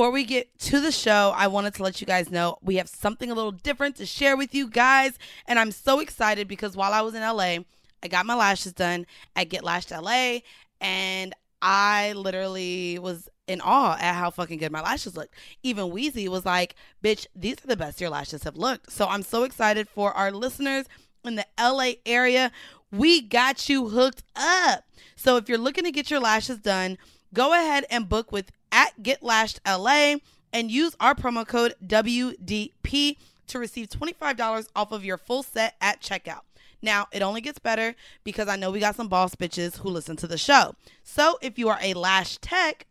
before 0.00 0.12
we 0.12 0.24
get 0.24 0.58
to 0.58 0.80
the 0.80 0.90
show, 0.90 1.34
I 1.36 1.48
wanted 1.48 1.74
to 1.74 1.82
let 1.82 2.00
you 2.00 2.06
guys 2.06 2.30
know 2.30 2.56
we 2.62 2.76
have 2.76 2.88
something 2.88 3.30
a 3.30 3.34
little 3.34 3.52
different 3.52 3.96
to 3.96 4.06
share 4.06 4.34
with 4.34 4.54
you 4.54 4.66
guys. 4.66 5.18
And 5.46 5.58
I'm 5.58 5.70
so 5.70 6.00
excited 6.00 6.48
because 6.48 6.74
while 6.74 6.94
I 6.94 7.02
was 7.02 7.14
in 7.14 7.20
LA, 7.20 7.58
I 8.02 8.08
got 8.08 8.24
my 8.24 8.34
lashes 8.34 8.72
done 8.72 9.04
at 9.36 9.50
Get 9.50 9.62
Lashed 9.62 9.90
LA. 9.90 10.38
And 10.80 11.34
I 11.60 12.14
literally 12.14 12.98
was 12.98 13.28
in 13.46 13.60
awe 13.60 13.98
at 14.00 14.14
how 14.14 14.30
fucking 14.30 14.56
good 14.56 14.72
my 14.72 14.80
lashes 14.80 15.18
looked. 15.18 15.34
Even 15.62 15.90
Weezy 15.90 16.28
was 16.28 16.46
like, 16.46 16.76
bitch, 17.04 17.26
these 17.36 17.62
are 17.62 17.66
the 17.66 17.76
best 17.76 18.00
your 18.00 18.08
lashes 18.08 18.44
have 18.44 18.56
looked. 18.56 18.90
So 18.90 19.06
I'm 19.06 19.22
so 19.22 19.42
excited 19.42 19.86
for 19.86 20.14
our 20.14 20.32
listeners 20.32 20.86
in 21.26 21.34
the 21.34 21.46
LA 21.60 21.96
area. 22.06 22.52
We 22.90 23.20
got 23.20 23.68
you 23.68 23.90
hooked 23.90 24.22
up. 24.34 24.82
So 25.16 25.36
if 25.36 25.46
you're 25.46 25.58
looking 25.58 25.84
to 25.84 25.92
get 25.92 26.10
your 26.10 26.20
lashes 26.20 26.56
done, 26.56 26.96
go 27.34 27.52
ahead 27.52 27.84
and 27.90 28.08
book 28.08 28.32
with 28.32 28.50
at 28.72 29.02
Get 29.02 29.22
Lashed 29.22 29.60
LA 29.66 30.16
and 30.52 30.70
use 30.70 30.94
our 31.00 31.14
promo 31.14 31.46
code 31.46 31.74
WDP 31.84 33.16
to 33.46 33.58
receive 33.58 33.88
$25 33.88 34.68
off 34.74 34.92
of 34.92 35.04
your 35.04 35.18
full 35.18 35.42
set 35.42 35.76
at 35.80 36.00
checkout. 36.00 36.42
Now, 36.82 37.08
it 37.12 37.22
only 37.22 37.40
gets 37.40 37.58
better 37.58 37.94
because 38.24 38.48
I 38.48 38.56
know 38.56 38.70
we 38.70 38.80
got 38.80 38.96
some 38.96 39.08
boss 39.08 39.34
bitches 39.34 39.78
who 39.78 39.90
listen 39.90 40.16
to 40.16 40.26
the 40.26 40.38
show. 40.38 40.74
So, 41.02 41.38
if 41.42 41.58
you 41.58 41.68
are 41.68 41.78
a 41.82 41.92
lash 41.94 42.38
tech, 42.38 42.86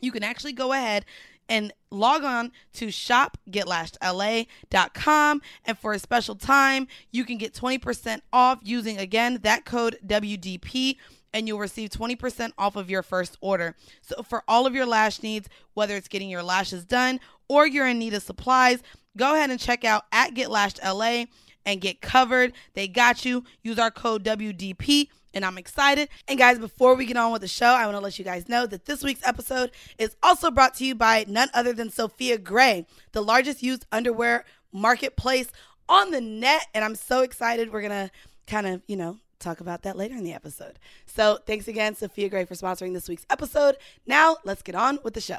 you 0.00 0.12
can 0.12 0.22
actually 0.22 0.54
go 0.54 0.72
ahead 0.72 1.04
and 1.48 1.72
log 1.90 2.22
on 2.24 2.52
to 2.74 2.88
shopgetlashedla.com 2.88 5.42
and 5.64 5.78
for 5.78 5.94
a 5.94 5.98
special 5.98 6.34
time 6.34 6.86
you 7.10 7.24
can 7.24 7.38
get 7.38 7.54
20% 7.54 8.20
off 8.32 8.58
using 8.62 8.98
again 8.98 9.38
that 9.42 9.64
code 9.64 9.98
WDP 10.06 10.96
and 11.32 11.46
you'll 11.46 11.58
receive 11.58 11.90
20% 11.90 12.52
off 12.58 12.76
of 12.76 12.90
your 12.90 13.02
first 13.02 13.36
order. 13.40 13.76
So 14.02 14.22
for 14.22 14.42
all 14.48 14.66
of 14.66 14.74
your 14.74 14.86
lash 14.86 15.22
needs, 15.22 15.48
whether 15.74 15.96
it's 15.96 16.08
getting 16.08 16.30
your 16.30 16.42
lashes 16.42 16.84
done 16.84 17.20
or 17.48 17.66
you're 17.66 17.86
in 17.86 17.98
need 17.98 18.14
of 18.14 18.22
supplies, 18.22 18.82
go 19.16 19.34
ahead 19.34 19.50
and 19.50 19.60
check 19.60 19.84
out 19.84 20.04
at 20.12 20.34
Get 20.34 20.50
Lashed 20.50 20.80
LA 20.84 21.24
and 21.66 21.80
get 21.80 22.00
covered. 22.00 22.52
They 22.74 22.88
got 22.88 23.24
you. 23.24 23.44
Use 23.62 23.78
our 23.78 23.90
code 23.90 24.24
WDP 24.24 25.08
and 25.34 25.44
I'm 25.44 25.58
excited. 25.58 26.08
And 26.26 26.38
guys, 26.38 26.58
before 26.58 26.94
we 26.94 27.06
get 27.06 27.16
on 27.16 27.32
with 27.32 27.42
the 27.42 27.48
show, 27.48 27.66
I 27.66 27.84
want 27.84 27.96
to 27.96 28.00
let 28.02 28.18
you 28.18 28.24
guys 28.24 28.48
know 28.48 28.66
that 28.66 28.86
this 28.86 29.02
week's 29.02 29.26
episode 29.26 29.70
is 29.98 30.16
also 30.22 30.50
brought 30.50 30.74
to 30.74 30.84
you 30.84 30.94
by 30.94 31.24
none 31.28 31.48
other 31.54 31.72
than 31.72 31.90
Sofia 31.90 32.38
Gray, 32.38 32.86
the 33.12 33.22
largest 33.22 33.62
used 33.62 33.86
underwear 33.92 34.44
marketplace 34.72 35.48
on 35.88 36.10
the 36.10 36.20
net. 36.20 36.66
And 36.74 36.84
I'm 36.84 36.94
so 36.94 37.20
excited. 37.20 37.72
We're 37.72 37.82
going 37.82 38.08
to 38.08 38.10
kind 38.46 38.66
of, 38.66 38.82
you 38.88 38.96
know, 38.96 39.18
talk 39.38 39.60
about 39.60 39.82
that 39.82 39.96
later 39.96 40.14
in 40.14 40.24
the 40.24 40.32
episode. 40.32 40.78
So 41.06 41.38
thanks 41.46 41.68
again, 41.68 41.94
Sofia 41.94 42.28
Gray, 42.28 42.44
for 42.44 42.54
sponsoring 42.54 42.92
this 42.92 43.08
week's 43.08 43.26
episode. 43.30 43.76
Now 44.06 44.36
let's 44.44 44.62
get 44.62 44.74
on 44.74 44.98
with 45.02 45.14
the 45.14 45.20
show. 45.20 45.38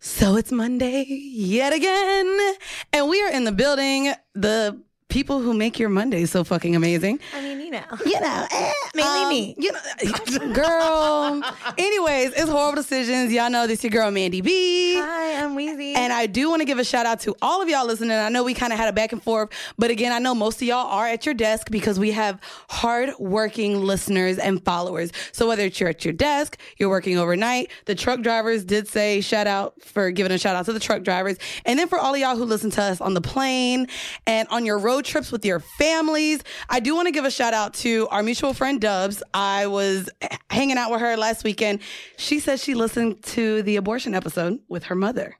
So 0.00 0.36
it's 0.36 0.52
Monday 0.52 1.04
yet 1.08 1.72
again, 1.72 2.54
and 2.92 3.08
we 3.08 3.22
are 3.22 3.30
in 3.30 3.44
the 3.44 3.52
building. 3.52 4.12
The 4.34 4.80
people 5.08 5.40
who 5.40 5.54
make 5.54 5.78
your 5.78 5.88
Mondays 5.88 6.30
so 6.30 6.44
fucking 6.44 6.76
amazing. 6.76 7.18
I 7.34 7.40
mean, 7.40 7.60
you 7.60 7.70
know. 7.70 7.82
You 8.04 8.20
know, 8.20 8.46
eh, 8.50 8.72
Mainly 8.94 9.22
um, 9.22 9.28
me. 9.28 9.54
You 9.58 9.72
know, 9.72 10.52
girl. 10.52 11.42
Anyways, 11.78 12.32
it's 12.32 12.50
horrible 12.50 12.76
decisions. 12.76 13.32
Y'all 13.32 13.50
know 13.50 13.66
this 13.66 13.78
is 13.78 13.84
your 13.84 13.90
girl 13.90 14.10
Mandy 14.10 14.40
B. 14.40 14.96
Hi, 14.96 15.42
I'm 15.42 15.56
Weezy. 15.56 15.96
And 15.96 16.12
I 16.12 16.26
do 16.26 16.50
want 16.50 16.60
to 16.60 16.66
give 16.66 16.78
a 16.78 16.84
shout 16.84 17.06
out 17.06 17.20
to 17.20 17.34
all 17.40 17.62
of 17.62 17.68
y'all 17.68 17.86
listening. 17.86 18.12
I 18.12 18.28
know 18.28 18.44
we 18.44 18.54
kind 18.54 18.72
of 18.72 18.78
had 18.78 18.88
a 18.88 18.92
back 18.92 19.12
and 19.12 19.22
forth, 19.22 19.50
but 19.78 19.90
again, 19.90 20.12
I 20.12 20.18
know 20.18 20.34
most 20.34 20.60
of 20.60 20.68
y'all 20.68 20.86
are 20.86 21.06
at 21.06 21.24
your 21.24 21.34
desk 21.34 21.70
because 21.70 21.98
we 21.98 22.10
have 22.10 22.40
hard-working 22.68 23.82
listeners 23.82 24.38
and 24.38 24.62
followers. 24.64 25.10
So 25.32 25.48
whether 25.48 25.64
it's 25.64 25.80
you're 25.80 25.88
at 25.88 26.04
your 26.04 26.14
desk, 26.14 26.58
you're 26.76 26.90
working 26.90 27.18
overnight, 27.18 27.70
the 27.86 27.94
truck 27.94 28.20
drivers 28.20 28.64
did 28.64 28.88
say 28.88 29.20
shout 29.20 29.46
out 29.46 29.80
for 29.82 30.10
giving 30.10 30.32
a 30.32 30.38
shout 30.38 30.56
out 30.56 30.66
to 30.66 30.72
the 30.72 30.80
truck 30.80 31.02
drivers, 31.02 31.38
and 31.64 31.78
then 31.78 31.88
for 31.88 31.98
all 31.98 32.14
of 32.14 32.20
y'all 32.20 32.36
who 32.36 32.44
listen 32.44 32.70
to 32.72 32.82
us 32.82 33.00
on 33.00 33.14
the 33.14 33.20
plane 33.20 33.86
and 34.26 34.46
on 34.48 34.66
your 34.66 34.78
road 34.78 35.04
trips 35.08 35.32
with 35.32 35.44
your 35.44 35.60
families, 35.60 36.40
I 36.68 36.80
do 36.80 36.94
want 36.94 37.06
to 37.06 37.12
give 37.12 37.24
a 37.24 37.30
shout 37.30 37.54
out 37.54 37.74
to 37.74 38.06
our 38.10 38.22
mutual 38.22 38.54
friend 38.54 38.80
Dubs. 38.80 39.22
I 39.34 39.66
was 39.66 40.08
hanging 40.50 40.78
out 40.78 40.90
with 40.90 41.00
her 41.00 41.16
last 41.16 41.42
weekend. 41.42 41.80
She 42.16 42.38
said 42.38 42.60
she 42.60 42.74
listened 42.74 43.22
to 43.24 43.62
the 43.62 43.76
abortion 43.76 44.14
episode 44.14 44.60
with 44.68 44.84
her 44.84 44.94
mother 44.94 45.36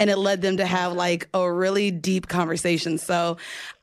and 0.00 0.08
it 0.08 0.16
led 0.16 0.40
them 0.40 0.56
to 0.56 0.66
have 0.66 0.94
like 0.94 1.28
a 1.34 1.52
really 1.52 1.90
deep 1.90 2.26
conversation. 2.26 2.96
So 2.96 3.36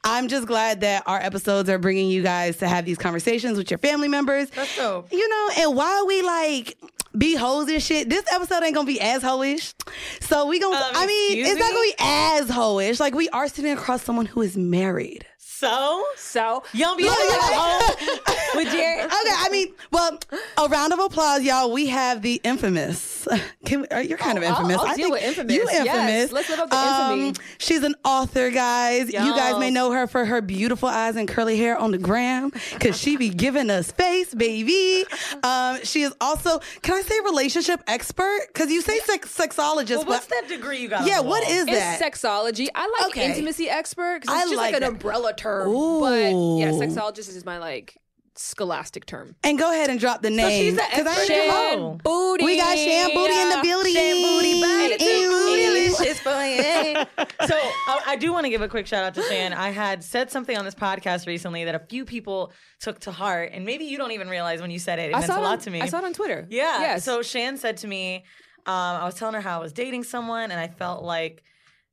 I'm 0.04 0.28
just 0.28 0.48
glad 0.48 0.82
that 0.82 1.04
our 1.06 1.20
episodes 1.20 1.70
are 1.70 1.78
bringing 1.78 2.10
you 2.10 2.24
guys 2.24 2.58
to 2.58 2.68
have 2.68 2.86
these 2.86 2.98
conversations 2.98 3.58
with 3.58 3.70
your 3.70 3.78
family 3.78 4.08
members. 4.08 4.50
That's 4.50 4.76
dope. 4.76 5.14
You 5.14 5.30
know, 5.30 5.50
and 5.60 5.76
while 5.76 6.08
we 6.08 6.24
like 6.24 6.76
be 7.18 7.36
hoes 7.36 7.70
and 7.70 7.82
shit, 7.82 8.10
this 8.10 8.24
episode 8.32 8.64
ain't 8.64 8.76
gonna 8.76 8.86
be 8.88 9.00
as 9.02 9.24
hoish. 9.24 9.74
So 10.22 10.46
we 10.48 10.60
gonna, 10.60 10.76
Um, 10.76 10.84
I 10.94 11.06
mean, 11.08 11.40
it's 11.46 11.60
not 11.60 11.72
gonna 11.72 11.82
be 11.82 11.96
as 12.00 12.48
hoish. 12.50 13.00
Like 13.00 13.16
we 13.16 13.30
are 13.30 13.48
sitting 13.48 13.72
across 13.74 14.04
someone 14.04 14.26
who 14.26 14.42
is 14.42 14.56
married. 14.58 15.26
So, 15.62 16.04
So 16.18 16.64
you 16.72 16.82
don't 16.82 16.98
be 16.98 17.06
Look, 17.06 17.18
able 17.18 17.30
to 17.32 17.38
look, 17.38 17.54
home 17.54 18.20
with 18.58 18.72
Jared. 18.72 19.06
Okay, 19.06 19.14
I 19.16 19.50
mean, 19.52 19.74
well, 19.92 20.20
a 20.56 20.68
round 20.68 20.94
of 20.94 21.00
applause, 21.00 21.42
y'all. 21.42 21.72
We 21.72 21.88
have 21.88 22.22
the 22.22 22.40
infamous. 22.44 23.28
Can 23.66 23.82
we, 23.82 23.88
you're 24.04 24.20
kind 24.20 24.38
of 24.38 24.44
Oh, 24.44 24.48
I'll- 24.48 24.54
infamous. 24.58 24.78
I'll 24.78 24.86
I 24.86 24.96
deal 24.96 25.06
think 25.10 25.14
with 25.14 25.24
infamous. 25.24 25.56
You 25.56 25.62
infamous. 25.64 26.30
Um, 26.30 26.36
let's 26.36 26.50
live 26.50 26.60
up 26.60 26.70
to 26.70 26.78
infamy. 26.78 27.34
She's 27.58 27.82
an 27.82 27.96
author, 28.06 28.52
guys. 28.52 29.12
You 29.12 29.18
guys 29.36 29.58
may 29.58 29.72
know 29.72 29.92
her 29.92 30.06
for 30.06 30.26
her 30.26 30.42
beautiful 30.42 30.90
eyes 30.90 31.16
and 31.16 31.28
curly 31.28 31.58
hair 31.58 31.76
on 31.76 31.90
the 31.90 31.98
gram, 31.98 32.52
because 32.74 32.96
she 32.96 33.18
be 33.18 33.30
giving 33.30 33.72
us 33.72 33.92
face, 33.92 34.36
baby. 34.36 35.06
Um, 35.42 35.80
she 35.84 36.04
is 36.04 36.14
also, 36.22 36.60
can 36.84 36.96
I 36.96 37.02
say, 37.02 37.20
relationship 37.26 37.82
expert? 37.88 38.42
Because 38.54 38.70
you 38.70 38.82
say 38.82 39.00
sex, 39.00 39.36
sexologist, 39.36 39.98
Well, 39.98 40.06
what's 40.06 40.28
but 40.28 40.36
that 40.42 40.48
degree 40.50 40.82
you 40.82 40.88
got? 40.88 41.08
yeah, 41.08 41.18
the 41.24 41.28
what 41.28 41.42
it's 41.48 41.66
that? 41.66 42.00
sexology. 42.00 42.68
I 42.76 42.88
like 43.02 43.08
Okay. 43.12 43.26
intimacy 43.32 43.68
expert 43.70 44.20
because 44.22 44.36
I 44.36 44.42
just 44.44 44.56
like 44.56 44.74
like, 44.74 44.82
that. 44.82 44.84
an 44.84 44.90
umbrella 44.94 45.34
term. 45.34 45.47
Ooh. 45.68 46.00
But 46.02 46.60
yeah, 46.60 46.72
sexologist 46.72 47.30
is 47.36 47.46
my 47.46 47.58
like 47.58 47.98
scholastic 48.36 49.06
term. 49.08 49.36
and 49.44 49.58
go 49.58 49.72
ahead 49.72 49.90
and 49.90 50.00
drop 50.00 50.22
the 50.22 50.30
name. 50.30 50.62
she's 50.62 50.76
the 50.76 50.82
'cause 50.82 51.08
I 51.08 51.12
expert 51.22 51.34
ain't- 51.34 51.52
Shan 51.52 51.98
Booty. 52.04 52.46
We 52.46 52.58
got 52.58 52.78
Shan 52.78 53.10
Booty 53.14 53.34
in 53.34 53.50
the 53.50 53.60
building. 53.64 53.94
Shan 53.94 54.22
booty, 54.22 54.62
body, 54.62 55.04
Ew. 55.04 55.32
for. 55.32 56.28
So 57.48 57.56
I, 57.56 58.02
I 58.08 58.16
do 58.18 58.32
want 58.34 58.46
to 58.46 58.50
give 58.50 58.62
a 58.62 58.68
quick 58.68 58.88
shout 58.88 59.04
out 59.04 59.14
to 59.16 59.22
Shan. 59.24 59.54
I 59.54 59.70
had 59.70 60.04
said 60.04 60.30
something 60.32 60.58
on 60.58 60.66
this 60.66 60.76
podcast 60.76 61.26
recently 61.28 61.64
that 61.66 61.76
a 61.76 61.80
few 61.80 62.06
people 62.06 62.52
took 62.80 63.00
to 63.02 63.12
heart, 63.12 63.52
and 63.54 63.66
maybe 63.66 63.86
you 63.86 63.98
don't 63.98 64.12
even 64.12 64.28
realize 64.28 64.62
when 64.62 64.70
you 64.72 64.80
said 64.80 65.00
it. 65.00 65.10
It 65.12 65.16
I 65.16 65.20
meant 65.20 65.32
a 65.32 65.36
lot 65.36 65.54
on, 65.54 65.60
to 65.60 65.70
me. 65.72 65.82
I 65.82 65.88
saw 65.88 66.00
it 66.00 66.04
on 66.06 66.14
Twitter. 66.14 66.46
Yeah. 66.50 66.80
Yes. 66.82 67.04
So 67.06 67.22
Shan 67.22 67.58
said 67.58 67.78
to 67.78 67.88
me, 67.88 68.26
um, 68.66 68.74
I 68.74 69.06
was 69.06 69.16
telling 69.16 69.34
her 69.36 69.42
how 69.42 69.60
I 69.60 69.62
was 69.62 69.74
dating 69.74 70.04
someone, 70.04 70.52
and 70.52 70.60
I 70.60 70.68
felt 70.68 71.04
like 71.04 71.44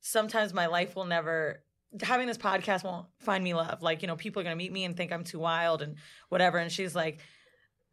sometimes 0.01 0.53
my 0.53 0.67
life 0.67 0.97
will 0.97 1.07
never. 1.07 1.63
Having 2.03 2.27
this 2.27 2.39
podcast 2.39 2.85
won't 2.85 3.07
find 3.21 3.43
me 3.45 3.55
love. 3.55 3.83
Like, 3.83 4.03
you 4.03 4.09
know, 4.09 4.17
people 4.17 4.41
are 4.41 4.45
going 4.45 4.57
to 4.57 4.63
meet 4.63 4.73
me 4.73 4.85
and 4.85 4.97
think 4.97 5.13
I'm 5.13 5.25
too 5.25 5.39
wild 5.39 5.83
and 5.83 5.97
whatever. 6.29 6.59
And 6.59 6.71
she's 6.71 6.95
like, 6.95 7.21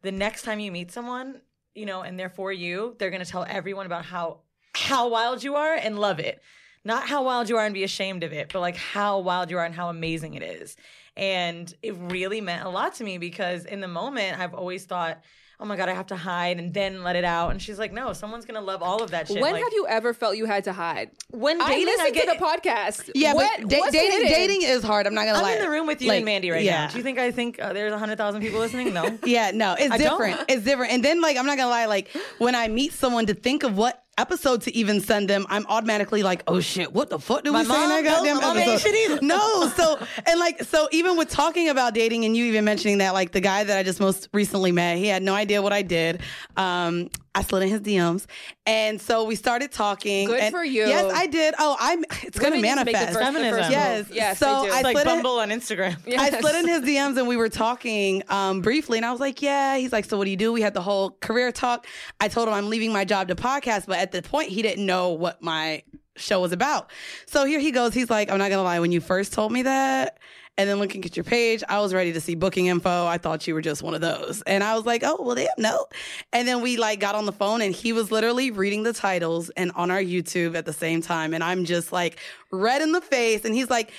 the 0.02 0.12
next 0.12 0.42
time 0.42 0.58
you 0.60 0.72
meet 0.72 0.90
someone, 0.90 1.40
you 1.74 1.86
know, 1.86 2.02
and 2.02 2.18
they're 2.18 2.30
for 2.30 2.52
you, 2.52 2.96
they're 2.98 3.10
going 3.10 3.24
to 3.24 3.30
tell 3.30 3.46
everyone 3.48 3.86
about 3.86 4.04
how 4.04 4.40
how 4.74 5.08
wild 5.08 5.42
you 5.42 5.54
are 5.56 5.74
and 5.74 5.98
love 5.98 6.18
it. 6.18 6.40
Not 6.84 7.06
how 7.06 7.22
wild 7.24 7.48
you 7.48 7.56
are 7.58 7.64
and 7.64 7.74
be 7.74 7.84
ashamed 7.84 8.24
of 8.24 8.32
it, 8.32 8.50
but 8.52 8.60
like 8.60 8.76
how 8.76 9.20
wild 9.20 9.50
you 9.50 9.58
are 9.58 9.64
and 9.64 9.74
how 9.74 9.88
amazing 9.88 10.34
it 10.34 10.42
is. 10.42 10.76
And 11.16 11.72
it 11.82 11.94
really 11.96 12.40
meant 12.40 12.64
a 12.64 12.70
lot 12.70 12.94
to 12.94 13.04
me 13.04 13.18
because 13.18 13.64
in 13.66 13.80
the 13.80 13.88
moment, 13.88 14.40
I've 14.40 14.54
always 14.54 14.84
thought, 14.84 15.22
oh 15.62 15.64
my 15.64 15.76
God, 15.76 15.88
I 15.88 15.94
have 15.94 16.08
to 16.08 16.16
hide 16.16 16.58
and 16.58 16.74
then 16.74 17.02
let 17.04 17.14
it 17.14 17.24
out. 17.24 17.52
And 17.52 17.62
she's 17.62 17.78
like, 17.78 17.92
no, 17.92 18.12
someone's 18.12 18.44
going 18.44 18.56
to 18.56 18.60
love 18.60 18.82
all 18.82 19.02
of 19.02 19.12
that 19.12 19.28
shit. 19.28 19.40
when 19.40 19.52
Like, 19.52 19.62
have 19.62 19.72
you 19.72 19.86
ever 19.88 20.12
felt 20.12 20.36
you 20.36 20.44
had 20.46 20.64
to 20.64 20.72
hide? 20.72 21.10
when 21.30 21.60
I 21.62 21.68
dating, 21.68 21.94
I 22.00 22.10
get, 22.10 22.28
to 22.28 22.38
the 22.38 22.44
podcast. 22.44 23.10
Yeah, 23.14 23.34
What- 23.34 23.48
but 23.60 23.68
da- 23.68 23.78
what's 23.78 23.92
dating 23.92 24.28
dating 24.28 24.62
is 24.62 24.82
hard. 24.82 25.06
I'm 25.06 25.14
not 25.14 25.24
gonna 25.26 25.40
lie. 25.40 25.52
I'm 25.52 25.58
in 25.58 25.62
the 25.64 25.70
room 25.70 25.86
with 25.86 26.02
you 26.02 26.08
Like, 26.08 26.16
and 26.18 26.24
Mandy 26.24 26.50
right 26.50 26.62
yeah. 26.64 26.86
now. 26.86 26.90
Do 26.90 26.98
you 26.98 27.04
think 27.04 27.18
I 27.18 27.30
think 27.30 27.60
uh, 27.62 27.72
there's 27.72 27.92
100,000 27.92 28.40
people 28.42 28.58
listening? 28.58 28.92
No. 28.92 29.18
Yeah, 29.24 29.52
no, 29.54 29.74
it's 29.78 29.92
I 29.92 29.98
don't. 29.98 30.10
different. 30.10 30.40
It's 30.50 30.64
different. 30.64 30.92
And 30.92 31.04
then, 31.04 31.20
like, 31.22 31.36
I'm 31.36 31.46
not 31.46 31.56
gonna 31.56 31.70
lie, 31.70 31.86
like, 31.86 32.08
when 32.38 32.54
I 32.56 32.66
meet 32.68 32.92
someone 32.92 33.26
to 33.26 33.34
think 33.34 33.62
of 33.62 33.76
what 33.76 34.01
episode 34.18 34.62
to 34.62 34.76
even 34.76 35.00
send 35.00 35.28
them, 35.28 35.46
I'm 35.48 35.66
automatically 35.66 36.22
like, 36.22 36.42
oh 36.46 36.60
shit, 36.60 36.92
what 36.92 37.10
the 37.10 37.18
fuck 37.18 37.44
do 37.44 37.52
we 37.52 37.64
say 37.64 37.82
in 37.82 37.88
that? 37.88 38.04
No, 38.04 38.10
goddamn 38.10 38.56
episode? 38.58 39.22
No, 39.22 39.68
so 39.76 39.98
and 40.26 40.38
like, 40.38 40.62
so 40.62 40.88
even 40.92 41.16
with 41.16 41.30
talking 41.30 41.68
about 41.68 41.94
dating 41.94 42.24
and 42.24 42.36
you 42.36 42.44
even 42.46 42.64
mentioning 42.64 42.98
that, 42.98 43.14
like, 43.14 43.32
the 43.32 43.40
guy 43.40 43.64
that 43.64 43.76
I 43.76 43.82
just 43.82 44.00
most 44.00 44.28
recently 44.32 44.72
met, 44.72 44.98
he 44.98 45.06
had 45.06 45.22
no 45.22 45.34
idea 45.34 45.62
what 45.62 45.72
I 45.72 45.82
did. 45.82 46.20
Um, 46.56 47.10
I 47.34 47.42
slid 47.42 47.62
in 47.62 47.68
his 47.70 47.80
DMs, 47.80 48.26
and 48.66 49.00
so 49.00 49.24
we 49.24 49.36
started 49.36 49.72
talking. 49.72 50.26
Good 50.26 50.40
and- 50.40 50.52
for 50.52 50.62
you. 50.62 50.82
Yes, 50.86 51.10
I 51.14 51.26
did. 51.26 51.54
Oh, 51.58 51.76
I'm. 51.80 52.04
It's 52.22 52.38
gonna 52.38 52.56
Women 52.56 52.62
make 52.62 52.70
the 52.86 52.92
manifest. 52.92 53.04
first- 53.06 53.18
the 53.18 53.24
Feminism. 53.24 53.58
first 53.58 53.70
Yes. 53.70 54.06
Yes, 54.12 54.38
so 54.38 54.62
they 54.62 54.68
do. 54.68 54.74
I 54.74 54.80
like 54.82 54.96
slid 54.98 55.06
in- 55.06 55.26
on 55.26 55.48
Instagram. 55.48 55.96
I 56.18 56.40
slid 56.40 56.54
in 56.56 56.68
his 56.68 56.80
DMs 56.82 57.16
and 57.18 57.26
we 57.26 57.36
were 57.36 57.48
talking 57.48 58.22
um, 58.28 58.60
briefly, 58.60 58.98
and 58.98 59.06
I 59.06 59.10
was 59.12 59.20
like, 59.20 59.40
"Yeah." 59.40 59.78
He's 59.78 59.92
like, 59.92 60.04
"So 60.04 60.18
what 60.18 60.24
do 60.24 60.30
you 60.30 60.36
do?" 60.36 60.52
We 60.52 60.60
had 60.60 60.74
the 60.74 60.82
whole 60.82 61.12
career 61.20 61.50
talk. 61.52 61.86
I 62.20 62.28
told 62.28 62.48
him 62.48 62.54
I'm 62.54 62.68
leaving 62.68 62.92
my 62.92 63.04
job 63.06 63.28
to 63.28 63.34
podcast, 63.34 63.86
but 63.86 63.98
at 63.98 64.12
the 64.12 64.20
point 64.20 64.50
he 64.50 64.60
didn't 64.60 64.84
know 64.84 65.10
what 65.10 65.42
my 65.42 65.82
show 66.16 66.40
was 66.40 66.52
about. 66.52 66.90
So 67.26 67.46
here 67.46 67.58
he 67.60 67.70
goes. 67.70 67.94
He's 67.94 68.10
like, 68.10 68.30
"I'm 68.30 68.36
not 68.38 68.50
gonna 68.50 68.62
lie. 68.62 68.80
When 68.80 68.92
you 68.92 69.00
first 69.00 69.32
told 69.32 69.52
me 69.52 69.62
that." 69.62 70.18
And 70.58 70.68
then 70.68 70.78
looking 70.78 71.04
at 71.04 71.16
your 71.16 71.24
page, 71.24 71.62
I 71.66 71.80
was 71.80 71.94
ready 71.94 72.12
to 72.12 72.20
see 72.20 72.34
booking 72.34 72.66
info. 72.66 73.06
I 73.06 73.16
thought 73.16 73.46
you 73.46 73.54
were 73.54 73.62
just 73.62 73.82
one 73.82 73.94
of 73.94 74.02
those. 74.02 74.42
And 74.42 74.62
I 74.62 74.76
was 74.76 74.84
like, 74.84 75.02
oh, 75.02 75.16
well, 75.18 75.34
damn, 75.34 75.48
no. 75.56 75.86
And 76.32 76.46
then 76.46 76.60
we 76.60 76.76
like 76.76 77.00
got 77.00 77.14
on 77.14 77.24
the 77.24 77.32
phone 77.32 77.62
and 77.62 77.74
he 77.74 77.94
was 77.94 78.12
literally 78.12 78.50
reading 78.50 78.82
the 78.82 78.92
titles 78.92 79.48
and 79.50 79.72
on 79.74 79.90
our 79.90 80.02
YouTube 80.02 80.54
at 80.54 80.66
the 80.66 80.72
same 80.72 81.00
time. 81.00 81.32
And 81.32 81.42
I'm 81.42 81.64
just 81.64 81.90
like 81.90 82.18
red 82.50 82.82
in 82.82 82.92
the 82.92 83.00
face. 83.00 83.46
And 83.46 83.54
he's 83.54 83.70
like, 83.70 83.92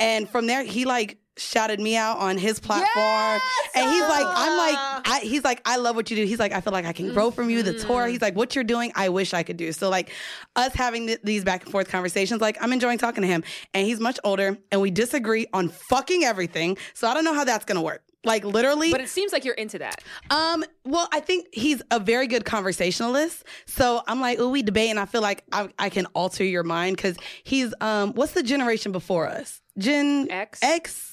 and 0.00 0.28
from 0.28 0.48
there, 0.48 0.64
he 0.64 0.84
like 0.84 1.18
shouted 1.40 1.80
me 1.80 1.96
out 1.96 2.18
on 2.18 2.38
his 2.38 2.60
platform. 2.60 3.40
And 3.74 3.90
he's 3.90 4.02
like, 4.02 4.26
I'm 4.26 4.56
like, 4.56 5.06
I, 5.08 5.20
he's 5.22 5.44
like, 5.44 5.60
I 5.64 5.76
love 5.76 5.96
what 5.96 6.10
you 6.10 6.16
do. 6.16 6.24
He's 6.24 6.38
like, 6.38 6.52
I 6.52 6.60
feel 6.60 6.72
like 6.72 6.84
I 6.86 6.92
can 6.92 7.12
grow 7.12 7.30
from 7.30 7.50
you. 7.50 7.62
The 7.62 7.74
tour. 7.78 8.06
He's 8.06 8.20
like, 8.20 8.36
what 8.36 8.54
you're 8.54 8.64
doing, 8.64 8.92
I 8.94 9.08
wish 9.08 9.32
I 9.34 9.42
could 9.42 9.56
do. 9.56 9.72
So 9.72 9.88
like, 9.88 10.10
us 10.56 10.74
having 10.74 11.06
th- 11.06 11.20
these 11.24 11.44
back 11.44 11.62
and 11.64 11.72
forth 11.72 11.88
conversations, 11.88 12.40
like 12.40 12.58
I'm 12.60 12.72
enjoying 12.72 12.98
talking 12.98 13.22
to 13.22 13.28
him. 13.28 13.42
And 13.74 13.86
he's 13.86 14.00
much 14.00 14.18
older, 14.24 14.58
and 14.70 14.80
we 14.80 14.90
disagree 14.90 15.46
on 15.52 15.68
fucking 15.68 16.24
everything. 16.24 16.76
So 16.94 17.08
I 17.08 17.14
don't 17.14 17.24
know 17.24 17.34
how 17.34 17.44
that's 17.44 17.64
gonna 17.64 17.82
work. 17.82 18.02
Like 18.22 18.44
literally, 18.44 18.90
But 18.90 19.00
it 19.00 19.08
seems 19.08 19.32
like 19.32 19.46
you're 19.46 19.54
into 19.54 19.78
that. 19.78 20.04
um, 20.28 20.62
well, 20.84 21.08
I 21.10 21.20
think 21.20 21.46
he's 21.54 21.80
a 21.90 21.98
very 21.98 22.26
good 22.26 22.44
conversationalist. 22.44 23.44
So 23.66 24.02
I'm 24.06 24.20
like, 24.20 24.38
oh, 24.38 24.50
we 24.50 24.62
debate, 24.62 24.90
and 24.90 25.00
I 25.00 25.06
feel 25.06 25.22
like 25.22 25.42
I, 25.52 25.70
I 25.78 25.88
can 25.88 26.04
alter 26.06 26.44
your 26.44 26.62
mind 26.62 26.96
because 26.96 27.16
he's 27.44 27.72
um, 27.80 28.12
what's 28.12 28.32
the 28.32 28.42
generation 28.42 28.92
before 28.92 29.26
us? 29.26 29.62
Gen 29.78 30.26
X? 30.30 30.58
X. 30.62 31.09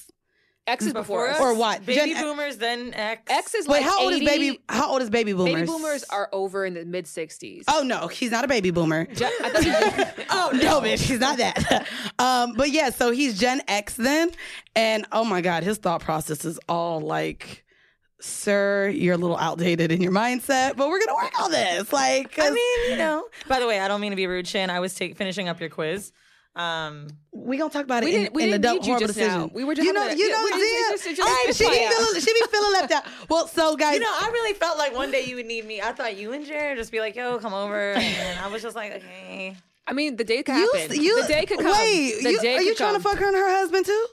X 0.68 0.86
is 0.86 0.92
before 0.92 1.28
us. 1.28 1.40
Or 1.40 1.54
what? 1.54 1.84
Baby 1.84 2.12
Gen- 2.12 2.22
boomers, 2.22 2.58
then 2.58 2.92
X. 2.94 3.22
X 3.28 3.54
is 3.54 3.66
Wait, 3.66 3.78
like 3.78 3.84
how 3.84 4.00
old 4.02 4.12
80. 4.12 4.24
is 4.24 4.30
baby? 4.30 4.60
How 4.68 4.90
old 4.92 5.02
is 5.02 5.10
baby 5.10 5.32
boomers? 5.32 5.54
Baby 5.54 5.66
boomers 5.66 6.04
are 6.04 6.28
over 6.32 6.64
in 6.64 6.74
the 6.74 6.84
mid 6.84 7.06
60s. 7.06 7.64
Oh 7.68 7.82
no, 7.82 8.06
he's 8.08 8.30
not 8.30 8.44
a 8.44 8.48
baby 8.48 8.70
boomer. 8.70 9.06
I 9.10 9.14
thought 9.50 9.64
you- 9.64 10.24
Oh 10.30 10.50
no, 10.54 10.80
bitch, 10.80 11.00
he's 11.00 11.20
not 11.20 11.38
that. 11.38 11.86
um, 12.18 12.52
but 12.54 12.70
yeah, 12.70 12.90
so 12.90 13.10
he's 13.10 13.38
Gen 13.38 13.62
X 13.66 13.94
then, 13.94 14.30
and 14.76 15.06
oh 15.12 15.24
my 15.24 15.40
god, 15.40 15.62
his 15.64 15.78
thought 15.78 16.00
process 16.02 16.44
is 16.44 16.58
all 16.68 17.00
like, 17.00 17.64
"Sir, 18.20 18.88
you're 18.94 19.14
a 19.14 19.18
little 19.18 19.36
outdated 19.38 19.90
in 19.92 20.00
your 20.02 20.12
mindset, 20.12 20.76
but 20.76 20.88
we're 20.88 20.98
gonna 21.00 21.14
work 21.14 21.40
on 21.40 21.50
this." 21.50 21.92
Like, 21.92 22.38
I 22.38 22.50
mean, 22.50 22.90
you 22.90 22.96
know. 22.96 23.26
By 23.48 23.60
the 23.60 23.66
way, 23.66 23.80
I 23.80 23.88
don't 23.88 24.00
mean 24.00 24.10
to 24.12 24.16
be 24.16 24.26
rude, 24.26 24.46
Shan. 24.46 24.70
I 24.70 24.80
was 24.80 24.94
take, 24.94 25.16
finishing 25.16 25.48
up 25.48 25.60
your 25.60 25.70
quiz. 25.70 26.12
Um, 26.58 27.06
we 27.32 27.56
gonna 27.56 27.70
talk 27.70 27.84
about 27.84 28.02
it 28.02 28.06
We 28.06 28.14
in, 28.14 28.20
didn't- 28.22 28.34
we 28.34 28.42
in 28.42 28.50
didn't 28.50 28.62
the 28.62 28.72
need 28.72 28.80
you 28.86 28.92
horrible 28.94 29.06
just 29.06 29.18
now. 29.18 29.50
We 29.54 29.62
were 29.64 29.74
just 29.76 29.86
you 29.86 29.92
know, 29.92 30.02
having 30.02 30.18
you 30.18 30.28
know, 30.30 30.42
we 30.44 30.50
just- 30.50 30.60
Zia- 30.60 30.94
it's 30.94 31.04
just- 31.04 31.16
just- 31.16 31.28
Hey, 31.46 31.52
she 31.52 31.64
be 31.64 31.76
play 31.76 31.86
out. 31.86 31.92
feeling, 31.94 32.20
she 32.20 32.32
be 32.34 32.42
feeling 32.50 32.72
left 32.72 32.92
out. 32.92 33.04
Well, 33.28 33.46
so 33.46 33.76
guys, 33.76 33.94
you 33.94 34.00
know, 34.00 34.10
I 34.10 34.28
really 34.32 34.54
felt 34.54 34.76
like 34.76 34.94
one 34.94 35.10
day 35.12 35.24
you 35.24 35.36
would 35.36 35.46
need 35.46 35.64
me. 35.64 35.80
I 35.80 35.92
thought 35.92 36.16
you 36.16 36.32
and 36.32 36.44
Jared 36.44 36.76
just 36.78 36.90
be 36.90 36.98
like, 37.00 37.14
"Yo, 37.14 37.38
come 37.38 37.54
over," 37.54 37.92
and 37.92 38.40
I 38.40 38.48
was 38.48 38.60
just 38.62 38.74
like, 38.74 38.92
"Okay." 38.92 39.56
I 39.86 39.92
mean, 39.92 40.16
the 40.16 40.24
day 40.24 40.42
could 40.42 40.54
happen. 40.56 41.00
you, 41.00 41.22
the 41.22 41.28
day 41.28 41.46
could 41.46 41.60
come. 41.60 41.70
Wait, 41.72 42.22
the 42.22 42.32
you, 42.32 42.40
day 42.40 42.56
are 42.56 42.62
you 42.62 42.74
trying 42.74 42.94
to 42.94 43.00
fuck 43.00 43.18
her 43.18 43.26
and 43.26 43.36
her 43.36 43.50
husband 43.50 43.86
too? 43.86 44.06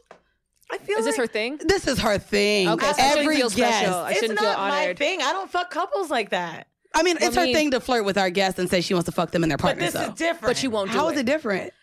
I 0.72 0.78
feel 0.78 0.98
Is 1.00 1.06
this 1.06 1.18
her 1.18 1.28
thing? 1.28 1.58
This 1.64 1.88
is 1.88 2.00
her 2.00 2.18
thing. 2.18 2.70
Okay, 2.70 2.86
so 2.86 2.92
I 2.92 2.94
shouldn't 2.94 3.18
Every 3.20 3.36
feel 3.38 3.50
guest. 3.50 3.78
special. 3.80 3.96
I 3.96 4.12
it's 4.12 4.20
shouldn't 4.20 4.40
feel 4.40 4.54
my 4.54 4.94
thing. 4.94 5.22
I 5.22 5.32
don't 5.34 5.50
fuck 5.52 5.70
couples 5.72 6.10
like 6.10 6.30
that. 6.30 6.68
I 6.94 7.04
mean, 7.04 7.18
it's 7.20 7.36
I 7.38 7.48
her 7.48 7.54
thing 7.54 7.72
to 7.72 7.80
flirt 7.82 8.06
with 8.06 8.18
our 8.18 8.30
guests 8.30 8.58
and 8.58 8.70
say 8.70 8.80
she 8.82 8.94
wants 8.94 9.06
to 9.08 9.12
fuck 9.12 9.32
them 9.32 9.44
and 9.44 9.52
their 9.52 9.58
partners. 9.58 9.92
But 9.92 10.00
partners. 10.00 10.18
this 10.18 10.28
is 10.28 10.34
different. 10.34 10.50
But 10.50 10.58
she 10.58 10.68
won't 10.70 10.92
do 10.92 10.98
How 10.98 11.10
it. 11.10 11.14
is 11.16 11.20
it 11.20 11.26
different? 11.26 11.74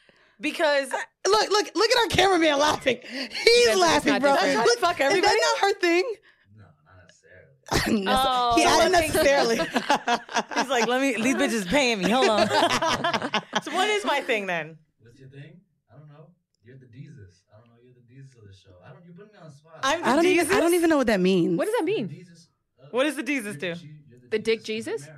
Because 0.43 0.91
Look, 1.27 1.51
look, 1.51 1.71
look 1.75 1.91
at 1.91 1.99
our 1.99 2.09
cameraman 2.09 2.59
laughing. 2.59 2.99
He's 3.03 3.29
it's 3.69 3.79
laughing, 3.81 4.13
not 4.15 4.21
bro. 4.23 4.35
different. 4.35 4.57
Look, 4.67 4.79
Fuck 4.81 5.01
is 5.01 5.07
everybody? 5.07 5.35
that 5.35 5.57
not 5.63 5.69
her 5.69 5.79
thing? 5.81 6.15
No, 6.59 6.65
not 6.85 6.97
necessarily. 7.07 8.05
Oh. 8.09 8.55
he 8.57 8.65
added 8.65 8.83
Someone 8.83 9.01
thinks- 9.01 9.15
necessarily. 9.15 9.57
he's 10.57 10.69
like, 10.69 10.87
"Let 10.89 11.01
me." 11.01 11.23
These 11.23 11.37
bitches 11.37 11.67
paying 11.69 11.99
me. 12.03 12.11
Hold 12.11 12.29
on. 12.29 12.49
so 13.63 13.73
what 13.73 13.89
is 13.89 14.05
my 14.05 14.21
thing 14.21 14.47
then? 14.47 14.79
What's 15.01 15.19
your 15.21 15.29
thing? 15.29 15.61
I 15.91 15.97
don't 15.97 16.09
know. 16.09 16.27
You're 16.65 16.77
the 16.77 16.87
Jesus. 16.87 17.43
I 17.55 17.59
don't 17.61 17.69
know. 17.69 17.77
You're 17.83 17.95
the 17.95 18.03
Jesus 18.13 18.35
of 18.37 18.43
the 18.47 18.53
show. 18.53 18.71
I 18.85 18.93
don't. 18.93 19.05
You 19.07 19.13
put 19.13 19.33
me 19.33 19.39
on 19.41 19.49
the 19.49 19.55
spot. 19.55 19.79
I'm 19.85 20.01
the 20.03 20.09
I 20.09 20.17
don't 20.17 20.27
even. 20.27 20.51
I 20.53 20.61
don't 20.61 20.75
even 20.75 20.91
know 20.91 20.97
what 20.99 21.07
that 21.07 21.21
means. 21.21 21.57
What 21.57 21.67
does 21.67 21.75
that 21.79 21.87
You're 21.89 21.97
the 21.99 22.03
mean? 22.03 22.09
Jesus. 22.19 22.49
Uh, 22.83 22.87
What 22.91 23.05
does 23.05 23.15
the 23.17 23.23
Jesus 23.23 23.57
you're 23.63 23.75
do? 23.75 23.81
Je- 23.81 23.87
you're 24.11 24.21
The 24.31 24.39
dick 24.41 24.65
Jesus? 24.65 25.09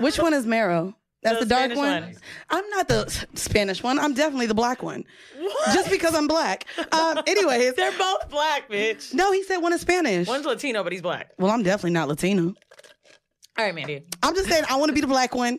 Which 0.00 0.18
one 0.18 0.32
is 0.34 0.46
Marrow? 0.46 0.96
That's 1.24 1.40
The 1.40 1.44
the, 1.46 1.48
dark 1.48 1.70
one? 1.74 2.02
one. 2.02 2.16
I'm 2.50 2.68
not 2.70 2.86
the 2.86 3.26
Spanish 3.34 3.82
one. 3.82 3.98
I'm 3.98 4.14
definitely 4.14 4.46
the 4.46 4.54
black 4.54 4.82
one. 4.82 5.04
What? 5.38 5.74
Just 5.74 5.90
because 5.90 6.14
I'm 6.14 6.28
black. 6.28 6.66
Um, 6.92 7.18
anyways, 7.26 7.74
They're 7.76 7.96
both 7.98 8.28
black, 8.30 8.70
bitch. 8.70 9.12
no, 9.14 9.32
he 9.32 9.42
said 9.42 9.56
one 9.58 9.72
is 9.72 9.80
Spanish. 9.80 10.28
One's 10.28 10.44
Latino, 10.46 10.82
but 10.84 10.92
he's 10.92 11.02
black. 11.02 11.30
well, 11.38 11.50
I'm 11.50 11.62
definitely 11.62 11.90
not 11.92 12.08
Latino. 12.08 12.54
All 13.56 13.64
right, 13.64 13.74
Mandy. 13.74 14.04
I'm 14.22 14.34
just 14.34 14.48
saying 14.48 14.64
I 14.68 14.76
want 14.76 14.90
to 14.90 14.94
be 14.94 15.00
the 15.00 15.06
black 15.06 15.34
one. 15.34 15.58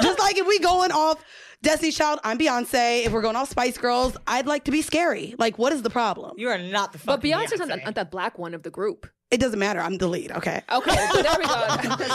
Just 0.00 0.18
like 0.18 0.36
if 0.38 0.46
we 0.46 0.58
going 0.60 0.92
off 0.92 1.22
Destiny's 1.62 1.96
Child, 1.96 2.20
I'm 2.24 2.38
Beyonce. 2.38 3.04
If 3.04 3.12
we're 3.12 3.20
going 3.22 3.36
off 3.36 3.50
Spice 3.50 3.76
Girls, 3.78 4.16
I'd 4.26 4.46
like 4.46 4.64
to 4.64 4.70
be 4.70 4.80
scary. 4.80 5.34
Like, 5.38 5.58
what 5.58 5.72
is 5.72 5.82
the 5.82 5.90
problem? 5.90 6.34
You 6.38 6.48
are 6.48 6.58
not 6.58 6.92
the 6.92 6.98
But 7.04 7.16
fucking 7.16 7.30
Beyonce's 7.32 7.58
not, 7.58 7.68
Beyonce. 7.68 7.78
the- 7.80 7.84
not 7.84 7.94
the 7.96 8.04
black 8.04 8.38
one 8.38 8.54
of 8.54 8.62
the 8.62 8.70
group. 8.70 9.06
It 9.32 9.40
doesn't 9.40 9.58
matter. 9.58 9.80
I'm 9.80 9.96
the 9.98 10.06
lead. 10.06 10.30
Okay. 10.30 10.62
Okay, 10.70 11.08
so 11.12 11.22
there 11.22 11.34
we 11.38 11.44
go. 11.46 11.54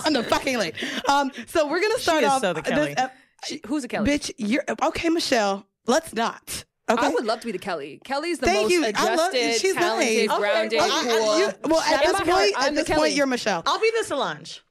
I'm 0.05 0.13
the 0.13 0.23
fucking 0.23 0.57
lead. 0.59 0.75
Um, 1.09 1.31
so 1.47 1.67
we're 1.67 1.81
gonna 1.81 1.97
start 1.99 2.23
is 2.23 2.29
off 2.29 2.41
so 2.41 2.53
the 2.53 2.61
Kelly. 2.61 2.93
this 2.93 3.03
ep- 3.03 3.15
She- 3.45 3.61
Who's 3.67 3.83
a 3.83 3.87
Kelly? 3.87 4.07
bitch. 4.07 4.31
You're 4.37 4.63
okay, 4.83 5.09
Michelle. 5.09 5.65
Let's 5.87 6.13
not. 6.13 6.63
Okay. 6.89 7.05
I 7.05 7.09
would 7.09 7.25
love 7.25 7.41
to 7.41 7.45
be 7.47 7.51
the 7.51 7.57
Kelly. 7.57 7.99
Kelly's 8.05 8.39
the 8.39 8.45
Thank 8.45 8.61
most 8.63 8.71
you. 8.71 8.85
I 8.85 8.87
adjusted, 8.89 9.17
love- 9.17 9.33
she's 9.57 9.73
talented, 9.73 10.27
nice. 10.27 10.29
Okay, 10.29 10.37
grounded, 10.39 10.79
well, 10.79 10.91
I- 10.91 10.99
I- 10.99 11.03
cool. 11.19 11.39
you- 11.39 11.53
well, 11.73 11.81
Shout 11.81 11.93
at 11.93 11.99
this 12.05 12.15
out 12.15 12.25
my 12.25 12.31
heart, 12.31 12.43
point, 12.43 12.53
I'm 12.55 12.63
at 12.63 12.69
the 12.69 12.75
this 12.75 12.87
Kelly. 12.87 12.99
point, 13.01 13.13
you're 13.13 13.25
Michelle. 13.25 13.63
I'll 13.65 13.79
be 13.79 13.91
the 13.99 14.05
Solange. 14.05 14.61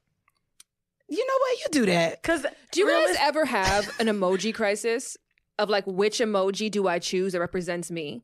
You 1.09 1.25
know 1.25 1.33
what? 1.39 1.59
You 1.59 1.65
do 1.71 1.85
that. 1.87 2.23
Cause 2.23 2.45
Do 2.71 2.79
you 2.79 2.87
realis- 2.87 3.07
guys 3.07 3.17
ever 3.19 3.45
have 3.45 3.89
an 3.99 4.07
emoji 4.07 4.53
crisis 4.53 5.15
of 5.59 5.69
like 5.69 5.85
which 5.85 6.19
emoji 6.19 6.69
do 6.71 6.87
I 6.87 6.99
choose 6.99 7.33
that 7.33 7.39
represents 7.39 7.89
me? 7.91 8.23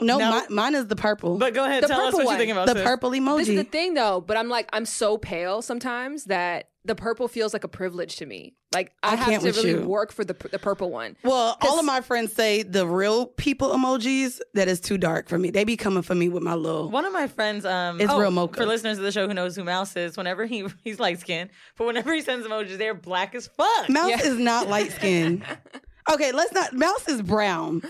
No, 0.00 0.16
No. 0.18 0.40
mi- 0.48 0.54
mine 0.54 0.74
is 0.76 0.86
the 0.86 0.96
purple. 0.96 1.38
But 1.38 1.54
go 1.54 1.64
ahead, 1.64 1.82
The 1.82 1.88
tell 1.88 2.00
us 2.02 2.06
purple 2.12 2.18
what 2.20 2.26
one. 2.26 2.34
you 2.34 2.38
think 2.38 2.52
about 2.52 2.66
the 2.68 2.74
sis. 2.74 2.84
purple 2.84 3.10
emoji. 3.10 3.38
This 3.38 3.48
is 3.48 3.56
the 3.56 3.64
thing 3.64 3.94
though, 3.94 4.20
but 4.20 4.36
I'm 4.36 4.48
like 4.48 4.68
I'm 4.72 4.86
so 4.86 5.18
pale 5.18 5.60
sometimes 5.62 6.24
that 6.24 6.68
the 6.84 6.94
purple 6.94 7.26
feels 7.28 7.52
like 7.52 7.64
a 7.64 7.68
privilege 7.68 8.16
to 8.16 8.24
me. 8.26 8.54
Like 8.72 8.92
I, 9.02 9.12
I 9.12 9.16
have 9.16 9.28
can't 9.28 9.42
to 9.42 9.50
really 9.52 9.70
you. 9.80 9.86
work 9.88 10.12
for 10.12 10.24
the 10.24 10.34
the 10.52 10.58
purple 10.58 10.90
one. 10.90 11.16
well, 11.24 11.56
all 11.62 11.78
of 11.80 11.84
my 11.84 12.00
friends 12.00 12.32
say 12.32 12.62
the 12.62 12.86
real 12.86 13.26
people 13.26 13.70
emojis 13.70 14.38
that 14.54 14.68
is 14.68 14.78
too 14.80 14.98
dark 14.98 15.28
for 15.28 15.36
me. 15.38 15.50
They 15.50 15.64
be 15.64 15.76
coming 15.76 16.02
for 16.02 16.14
me 16.14 16.28
with 16.28 16.42
my 16.44 16.54
little. 16.54 16.88
One 16.90 17.04
of 17.04 17.12
my 17.12 17.26
friends, 17.26 17.64
um, 17.64 18.00
It's 18.00 18.12
oh, 18.12 18.20
real 18.20 18.30
mocha. 18.30 18.56
For 18.60 18.66
listeners 18.66 18.98
of 18.98 19.04
the 19.04 19.10
show 19.12 19.26
who 19.26 19.34
knows 19.34 19.56
who 19.56 19.64
Mouse 19.64 19.96
is, 19.96 20.16
whenever 20.16 20.46
he 20.46 20.66
he's 20.84 21.00
light 21.00 21.18
skinned, 21.18 21.50
but 21.76 21.86
whenever 21.86 22.14
he 22.14 22.20
sends 22.20 22.46
emojis, 22.46 22.78
they're 22.78 22.94
black 22.94 23.34
as 23.34 23.48
fuck. 23.48 23.88
Mouse 23.88 24.10
Yeah. 24.10 24.22
is 24.22 24.38
not 24.38 24.68
light 24.68 24.92
skin. 24.92 25.42
okay, 26.12 26.30
let's 26.32 26.52
not. 26.52 26.72
Mouse 26.72 27.08
is 27.08 27.20
brown. 27.20 27.82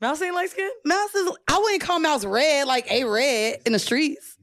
Mouse 0.00 0.22
ain't 0.22 0.34
light 0.34 0.50
skin. 0.50 0.70
Mouse 0.84 1.14
is. 1.14 1.30
I 1.48 1.58
wouldn't 1.58 1.82
call 1.82 1.98
Mouse 1.98 2.24
red 2.24 2.66
like 2.66 2.90
a 2.90 3.04
red 3.04 3.60
in 3.66 3.72
the 3.72 3.78
streets. 3.78 4.38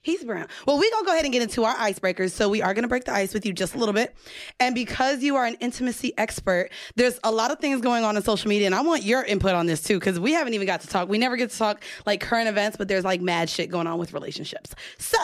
He's 0.00 0.22
brown. 0.22 0.46
Well, 0.66 0.78
we're 0.78 0.88
going 0.90 1.02
to 1.02 1.06
go 1.06 1.12
ahead 1.12 1.24
and 1.24 1.32
get 1.32 1.42
into 1.42 1.64
our 1.64 1.74
icebreakers. 1.74 2.30
So, 2.30 2.48
we 2.48 2.62
are 2.62 2.72
going 2.74 2.84
to 2.84 2.88
break 2.88 3.04
the 3.04 3.12
ice 3.12 3.34
with 3.34 3.44
you 3.44 3.52
just 3.52 3.74
a 3.74 3.78
little 3.78 3.92
bit. 3.92 4.14
And 4.60 4.72
because 4.72 5.20
you 5.20 5.34
are 5.34 5.44
an 5.44 5.56
intimacy 5.58 6.16
expert, 6.16 6.70
there's 6.94 7.18
a 7.24 7.32
lot 7.32 7.50
of 7.50 7.58
things 7.58 7.80
going 7.80 8.04
on 8.04 8.16
in 8.16 8.22
social 8.22 8.48
media. 8.48 8.66
And 8.66 8.74
I 8.74 8.82
want 8.82 9.02
your 9.02 9.24
input 9.24 9.54
on 9.54 9.66
this 9.66 9.82
too, 9.82 9.98
because 9.98 10.20
we 10.20 10.32
haven't 10.32 10.54
even 10.54 10.66
got 10.66 10.80
to 10.82 10.86
talk. 10.86 11.08
We 11.08 11.18
never 11.18 11.36
get 11.36 11.50
to 11.50 11.58
talk 11.58 11.82
like 12.06 12.20
current 12.20 12.48
events, 12.48 12.76
but 12.76 12.86
there's 12.86 13.04
like 13.04 13.20
mad 13.20 13.50
shit 13.50 13.68
going 13.68 13.88
on 13.88 13.98
with 13.98 14.12
relationships. 14.12 14.76
So, 14.98 15.18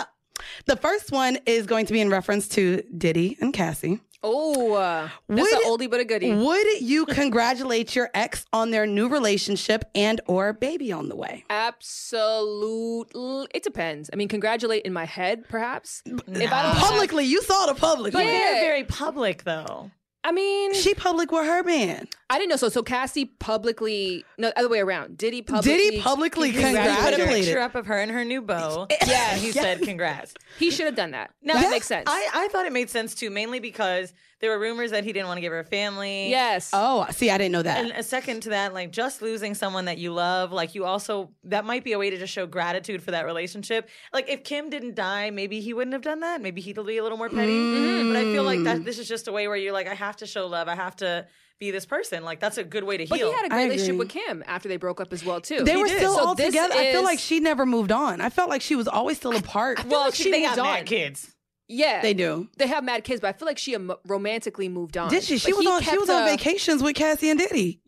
the 0.67 0.77
first 0.77 1.11
one 1.13 1.39
is 1.47 1.67
going 1.67 1.87
to 1.87 1.93
be 1.93 2.01
in 2.01 2.11
reference 2.11 2.49
to 2.51 2.83
Diddy 2.97 3.37
and 3.41 3.53
Cassie. 3.53 4.01
Oh, 4.25 4.75
uh, 4.75 5.09
that's 5.29 5.41
Would- 5.41 5.53
an 5.53 5.61
oldie 5.67 5.91
but 5.91 5.99
a 5.99 6.05
goodie. 6.05 6.33
Would 6.33 6.81
you 6.81 7.07
congratulate 7.07 7.97
your 7.97 8.09
ex 8.15 8.47
on 8.53 8.71
their 8.71 8.87
new 8.87 9.09
relationship 9.09 9.85
and 9.97 10.21
or 10.27 10.53
baby 10.53 10.93
on 10.93 11.09
the 11.09 11.17
way? 11.17 11.45
Absolutely. 11.51 13.49
It 13.53 13.63
depends. 13.65 14.11
I 14.13 14.17
mean, 14.17 14.29
congratulate 14.29 14.85
in 14.85 14.93
my 14.93 15.07
head, 15.07 15.49
perhaps. 15.49 16.03
If 16.07 16.21
I 16.29 16.63
don't 16.63 16.77
have- 16.77 16.77
Publicly, 16.77 17.25
you 17.25 17.43
saw 17.43 17.67
the 17.67 17.75
public. 17.75 18.13
But 18.13 18.25
one. 18.25 18.33
they're 18.33 18.61
very 18.61 18.85
public 18.85 19.43
though. 19.45 19.91
I 20.25 20.31
mean, 20.31 20.73
She 20.75 20.95
public 20.95 21.33
with 21.33 21.45
her 21.45 21.63
man. 21.65 22.07
I 22.31 22.39
didn't 22.39 22.51
know. 22.51 22.57
So, 22.57 22.69
so 22.69 22.83
Cassie 22.83 23.25
publicly, 23.25 24.25
no, 24.39 24.53
other 24.57 24.69
way 24.69 24.79
around. 24.79 25.19
Did 25.19 25.35
he 25.35 25.43
publicly? 25.43 25.77
Did 25.77 25.95
he 25.95 26.01
publicly 26.01 26.51
He 26.51 26.63
put 26.63 27.15
a 27.15 27.27
picture 27.27 27.59
up 27.59 27.75
of 27.75 27.87
her 27.87 27.99
and 27.99 28.11
her 28.11 28.25
new 28.25 28.41
beau. 28.41 28.87
Yeah. 29.07 29.33
and 29.33 29.41
he 29.41 29.51
said 29.53 29.83
congrats. 29.83 30.35
He 30.59 30.71
should 30.71 30.87
have 30.87 30.95
done 30.95 31.11
that. 31.11 31.33
Now, 31.43 31.55
that 31.55 31.71
makes 31.71 31.87
sense. 31.87 32.05
I, 32.09 32.29
I 32.33 32.49
thought 32.49 32.67
it 32.67 32.73
made 32.73 32.89
sense 32.89 33.15
too, 33.15 33.31
mainly 33.31 33.59
because 33.59 34.15
there 34.43 34.51
were 34.51 34.59
rumors 34.59 34.91
that 34.91 35.05
he 35.05 35.13
didn't 35.13 35.29
want 35.29 35.39
to 35.39 35.41
give 35.41 35.53
her 35.53 35.61
a 35.61 35.65
family. 35.65 36.29
yes. 36.29 36.71
Oh, 36.73 37.07
see, 37.13 37.31
I 37.31 37.39
didn't 37.39 37.53
know 37.53 37.63
that. 37.63 37.79
And 37.79 37.93
a 37.93 38.03
second 38.03 38.41
to 38.43 38.49
that, 38.51 38.75
like 38.75 38.91
just 38.91 39.23
losing 39.23 39.55
someone 39.55 39.85
that 39.87 39.99
you 39.99 40.13
love, 40.13 40.51
like 40.53 40.75
you 40.75 40.85
also 40.85 41.31
that 41.45 41.65
might 41.65 41.85
be 41.85 41.93
a 41.93 41.99
way 41.99 42.11
to 42.11 42.19
just 42.19 42.33
show 42.33 42.45
gratitude 42.47 43.03
for 43.03 43.13
that 43.13 43.25
relationship. 43.25 43.89
Like 44.13 44.29
if 44.29 44.43
Kim 44.43 44.69
didn't 44.69 44.97
die, 44.97 45.31
maybe 45.31 45.61
he 45.61 45.73
wouldn't 45.73 45.93
have 45.95 46.03
done 46.03 46.21
that. 46.21 46.41
Maybe 46.43 46.61
he'd 46.61 46.75
be 46.85 46.97
a 46.99 47.03
little 47.03 47.17
more 47.19 47.29
petty. 47.31 47.53
Mm. 47.53 48.13
But 48.13 48.19
I 48.19 48.25
feel 48.25 48.43
like 48.43 48.65
that 48.65 48.85
this 48.85 48.99
is 48.99 49.07
just 49.09 49.29
a 49.29 49.33
way 49.33 49.47
where 49.47 49.57
you're 49.57 49.73
like, 49.73 49.87
I 49.87 49.95
have 49.95 50.17
to 50.17 50.27
show 50.27 50.47
love. 50.49 50.67
I 50.69 50.75
have 50.75 50.97
to 50.97 51.27
be 51.61 51.71
this 51.71 51.87
person. 51.87 52.25
Like 52.25 52.41
that's 52.41 52.59
a 52.59 52.65
good 52.65 52.83
way 52.83 52.97
to 52.97 53.05
heal. 53.05 53.11
But 53.11 53.19
heal. 53.21 53.29
he 53.31 53.37
had 53.37 53.47
a 53.47 53.49
great 53.49 53.63
relationship 53.65 53.91
agree. 53.95 53.99
with 53.99 54.09
Kim 54.09 54.43
after 54.49 54.69
they 54.69 54.77
broke 54.77 55.01
up 55.01 55.13
as 55.13 55.25
well 55.25 55.41
too. 55.41 55.63
they 55.63 55.73
he 55.73 55.77
were 55.77 55.87
did. 55.87 55.99
still 55.99 56.15
So 56.17 56.27
all 56.27 56.35
this 56.35 56.47
together. 56.47 56.75
I 56.75 56.91
feel 56.91 57.05
like 57.05 57.21
she 57.21 57.39
never 57.39 57.65
moved 57.65 57.93
on. 57.93 58.21
I 58.21 58.29
felt 58.31 58.51
like 58.51 58.63
she 58.63 58.75
was 58.75 58.89
always 58.89 59.19
still 59.19 59.37
apart. 59.37 59.85
well, 59.87 60.07
like 60.07 60.15
she 60.17 60.33
they 60.33 60.43
moved 60.43 60.57
got 60.57 60.67
on. 60.67 60.75
mad 60.75 60.87
kids. 60.87 61.31
Yeah, 61.69 62.03
they 62.03 62.15
do. 62.15 62.49
They 62.59 62.67
have 62.67 62.85
mad 62.85 63.05
kids, 63.05 63.21
but 63.21 63.29
I 63.29 63.33
feel 63.33 63.47
like 63.47 63.59
she 63.59 63.75
emo- 63.75 63.99
romantically 64.07 64.69
moved 64.69 64.97
on. 64.97 65.09
Did 65.11 65.23
she? 65.23 65.39
She 65.39 65.53
But 65.53 65.59
was 65.59 65.67
on. 65.67 65.83
She 65.83 65.97
was 65.99 66.11
on 66.11 66.23
a- 66.25 66.27
vacations 66.31 66.83
with 66.83 66.95
Cassie 66.97 67.31
and 67.31 67.39
Diddy. 67.39 67.81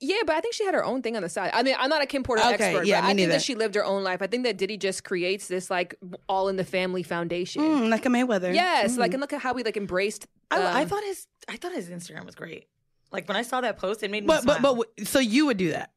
Yeah, 0.00 0.18
but 0.24 0.36
I 0.36 0.40
think 0.40 0.54
she 0.54 0.64
had 0.64 0.74
her 0.74 0.84
own 0.84 1.02
thing 1.02 1.16
on 1.16 1.22
the 1.22 1.28
side. 1.28 1.50
I 1.52 1.64
mean, 1.64 1.74
I'm 1.76 1.90
not 1.90 2.02
a 2.02 2.06
Kim 2.06 2.22
Porter 2.22 2.40
Okay, 2.42 2.52
expert, 2.66 2.86
yeah, 2.86 3.00
but 3.00 3.06
me 3.08 3.12
I 3.12 3.16
think 3.16 3.30
that 3.32 3.42
she 3.42 3.56
lived 3.56 3.74
her 3.74 3.84
own 3.84 4.04
life. 4.04 4.22
I 4.22 4.28
think 4.28 4.44
that 4.44 4.56
Diddy 4.56 4.76
just 4.76 5.02
creates 5.02 5.48
this 5.48 5.70
like 5.70 5.96
all 6.28 6.48
in 6.48 6.54
the 6.56 6.64
family 6.64 7.02
foundation. 7.02 7.62
Mm, 7.62 7.88
like 7.90 8.06
a 8.06 8.08
Mayweather. 8.08 8.54
Yes, 8.54 8.94
Mm. 8.94 8.98
like 8.98 9.12
and 9.14 9.20
look 9.20 9.32
at 9.32 9.40
how 9.40 9.54
we 9.54 9.64
like 9.64 9.76
embraced. 9.76 10.26
I, 10.52 10.60
I 10.62 10.82
um, 10.82 10.88
thought 10.88 11.02
his 11.02 11.26
I 11.48 11.56
thought 11.56 11.72
his 11.72 11.88
Instagram 11.88 12.24
was 12.26 12.36
great. 12.36 12.66
Like 13.10 13.26
when 13.26 13.36
I 13.36 13.42
saw 13.42 13.60
that 13.60 13.76
post, 13.78 14.02
it 14.04 14.10
made 14.12 14.22
me 14.22 14.28
But 14.28 14.44
but 14.46 14.58
smile. 14.58 14.74
but 14.76 14.82
w- 14.86 15.04
so 15.06 15.18
you 15.18 15.46
would 15.46 15.56
do 15.56 15.70
that? 15.72 15.90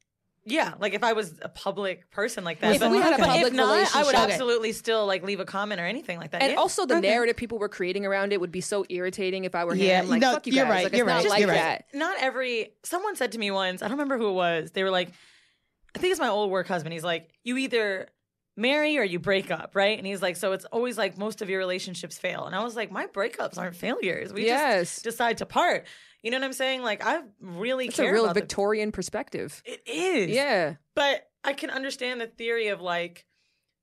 Yeah, 0.45 0.74
like 0.79 0.93
if 0.93 1.03
I 1.03 1.13
was 1.13 1.39
a 1.43 1.50
public 1.50 2.10
person 2.12 2.43
like 2.43 2.60
that. 2.62 2.74
If 2.75 2.79
but, 2.81 2.89
we 2.91 2.98
had 2.98 3.13
a 3.19 3.24
public 3.24 3.48
if 3.48 3.53
not, 3.53 3.95
I 3.95 4.03
would 4.03 4.15
absolutely 4.15 4.71
still 4.71 5.05
like 5.05 5.24
leave 5.24 5.39
a 5.39 5.45
comment 5.45 5.79
or 5.79 5.86
anything 5.86 6.17
like 6.17 6.31
that. 6.31 6.41
and 6.41 6.51
yeah. 6.53 6.57
also 6.57 6.86
the 6.86 6.95
Okay. 6.98 7.10
narrative 7.10 7.36
people 7.38 7.60
were 7.60 7.69
creating 7.69 8.05
around 8.05 8.33
it 8.33 8.41
would 8.41 8.51
be 8.51 8.62
so 8.62 8.83
irritating 8.89 9.43
if 9.45 9.53
I 9.53 9.65
were 9.65 9.75
Yeah, 9.75 10.01
him. 10.01 10.10
Like, 10.10 10.21
no, 10.21 10.33
fuck 10.33 10.48
you 10.48 10.53
you're 10.53 10.65
guys. 10.65 10.71
right, 10.71 10.83
Like, 10.86 10.93
it's 10.93 10.98
you're 10.98 11.05
not 11.05 11.15
right, 11.24 11.29
like 11.29 11.39
you're 11.41 11.50
right. 11.50 11.55
that. 11.57 11.86
not 11.93 12.17
every 12.19 12.74
someone 12.83 13.15
said 13.15 13.33
to 13.33 13.38
me 13.38 13.51
once 13.51 13.81
i 13.81 13.86
don't 13.88 13.98
remember 13.98 14.17
who 14.17 14.29
it 14.29 14.33
was 14.33 14.71
they 14.71 14.83
were 14.83 14.89
like 14.89 15.12
i 15.95 16.00
think 16.00 16.12
it's 16.12 16.19
my 16.19 16.29
old 16.29 16.50
work 16.50 16.67
husband 16.67 16.91
he's 16.93 17.03
like 17.03 17.29
you 17.43 17.57
either 17.57 18.07
marry 18.57 18.98
or 18.98 19.03
you 19.03 19.17
break 19.19 19.50
up 19.51 19.71
right 19.75 19.98
and 19.98 20.05
he's 20.05 20.21
like 20.21 20.36
so 20.36 20.51
it's 20.51 20.65
always 20.65 20.98
like 20.98 21.17
most 21.17 21.41
of 21.41 21.50
your 21.50 21.60
relationships 21.60 22.17
fail 22.17 22.45
and 22.45 22.55
i 22.55 22.63
was 22.63 22.75
like 22.75 22.91
my 22.91 23.07
breakups 23.07 23.57
aren't 23.57 23.75
failures 23.75 24.33
we 24.33 24.45
Yes. 24.45 24.95
just 24.95 25.03
decide 25.03 25.38
to 25.38 25.45
part 25.45 25.86
you 26.24 26.32
know 26.32 26.38
what 26.38 26.46
i'm 26.46 26.54
saying 26.54 26.82
like 26.84 27.06
i 27.06 27.22
really 27.40 27.88
It's 27.88 28.00
a 28.00 28.12
real 28.12 28.24
about 28.25 28.36
the- 28.36 28.42
Victorian 28.42 28.92
perspective. 28.92 29.62
it 29.66 29.82
is 29.88 30.30
Yeah. 30.30 30.75
but 30.96 31.28
i 31.44 31.54
can 31.54 31.70
understand 31.70 32.22
the 32.22 32.28
theory 32.28 32.68
of 32.68 32.82
like 32.82 33.25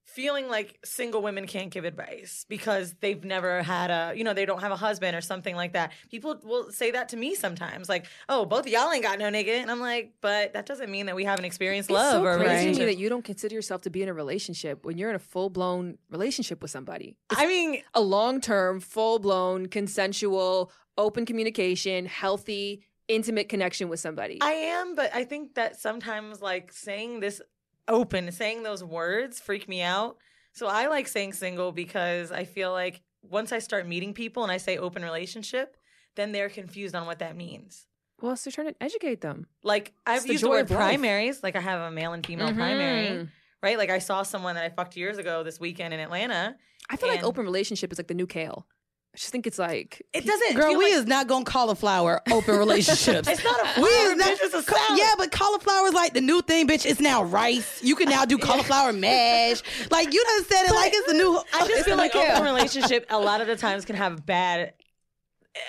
feeling 0.04 0.48
like 0.48 0.78
single 0.86 1.20
women 1.20 1.46
can't 1.46 1.70
give 1.70 1.84
advice 1.84 2.46
because 2.48 2.94
they've 3.00 3.22
never 3.24 3.62
had 3.62 3.90
a 3.90 4.14
you 4.16 4.24
know 4.24 4.32
they 4.32 4.46
don't 4.46 4.62
have 4.62 4.72
a 4.72 4.76
husband 4.76 5.14
or 5.14 5.20
something 5.20 5.54
like 5.54 5.74
that 5.74 5.92
people 6.10 6.34
will 6.44 6.72
say 6.72 6.90
that 6.90 7.10
to 7.10 7.16
me 7.16 7.34
sometimes 7.34 7.90
like 7.90 8.06
oh 8.30 8.46
both 8.46 8.60
of 8.60 8.68
y'all 8.68 8.90
ain't 8.90 9.02
got 9.02 9.18
no 9.18 9.26
nigga 9.26 9.60
and 9.60 9.70
i'm 9.70 9.80
like 9.80 10.14
but 10.22 10.54
that 10.54 10.64
doesn't 10.64 10.90
mean 10.90 11.04
that 11.06 11.14
we 11.14 11.24
haven't 11.24 11.44
experienced 11.44 11.90
love 11.90 12.06
it's 12.06 12.12
so 12.14 12.24
or 12.24 12.42
crazy 12.42 12.72
to 12.72 12.78
me 12.80 12.84
that 12.86 12.96
you 12.96 13.10
don't 13.10 13.22
consider 13.24 13.54
yourself 13.54 13.82
to 13.82 13.90
be 13.90 14.02
in 14.02 14.08
a 14.08 14.14
relationship 14.14 14.82
when 14.86 14.96
you're 14.96 15.10
in 15.10 15.14
a 15.14 15.18
full 15.20 15.50
blown 15.50 15.98
relationship 16.10 16.62
with 16.62 16.70
somebody. 16.70 17.18
i 17.36 17.46
mean 17.46 17.82
A 17.92 18.00
long 18.00 18.40
term, 18.40 18.80
full 18.80 19.18
blown, 19.18 19.66
consensual, 19.66 20.72
open 20.98 21.24
communication, 21.24 22.04
healthy, 22.06 22.82
intimate 23.08 23.48
connection 23.48 23.88
with 23.88 23.98
somebody. 24.00 24.36
i 24.42 24.52
am 24.52 24.94
but 24.94 25.10
i 25.14 25.24
think 25.24 25.54
that 25.54 25.80
sometimes 25.80 26.42
like 26.42 26.70
saying 26.70 27.20
this 27.20 27.40
open 27.88 28.30
saying 28.30 28.62
those 28.62 28.84
words 28.84 29.40
freak 29.40 29.66
me 29.66 29.80
out 29.80 30.18
so 30.52 30.66
i 30.66 30.88
like 30.88 31.08
saying 31.08 31.32
single 31.32 31.72
because 31.72 32.30
i 32.30 32.44
feel 32.44 32.70
like 32.70 33.00
once 33.22 33.50
i 33.50 33.58
start 33.58 33.86
meeting 33.88 34.12
people 34.12 34.42
and 34.42 34.52
i 34.52 34.58
say 34.58 34.76
open 34.76 35.02
relationship 35.02 35.78
then 36.16 36.32
they're 36.32 36.50
confused 36.50 36.94
on 36.94 37.06
what 37.06 37.20
that 37.20 37.34
means 37.34 37.86
well, 38.20 38.34
so 38.36 38.50
trying 38.50 38.66
to 38.66 38.74
educate 38.82 39.20
them. 39.22 39.46
like 39.62 39.92
I've 40.04 40.24
the 40.24 40.32
used 40.32 40.42
the 40.44 40.48
word 40.50 40.66
primaries. 40.68 41.40
Like 41.42 41.54
I 41.54 41.60
have 41.60 41.80
a 41.80 41.90
male 41.92 42.12
and 42.14 42.26
female 42.26 42.52
primary, 42.52 43.06
Mhm. 43.10 43.28
right? 43.62 43.78
Like 43.78 43.90
I 43.90 44.00
saw 44.00 44.24
someone 44.24 44.56
that 44.56 44.64
I 44.64 44.70
fucked 44.70 44.96
years 44.96 45.18
ago 45.18 45.44
this 45.44 45.60
weekend 45.60 45.94
in 45.94 46.00
Atlanta. 46.00 46.56
I 46.90 46.96
feel 46.96 47.08
like 47.08 47.22
open 47.22 47.44
relationship 47.44 47.92
is 47.92 47.98
like 47.98 48.08
the 48.08 48.14
new 48.14 48.26
kale. 48.26 48.66
I 49.14 49.16
just 49.18 49.32
think 49.32 49.46
it's 49.46 49.58
like 49.58 50.02
It 50.12 50.24
doesn't 50.26 50.54
Girl, 50.54 50.76
we 50.76 50.84
like, 50.84 50.92
is 50.94 51.06
not 51.06 51.26
gonna 51.26 51.44
cauliflower 51.44 52.20
open 52.30 52.56
relationships. 52.64 53.26
It's 53.28 53.42
not 53.42 53.58
a 53.60 53.80
we 53.80 53.88
flower, 53.88 54.10
is 54.12 54.16
not. 54.16 54.28
bitch, 54.28 54.38
it's 54.42 54.54
a 54.54 54.62
ca- 54.62 54.76
salad. 54.76 55.00
yeah, 55.00 55.14
but 55.16 55.32
cauliflower 55.32 55.86
is 55.88 55.94
like 55.94 56.12
the 56.14 56.20
new 56.20 56.40
thing, 56.42 56.68
bitch. 56.68 56.86
It's 56.86 57.00
now 57.00 57.22
rice. 57.24 57.82
You 57.82 57.96
can 57.96 58.08
now 58.08 58.24
do 58.24 58.38
cauliflower 58.48 58.92
mash. 58.92 59.62
Like 59.90 60.12
you 60.12 60.22
done 60.24 60.44
said 60.44 60.64
it 60.66 60.74
like 60.74 60.92
it's 60.94 61.06
the 61.08 61.14
new. 61.14 61.40
I 61.54 61.66
just 61.66 61.84
feel 61.84 61.96
like 61.96 62.14
like, 62.14 62.22
yeah. 62.24 62.34
open 62.34 62.44
relationship 62.44 63.06
a 63.10 63.18
lot 63.18 63.40
of 63.40 63.46
the 63.46 63.56
times 63.66 63.84
can 63.84 63.96
have 63.96 64.24
bad 64.24 64.74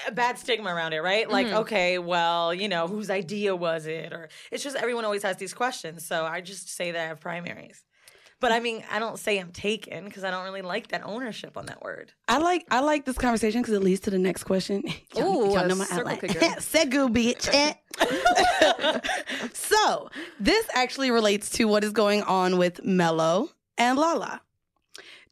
a 0.08 0.12
bad 0.12 0.38
stigma 0.38 0.72
around 0.72 0.94
it, 0.94 1.00
right? 1.00 1.28
Like, 1.28 1.48
Mhm. 1.48 1.62
okay, 1.62 1.98
well, 1.98 2.54
you 2.54 2.68
know, 2.70 2.88
whose 2.88 3.10
idea 3.10 3.56
was 3.56 3.88
it? 3.88 4.14
Or 4.14 4.30
it's 4.52 4.62
just 4.64 4.76
everyone 4.76 5.04
always 5.06 5.24
has 5.24 5.38
these 5.38 5.54
questions. 5.54 6.06
So 6.06 6.26
I 6.26 6.42
just 6.42 6.70
say 6.76 6.92
that 6.92 7.02
I 7.02 7.08
have 7.08 7.20
primaries. 7.20 7.84
But 8.40 8.54
I 8.54 8.60
mean, 8.62 8.84
I 8.90 9.00
don't 9.00 9.20
say 9.20 9.38
I'm 9.38 9.52
taken 9.52 10.06
because 10.06 10.24
I 10.24 10.32
don't 10.32 10.46
really 10.46 10.62
like 10.62 10.90
that 10.90 11.06
ownership 11.06 11.58
on 11.58 11.66
that 11.66 11.82
word. 11.82 12.14
I 12.28 12.38
like 12.38 12.66
I 12.72 12.80
like 12.80 13.06
this 13.06 13.18
conversation 13.18 13.62
because 13.62 13.74
it 13.74 13.84
leads 13.84 14.00
to 14.02 14.10
the 14.10 14.20
next 14.20 14.46
question. 14.46 14.84
Y'all, 15.16 15.36
Ooh, 15.36 15.54
y'all 15.54 15.68
know 15.68 15.76
my 15.76 15.88
outline. 15.92 16.20
Segu, 16.60 17.10
bitch. 17.10 17.50
so 19.54 20.10
this 20.40 20.66
actually 20.74 21.12
relates 21.12 21.50
to 21.52 21.66
what 21.66 21.84
is 21.84 21.92
going 21.92 22.22
on 22.24 22.58
with 22.58 22.84
Melo 22.84 23.50
and 23.78 23.98
Lala. 23.98 24.42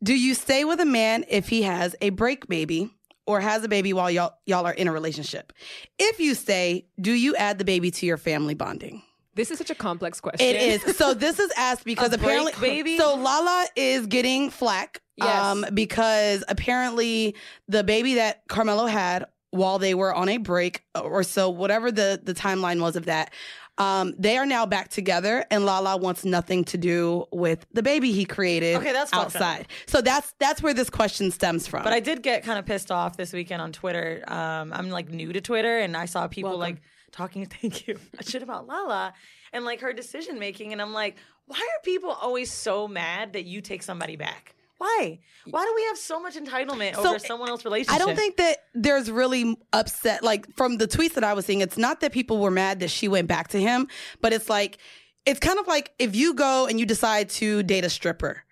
Do 0.03 0.13
you 0.13 0.33
stay 0.33 0.65
with 0.65 0.79
a 0.79 0.85
man 0.85 1.23
if 1.29 1.47
he 1.47 1.61
has 1.61 1.95
a 2.01 2.09
break 2.09 2.47
baby 2.47 2.89
or 3.25 3.39
has 3.39 3.63
a 3.63 3.67
baby 3.69 3.93
while 3.93 4.11
y'all 4.11 4.33
y'all 4.45 4.65
are 4.65 4.73
in 4.73 4.87
a 4.87 4.91
relationship? 4.91 5.53
If 5.97 6.19
you 6.19 6.33
stay, 6.35 6.87
do 6.99 7.13
you 7.13 7.35
add 7.35 7.57
the 7.57 7.65
baby 7.65 7.89
to 7.91 8.05
your 8.05 8.17
family 8.17 8.53
bonding? 8.53 9.03
This 9.38 9.50
is 9.51 9.58
such 9.58 9.70
a 9.70 9.75
complex 9.75 10.20
question. 10.20 10.46
It 10.46 10.56
is. 10.58 10.98
So 10.98 11.13
this 11.13 11.39
is 11.39 11.50
asked 11.56 11.86
because 11.86 12.12
A 12.13 12.17
break 12.17 12.27
apparently, 12.27 12.53
baby? 12.70 12.98
So 12.98 13.15
Lala 13.15 13.65
is 13.77 14.06
getting 14.08 14.50
flack. 14.50 15.01
um, 15.22 15.62
Yes. 15.62 15.72
because 15.72 16.44
apparently 16.50 17.36
the 17.70 17.84
baby 17.84 18.15
that 18.15 18.41
Carmelo 18.50 18.86
had 18.88 19.25
while 19.51 19.79
they 19.79 19.94
were 19.94 20.13
on 20.13 20.27
a 20.29 20.38
break 20.38 20.84
or 20.94 21.24
so, 21.24 21.50
whatever 21.50 21.91
the 21.91 22.20
the 22.22 22.34
timeline 22.34 22.82
was 22.82 22.96
of 22.98 23.06
that. 23.06 23.32
Um, 23.79 24.15
they 24.17 24.38
are 24.39 24.46
now 24.48 24.65
back 24.65 24.89
together, 24.89 25.46
and 25.51 25.63
Lala 25.63 25.98
wants 25.98 26.25
nothing 26.25 26.63
to 26.65 26.79
do 26.79 27.25
with 27.32 27.63
the 27.74 27.84
baby 27.84 28.12
he 28.12 28.25
created 28.25 28.75
Okay, 28.77 28.91
that's 28.91 29.12
fucked 29.12 29.36
up. 29.36 29.41
outside. 29.41 29.67
So 29.86 30.01
that's 30.01 30.34
that's 30.39 30.63
where 30.63 30.74
this 30.74 30.89
question 30.89 31.29
stems 31.29 31.67
from. 31.67 31.84
But 31.84 31.94
I 31.94 32.00
did 32.00 32.24
get 32.24 32.44
kind 32.44 32.58
of 32.58 32.65
pissed 32.65 32.89
off 32.91 33.17
this 33.17 33.34
weekend 33.34 33.62
on 33.62 33.72
Twitter. 33.72 34.24
Um, 34.27 34.74
I'm 34.74 34.89
like 34.89 35.10
new 35.10 35.32
to 35.32 35.41
Twitter, 35.41 35.77
and 35.77 35.96
I 35.96 36.06
saw 36.06 36.27
people 36.27 36.58
Welcome. 36.58 36.60
like 36.62 36.82
talking. 37.17 37.45
Thank 37.62 37.88
you. 37.88 38.00
Shit 38.21 38.43
about 38.43 38.67
Lala 38.67 39.13
and 39.51 39.65
like 39.65 39.81
her 39.81 39.93
decision 39.93 40.39
making, 40.39 40.71
and 40.71 40.81
I'm 40.81 40.93
like, 40.93 41.17
why 41.47 41.57
are 41.57 41.81
people 41.83 42.12
always 42.12 42.51
so 42.51 42.88
mad 42.88 43.33
that 43.33 43.45
you 43.45 43.62
take 43.62 43.83
somebody 43.83 44.15
back? 44.15 44.53
Why? 44.77 45.19
Why 45.50 45.65
do 45.65 45.74
we 45.75 45.86
have 45.86 45.97
so 45.97 46.19
much 46.19 46.36
entitlement 46.36 46.95
So, 46.95 47.09
over 47.09 47.19
someone 47.19 47.50
else's 47.50 47.65
relationship? 47.65 48.00
I 48.00 48.05
don't 48.05 48.15
think 48.15 48.38
that 48.38 48.57
there's 48.75 49.09
really 49.09 49.57
upset. 49.74 50.24
Like 50.24 50.45
from 50.55 50.77
the 50.77 50.88
tweets 50.88 51.13
that 51.15 51.24
I 51.24 51.33
was 51.33 51.47
seeing, 51.47 51.62
it's 51.62 51.77
not 51.77 52.01
that 52.01 52.12
people 52.12 52.38
were 52.38 52.51
mad 52.51 52.79
that 52.81 52.91
she 52.91 53.07
went 53.07 53.27
back 53.27 53.47
to 53.50 53.59
him, 53.59 53.88
but 54.21 54.33
it's 54.33 54.50
like, 54.50 54.77
it's 55.25 55.39
kind 55.39 55.57
of 55.57 55.67
like 55.67 55.93
if 55.97 56.15
you 56.15 56.36
go 56.36 56.67
and 56.67 56.79
you 56.79 56.86
decide 56.86 57.29
to 57.29 57.63
date 57.63 57.86
a 57.86 57.89
stripper. 57.89 58.43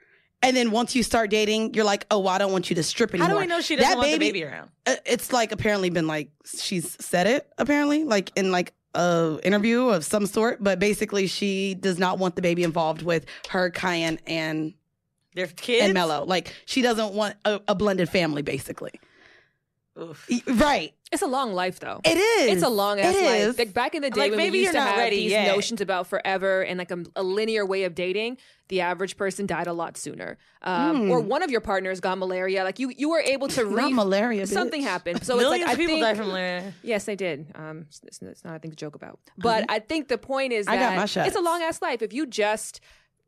And 0.46 0.56
then 0.56 0.72
once 0.72 0.96
you 0.96 1.04
start 1.04 1.30
dating, 1.30 1.74
you're 1.74 1.84
like, 1.86 2.06
oh, 2.12 2.20
well, 2.20 2.30
I 2.34 2.38
don't 2.38 2.52
want 2.52 2.70
you 2.70 2.76
to 2.78 2.84
strip 2.84 3.12
anymore. 3.14 3.28
How 3.30 3.34
do 3.36 3.40
I 3.42 3.46
know 3.46 3.62
she 3.62 3.76
doesn't 3.76 3.90
That 3.90 3.98
want 3.98 4.12
the 4.12 4.18
baby 4.18 4.44
around? 4.44 4.70
uh, 4.86 4.96
It's 5.06 5.34
like 5.34 5.52
apparently 5.52 5.90
been 5.90 6.08
like 6.08 6.30
she's 6.46 6.96
said 7.04 7.28
it 7.28 7.52
apparently 7.58 8.04
like 8.04 8.32
in 8.36 8.52
like 8.52 8.74
a 8.94 9.40
interview 9.44 9.90
of 9.90 10.06
some 10.06 10.26
sort, 10.26 10.64
but 10.64 10.80
basically 10.80 11.28
she 11.28 11.74
does 11.74 12.00
not 12.00 12.18
want 12.20 12.36
the 12.38 12.42
baby 12.42 12.64
involved 12.64 13.02
with 13.02 13.26
her, 13.50 13.70
Kiyan, 13.70 14.20
and 14.26 14.74
Their 15.34 15.48
kids 15.48 15.84
and 15.84 15.94
Melo. 15.94 16.24
Like 16.26 16.54
she 16.66 16.82
doesn't 16.82 17.14
want 17.14 17.36
a, 17.44 17.60
a 17.68 17.76
blended 17.76 18.10
family, 18.10 18.42
basically. 18.42 18.94
Oof. 20.00 20.30
Right. 20.48 20.94
It's 21.12 21.22
a 21.22 21.28
long 21.28 21.54
life 21.54 21.80
though. 21.80 22.02
It 22.04 22.18
is. 22.18 22.54
It's 22.54 22.64
a 22.64 22.70
long 22.70 23.00
ass 23.00 23.16
life. 23.16 23.58
Like 23.60 23.74
back 23.74 23.94
in 23.96 24.02
the 24.02 24.10
day 24.10 24.22
Like, 24.22 24.32
when 24.32 24.38
maybe 24.38 24.58
we 24.58 24.60
used 24.62 24.72
to 24.74 24.80
not 24.80 24.88
have 24.90 24.98
ready 24.98 25.18
these 25.18 25.32
yet. 25.32 25.56
notions 25.56 25.80
about 25.80 26.08
forever 26.08 26.62
and 26.64 26.80
like 26.80 26.90
a, 26.92 27.04
a 27.16 27.22
linear 27.24 27.64
way 27.66 27.84
of 27.84 27.94
dating, 27.94 28.38
the 28.70 28.82
average 28.82 29.16
person 29.16 29.46
died 29.46 29.68
a 29.68 29.74
lot 29.74 29.98
sooner. 29.98 30.38
Um, 30.64 31.06
Hmm. 31.06 31.12
Or 31.12 31.20
one 31.22 31.44
of 31.44 31.52
your 31.52 31.62
partners 31.62 32.00
got 32.00 32.18
malaria. 32.18 32.64
Like 32.64 32.80
you, 32.80 32.92
you 32.98 33.10
were 33.12 33.20
able 33.22 33.48
to 33.50 33.64
Not 33.70 33.86
re- 33.86 33.94
malaria. 33.94 34.44
bitch. 34.44 34.48
Something 34.54 34.82
happened. 34.82 35.24
So 35.24 35.36
Millions 35.38 35.62
it's 35.62 35.68
like 35.68 35.74
of 35.74 35.80
I 35.80 35.82
people 35.82 35.96
think, 35.96 36.06
die 36.06 36.14
from 36.16 36.28
malaria. 36.28 36.74
Yes, 36.82 37.06
they 37.06 37.16
did. 37.16 37.48
Um, 37.56 37.86
it's, 38.04 38.20
it's 38.22 38.44
not 38.44 38.56
a 38.56 38.60
thing 38.60 38.72
to 38.72 38.78
joke 38.78 38.96
about. 38.96 39.20
But 39.38 39.66
I 39.70 39.80
think 39.80 40.08
the 40.08 40.18
point 40.18 40.54
is 40.54 40.68
I 40.68 40.76
that 40.78 40.90
got 40.90 40.96
my 40.98 41.06
shots. 41.06 41.28
it's 41.28 41.38
a 41.38 41.42
long 41.42 41.62
ass 41.62 41.82
life. 41.84 42.02
If 42.02 42.14
you 42.14 42.26
just 42.26 42.82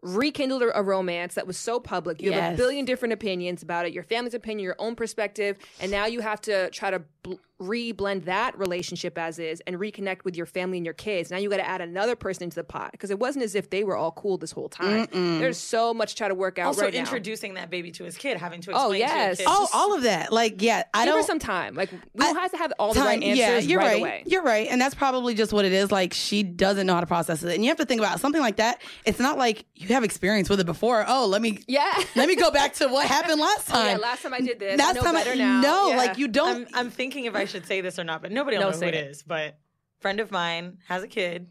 rekindled 0.03 0.63
a 0.74 0.84
romance 0.84 1.34
that 1.36 1.48
was 1.48 1.57
so 1.57 1.79
public, 1.79 2.22
you 2.22 2.31
have 2.31 2.53
a 2.53 2.57
billion 2.57 2.86
different 2.86 3.13
opinions 3.13 3.63
about 3.63 3.86
it, 3.86 3.93
your 3.93 4.03
family's 4.03 4.34
opinion, 4.36 4.63
your 4.63 4.75
own 4.79 4.96
perspective, 4.96 5.57
and 5.79 5.89
now 5.91 6.05
you 6.05 6.22
have 6.22 6.39
to 6.41 6.69
try 6.69 6.91
to 6.91 7.01
bl- 7.24 7.34
re-blend 7.60 8.24
that 8.26 8.58
relationship 8.58 9.18
as 9.18 9.40
is 9.40 9.62
and 9.66 9.78
reconnect 9.78 10.24
with 10.24 10.36
your 10.36 10.46
family 10.46 10.78
and 10.78 10.86
your 10.86 10.94
kids. 10.94 11.32
Now 11.32 11.38
you 11.38 11.50
got 11.50 11.58
to 11.58 11.68
add 11.68 11.82
another 11.82 12.16
person 12.16 12.44
into 12.44 12.56
the 12.56 12.64
pot 12.64 12.92
because 12.92 13.10
it 13.10 13.18
wasn't 13.20 13.44
as 13.46 13.56
if 13.56 13.70
they 13.70 13.84
were 13.84 13.96
all 13.98 14.12
cool 14.12 14.38
this 14.38 14.52
whole 14.52 14.70
time. 14.70 15.08
There's 15.12 15.58
so 15.58 15.94
much 15.94 16.12
to 16.12 16.16
try 16.16 16.28
to 16.28 16.36
work 16.36 16.60
out 16.60 16.68
Also, 16.68 16.84
right 16.84 16.94
now. 16.94 17.00
introducing 17.00 17.56
that 17.56 17.70
baby 17.70 17.92
to 17.94 18.04
his 18.04 18.16
kid, 18.18 18.38
having 18.38 18.62
to 18.62 18.72
Oh, 18.74 18.92
explain 18.92 19.00
yes. 19.00 19.38
to 19.38 19.44
your 19.44 19.52
Oh, 19.52 19.60
kids. 19.62 19.72
all 19.74 19.96
of 19.96 20.04
that. 20.04 20.32
Like, 20.32 20.62
yeah, 20.62 20.84
I 20.94 21.06
Give 21.06 21.14
her 21.16 21.20
don't. 21.22 21.28
some 21.28 21.40
time. 21.40 21.74
Like 21.76 21.92
we 21.92 21.98
I- 22.24 22.34
don't 22.34 22.36
have 22.42 22.52
to 22.52 22.58
have 22.58 22.74
all 22.78 22.94
the 22.94 23.00
right 23.02 23.22
answers 23.24 23.38
yeah, 23.40 23.58
you're 23.60 23.80
right, 23.80 23.86
right. 23.94 24.00
away. 24.02 24.24
You're 24.28 24.44
right, 24.44 24.68
and 24.70 24.80
that's 24.80 24.94
probably 24.96 25.34
just 25.34 25.52
what 25.52 25.66
it 25.66 25.72
is. 25.74 25.92
Like 25.92 26.14
she 26.14 26.44
doesn't 26.44 26.86
know 26.86 26.94
how 26.94 27.02
to 27.02 27.08
process 27.08 27.42
it, 27.44 27.56
and 27.56 27.64
you 27.64 27.70
have 27.70 27.78
to 27.78 27.86
think 27.86 28.00
about 28.02 28.20
something 28.20 28.42
like 28.42 28.58
that. 28.58 28.82
It's 29.06 29.20
not 29.20 29.38
like 29.38 29.66
you 29.76 29.88
have 29.90 30.04
experience 30.04 30.50
with 30.50 30.60
it 30.60 30.66
before. 30.66 31.06
Oh, 31.08 31.26
let 31.26 31.42
me 31.42 31.60
Yeah. 31.68 31.92
let 32.16 32.28
me 32.28 32.36
go 32.36 32.52
back 32.52 32.74
to 32.76 32.88
what 32.88 33.08
happened 33.08 33.40
last 33.42 33.70
Oh, 33.72 33.74
time. 33.74 33.88
yeah, 33.88 33.98
last 33.98 34.22
time 34.22 34.34
I 34.34 34.42
did 34.42 34.60
this. 34.60 34.80
I 34.80 34.84
Last 34.86 34.96
know 34.96 35.02
time 35.02 35.14
better 35.16 35.32
I 35.32 35.36
now. 35.36 35.62
no, 35.62 35.90
Yeah. 35.90 35.98
like 35.98 36.18
you 36.20 36.28
don't. 36.28 36.68
I'm, 36.74 36.86
I'm 36.86 36.90
thinking 36.92 37.26
if 37.26 37.36
I 37.36 37.46
should 37.48 37.66
say 37.66 37.82
this 37.82 37.98
or 38.00 38.04
not, 38.04 38.22
but 38.22 38.32
nobody 38.32 38.58
will 38.58 38.66
No, 38.66 38.70
know 38.72 38.77
who 38.77 38.86
it 38.86 38.94
it. 38.94 39.08
is. 39.10 39.24
But 39.24 39.58
friend 40.00 40.20
of 40.20 40.32
mine 40.32 40.77
has 40.88 41.04
a 41.04 41.08
kid. 41.08 41.48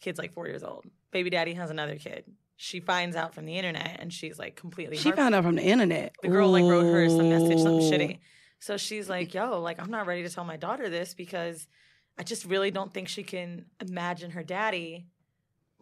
Kid's 0.00 0.18
like 0.18 0.32
four 0.32 0.46
years 0.46 0.62
old. 0.62 0.84
Baby 1.10 1.30
daddy 1.30 1.54
has 1.54 1.70
another 1.70 1.96
kid. 1.96 2.24
She 2.56 2.80
finds 2.80 3.16
out 3.16 3.34
from 3.34 3.46
the 3.46 3.56
internet, 3.56 3.96
and 4.00 4.12
she's 4.12 4.38
like 4.38 4.54
completely. 4.56 4.96
she 4.98 5.12
found 5.12 5.34
out 5.34 5.44
from 5.44 5.56
the 5.56 5.62
internet. 5.62 6.14
the 6.22 6.28
girl 6.28 6.50
like 6.50 6.64
wrote 6.64 6.84
her 6.84 7.08
some 7.08 7.28
message, 7.30 7.60
something 7.60 7.90
shitty. 7.90 8.18
So 8.58 8.76
she's 8.76 9.08
like, 9.08 9.32
"Yo, 9.32 9.60
like 9.60 9.80
I'm 9.80 9.90
not 9.90 10.06
ready 10.06 10.22
to 10.22 10.28
tell 10.28 10.44
my 10.44 10.56
daughter 10.58 10.90
this 10.90 11.14
because 11.14 11.66
I 12.18 12.22
just 12.22 12.44
really 12.44 12.70
don't 12.70 12.92
think 12.92 13.08
she 13.08 13.22
can 13.22 13.64
imagine 13.80 14.32
her 14.32 14.42
daddy 14.42 15.06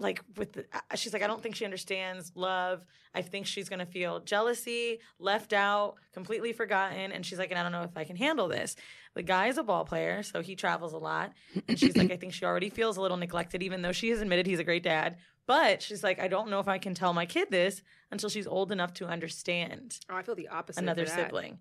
like 0.01 0.23
with 0.37 0.53
the, 0.53 0.65
she's 0.95 1.13
like 1.13 1.23
I 1.23 1.27
don't 1.27 1.43
think 1.43 1.57
she 1.57 1.65
understands 1.65 2.31
love. 2.37 2.85
I 3.13 3.23
think 3.23 3.47
she's 3.47 3.69
going 3.69 3.81
to 3.81 3.87
feel 3.87 4.21
jealousy, 4.21 5.01
left 5.19 5.53
out, 5.53 5.97
completely 6.13 6.53
forgotten 6.53 7.11
and 7.11 7.27
she's 7.27 7.39
like 7.39 7.51
and 7.51 7.59
I 7.59 7.65
don't 7.65 7.73
know 7.73 7.83
if 7.83 7.97
I 7.97 8.05
can 8.05 8.15
handle 8.15 8.47
this. 8.47 8.77
The 9.15 9.23
guy 9.23 9.49
is 9.49 9.59
a 9.59 9.63
ball 9.63 9.85
player, 9.85 10.23
so 10.23 10.43
he 10.43 10.55
travels 10.55 10.93
a 10.93 10.99
lot. 10.99 11.33
And 11.67 11.79
she's 11.79 11.97
like 11.97 12.11
I 12.13 12.17
think 12.17 12.33
she 12.33 12.45
already 12.45 12.71
feels 12.71 12.97
a 12.97 13.01
little 13.01 13.17
neglected 13.17 13.63
even 13.63 13.83
though 13.83 13.93
she 13.93 14.11
has 14.11 14.21
admitted 14.21 14.47
he's 14.47 14.59
a 14.61 14.65
great 14.65 14.83
dad. 14.83 15.17
But 15.47 15.83
she's 15.83 16.05
like 16.05 16.21
I 16.21 16.29
don't 16.29 16.51
know 16.51 16.61
if 16.61 16.69
I 16.69 16.79
can 16.79 16.95
tell 16.95 17.13
my 17.13 17.27
kid 17.27 17.49
this 17.51 17.83
until 18.11 18.29
she's 18.29 18.47
old 18.47 18.71
enough 18.71 18.93
to 18.95 19.07
understand 19.07 19.99
Oh, 20.11 20.17
I 20.17 20.23
feel 20.23 20.35
the 20.35 20.49
opposite. 20.49 20.81
another 20.83 21.07
sibling. 21.07 21.59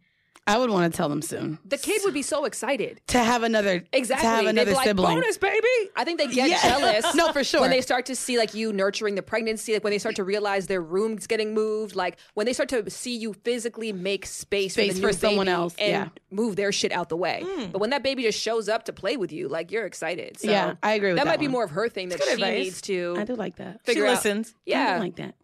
I 0.47 0.57
would 0.57 0.69
want 0.69 0.91
to 0.91 0.95
tell 0.97 1.09
them 1.09 1.21
soon 1.21 1.59
The 1.65 1.77
kid 1.77 2.01
would 2.05 2.13
be 2.13 2.21
so 2.21 2.45
excited. 2.45 3.01
to 3.07 3.19
have 3.19 3.43
another 3.43 3.83
Exactly. 3.91 4.23
to 4.23 4.27
have 4.29 4.43
They'd 4.43 4.49
another 4.49 4.71
be 4.71 4.75
like, 4.75 4.87
sibling. 4.87 5.15
bonus, 5.19 5.37
baby. 5.37 5.67
I 5.95 6.03
think 6.05 6.17
they 6.19 6.27
get 6.27 6.49
Yeah. 6.49 6.61
jealous. 6.79 7.05
No, 7.15 7.31
for 7.33 7.43
sure. 7.43 7.61
When 7.61 7.69
they 7.69 7.81
start 7.81 8.05
to 8.07 8.15
see 8.15 8.37
like 8.37 8.53
you 8.53 8.71
nurturing 8.73 9.15
the 9.15 9.21
pregnancy, 9.21 9.73
like 9.73 9.83
when 9.83 9.91
they 9.91 9.97
start 9.99 10.15
to 10.15 10.23
realize 10.23 10.67
their 10.67 10.81
room's 10.81 11.27
getting 11.27 11.53
moved, 11.53 11.95
like 11.95 12.17
when 12.33 12.45
they 12.45 12.53
start 12.53 12.69
to 12.69 12.89
see 12.89 13.15
you 13.17 13.33
physically 13.33 13.91
make 13.93 14.25
space, 14.25 14.73
Space 14.73 14.93
for, 14.99 15.07
the 15.07 15.07
for 15.07 15.13
someone 15.13 15.45
baby 15.47 15.53
else, 15.55 15.75
and 15.77 15.89
yeah. 15.91 16.07
move 16.31 16.55
their 16.55 16.71
shit 16.71 16.91
out 16.91 17.09
the 17.09 17.17
way. 17.17 17.43
Hmm. 17.45 17.65
But 17.71 17.79
when 17.79 17.89
that 17.89 18.03
baby 18.03 18.23
just 18.23 18.39
shows 18.39 18.69
up 18.69 18.85
to 18.85 18.93
play 18.93 19.17
with 19.17 19.31
you, 19.31 19.47
like 19.49 19.71
you're 19.71 19.85
excited. 19.85 20.39
So 20.39 20.49
Yeah, 20.49 20.75
I 20.81 20.93
agree 20.93 21.09
with 21.09 21.17
that. 21.17 21.25
that 21.25 21.31
might 21.31 21.39
be 21.39 21.47
more 21.47 21.63
of 21.65 21.71
her 21.71 21.89
thing 21.89 22.09
that 22.09 22.19
good 22.19 22.27
she 22.27 22.33
advice. 22.35 22.63
needs 22.63 22.81
to 22.83 23.15
I 23.17 23.23
do 23.25 23.35
like 23.35 23.57
that. 23.57 23.83
figure 23.85 24.03
she 24.03 24.07
out. 24.07 24.11
listens. 24.13 24.49
I 24.49 24.53
Yeah. 24.65 24.97
do 24.97 25.03
like 25.03 25.15
that. 25.17 25.35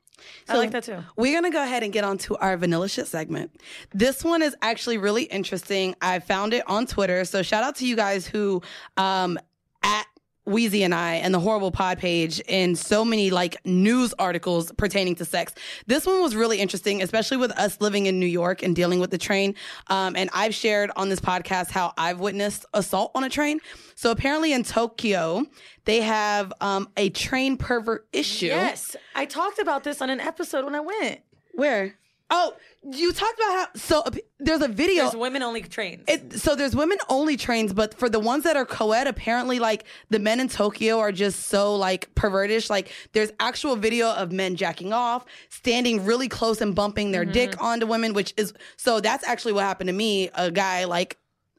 I 0.50 0.58
like 0.58 0.72
that 0.72 0.84
too. 0.84 0.98
We're 1.16 1.36
gonna 1.36 1.52
go 1.52 1.64
ahead 1.64 1.84
and 1.84 1.92
get 1.94 2.04
on 2.04 2.18
to 2.20 2.36
our 2.38 2.58
vanilla 2.58 2.90
shit 2.90 3.08
segment. 3.08 3.52
This 3.94 4.24
one 4.24 4.42
is 4.42 4.56
actually 4.62 4.98
really 4.98 5.24
interesting. 5.24 5.96
I 6.02 6.20
found 6.20 6.54
it 6.54 6.64
on 6.68 6.86
Twitter, 6.86 7.26
so 7.26 7.42
shout 7.42 7.64
out 7.64 7.76
to 7.78 7.88
you 7.88 7.96
guys 7.96 8.28
who 8.28 8.62
um 8.98 9.40
at 9.84 10.06
Weezy 10.48 10.82
and 10.82 10.94
I 10.94 11.16
and 11.16 11.34
the 11.34 11.40
Horrible 11.40 11.72
Pod 11.72 12.00
page 12.00 12.40
in 12.48 12.76
so 12.76 13.06
many 13.06 13.30
like 13.30 13.64
news 13.66 14.14
articles 14.20 14.72
pertaining 14.74 15.16
to 15.16 15.26
sex. 15.26 15.54
This 15.88 16.06
one 16.06 16.22
was 16.22 16.36
really 16.36 16.60
interesting, 16.60 17.02
especially 17.02 17.38
with 17.38 17.52
us 17.52 17.80
living 17.80 18.06
in 18.08 18.20
New 18.20 18.26
York 18.26 18.62
and 18.64 18.76
dealing 18.76 19.00
with 19.00 19.12
the 19.12 19.18
train. 19.18 19.56
Um, 19.88 20.16
and 20.16 20.30
I've 20.34 20.54
shared 20.54 20.92
on 20.96 21.10
this 21.10 21.20
podcast 21.20 21.72
how 21.72 21.94
I've 21.98 22.20
witnessed 22.20 22.66
assault 22.74 23.12
on 23.16 23.24
a 23.24 23.30
train. 23.30 23.60
So 23.96 24.12
apparently 24.12 24.54
in 24.54 24.64
Tokyo, 24.64 25.46
they 25.86 26.02
have 26.02 26.52
um, 26.62 26.90
a 26.98 27.10
train 27.10 27.58
pervert 27.58 28.08
issue. 28.12 28.48
Yes, 28.48 28.96
I 29.16 29.26
talked 29.26 29.60
about 29.60 29.84
this 29.84 30.02
on 30.02 30.10
an 30.10 30.20
episode 30.20 30.66
when 30.66 30.76
I 30.76 30.82
went. 30.82 31.22
Where? 31.54 31.96
Oh, 32.30 32.54
you 32.92 33.14
talked 33.14 33.38
about 33.38 33.52
how. 33.52 33.68
So 33.76 34.00
uh, 34.02 34.12
there's 34.40 34.62
a 34.62 34.68
video. 34.68 35.04
There's 35.04 35.16
women 35.16 35.44
only 35.44 35.62
trains. 35.62 36.04
It, 36.08 36.34
so 36.34 36.56
there's 36.56 36.76
women 36.76 36.98
only 37.10 37.38
trains, 37.38 37.74
but 37.74 37.94
for 37.94 38.10
the 38.10 38.20
ones 38.20 38.44
that 38.46 38.58
are 38.58 38.66
co-ed, 38.66 39.08
apparently 39.08 39.60
like 39.60 39.86
the 40.10 40.20
men 40.20 40.40
in 40.40 40.48
Tokyo 40.48 41.00
are 41.00 41.12
just 41.12 41.48
so 41.48 41.76
like 41.76 42.14
pervertish. 42.16 42.70
Like 42.70 42.92
there's 43.12 43.32
actual 43.40 43.76
video 43.76 44.12
of 44.12 44.32
men 44.32 44.56
jacking 44.56 44.94
off, 44.94 45.26
standing 45.50 46.06
really 46.06 46.28
close 46.28 46.60
and 46.62 46.74
bumping 46.74 47.12
their 47.12 47.26
dick 47.26 47.62
onto 47.62 47.86
women, 47.86 48.14
which 48.14 48.34
is 48.36 48.54
so 48.78 49.00
that's 49.00 49.24
actually 49.28 49.54
what 49.54 49.64
happened 49.64 49.90
to 49.90 49.94
me. 49.94 50.30
A 50.34 50.50
guy 50.50 50.86
like 50.86 51.18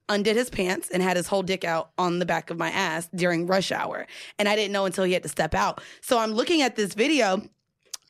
undid 0.09 0.37
his 0.37 0.51
pants 0.51 0.91
and 0.91 1.03
had 1.03 1.17
his 1.17 1.27
whole 1.29 1.43
dick 1.43 1.65
out 1.65 1.91
on 1.97 2.19
the 2.19 2.27
back 2.27 2.51
of 2.51 2.59
my 2.59 2.71
ass 2.71 3.09
during 3.15 3.47
rush 3.47 3.73
hour. 3.73 4.07
And 4.39 4.49
I 4.49 4.57
didn't 4.57 4.73
know 4.73 4.87
until 4.87 5.05
he 5.05 5.13
had 5.13 5.23
to 5.23 5.29
step 5.29 5.55
out. 5.55 5.83
So 6.01 6.19
I'm 6.19 6.33
looking 6.33 6.63
at 6.63 6.77
this 6.77 6.95
video. 6.95 7.43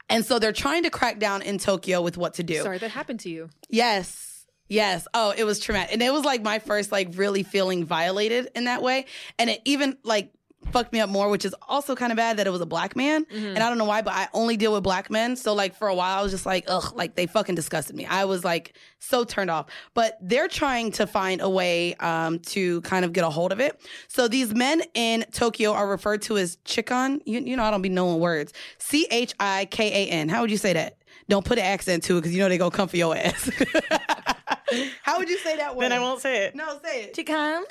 And 0.09 0.25
so 0.25 0.39
they're 0.39 0.53
trying 0.53 0.83
to 0.83 0.91
crack 0.91 1.19
down 1.19 1.43
in 1.43 1.59
Tokyo 1.59 2.03
with 2.03 2.17
what 2.17 2.35
to 2.35 2.43
do. 2.43 2.61
Sorry, 2.63 2.79
that 2.79 2.91
happened 2.91 3.21
to 3.21 3.31
you. 3.31 3.49
Yes. 3.69 4.47
Yes. 4.69 5.07
Oh, 5.15 5.33
it 5.37 5.45
was 5.45 5.61
traumatic. 5.61 5.93
And 5.93 6.03
it 6.03 6.13
was 6.13 6.25
like 6.25 6.43
my 6.43 6.59
first 6.59 6.91
like 6.91 7.11
really 7.15 7.43
feeling 7.43 7.85
violated 7.85 8.51
in 8.55 8.65
that 8.65 8.83
way. 8.83 9.07
And 9.39 9.51
it 9.51 9.61
even 9.65 9.99
like 10.03 10.33
fucked 10.73 10.93
me 10.93 11.01
up 11.01 11.11
more, 11.11 11.29
which 11.29 11.45
is 11.45 11.55
also 11.69 11.95
kind 11.95 12.13
of 12.13 12.17
bad 12.17 12.37
that 12.39 12.47
it 12.47 12.51
was 12.51 12.61
a 12.61 12.67
black 12.67 12.97
man. 12.97 13.27
And 13.31 13.59
I 13.59 13.69
don't 13.69 13.79
know 13.79 13.85
why, 13.85 14.03
but 14.03 14.15
I 14.15 14.29
only 14.33 14.57
deal 14.57 14.73
with 14.73 14.83
black 14.83 15.11
men. 15.11 15.37
So 15.37 15.55
like 15.55 15.75
for 15.77 15.89
a 15.89 15.95
while 15.95 16.19
I 16.19 16.23
was 16.23 16.33
just 16.33 16.47
like, 16.47 16.65
ugh, 16.69 16.93
like 16.95 17.15
they 17.15 17.27
fucking 17.27 17.55
disgusted 17.55 17.97
me. 17.97 18.07
I 18.07 18.25
was 18.25 18.45
like 18.45 18.77
so 18.99 19.25
turned 19.25 19.51
off. 19.51 19.67
But 19.95 20.19
they're 20.21 20.49
trying 20.49 20.93
to 20.93 21.07
find 21.07 21.41
a 21.41 21.49
way 21.49 21.95
um, 21.97 22.39
to 22.41 22.81
kind 22.83 23.05
of 23.05 23.13
get 23.13 23.25
a 23.25 23.31
hold 23.31 23.53
of 23.53 23.61
it. 23.61 23.81
So 24.09 24.29
these 24.29 24.55
men 24.55 24.83
in 24.95 25.25
Tokyo 25.33 25.73
are 25.73 25.89
referred 25.89 26.23
to 26.23 26.39
as 26.39 26.57
chikan. 26.65 27.21
You, 27.25 27.41
you 27.41 27.57
know, 27.57 27.65
I 27.65 27.71
don't 27.71 27.83
be 27.83 27.89
knowing 27.89 28.21
words. 28.21 28.53
C 28.79 29.07
H 29.11 29.35
I 29.41 29.67
K 29.67 30.09
A 30.09 30.11
N. 30.11 30.29
How 30.29 30.41
would 30.41 30.51
you 30.51 30.57
say 30.57 30.73
that? 30.73 30.97
Don't 31.29 31.45
put 31.45 31.59
an 31.59 31.65
accent 31.65 32.03
to 32.05 32.17
it 32.17 32.21
because 32.21 32.35
you 32.35 32.41
know 32.43 32.49
they 32.49 32.59
gonna 32.59 32.71
come 32.71 32.89
for 32.89 32.97
your 32.97 33.17
ass. 33.17 33.51
How 35.03 35.19
would 35.19 35.29
you 35.29 35.39
say 35.39 35.57
that 35.57 35.75
word? 35.77 35.85
then 35.85 35.93
I 35.93 35.99
won't 35.99 36.21
say 36.21 36.45
it. 36.45 36.55
No, 36.55 36.79
say 36.83 37.05
it. 37.05 37.15
Chican. 37.15 37.63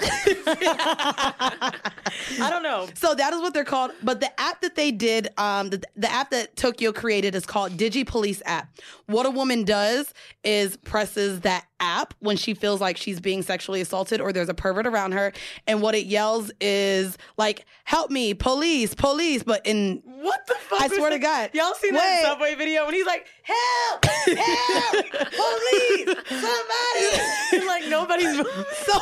I 2.40 2.50
don't 2.50 2.64
know. 2.64 2.88
So 2.96 3.16
that 3.16 3.34
is 3.34 3.42
what 3.42 3.54
they're 3.54 3.64
called. 3.64 3.92
But 4.04 4.20
the 4.20 4.40
app 4.40 4.62
that 4.62 4.76
they 4.76 4.92
did, 4.92 5.30
um, 5.38 5.70
the, 5.70 5.82
the 5.96 6.12
app 6.12 6.30
that 6.32 6.56
Tokyo 6.56 6.92
created 6.92 7.36
is 7.36 7.46
called 7.46 7.74
Digi 7.74 8.06
Police 8.06 8.42
app. 8.46 8.70
What 9.08 9.26
a 9.26 9.32
woman 9.32 9.64
does 9.64 10.14
is 10.44 10.78
presses 10.78 11.42
that 11.42 11.66
app 11.80 12.14
when 12.20 12.38
she 12.38 12.54
feels 12.54 12.80
like 12.80 12.96
she's 12.98 13.20
being 13.20 13.42
sexually 13.42 13.82
assaulted 13.82 14.22
or 14.22 14.32
there's 14.32 14.50
a 14.50 14.54
pervert 14.54 14.88
around 14.88 15.12
her, 15.14 15.34
and 15.68 15.82
what 15.82 15.96
it 15.96 16.06
yells 16.06 16.52
is 16.62 17.18
like, 17.38 17.66
"Help 17.84 18.10
me, 18.12 18.34
police, 18.34 18.94
police!" 18.96 19.44
But 19.44 19.66
in 19.66 20.02
What 20.06 20.48
the 20.48 20.56
fuck? 20.56 20.82
I 20.82 20.88
was 20.88 20.98
swear 20.98 21.10
to? 21.10 21.20
God. 21.20 21.50
Y'all 21.54 21.74
seen 21.74 21.94
Wait. 21.94 22.00
that 22.00 22.22
subway 22.24 22.56
video 22.56 22.86
when 22.86 22.94
he's 22.94 23.06
like, 23.06 23.28
"Help! 23.44 24.06
Help! 24.06 25.06
Police! 25.32 26.16
Somebody!" 26.30 27.66
like 27.68 27.86
nobody's. 27.88 28.36
so 28.86 29.00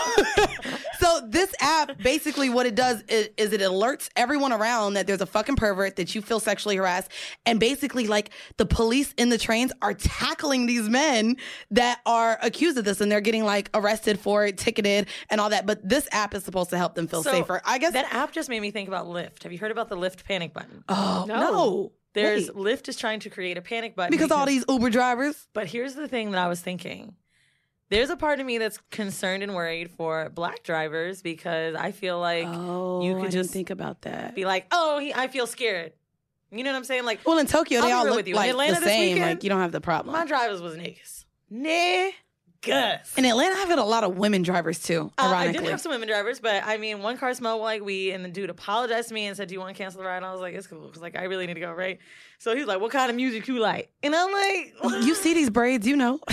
so 0.99 1.21
this 1.27 1.53
app 1.61 1.97
basically 2.01 2.49
what 2.49 2.65
it 2.65 2.75
does 2.75 3.01
is, 3.07 3.29
is 3.37 3.53
it 3.53 3.61
alerts 3.61 4.09
everyone 4.15 4.51
around 4.53 4.93
that 4.93 5.07
there's 5.07 5.21
a 5.21 5.25
fucking 5.25 5.55
pervert 5.55 5.95
that 5.95 6.13
you 6.13 6.21
feel 6.21 6.39
sexually 6.39 6.75
harassed 6.75 7.11
and 7.45 7.59
basically 7.59 8.07
like 8.07 8.29
the 8.57 8.65
police 8.65 9.13
in 9.17 9.29
the 9.29 9.37
trains 9.37 9.71
are 9.81 9.93
tackling 9.93 10.65
these 10.67 10.87
men 10.89 11.37
that 11.71 11.99
are 12.05 12.37
accused 12.41 12.77
of 12.77 12.85
this 12.85 13.01
and 13.01 13.11
they're 13.11 13.21
getting 13.21 13.43
like 13.43 13.69
arrested 13.73 14.19
for 14.19 14.45
it 14.45 14.57
ticketed 14.57 15.07
and 15.29 15.41
all 15.41 15.49
that 15.49 15.65
but 15.65 15.87
this 15.87 16.07
app 16.11 16.33
is 16.35 16.43
supposed 16.43 16.69
to 16.69 16.77
help 16.77 16.93
them 16.95 17.07
feel 17.07 17.23
So, 17.23 17.31
safer 17.31 17.61
i 17.65 17.77
guess 17.77 17.93
that 17.93 18.13
app 18.13 18.31
just 18.31 18.49
made 18.49 18.59
me 18.61 18.71
think 18.71 18.87
about 18.87 19.07
Lyft. 19.07 19.43
Have 19.43 19.51
you 19.51 19.57
heard 19.57 19.71
about 19.71 19.89
the 19.89 19.97
Lyft 19.97 20.23
panic 20.25 20.53
button? 20.53 20.83
oh 20.87 21.25
No. 21.27 21.39
no, 21.39 21.91
There's 22.13 22.51
Wait. 22.51 22.77
Lyft 22.77 22.89
is 22.89 22.97
trying 22.97 23.21
to 23.21 23.29
create 23.29 23.57
a 23.57 23.61
panic 23.61 23.95
button 23.95 24.11
because 24.11 24.31
all 24.31 24.45
these 24.45 24.65
uber 24.67 24.89
drivers 24.89 25.47
But 25.53 25.67
here's 25.67 25.95
the 25.95 26.07
thing 26.07 26.31
that 26.31 26.43
I 26.43 26.47
was 26.47 26.59
thinking. 26.59 27.15
There's 27.89 28.09
a 28.09 28.15
part 28.15 28.39
of 28.39 28.45
me 28.45 28.57
that's 28.57 28.79
concerned 28.89 29.43
and 29.43 29.53
worried 29.53 29.91
for 29.91 30.29
black 30.29 30.63
drivers 30.63 31.21
because 31.21 31.75
I 31.75 31.91
feel 31.91 32.19
like 32.19 32.47
oh 32.47 33.03
you 33.03 33.15
could 33.15 33.25
I 33.25 33.29
just 33.29 33.51
think 33.51 33.69
about 33.69 34.01
that 34.03 34.33
be 34.35 34.45
like, 34.45 34.67
"Oh, 34.71 34.99
he, 34.99 35.13
I 35.13 35.27
feel 35.27 35.47
scared." 35.47 35.93
You 36.51 36.63
know 36.63 36.71
what 36.71 36.77
I'm 36.77 36.83
saying? 36.83 37.05
Like 37.05 37.19
well 37.25 37.37
in 37.37 37.47
tokyo 37.47 37.79
I'll 37.79 37.85
they 37.85 37.91
all 37.91 38.05
look 38.05 38.15
with 38.15 38.27
you. 38.27 38.33
In 38.35 38.39
like 38.39 38.49
Atlanta 38.51 38.79
the 38.79 38.85
same 38.85 39.13
weekend, 39.13 39.29
like 39.29 39.43
you 39.43 39.49
don't 39.49 39.61
have 39.61 39.71
the 39.71 39.81
problem 39.81 40.13
my 40.13 40.25
drivers 40.25 40.61
was 40.61 40.75
niggas. 40.75 41.25
Niggas. 42.61 43.17
in 43.17 43.25
atlanta 43.25 43.55
i've 43.55 43.69
had 43.69 43.79
a 43.79 43.83
lot 43.83 44.03
of 44.03 44.17
women 44.17 44.43
drivers 44.43 44.79
too 44.81 45.11
Uh, 45.17 45.23
I 45.35 45.51
did 45.51 45.63
have 45.63 45.81
some 45.81 45.91
women 45.91 46.07
drivers, 46.07 46.39
but 46.39 46.63
I 46.65 46.77
mean, 46.77 47.01
one 47.01 47.17
car 47.17 47.33
smelled 47.33 47.61
like 47.61 47.81
weed, 47.81 48.11
and 48.13 48.23
the 48.23 48.29
dude 48.29 48.49
apologized 48.49 49.07
to 49.09 49.13
me 49.13 49.25
and 49.25 49.35
said, 49.35 49.47
"Do 49.47 49.53
you 49.53 49.59
want 49.59 49.75
to 49.75 49.81
cancel 49.81 49.99
the 50.01 50.07
ride?" 50.07 50.17
And 50.17 50.25
I 50.25 50.31
was 50.31 50.41
like, 50.41 50.53
"It's 50.53 50.67
cool," 50.67 50.87
because 50.87 51.01
like 51.01 51.15
I 51.15 51.23
really 51.23 51.47
need 51.47 51.55
to 51.55 51.59
go, 51.59 51.71
right? 51.73 51.99
So 52.41 52.55
he's 52.55 52.65
like, 52.65 52.81
"What 52.81 52.91
kind 52.91 53.11
of 53.11 53.15
music 53.15 53.47
you 53.47 53.59
like?" 53.59 53.91
And 54.01 54.15
I'm 54.15 54.31
like, 54.31 54.73
You 55.05 55.13
see 55.13 55.35
these 55.35 55.51
braids, 55.51 55.85
you 55.85 55.95
know. 55.95 56.19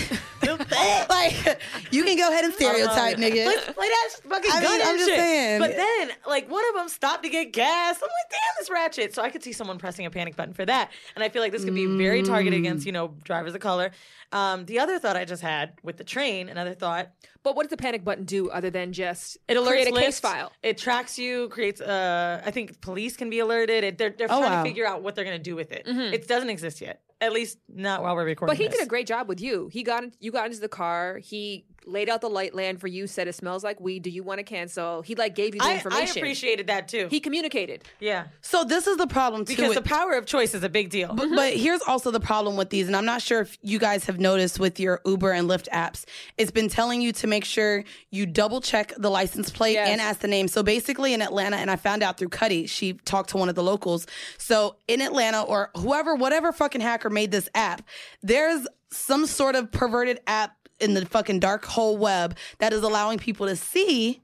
like 1.11 1.61
you 1.91 2.03
can 2.03 2.17
go 2.17 2.31
ahead 2.31 2.47
and 2.47 2.55
stereotype, 2.55 3.19
nigga. 3.19 3.45
Play, 3.45 3.75
play 3.75 3.89
that 3.89 4.09
fucking 4.27 4.51
I 4.51 4.61
mean, 4.61 4.81
I'm 4.83 4.97
just 4.97 5.11
shit. 5.11 5.19
saying. 5.19 5.61
But 5.61 5.77
then, 5.77 6.11
like, 6.27 6.51
one 6.51 6.67
of 6.71 6.77
them 6.77 6.89
stopped 6.89 7.25
to 7.25 7.29
get 7.29 7.53
gas. 7.53 7.97
I'm 7.97 8.09
like, 8.09 8.31
damn, 8.31 8.39
this 8.59 8.71
ratchet. 8.71 9.15
So 9.15 9.23
I 9.23 9.29
could 9.29 9.43
see 9.43 9.53
someone 9.53 9.77
pressing 9.77 10.07
a 10.07 10.11
panic 10.11 10.35
button 10.35 10.55
for 10.55 10.65
that. 10.65 10.91
And 11.15 11.23
I 11.23 11.29
feel 11.29 11.43
like 11.43 11.53
this 11.53 11.65
could 11.65 11.75
be 11.75 11.85
very 11.85 12.23
targeted 12.23 12.59
against, 12.59 12.87
you 12.87 12.93
know, 12.93 13.15
drivers 13.25 13.55
of 13.55 13.61
color. 13.61 13.91
Um, 14.33 14.65
the 14.65 14.79
other 14.79 14.99
thought 14.99 15.17
I 15.17 15.27
just 15.27 15.43
had 15.43 15.75
with 15.83 15.99
the 15.99 16.05
train, 16.05 16.49
another 16.49 16.75
thought, 16.75 17.11
But 17.49 17.57
what 17.57 17.63
does 17.63 17.71
the 17.71 17.79
panic 17.79 18.05
button 18.05 18.25
do 18.25 18.51
other 18.51 18.69
than 18.69 18.93
just 18.93 19.39
it 19.49 19.57
alerts 19.57 19.69
create 19.69 19.89
a 19.89 19.93
case 19.93 20.21
file? 20.21 20.53
It 20.63 20.77
tracks 20.77 21.19
you, 21.19 21.49
creates. 21.49 21.81
Uh, 21.81 22.43
I 22.45 22.51
think 22.51 22.83
police 22.83 23.17
can 23.17 23.31
be 23.31 23.39
alerted. 23.39 23.85
It, 23.85 23.97
they're 23.97 24.11
they're 24.11 24.27
Oh, 24.31 24.39
trying 24.41 24.53
wow. 24.53 24.63
to 24.63 24.69
figure 24.69 24.87
out 24.87 25.03
what 25.03 25.15
they're 25.15 25.25
gonna 25.25 25.39
do 25.39 25.57
with 25.57 25.73
it. 25.73 25.85
It 25.87 26.29
doesn't 26.29 26.51
exist 26.51 26.83
yet, 26.83 27.01
at 27.21 27.33
least 27.33 27.59
not 27.69 28.03
while 28.03 28.15
we're 28.15 28.25
recording. 28.25 28.55
But 28.55 28.61
he 28.63 28.69
this. 28.69 28.79
did 28.79 28.87
a 28.87 28.89
great 28.89 29.07
job 29.07 29.29
with 29.29 29.41
you. 29.41 29.69
He 29.73 29.83
got 29.83 30.05
you 30.21 30.31
got 30.33 30.47
into 30.47 30.61
the 30.61 30.69
car. 30.69 31.19
He 31.19 31.65
laid 31.87 32.11
out 32.11 32.21
the 32.21 32.29
light 32.29 32.55
land 32.55 32.79
for 32.81 32.87
you. 32.87 33.07
Said 33.07 33.29
it 33.29 33.35
smells 33.35 33.65
like 33.65 33.81
weed. 33.81 34.03
Do 34.03 34.11
you 34.11 34.23
want 34.23 34.39
to 34.41 34.45
cancel? 34.45 35.01
He 35.01 35.15
like 35.15 35.35
gave 35.35 35.55
you 35.55 35.61
the 35.63 35.67
I, 35.67 35.83
I 35.91 36.03
appreciated 36.03 36.67
that 36.67 36.87
too. 36.89 37.09
He 37.11 37.19
communicated. 37.19 37.83
yeah, 37.99 38.27
So 38.43 38.63
this 38.63 38.87
is 38.87 38.99
the 38.99 39.07
problem 39.07 39.47
too. 39.47 39.55
because 39.57 39.75
with- 39.75 39.83
the 39.85 39.89
power 39.89 40.13
of 40.13 40.27
choice 40.27 40.55
is 40.55 40.63
a 40.63 40.69
big 40.69 40.91
deal. 40.91 41.15
but, 41.15 41.31
but 41.31 41.55
here's 41.57 41.81
also 41.83 42.11
the 42.11 42.21
problem 42.21 42.57
with 42.57 42.69
these, 42.69 42.89
and 42.89 42.97
I'm 42.97 43.07
not 43.07 43.23
sure 43.23 43.41
if 43.41 43.57
you 43.63 43.79
guys 43.79 44.05
have 44.05 44.21
noticed 44.21 44.61
with 44.61 44.79
your 44.79 45.01
Uber 45.07 45.33
and 45.33 45.49
Lyft 45.49 45.69
apps. 45.71 46.05
It's 46.37 46.51
been 46.51 46.69
telling 46.69 47.01
you 47.01 47.13
to 47.13 47.27
make 47.27 47.47
sure 47.47 47.85
you 48.11 48.27
double 48.27 48.61
check 48.61 48.93
the 48.99 49.11
license 49.11 49.49
plate 49.51 49.75
Yes. 49.75 49.89
and 49.89 50.01
ask 50.01 50.21
the 50.21 50.29
name. 50.29 50.47
So 50.49 50.63
basically, 50.63 51.15
in 51.15 51.23
Atlanta, 51.23 51.57
and 51.57 51.71
I 51.71 51.77
found 51.77 52.03
out 52.03 52.19
through 52.19 52.29
Cuddy, 52.31 52.67
she 52.67 52.93
talked 52.93 53.31
to 53.31 53.39
one 53.39 53.49
of 53.49 53.55
the 53.55 53.63
locals. 53.63 54.07
So 54.37 54.77
in 54.89 55.01
Atlanta, 55.01 55.41
or 55.43 55.71
whoever, 55.75 56.15
whatever 56.15 56.53
fucking 56.53 56.83
hacker 56.83 57.08
made 57.11 57.31
this 57.31 57.49
app, 57.55 57.83
there's 58.23 58.67
some 58.91 59.27
sort 59.27 59.55
of 59.55 59.71
perverted 59.71 60.21
app 60.27 60.57
in 60.81 60.95
the 60.95 61.05
fucking 61.05 61.41
dark 61.41 61.65
hole 61.65 61.97
web 61.97 62.37
that 62.59 62.73
is 62.73 62.83
allowing 62.83 63.19
people 63.19 63.47
to 63.47 63.57
see 63.57 64.23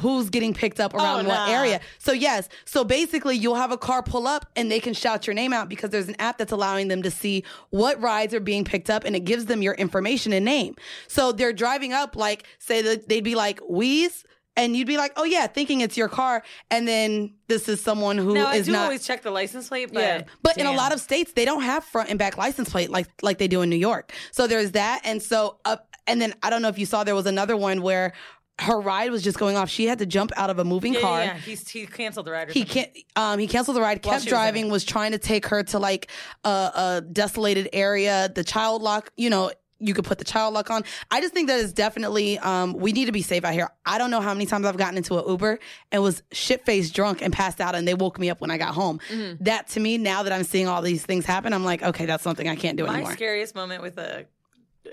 who's 0.00 0.28
getting 0.28 0.52
picked 0.52 0.80
up 0.80 0.92
around 0.92 1.24
Oh, 1.24 1.28
what 1.30 1.46
nah. 1.48 1.50
area. 1.50 1.80
So 1.98 2.12
yes, 2.12 2.50
so 2.66 2.84
basically 2.84 3.36
you'll 3.36 3.54
have 3.54 3.72
a 3.72 3.78
car 3.78 4.02
pull 4.02 4.26
up 4.26 4.44
and 4.54 4.70
they 4.70 4.80
can 4.80 4.92
shout 4.92 5.26
your 5.26 5.32
name 5.32 5.54
out 5.54 5.70
because 5.70 5.88
there's 5.88 6.08
an 6.08 6.16
app 6.18 6.36
that's 6.36 6.52
allowing 6.52 6.88
them 6.88 7.02
to 7.02 7.10
see 7.10 7.42
what 7.70 7.98
rides 8.00 8.34
are 8.34 8.40
being 8.40 8.64
picked 8.64 8.90
up 8.90 9.04
and 9.04 9.16
it 9.16 9.20
gives 9.20 9.46
them 9.46 9.62
your 9.62 9.72
information 9.74 10.34
and 10.34 10.44
name. 10.44 10.74
So 11.06 11.32
they're 11.32 11.54
driving 11.54 11.94
up 11.94 12.16
like 12.16 12.44
say 12.58 12.82
that 12.82 13.08
they'd 13.08 13.24
be 13.24 13.34
like 13.34 13.60
Wheeze 13.60 14.24
and 14.58 14.76
you'd 14.76 14.86
be 14.86 14.98
like, 14.98 15.12
"Oh 15.16 15.24
yeah," 15.24 15.46
thinking 15.46 15.80
it's 15.80 15.96
your 15.96 16.08
car 16.08 16.42
and 16.70 16.86
then 16.86 17.34
this 17.46 17.68
is 17.68 17.80
someone 17.80 18.18
who 18.18 18.30
is 18.30 18.34
Now 18.34 18.48
I 18.48 18.60
do 18.60 18.72
not 18.72 18.82
always 18.84 19.06
check 19.06 19.22
the 19.22 19.30
license 19.30 19.68
plate, 19.68 19.90
but 19.92 20.00
Yeah. 20.00 20.22
but 20.42 20.58
in 20.58 20.66
a 20.66 20.72
lot 20.72 20.92
of 20.92 21.00
states, 21.00 21.32
they 21.32 21.46
don't 21.46 21.62
have 21.62 21.84
front 21.84 22.10
and 22.10 22.18
back 22.18 22.36
license 22.36 22.68
plate 22.68 22.90
like 22.90 23.08
like 23.22 23.38
they 23.38 23.48
do 23.48 23.62
in 23.62 23.70
New 23.70 23.76
York. 23.76 24.12
So 24.32 24.46
there's 24.46 24.72
that, 24.72 25.00
and 25.04 25.22
so 25.22 25.58
up, 25.64 25.88
and 26.06 26.20
then 26.20 26.34
I 26.42 26.50
don't 26.50 26.60
know 26.60 26.68
if 26.68 26.78
you 26.78 26.84
saw 26.86 27.04
there 27.04 27.14
was 27.14 27.26
another 27.26 27.56
one 27.56 27.80
where 27.80 28.12
her 28.60 28.80
ride 28.80 29.12
was 29.12 29.22
just 29.22 29.38
going 29.38 29.56
off. 29.56 29.70
She 29.70 29.86
had 29.86 30.00
to 30.00 30.06
jump 30.06 30.32
out 30.36 30.50
of 30.50 30.58
a 30.58 30.64
moving 30.64 30.94
yeah, 30.94 31.00
car. 31.00 31.20
yeah, 31.20 31.26
yeah. 31.26 31.34
He's, 31.38 31.68
he 31.68 31.86
canceled 31.86 32.26
the 32.26 32.32
ride. 32.32 32.48
Or 32.48 32.52
He 32.52 32.64
can't. 32.64 32.90
Um, 33.14 33.38
he 33.38 33.46
canceled 33.46 33.76
the 33.76 33.80
ride. 33.80 34.04
While 34.04 34.14
Kept 34.14 34.24
she 34.24 34.26
was 34.26 34.32
driving. 34.32 34.68
Was 34.68 34.84
trying 34.84 35.12
to 35.12 35.18
take 35.18 35.46
her 35.46 35.62
to 35.62 35.78
like 35.78 36.10
a, 36.44 36.48
a 36.48 37.02
desolated 37.12 37.68
area. 37.72 38.30
The 38.34 38.42
child 38.42 38.82
lock. 38.82 39.12
You 39.16 39.30
know, 39.30 39.52
you 39.80 39.94
could 39.94 40.04
put 40.04 40.18
the 40.18 40.24
child 40.24 40.54
lock 40.54 40.70
on. 40.70 40.84
I 41.10 41.20
just 41.20 41.32
think 41.32 41.48
that 41.48 41.60
is 41.60 41.72
definitely. 41.72 42.38
Um, 42.38 42.72
we 42.74 42.92
need 42.92 43.06
to 43.06 43.12
be 43.12 43.22
safe 43.22 43.44
out 43.44 43.52
here. 43.52 43.68
I 43.86 43.98
don't 43.98 44.10
know 44.10 44.20
how 44.20 44.34
many 44.34 44.46
times 44.46 44.66
I've 44.66 44.76
gotten 44.76 44.96
into 44.96 45.18
an 45.18 45.24
Uber 45.28 45.58
and 45.92 46.02
was 46.02 46.22
shit 46.32 46.64
faced 46.64 46.94
drunk 46.94 47.22
and 47.22 47.32
passed 47.32 47.60
out, 47.60 47.74
and 47.74 47.86
they 47.86 47.94
woke 47.94 48.18
me 48.18 48.30
up 48.30 48.40
when 48.40 48.50
I 48.50 48.58
got 48.58 48.74
home. 48.74 49.00
Mm-hmm. 49.10 49.44
That 49.44 49.68
to 49.68 49.80
me, 49.80 49.98
now 49.98 50.22
that 50.22 50.32
I'm 50.32 50.44
seeing 50.44 50.68
all 50.68 50.82
these 50.82 51.04
things 51.04 51.24
happen, 51.26 51.52
I'm 51.52 51.64
like, 51.64 51.82
okay, 51.82 52.06
that's 52.06 52.22
something 52.22 52.48
I 52.48 52.56
can't 52.56 52.76
do 52.76 52.86
My 52.86 52.94
anymore. 52.94 53.12
scariest 53.12 53.54
moment 53.54 53.82
with 53.82 53.98
a, 53.98 54.26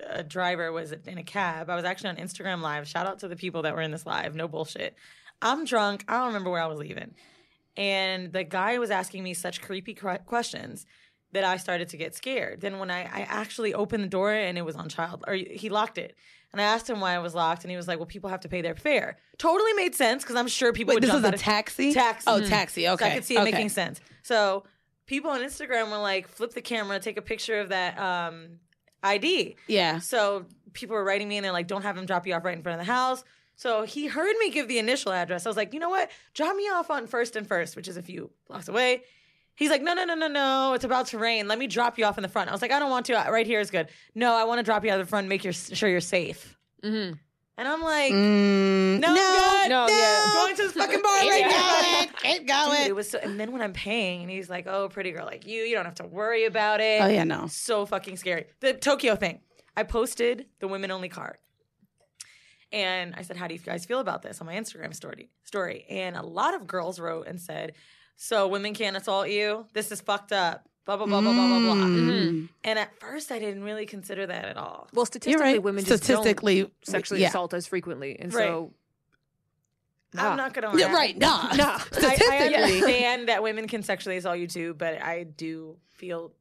a 0.09 0.23
driver 0.23 0.71
was 0.71 0.91
in 0.91 1.17
a 1.17 1.23
cab. 1.23 1.69
I 1.69 1.75
was 1.75 1.85
actually 1.85 2.09
on 2.09 2.17
Instagram 2.17 2.61
Live. 2.61 2.87
Shout 2.87 3.07
out 3.07 3.19
to 3.19 3.27
the 3.27 3.35
people 3.35 3.63
that 3.63 3.75
were 3.75 3.81
in 3.81 3.91
this 3.91 4.05
live. 4.05 4.35
No 4.35 4.47
bullshit. 4.47 4.95
I'm 5.41 5.65
drunk. 5.65 6.05
I 6.07 6.17
don't 6.17 6.27
remember 6.27 6.49
where 6.49 6.61
I 6.61 6.67
was 6.67 6.79
leaving. 6.79 7.13
And 7.77 8.31
the 8.31 8.43
guy 8.43 8.77
was 8.79 8.89
asking 8.89 9.23
me 9.23 9.33
such 9.33 9.61
creepy 9.61 9.93
questions 9.93 10.85
that 11.35 11.43
I 11.43 11.57
started 11.57 11.89
to 11.89 11.97
get 11.97 12.15
scared. 12.15 12.59
Then 12.61 12.79
when 12.79 12.89
I, 12.91 13.01
I 13.03 13.21
actually 13.29 13.73
opened 13.73 14.03
the 14.03 14.07
door 14.09 14.31
and 14.33 14.57
it 14.57 14.63
was 14.63 14.75
on 14.75 14.89
child, 14.89 15.23
or 15.27 15.33
he 15.35 15.69
locked 15.69 15.97
it. 15.97 16.15
And 16.51 16.61
I 16.61 16.63
asked 16.65 16.89
him 16.89 16.99
why 17.01 17.15
it 17.15 17.21
was 17.21 17.35
locked, 17.35 17.63
and 17.65 17.71
he 17.71 17.75
was 17.77 17.87
like, 17.87 17.99
"Well, 17.99 18.05
people 18.05 18.29
have 18.29 18.39
to 18.41 18.47
pay 18.49 18.61
their 18.61 18.75
fare." 18.75 19.17
Totally 19.37 19.73
made 19.73 19.93
sense 19.93 20.23
because 20.23 20.37
I'm 20.37 20.47
sure 20.47 20.71
people 20.73 20.91
Wait, 20.93 20.95
would 20.95 21.03
this 21.03 21.09
jump 21.11 21.19
is 21.19 21.25
a 21.25 21.27
out 21.27 21.33
of- 21.33 21.39
taxi. 21.41 21.93
Taxi. 21.93 22.23
Oh, 22.27 22.39
Mhm. 22.39 22.47
taxi. 22.49 22.83
So 22.85 22.93
Okay, 22.93 23.11
I 23.11 23.13
could 23.15 23.25
see 23.25 23.35
it 23.35 23.41
okay. 23.41 23.51
making 23.51 23.69
sense. 23.69 23.99
So 24.23 24.63
people 25.05 25.29
on 25.31 25.41
Instagram 25.41 25.91
were 25.91 25.97
like, 25.97 26.27
flip 26.29 26.53
the 26.53 26.61
camera, 26.61 26.99
take 26.99 27.17
a 27.17 27.21
picture 27.21 27.59
of 27.59 27.69
that 27.69 27.99
um, 27.99 28.59
ID. 29.03 29.55
Yeah. 29.67 29.99
So 29.99 30.45
people 30.73 30.95
were 30.95 31.03
writing 31.03 31.27
me 31.27 31.35
and 31.37 31.43
they're 31.45 31.51
like, 31.51 31.67
don't 31.67 31.83
have 31.83 31.97
him 31.97 32.05
drop 32.05 32.25
you 32.25 32.33
off 32.33 32.43
right 32.45 32.55
in 32.57 32.63
front 32.63 32.79
of 32.79 32.85
the 32.87 32.91
house. 32.91 33.23
So 33.57 33.83
he 33.83 34.07
heard 34.07 34.35
me 34.39 34.49
give 34.49 34.67
the 34.67 34.79
initial 34.79 35.11
address. 35.11 35.45
I 35.45 35.49
was 35.49 35.57
like, 35.57 35.73
you 35.73 35.79
know 35.79 35.89
what? 35.89 36.09
Drop 36.33 36.55
me 36.55 36.63
off 36.69 36.89
on 36.89 37.05
First 37.07 37.35
and 37.35 37.47
First, 37.47 37.75
which 37.75 37.87
is 37.87 37.97
a 37.97 38.01
few 38.01 38.31
blocks 38.47 38.67
away. 38.67 39.03
He's 39.55 39.69
like, 39.69 39.81
no, 39.81 39.93
no, 39.93 40.03
no, 40.05 40.15
no, 40.15 40.27
no. 40.27 40.73
It's 40.73 40.83
about 40.83 41.07
to 41.07 41.17
rain. 41.17 41.47
Let 41.47 41.57
me 41.59 41.67
drop 41.67 41.97
you 41.97 42.05
off 42.05 42.17
in 42.17 42.21
the 42.23 42.27
front. 42.29 42.49
I 42.49 42.51
was 42.51 42.61
like, 42.61 42.71
I 42.71 42.79
don't 42.79 42.89
want 42.89 43.05
to. 43.07 43.13
Right 43.13 43.47
here 43.47 43.59
is 43.61 43.71
good. 43.71 43.87
No, 44.13 44.33
I 44.35 44.43
want 44.43 44.59
to 44.59 44.63
drop 44.63 44.83
you 44.83 44.91
out 44.91 44.99
of 44.99 45.05
the 45.05 45.09
front 45.09 45.27
make 45.27 45.43
your, 45.43 45.53
sure 45.53 45.87
you're 45.89 46.01
safe. 46.01 46.57
hmm 46.83 46.89
And 47.57 47.67
I'm 47.67 47.81
like, 47.81 48.11
Mm, 48.11 48.99
no, 48.99 49.07
I'm 49.07 49.15
good. 49.15 49.69
No, 49.69 49.87
yeah. 49.87 50.33
Going 50.33 50.55
to 50.57 50.61
this 50.63 50.71
fucking 50.73 51.01
bar 51.01 51.11
right 51.29 51.45
now. 51.49 52.11
Keep 52.21 52.39
Dude, 52.39 52.47
going. 52.47 52.81
it 52.87 52.95
was 52.95 53.09
so, 53.09 53.19
and 53.19 53.39
then 53.39 53.51
when 53.53 53.61
I'm 53.61 53.71
paying, 53.73 54.21
and 54.23 54.29
he's 54.29 54.49
like, 54.49 54.67
"Oh, 54.67 54.89
pretty 54.89 55.11
girl 55.11 55.25
like 55.25 55.45
you, 55.47 55.61
you 55.63 55.73
don't 55.75 55.85
have 55.85 55.95
to 55.95 56.05
worry 56.05 56.45
about 56.45 56.81
it." 56.81 57.01
Oh 57.01 57.07
yeah, 57.07 57.23
no. 57.23 57.47
so 57.47 57.85
fucking 57.85 58.17
scary. 58.17 58.45
The 58.59 58.73
Tokyo 58.73 59.15
thing. 59.15 59.39
I 59.77 59.83
posted 59.83 60.47
the 60.59 60.67
women 60.67 60.91
only 60.91 61.09
card, 61.09 61.37
and 62.71 63.13
I 63.15 63.21
said, 63.21 63.37
"How 63.37 63.47
do 63.47 63.53
you 63.53 63.59
guys 63.59 63.85
feel 63.85 63.99
about 63.99 64.21
this?" 64.21 64.41
on 64.41 64.47
my 64.47 64.55
Instagram 64.55 64.93
story. 64.95 65.29
Story, 65.43 65.85
and 65.89 66.15
a 66.15 66.21
lot 66.23 66.53
of 66.55 66.67
girls 66.67 66.99
wrote 66.99 67.27
and 67.27 67.39
said, 67.39 67.73
"So 68.15 68.47
women 68.47 68.73
can't 68.73 68.95
assault 68.97 69.29
you. 69.29 69.65
This 69.73 69.91
is 69.91 70.01
fucked 70.01 70.31
up." 70.31 70.67
Blah 70.85 70.97
blah 70.97 71.07
blah 71.07 71.19
blah 71.21 71.31
blah 71.33 71.47
blah 71.47 71.59
blah. 71.59 71.73
Mm. 71.85 72.49
And 72.63 72.77
at 72.79 72.99
first, 72.99 73.31
I 73.31 73.39
didn't 73.39 73.63
really 73.63 73.85
consider 73.87 74.27
that 74.27 74.45
at 74.45 74.55
all. 74.57 74.87
Well, 74.93 75.05
statistically, 75.07 75.53
right. 75.53 75.63
women 75.63 75.83
just 75.83 76.03
Statistically, 76.03 76.61
don't 76.61 76.73
sexually 76.83 77.21
yeah. 77.21 77.29
assault 77.29 77.53
us 77.55 77.65
frequently, 77.65 78.19
and 78.19 78.31
Right. 78.31 78.43
so 78.45 78.73
nah. 80.13 80.29
I'm 80.31 80.37
not 80.37 80.53
gonna. 80.53 80.77
Yeah, 80.77 80.87
lie. 80.87 80.93
right. 80.93 81.17
Nah. 81.17 81.53
Nah. 81.55 81.79
I, 81.93 82.17
I 82.31 82.53
understand 82.53 83.29
that 83.29 83.41
women 83.41 83.67
can 83.67 83.81
sexually 83.83 84.17
assault 84.17 84.37
you 84.37 84.47
too, 84.47 84.73
but 84.75 85.01
I 85.01 85.23
do 85.23 85.77
feel 85.93 86.31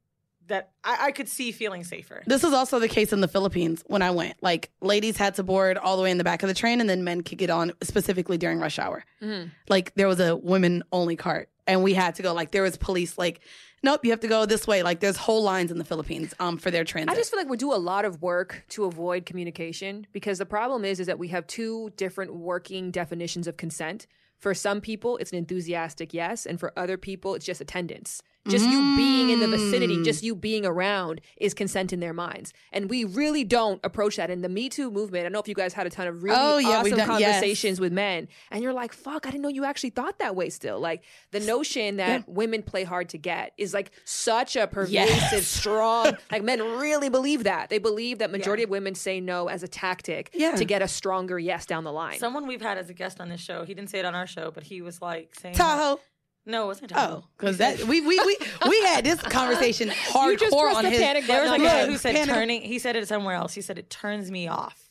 that 0.49 0.73
I, 0.85 1.07
I 1.07 1.13
could 1.13 1.29
see 1.31 1.51
feeling 1.53 1.85
safer. 1.85 2.23
This 2.27 2.45
is 2.45 2.53
also 2.53 2.79
the 2.79 2.89
case 2.89 3.15
in 3.15 3.23
the 3.23 3.29
Philippines 3.29 3.83
when 3.87 4.03
I 4.03 4.11
went. 4.11 4.35
Like, 4.43 4.71
ladies 4.83 5.17
had 5.17 5.37
to 5.37 5.43
board 5.43 5.79
all 5.79 5.97
the 5.97 6.03
way 6.03 6.11
in 6.11 6.19
the 6.19 6.25
back 6.25 6.43
of 6.43 6.49
the 6.49 6.55
train, 6.55 6.83
and 6.83 6.91
then 6.91 7.03
men 7.03 7.23
could 7.23 7.39
get 7.39 7.49
on 7.49 7.73
specifically 7.83 8.37
during 8.37 8.59
rush 8.61 8.79
hour. 8.79 9.05
Mhm. 9.23 9.53
Like, 9.71 9.95
there 9.95 10.07
was 10.07 10.21
a 10.21 10.37
women 10.37 10.83
only 10.93 11.17
cart, 11.17 11.49
and 11.67 11.83
we 11.83 11.95
had 11.95 12.15
to 12.17 12.23
go. 12.23 12.33
Like, 12.33 12.51
there 12.51 12.63
was 12.63 12.77
police, 12.77 13.17
like, 13.19 13.41
nope, 13.83 14.05
you 14.05 14.11
have 14.11 14.21
to 14.21 14.29
go 14.29 14.47
this 14.47 14.67
way. 14.67 14.83
Like, 14.83 15.01
there's 15.01 15.17
whole 15.17 15.43
lines 15.43 15.71
in 15.71 15.79
the 15.79 15.85
Philippines 15.85 16.35
um, 16.41 16.57
for 16.57 16.71
their 16.71 16.85
transit. 16.85 17.11
I 17.11 17.15
just 17.15 17.31
feel 17.31 17.39
like 17.39 17.49
we 17.49 17.57
do 17.57 17.73
a 17.73 17.77
lot 17.77 18.05
of 18.05 18.23
work 18.23 18.65
to 18.71 18.85
avoid 18.85 19.27
communication 19.27 20.07
because 20.13 20.39
the 20.39 20.47
problem 20.47 20.85
is 20.85 21.01
is 21.01 21.07
that 21.07 21.19
we 21.19 21.29
have 21.29 21.47
two 21.47 21.91
different 21.97 22.35
working 22.35 22.91
definitions 22.91 23.47
of 23.47 23.57
consent. 23.57 24.07
For 24.39 24.53
some 24.55 24.81
people, 24.81 25.17
it's 25.19 25.33
an 25.33 25.39
enthusiastic 25.39 26.13
yes, 26.13 26.45
and 26.45 26.61
for 26.61 26.73
other 26.77 26.99
people, 26.99 27.35
it's 27.35 27.47
just 27.47 27.61
attendance. 27.61 28.23
Just 28.47 28.67
you 28.69 28.95
being 28.97 29.31
in 29.31 29.41
the 29.41 29.49
vicinity, 29.49 29.97
Mm. 29.97 30.05
just 30.05 30.23
you 30.23 30.35
being 30.35 30.67
around 30.67 31.21
is 31.39 31.55
consent 31.55 31.93
in 31.95 32.01
their 32.01 32.13
minds. 32.13 32.53
And 32.73 32.91
we 32.91 33.05
really 33.05 33.43
don't 33.43 33.81
approach 33.83 34.17
that. 34.17 34.29
In 34.29 34.43
the 34.43 34.49
Me 34.51 34.69
Too 34.69 34.91
movement, 34.91 35.21
I 35.21 35.25
don't 35.25 35.33
know 35.33 35.39
if 35.41 35.49
you 35.49 35.55
guys 35.55 35.73
had 35.73 35.87
a 35.87 35.91
ton 35.91 36.07
of 36.07 36.23
really 36.23 36.37
Oh, 36.39 36.59
yeah, 36.59 36.69
awesome 36.81 36.91
done- 36.99 37.21
yes. 37.21 37.33
conversations 37.33 37.81
with 37.81 37.93
men, 37.93 38.29
and 38.51 38.63
you're 38.63 38.75
like, 38.75 38.93
fuck, 38.93 39.27
I 39.27 39.31
didn't 39.31 39.43
know 39.43 39.49
you 39.49 39.65
actually 39.65 39.91
thought 39.91 40.19
that 40.19 40.37
way 40.37 40.51
still. 40.51 40.79
Like 40.79 41.05
the 41.31 41.41
notion 41.41 41.97
that 41.97 42.29
women 42.29 42.63
play 42.63 42.85
hard 42.85 43.09
to 43.11 43.19
get 43.19 43.53
is 43.57 43.73
like 43.73 43.93
such 44.05 44.57
a 44.57 44.67
pervasive, 44.67 45.45
strong, 45.45 46.17
like 46.31 46.43
men 46.43 46.61
really 46.61 47.09
believe 47.09 47.45
that. 47.45 47.71
They 47.71 47.79
believe 47.79 48.19
that 48.19 48.31
majority 48.31 48.63
of 48.65 48.69
women 48.71 48.95
say 48.95 49.21
no 49.21 49.49
as 49.49 49.63
a 49.63 49.69
tactic 49.69 50.31
Yeah. 50.35 50.55
to 50.57 50.65
get 50.67 50.83
a 50.83 50.89
stronger 50.89 51.39
yes 51.39 51.65
down 51.65 51.85
the 51.85 51.93
line. 51.93 52.19
Someone 52.19 52.47
we've 52.47 52.61
had 52.61 52.77
as 52.77 52.91
a 52.91 52.95
guest 52.95 53.21
on 53.21 53.31
this 53.31 53.41
show, 53.41 53.65
he 53.65 53.73
didn't 53.73 53.89
say 53.91 54.01
it 54.01 54.05
on 54.05 54.15
our 54.15 54.27
show, 54.27 54.51
but 54.51 54.65
he 54.65 54.83
was 54.83 55.01
like 55.01 55.35
saying 55.35 55.55
Tahoe. 55.55 55.99
No, 56.47 56.65
it 56.65 56.67
wasn't 56.67 56.91
Tahoe. 56.91 57.23
Oh, 57.23 57.29
because 57.37 57.59
that 57.59 57.81
we 57.85 58.01
we 58.01 58.19
we 58.21 58.37
we 58.69 58.83
had 58.83 59.05
this 59.05 59.21
conversation 59.23 59.89
hardcore 59.89 60.39
just 60.39 60.55
on 60.55 60.85
the 60.85 60.91
his. 60.91 61.01
panic 61.01 61.27
There 61.27 61.43
was 61.43 61.53
a 61.53 61.59
guy 61.59 61.87
who 61.87 61.97
said 61.97 62.15
panic- 62.15 62.35
turning. 62.35 62.63
He 62.63 62.79
said 62.79 62.97
it 62.97 63.09
somewhere 63.09 63.35
else. 63.35 63.55
He 63.55 63.63
said 63.63 63.79
it 63.79 63.89
turns 63.91 64.31
me 64.31 64.49
off 64.49 64.91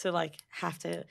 to 0.00 0.12
like 0.12 0.36
have 0.50 0.78
to 0.80 1.04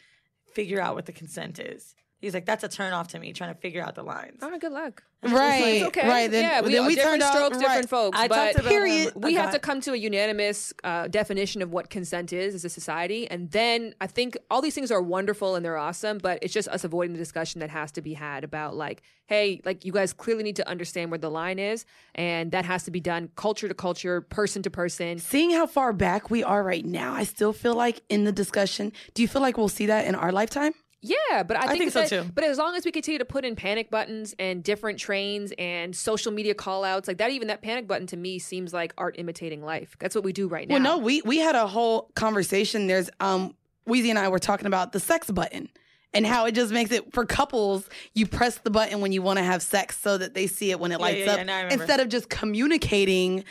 figure 0.54 0.80
out 0.80 0.96
what 0.96 1.06
the 1.08 1.12
consent 1.12 1.60
is. 1.60 1.96
He's 2.26 2.34
like, 2.34 2.46
that's 2.46 2.64
a 2.64 2.68
turn 2.68 2.92
off 2.92 3.10
to 3.10 3.20
me, 3.20 3.34
trying 3.34 3.54
to 3.54 3.60
figure 3.60 3.84
out 3.84 3.94
the 3.94 4.02
lines. 4.02 4.40
Oh, 4.42 4.58
good 4.58 4.72
luck. 4.72 5.04
Right, 5.24 5.78
It's 5.78 5.86
okay. 5.88 6.08
right. 6.08 6.30
Then, 6.30 6.44
yeah, 6.44 6.62
we, 6.62 6.74
then 6.74 6.86
we 6.86 6.96
different 6.96 7.22
turned 7.22 7.24
out 7.24 7.34
strokes, 7.34 7.58
right. 7.58 7.62
different 7.62 7.90
folks. 7.90 8.20
I 8.20 8.28
but 8.28 8.36
talked 8.36 8.60
about 8.60 8.70
period. 8.70 9.14
a 9.16 9.20
we 9.20 9.36
have 9.36 9.52
to 9.52 9.60
come 9.60 9.82
to 9.82 9.94
a 9.94 9.96
unanimous 9.96 10.74
uh, 10.84 11.08
definition 11.08 11.62
of 11.62 11.72
what 11.72 11.90
consent 11.90 12.34
is 12.34 12.54
as 12.54 12.66
a 12.66 12.70
society, 12.70 13.30
and 13.30 13.50
then 13.52 13.96
I 14.02 14.08
think 14.08 14.38
all 14.52 14.62
these 14.62 14.76
things 14.76 14.92
are 14.92 15.02
wonderful 15.02 15.56
and 15.56 15.64
they're 15.66 15.78
awesome, 15.78 16.18
but 16.20 16.40
it's 16.42 16.54
just 16.54 16.68
us 16.68 16.84
avoiding 16.84 17.14
the 17.14 17.20
discussion 17.20 17.60
that 17.60 17.70
has 17.70 17.92
to 17.94 18.02
be 18.02 18.14
had 18.14 18.44
about 18.44 18.76
like, 18.76 19.02
hey, 19.28 19.62
like 19.66 19.86
you 19.86 19.92
guys 19.92 20.14
clearly 20.14 20.44
need 20.44 20.58
to 20.58 20.68
understand 20.68 21.12
where 21.12 21.18
the 21.18 21.32
line 21.32 21.60
is, 21.60 21.86
and 22.14 22.52
that 22.52 22.66
has 22.66 22.84
to 22.84 22.92
be 22.92 23.00
done 23.00 23.30
culture 23.36 23.68
to 23.68 23.74
culture, 23.74 24.22
person 24.22 24.62
to 24.64 24.70
person. 24.70 25.18
Seeing 25.18 25.52
how 25.52 25.66
far 25.66 25.94
back 25.94 26.30
we 26.30 26.44
are 26.44 26.64
right 26.64 26.86
now, 26.86 27.14
I 27.14 27.24
still 27.24 27.54
feel 27.54 27.76
like 27.76 28.02
in 28.10 28.26
the 28.26 28.32
discussion. 28.32 28.92
Do 29.14 29.22
you 29.22 29.28
feel 29.28 29.42
like 29.42 29.58
we'll 29.58 29.70
see 29.70 29.88
that 29.88 30.06
in 30.06 30.16
our 30.16 30.32
lifetime? 30.32 30.74
Yeah, 31.08 31.44
but 31.44 31.58
I 31.58 31.68
think, 31.68 31.80
think 31.80 31.92
so, 31.92 32.02
that- 32.02 32.10
too. 32.10 32.32
But 32.34 32.44
as 32.44 32.58
long 32.58 32.76
as 32.76 32.86
we 32.86 32.92
continue 32.92 33.20
to 33.20 33.26
put 33.26 33.46
in 33.46 33.56
panic 33.56 33.90
buttons 33.90 34.34
and 34.40 34.64
different 34.64 35.00
trains 35.00 35.54
and 35.58 35.96
social 35.96 36.32
media 36.32 36.54
call 36.54 36.84
outs, 36.84 37.08
like 37.08 37.18
that, 37.18 37.32
even 37.32 37.48
that 37.50 37.62
panic 37.62 37.88
button 37.88 38.08
to 38.08 38.18
me 38.18 38.40
seems 38.40 38.74
like 38.74 38.94
art 38.98 39.16
imitating 39.18 39.64
life. 39.64 39.96
That's 40.00 40.16
what 40.16 40.24
we 40.24 40.34
do 40.34 40.48
right 40.48 40.68
now. 40.68 40.76
Well, 40.76 40.84
no, 40.84 40.98
we 40.98 41.22
we 41.22 41.38
had 41.38 41.56
a 41.56 41.68
whole 41.68 42.10
conversation. 42.16 42.88
There's 42.88 43.10
um, 43.20 43.56
Weezy 43.88 44.10
and 44.10 44.20
I 44.20 44.28
were 44.30 44.40
talking 44.40 44.68
about 44.68 44.92
the 44.92 45.00
sex 45.00 45.30
button 45.30 45.70
and 46.14 46.26
how 46.26 46.46
it 46.46 46.54
just 46.54 46.72
makes 46.72 46.92
it 46.92 47.14
for 47.14 47.26
couples. 47.26 47.90
You 48.14 48.26
press 48.26 48.58
the 48.58 48.72
button 48.72 49.02
when 49.02 49.12
you 49.12 49.22
want 49.22 49.38
to 49.38 49.44
have 49.44 49.62
sex 49.62 50.00
so 50.00 50.18
that 50.18 50.34
they 50.34 50.48
see 50.48 50.72
it 50.72 50.80
when 50.80 50.92
it 50.92 51.00
lights 51.00 51.20
yeah, 51.20 51.26
yeah, 51.26 51.34
up 51.34 51.46
now 51.46 51.58
I 51.58 51.62
remember. 51.64 51.84
instead 51.84 52.00
of 52.00 52.10
just 52.10 52.30
communicating. 52.30 53.44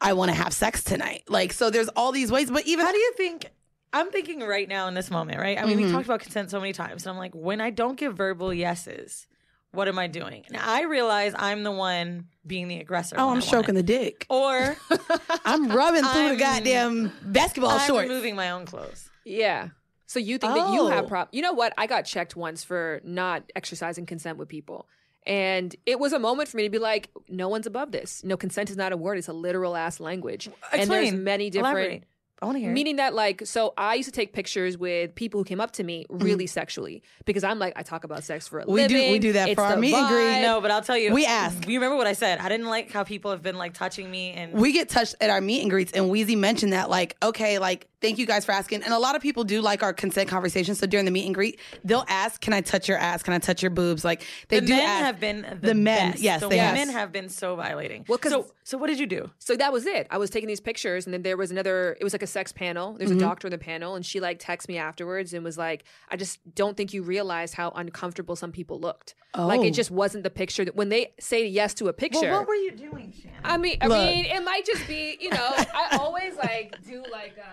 I 0.00 0.12
want 0.12 0.30
to 0.30 0.34
have 0.36 0.52
sex 0.52 0.84
tonight. 0.84 1.24
Like 1.28 1.52
so, 1.52 1.70
there's 1.70 1.88
all 1.88 2.12
these 2.12 2.30
ways. 2.30 2.52
But 2.52 2.66
even 2.66 2.86
How 2.86 2.92
do 2.92 2.98
you 2.98 3.12
think? 3.16 3.50
I'm 3.92 4.10
thinking 4.10 4.40
right 4.40 4.68
now 4.68 4.86
in 4.88 4.94
this 4.94 5.10
moment, 5.10 5.38
right? 5.38 5.58
I 5.58 5.64
mean, 5.64 5.78
Mm-hmm. 5.78 5.86
we 5.86 5.92
talked 5.92 6.04
about 6.06 6.20
consent 6.20 6.50
so 6.50 6.60
many 6.60 6.72
times, 6.72 7.06
and 7.06 7.12
I'm 7.12 7.18
like, 7.18 7.34
when 7.34 7.60
I 7.60 7.70
don't 7.70 7.96
give 7.96 8.16
verbal 8.16 8.52
yeses, 8.52 9.26
what 9.72 9.88
am 9.88 9.98
I 9.98 10.06
doing? 10.08 10.44
And 10.48 10.56
I 10.56 10.82
realize 10.82 11.34
I'm 11.36 11.62
the 11.62 11.70
one 11.72 12.26
being 12.46 12.68
the 12.68 12.80
aggressor. 12.80 13.16
oh, 13.18 13.30
I'm 13.30 13.40
stroking 13.40 13.74
the 13.74 13.82
dick. 13.82 14.26
or 14.28 14.76
I'm 15.44 15.68
rubbing 15.70 16.02
through 16.02 16.20
I'm- 16.22 16.34
the 16.34 16.36
goddamn 16.40 17.12
basketball 17.22 17.70
I'm 17.72 17.86
shorts. 17.86 18.08
moving 18.08 18.34
my 18.36 18.50
own 18.50 18.66
clothes. 18.66 19.08
Yeah. 19.24 19.68
So 20.06 20.18
you 20.18 20.38
think 20.38 20.54
that 20.54 20.72
you 20.72 20.80
Oh. 20.80 20.88
have 20.88 21.06
prop? 21.08 21.28
You 21.32 21.42
know 21.42 21.52
what? 21.52 21.74
I 21.76 21.86
got 21.86 22.02
checked 22.06 22.34
once 22.34 22.64
for 22.64 23.00
not 23.04 23.42
exercising 23.54 24.06
consent 24.06 24.38
with 24.38 24.48
people. 24.48 24.86
And 25.26 25.76
it 25.84 25.98
was 26.00 26.14
a 26.14 26.18
moment 26.18 26.48
for 26.48 26.56
me 26.56 26.62
to 26.62 26.70
be 26.70 26.78
like, 26.78 27.10
no 27.28 27.48
one's 27.50 27.66
above 27.66 27.92
this. 27.92 28.24
No, 28.24 28.38
consent 28.38 28.70
is 28.70 28.76
not 28.78 28.92
a 28.92 28.96
word; 28.96 29.18
it's 29.18 29.28
a 29.28 29.34
literal 29.34 29.76
ass 29.76 30.00
language. 30.00 30.48
and 30.72 30.90
there's 30.90 31.12
many 31.12 31.50
different. 31.50 31.76
Elaborate. 31.76 32.04
I 32.40 32.46
want 32.46 32.56
to 32.56 32.60
hear. 32.60 32.70
Meaning 32.72 32.96
that, 32.96 33.14
like, 33.14 33.44
so 33.46 33.74
I 33.76 33.94
used 33.94 34.08
to 34.08 34.12
take 34.12 34.32
pictures 34.32 34.78
with 34.78 35.14
people 35.14 35.40
who 35.40 35.44
came 35.44 35.60
up 35.60 35.72
to 35.72 35.82
me 35.84 36.06
really 36.08 36.44
Mm-hmm. 36.44 36.48
sexually 36.48 37.02
because 37.24 37.42
I'm 37.42 37.58
like, 37.58 37.72
I 37.74 37.82
talk 37.82 38.04
about 38.04 38.22
sex 38.22 38.46
for 38.46 38.60
a 38.60 38.64
We 38.66 38.86
do- 38.86 38.94
living. 38.94 39.12
we 39.12 39.18
do 39.18 39.32
that 39.32 39.48
It's 39.48 39.54
for 39.56 39.62
our 39.64 39.76
meet 39.76 39.92
and 39.94 40.08
greet. 40.08 40.40
No, 40.42 40.60
but 40.60 40.70
I'll 40.70 40.82
tell 40.82 40.96
you. 40.96 41.12
We 41.12 41.26
ask. 41.26 41.66
You 41.66 41.78
remember 41.80 41.96
what 41.96 42.06
I 42.06 42.12
said? 42.12 42.38
I 42.38 42.48
didn't 42.48 42.66
like 42.66 42.92
how 42.92 43.02
people 43.04 43.32
have 43.32 43.42
been 43.42 43.56
like 43.58 43.74
touching 43.74 44.08
me 44.10 44.32
and 44.32 44.52
we 44.52 44.72
get 44.72 44.88
touched 44.88 45.16
at 45.20 45.30
our 45.30 45.40
meet 45.40 45.62
and 45.62 45.70
greets 45.70 45.92
and 45.92 46.04
Weezy 46.12 46.36
mentioned 46.38 46.72
that 46.72 46.88
like 46.90 47.16
okay 47.22 47.58
like 47.58 47.88
thank 48.00 48.18
you 48.18 48.26
guys 48.26 48.44
for 48.44 48.52
asking 48.52 48.82
and 48.82 48.92
a 48.94 48.98
lot 48.98 49.16
of 49.16 49.22
people 49.22 49.44
do 49.44 49.60
like 49.60 49.82
our 49.82 49.92
consent 49.92 50.28
conversation. 50.28 50.74
so 50.74 50.86
during 50.86 51.04
the 51.04 51.10
meet 51.10 51.26
and 51.26 51.34
greet 51.34 51.58
they'll 51.84 52.04
ask 52.08 52.40
can 52.40 52.52
I 52.52 52.60
touch 52.60 52.88
your 52.88 52.98
ass 52.98 53.22
can 53.22 53.34
I 53.34 53.38
touch 53.38 53.62
your 53.62 53.70
boobs 53.70 54.04
like 54.04 54.24
they 54.48 54.60
the 54.60 54.66
do 54.66 54.72
men 54.74 54.84
ask. 54.86 55.04
have 55.04 55.20
been 55.20 55.42
the, 55.60 55.68
The 55.68 55.74
men, 55.74 56.12
best. 56.12 56.22
yes, 56.22 56.40
the 56.40 56.48
they 56.48 56.58
have. 56.58 56.74
women 56.76 56.92
have 56.94 57.12
been 57.12 57.28
so 57.28 57.56
violating. 57.56 58.04
Well, 58.08 58.18
'cause- 58.18 58.32
so 58.32 58.52
so 58.64 58.76
what 58.76 58.88
did 58.88 58.98
you 58.98 59.06
do? 59.06 59.30
So 59.38 59.56
that 59.56 59.72
was 59.72 59.86
it. 59.86 60.06
I 60.10 60.18
was 60.18 60.28
taking 60.28 60.46
these 60.46 60.60
pictures, 60.60 61.06
and 61.06 61.14
then 61.14 61.22
there 61.22 61.38
was 61.38 61.50
another. 61.50 61.96
It 61.98 62.04
was 62.04 62.12
like 62.12 62.22
a 62.22 62.26
sex 62.26 62.52
panel. 62.52 62.92
There's 62.98 63.08
Mm-hmm. 63.10 63.18
a 63.18 63.22
doctor 63.22 63.46
in 63.48 63.50
the 63.50 63.56
panel, 63.56 63.94
and 63.94 64.04
she 64.04 64.20
like 64.20 64.38
texted 64.38 64.68
me 64.68 64.76
afterwards 64.76 65.32
and 65.32 65.42
was 65.42 65.56
like, 65.56 65.84
"I 66.10 66.16
just 66.16 66.38
don't 66.54 66.76
think 66.76 66.92
you 66.92 67.02
realize 67.02 67.54
how 67.54 67.70
uncomfortable 67.70 68.36
some 68.36 68.52
people 68.52 68.78
looked. 68.78 69.14
Like 69.34 69.60
Oh. 69.60 69.64
it 69.64 69.70
just 69.70 69.90
wasn't 69.90 70.22
the 70.22 70.28
picture 70.30 70.66
that 70.66 70.76
when 70.76 70.90
they 70.90 71.14
say 71.18 71.46
yes 71.46 71.72
to 71.74 71.88
a 71.88 71.94
picture. 71.94 72.20
Well, 72.30 72.40
what 72.40 72.48
were 72.48 72.54
you 72.56 72.72
doing, 72.72 73.14
Shannon? 73.18 73.38
I 73.42 73.56
mean, 73.56 73.78
I 73.80 73.86
Look. 73.86 73.98
mean, 74.10 74.26
it 74.26 74.44
might 74.44 74.66
just 74.66 74.86
be, 74.86 75.16
you 75.18 75.30
know, 75.30 75.50
I 75.56 75.96
always 75.98 76.34
like 76.36 76.74
do 76.86 77.02
like 77.10 77.36
a, 77.38 77.48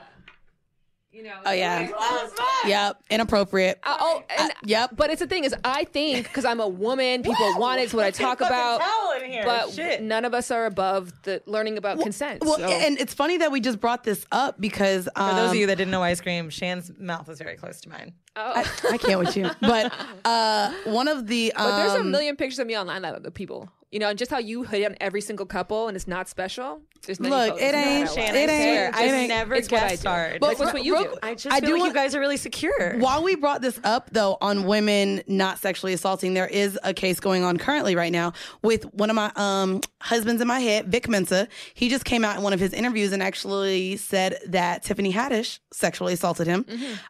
you 1.15 1.23
know. 1.23 1.33
Oh, 1.45 1.51
yeah. 1.51 1.89
like- 1.97 2.67
yep 2.67 3.01
inappropriate 3.09 3.79
I- 3.83 3.97
oh, 3.99 4.23
and, 4.37 4.51
yep 4.65 4.91
But 4.95 5.11
it's 5.11 5.21
the 5.21 5.27
thing 5.27 5.45
is, 5.45 5.55
I 5.63 5.85
think 5.85 6.23
because 6.23 6.43
I'm 6.43 6.59
a 6.59 6.67
woman, 6.67 7.23
people 7.23 7.57
want 7.57 7.79
it. 7.79 7.83
It's 7.83 7.93
what 7.93 8.05
I 8.05 8.11
talk 8.11 8.41
about. 8.41 8.81
here. 9.25 9.43
But 9.45 9.71
Shit. 9.71 10.01
none 10.01 10.25
of 10.25 10.33
us 10.33 10.51
are 10.51 10.65
above 10.65 11.11
the 11.23 11.41
learning 11.45 11.77
about 11.77 11.99
consent. 11.99 12.43
well 12.43 12.57
so. 12.57 12.65
and 12.67 12.99
it's 12.99 13.13
funny 13.13 13.37
that 13.37 13.51
we 13.51 13.61
just 13.61 13.79
brought 13.79 14.03
this 14.03 14.25
up 14.31 14.59
because 14.59 15.07
um, 15.15 15.29
For 15.29 15.35
those 15.35 15.49
of 15.51 15.55
you 15.55 15.67
that 15.67 15.77
didn't 15.77 15.91
know 15.91 16.03
ice 16.03 16.19
cream, 16.21 16.49
Shan's 16.49 16.91
mouth 16.99 17.29
is 17.29 17.39
very 17.39 17.55
close 17.55 17.79
to 17.81 17.89
mine. 17.89 18.13
Oh. 18.35 18.53
I, 18.55 18.65
I 18.93 18.97
can't 18.97 19.19
with 19.19 19.35
you 19.37 19.49
but 19.61 19.93
uh 20.25 20.71
one 20.85 21.07
of 21.07 21.27
the 21.27 21.53
um, 21.53 21.65
But 21.69 21.77
there's 21.77 21.99
a 21.99 22.03
million 22.03 22.35
pictures 22.35 22.59
of 22.59 22.67
me 22.67 22.77
online 22.77 23.01
that 23.03 23.15
of 23.25 23.33
people. 23.33 23.69
You 23.91 23.99
know, 23.99 24.09
and 24.09 24.19
just 24.19 24.29
how 24.29 24.39
you 24.39 24.63
hit 24.63 24.83
on 24.85 24.97
every 24.99 25.21
single 25.21 25.45
couple 25.45 25.87
and 25.87 25.95
it's 25.95 26.07
not 26.07 26.27
special. 26.27 26.81
There's 27.05 27.19
many 27.19 27.33
Look, 27.33 27.49
it 27.51 27.53
of 27.53 27.59
that 27.59 27.75
ain't- 27.75 28.09
I 28.09 28.21
it 28.21 28.35
ain't- 28.35 28.49
swear, 28.49 28.87
it 28.89 28.95
I've 28.95 29.11
ain't- 29.13 29.27
never 29.29 29.53
it's 29.53 29.71
what 29.71 29.83
I 29.83 29.89
guest 29.89 29.93
do. 29.93 29.99
starred. 30.01 30.39
But 30.41 30.47
Like, 30.47 30.59
it's 30.59 30.73
what 30.73 30.83
you 30.83 30.97
do. 30.97 31.15
I 31.23 31.35
just 31.35 31.55
I 31.55 31.59
feel 31.61 31.67
do 31.69 31.73
like 31.75 31.79
want- 31.81 31.89
you 31.91 31.93
guys 31.93 32.15
are 32.15 32.19
really 32.19 32.35
secure. 32.35 32.97
While 32.97 33.23
we 33.23 33.35
brought 33.35 33.61
this 33.61 33.79
up, 33.85 34.09
though, 34.11 34.37
on 34.41 34.65
women 34.65 35.21
not 35.27 35.59
sexually 35.59 35.93
assaulting, 35.93 36.33
there 36.33 36.47
is 36.47 36.77
a 36.83 36.93
case 36.93 37.21
going 37.21 37.43
on 37.45 37.57
currently 37.57 37.95
right 37.95 38.11
now 38.11 38.33
with 38.63 38.83
one 38.95 39.09
of 39.09 39.15
my 39.15 39.31
um, 39.37 39.79
husbands 40.01 40.41
in 40.41 40.47
my 40.47 40.59
head, 40.59 40.87
Vic 40.91 41.07
Mensa. 41.07 41.47
He 41.73 41.87
just 41.87 42.03
came 42.03 42.25
out 42.25 42.35
in 42.35 42.41
one 42.43 42.51
of 42.53 42.59
his 42.59 42.73
interviews 42.73 43.13
and 43.13 43.23
actually 43.23 43.95
said 43.95 44.39
that 44.47 44.83
Tiffany 44.83 45.13
Haddish 45.13 45.59
sexually 45.71 46.13
assaulted 46.13 46.47
him. 46.47 46.65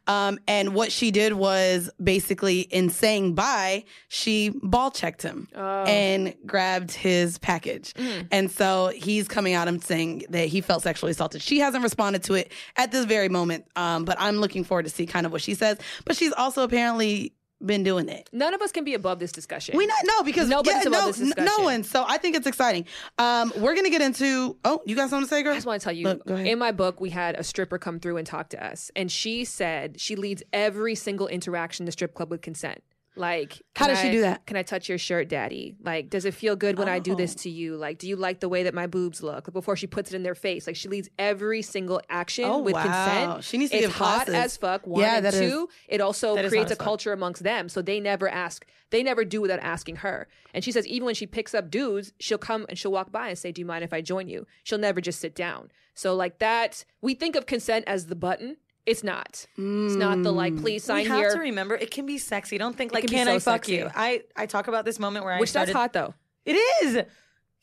Um, 0.08 0.38
and 0.48 0.76
what 0.76 0.92
she 0.92 1.10
did 1.16 1.32
was 1.32 1.90
basically, 2.04 2.60
in 2.60 2.90
saying 2.90 3.36
bye, 3.36 3.86
she 4.10 4.50
ball 4.62 4.92
checked 4.92 5.22
him 5.22 5.48
and 5.88 6.36
grabbed 6.46 6.92
his 6.92 7.38
package. 7.38 7.94
And 8.32 8.52
so 8.52 8.92
he's 8.94 9.30
coming 9.30 9.54
out 9.54 9.70
and 9.70 9.82
saying 9.82 10.26
that 10.32 10.48
he 10.50 10.60
felt 10.60 10.84
sexually 10.84 11.12
assaulted. 11.12 11.42
She 11.42 11.60
hasn't 11.60 11.84
responded 11.84 12.24
to 12.24 12.34
it 12.34 12.52
at 12.76 12.92
this 12.92 13.06
very 13.06 13.30
moment, 13.30 13.66
um, 13.78 14.04
but 14.04 14.18
I'm 14.20 14.38
looking 14.38 14.66
forward 14.66 14.84
to 14.84 14.90
see 14.90 15.06
kind 15.06 15.26
of 15.26 15.32
what 15.32 15.42
she 15.42 15.54
says. 15.54 15.78
But 16.04 16.18
she's 16.18 16.34
also 16.34 16.64
apparently 16.64 17.32
been 17.64 17.84
doing 17.84 18.10
it. 18.10 18.30
None 18.34 18.54
of 18.54 18.62
us 18.62 18.72
can 18.72 18.84
be 18.84 18.94
above 18.94 19.20
this 19.20 19.32
discussion. 19.32 19.78
We 19.78 19.86
not 19.88 19.98
no 20.04 20.24
because 20.24 20.50
Nobody's 20.50 20.84
yeah, 20.84 20.90
above 20.90 20.92
no, 21.02 21.08
this 21.08 21.18
discussion. 21.18 21.52
no 21.58 21.64
one. 21.64 21.84
So 21.84 22.04
I 22.08 22.18
think 22.18 22.36
it's 22.36 22.48
exciting. 22.48 22.86
Um, 23.18 23.52
we're 23.58 23.76
gonna 23.76 23.90
get 23.90 24.02
into. 24.02 24.58
Oh, 24.66 24.82
you 24.86 24.96
got 24.96 25.10
something 25.10 25.28
to 25.28 25.30
say, 25.30 25.44
girl? 25.44 25.54
I 25.54 25.56
just 25.56 25.66
want 25.66 25.82
to 25.82 25.84
tell 25.84 25.94
you, 25.94 26.06
Look, 26.06 26.28
in 26.28 26.60
my 26.60 26.72
book, 26.72 27.00
we 27.00 27.10
had 27.10 27.36
a 27.36 27.44
stripper 27.44 27.78
come 27.78 28.00
through 28.00 28.18
and 28.18 28.28
talk 28.28 28.50
to 28.50 28.64
us, 28.66 28.92
and 28.96 29.12
she 29.12 29.46
said 29.46 30.00
she 30.00 30.16
leads 30.16 30.44
every 30.54 30.96
single 30.96 31.28
interaction 31.28 31.84
in 31.84 31.86
the 31.86 31.92
strip 31.92 32.14
club 32.14 32.30
with 32.32 32.42
consent. 32.42 32.82
Like, 33.18 33.62
How 33.76 33.88
does 33.88 34.00
she 34.00 34.12
do 34.12 34.22
that? 34.22 34.46
Can 34.46 34.58
I 34.58 34.64
touch 34.64 34.90
your 34.90 34.98
shirt, 34.98 35.30
daddy? 35.30 35.76
Like, 35.82 36.10
does 36.10 36.26
it 36.26 36.34
feel 36.34 36.56
good 36.56 36.78
when 36.78 36.90
I 36.90 37.00
do 37.00 37.16
this 37.16 37.34
Oh. 37.34 37.42
to 37.44 37.50
you? 37.50 37.76
Like, 37.78 37.98
do 37.98 38.08
you 38.10 38.16
like 38.16 38.40
the 38.42 38.50
way 38.50 38.64
that 38.64 38.74
my 38.74 38.88
boobs 38.88 39.24
look? 39.24 39.52
Before 39.54 39.76
she 39.76 39.88
puts 39.88 40.12
it 40.12 40.16
in 40.16 40.24
their 40.24 40.36
face, 40.36 40.68
like 40.68 40.76
she 40.76 40.90
leads 40.90 41.10
every 41.18 41.62
single 41.62 42.02
action 42.10 42.46
Oh, 42.46 42.60
with 42.60 42.74
wow. 42.74 42.84
consent. 42.84 43.44
She 43.46 43.58
needs 43.58 43.72
to 43.72 43.78
it's 43.78 43.86
give 43.88 43.96
hot 43.96 44.26
classes. 44.26 44.34
as 44.36 44.58
fuck. 44.58 44.86
One 44.86 45.02
Yeah, 45.02 45.18
and 45.18 45.26
that 45.26 45.34
is- 45.34 45.40
two, 45.52 45.70
it 45.88 46.02
also 46.02 46.36
creates 46.50 46.72
a 46.72 46.76
culture 46.76 47.14
amongst 47.14 47.44
them, 47.44 47.70
so 47.70 47.82
they 47.82 48.00
never 48.00 48.28
ask. 48.28 48.66
They 48.92 49.02
never 49.02 49.26
do 49.26 49.42
without 49.42 49.60
asking 49.60 49.98
her. 49.98 50.28
And 50.54 50.64
she 50.64 50.72
says 50.72 50.86
even 50.88 51.06
when 51.06 51.16
she 51.16 51.26
picks 51.26 51.54
up 51.56 51.70
dudes, 51.72 52.14
she'll 52.20 52.38
come 52.38 52.66
and 52.70 52.78
she'll 52.78 52.92
walk 52.92 53.12
by 53.12 53.30
and 53.30 53.38
say, 53.38 53.52
"Do 53.52 53.60
you 53.62 53.66
mind 53.66 53.84
if 53.84 53.94
I 53.94 54.02
join 54.02 54.28
you?" 54.28 54.46
She'll 54.64 54.78
never 54.78 55.02
just 55.02 55.20
sit 55.20 55.34
down. 55.36 55.72
So 55.94 56.14
like 56.16 56.40
that, 56.40 56.86
we 57.02 57.14
think 57.14 57.36
of 57.36 57.46
consent 57.46 57.86
as 57.88 58.08
the 58.08 58.16
button. 58.16 58.58
It's 58.86 59.04
not. 59.04 59.48
It's 59.58 59.96
not 59.96 60.22
the 60.22 60.32
like, 60.32 60.56
please 60.58 60.84
sign 60.84 61.06
here. 61.06 61.16
You 61.16 61.24
have 61.24 61.34
to 61.34 61.40
remember 61.40 61.76
it 61.76 61.90
can 61.92 62.06
be 62.06 62.18
sexy. 62.18 62.58
Don't 62.58 62.76
think 62.78 62.94
like, 62.94 63.04
can 63.08 63.10
can, 63.12 63.26
so 63.28 63.34
I 63.36 63.40
fuck 63.40 63.66
sexy. 63.66 63.76
you? 63.76 63.90
I 63.96 64.22
I 64.36 64.46
talk 64.46 64.68
about 64.68 64.86
this 64.86 65.00
moment 65.00 65.26
where 65.26 65.34
I 65.34 65.40
which 65.40 65.54
that's 65.54 65.72
hot 65.72 65.94
though. 65.94 66.14
It 66.46 66.54
is. 66.84 67.04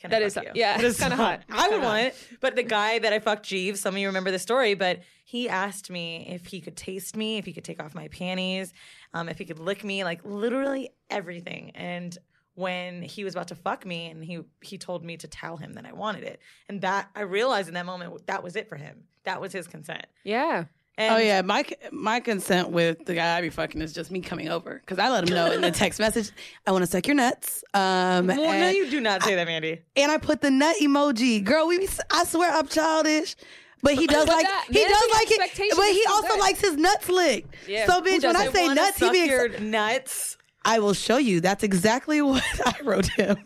Can 0.00 0.10
That 0.10 0.22
I 0.22 0.24
is 0.24 0.34
fuck 0.34 0.46
hot. 0.46 0.56
you? 0.56 0.60
Yeah, 0.60 0.78
It 0.80 0.84
is 0.84 0.98
kinda 0.98 1.14
hot. 1.14 1.42
I 1.48 1.68
would 1.68 1.80
want 1.80 2.06
it. 2.06 2.16
But 2.40 2.56
the 2.56 2.64
guy 2.64 2.98
that 2.98 3.12
I 3.12 3.20
fucked, 3.20 3.44
Jeeves, 3.46 3.80
some 3.80 3.94
of 3.94 3.98
you 4.00 4.08
remember 4.08 4.32
the 4.32 4.38
story, 4.40 4.74
but 4.74 4.98
he 5.24 5.48
asked 5.48 5.90
me 5.90 6.26
if 6.28 6.46
he 6.46 6.60
could 6.60 6.76
taste 6.76 7.16
me, 7.16 7.38
if 7.38 7.44
he 7.46 7.52
could 7.52 7.62
take 7.64 7.80
off 7.80 7.94
my 7.94 8.08
panties, 8.08 8.72
um, 9.14 9.28
if 9.28 9.38
he 9.38 9.44
could 9.44 9.60
lick 9.60 9.84
me, 9.84 10.02
like 10.02 10.20
literally 10.24 10.90
everything. 11.08 11.70
And 11.76 12.18
when 12.54 13.00
he 13.02 13.22
was 13.22 13.34
about 13.34 13.46
to 13.48 13.54
fuck 13.54 13.86
me, 13.86 14.06
and 14.10 14.24
he 14.24 14.40
he 14.60 14.76
told 14.76 15.04
me 15.04 15.16
to 15.18 15.28
tell 15.28 15.56
him 15.56 15.74
that 15.74 15.86
I 15.86 15.92
wanted 15.92 16.24
it, 16.24 16.40
and 16.68 16.80
that 16.80 17.08
I 17.14 17.20
realized 17.20 17.68
in 17.68 17.74
that 17.74 17.86
moment 17.86 18.26
that 18.26 18.42
was 18.42 18.56
it 18.56 18.68
for 18.68 18.76
him. 18.76 19.04
That 19.22 19.40
was 19.40 19.52
his 19.52 19.68
consent. 19.68 20.06
Yeah. 20.24 20.64
And 21.02 21.14
Oh 21.14 21.18
yeah, 21.18 21.42
my 21.42 21.64
my 21.90 22.20
consent 22.20 22.70
with 22.70 23.04
the 23.04 23.14
guy 23.14 23.36
I 23.36 23.40
be 23.40 23.50
fucking 23.50 23.80
is 23.82 23.92
just 23.92 24.10
me 24.10 24.20
coming 24.20 24.48
over 24.48 24.80
because 24.80 24.98
I 24.98 25.08
let 25.10 25.28
him 25.28 25.34
know 25.34 25.50
in 25.52 25.60
the 25.60 25.70
text 25.70 25.98
message 26.04 26.30
I 26.66 26.72
want 26.72 26.82
to 26.84 26.90
suck 26.90 27.06
your 27.06 27.16
nuts. 27.16 27.64
Um, 27.74 28.26
Well, 28.28 28.36
no, 28.36 28.68
you 28.68 28.90
do 28.90 29.00
not 29.00 29.22
say 29.22 29.34
that, 29.34 29.46
Mandy. 29.46 29.80
and 29.96 30.10
I 30.12 30.18
put 30.18 30.40
the 30.40 30.50
nut 30.50 30.76
emoji. 30.80 31.42
Girl, 31.44 31.66
we 31.66 31.78
be, 31.78 31.88
I 32.10 32.24
swear 32.24 32.52
I'm 32.52 32.66
childish. 32.68 33.36
But 33.84 33.94
he 33.94 34.06
does 34.06 34.26
But 34.26 34.36
like 34.36 34.46
that- 34.46 34.66
he 34.70 34.74
does 34.84 35.10
like 35.12 35.30
it. 35.30 35.74
But 35.76 35.86
he 35.90 36.04
also 36.08 36.28
good. 36.28 36.38
likes 36.40 36.60
his 36.60 36.76
nuts 36.76 37.08
licked. 37.08 37.52
Yeah, 37.66 37.86
So 37.86 38.00
bitch, 38.00 38.22
when 38.22 38.36
I 38.36 38.46
say 38.52 38.68
nuts, 38.72 38.98
he 38.98 39.10
be. 39.10 39.28
Ex- 39.28 39.60
nuts. 39.60 40.36
I 40.64 40.78
will 40.78 40.94
show 40.94 41.16
you. 41.16 41.40
That's 41.40 41.64
exactly 41.64 42.22
what 42.22 42.44
I 42.64 42.76
wrote 42.84 43.06
him. 43.08 43.36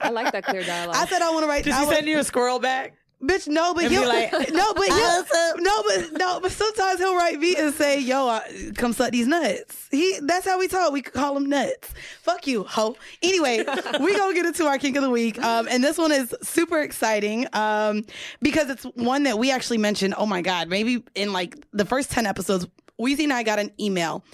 I 0.00 0.10
like 0.10 0.30
that 0.32 0.44
clear 0.44 0.62
dialogue. 0.62 0.94
I 0.96 1.06
said 1.06 1.22
I 1.22 1.30
want 1.30 1.42
to 1.42 1.48
write. 1.48 1.64
Does 1.64 1.74
I 1.74 1.80
he 1.80 1.86
wa- 1.86 1.92
send 1.92 2.06
you 2.06 2.18
a 2.20 2.24
squirrel 2.24 2.60
back? 2.60 2.94
Bitch, 3.22 3.46
no, 3.46 3.72
but 3.72 3.84
And 3.84 3.90
be 3.90 3.96
he'll 3.96 4.08
like, 4.08 4.32
no, 4.52 4.74
but 4.74 4.86
he'll, 4.86 5.24
no, 5.58 5.82
but 5.84 6.12
no, 6.18 6.40
but 6.40 6.50
sometimes 6.50 6.98
he'll 6.98 7.14
write 7.16 7.38
me 7.38 7.54
and 7.56 7.72
say, 7.72 8.00
"Yo, 8.00 8.26
I, 8.26 8.72
come 8.74 8.92
suck 8.92 9.12
these 9.12 9.28
nuts." 9.28 9.86
He 9.92 10.18
that's 10.22 10.44
how 10.44 10.58
we 10.58 10.66
talk. 10.66 10.92
We 10.92 11.02
call 11.02 11.36
him 11.36 11.48
nuts. 11.48 11.94
Fuck 12.22 12.48
you, 12.48 12.64
hoe. 12.64 12.96
Anyway, 13.22 13.58
we 14.00 14.16
gonna 14.16 14.34
get 14.34 14.46
into 14.46 14.64
our 14.66 14.76
kink 14.76 14.96
of 14.96 15.02
the 15.04 15.10
week, 15.10 15.40
um, 15.40 15.68
and 15.70 15.84
this 15.84 15.98
one 15.98 16.10
is 16.10 16.34
super 16.42 16.80
exciting 16.80 17.46
um, 17.52 18.04
because 18.40 18.68
it's 18.70 18.82
one 18.96 19.22
that 19.22 19.38
we 19.38 19.52
actually 19.52 19.78
mentioned. 19.78 20.14
Oh 20.18 20.26
my 20.26 20.42
god, 20.42 20.68
maybe 20.68 21.04
in 21.14 21.32
like 21.32 21.56
the 21.72 21.84
first 21.84 22.10
ten 22.10 22.26
episodes, 22.26 22.66
Weezy 23.00 23.22
and 23.22 23.32
I 23.32 23.44
got 23.44 23.60
an 23.60 23.70
email. 23.78 24.24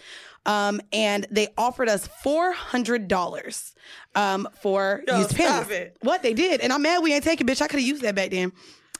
Um, 0.49 0.81
and 0.95 1.27
they 1.31 1.49
offered 1.59 1.89
us 1.91 2.07
four 2.23 2.53
hundred 2.53 3.07
dollars 3.07 3.75
um, 4.15 4.49
for 4.63 5.03
Yo, 5.07 5.19
used 5.19 5.37
panties. 5.37 5.71
it. 5.71 5.97
What 6.01 6.23
they 6.23 6.33
did, 6.33 6.63
and 6.63 6.73
I'm 6.73 6.81
mad 6.81 7.03
we 7.03 7.13
ain't 7.13 7.23
taking, 7.23 7.47
bitch. 7.47 7.61
I 7.61 7.69
could 7.69 7.79
have 7.81 7.87
used 7.87 8.03
that 8.03 8.15
back 8.15 8.31
then. 8.31 8.53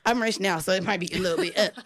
I'm 0.05 0.23
rich 0.23 0.41
now, 0.41 0.59
so 0.59 0.73
it 0.73 0.85
might 0.85 1.01
be 1.01 1.11
a 1.13 1.19
little 1.19 1.39
bit. 1.39 1.75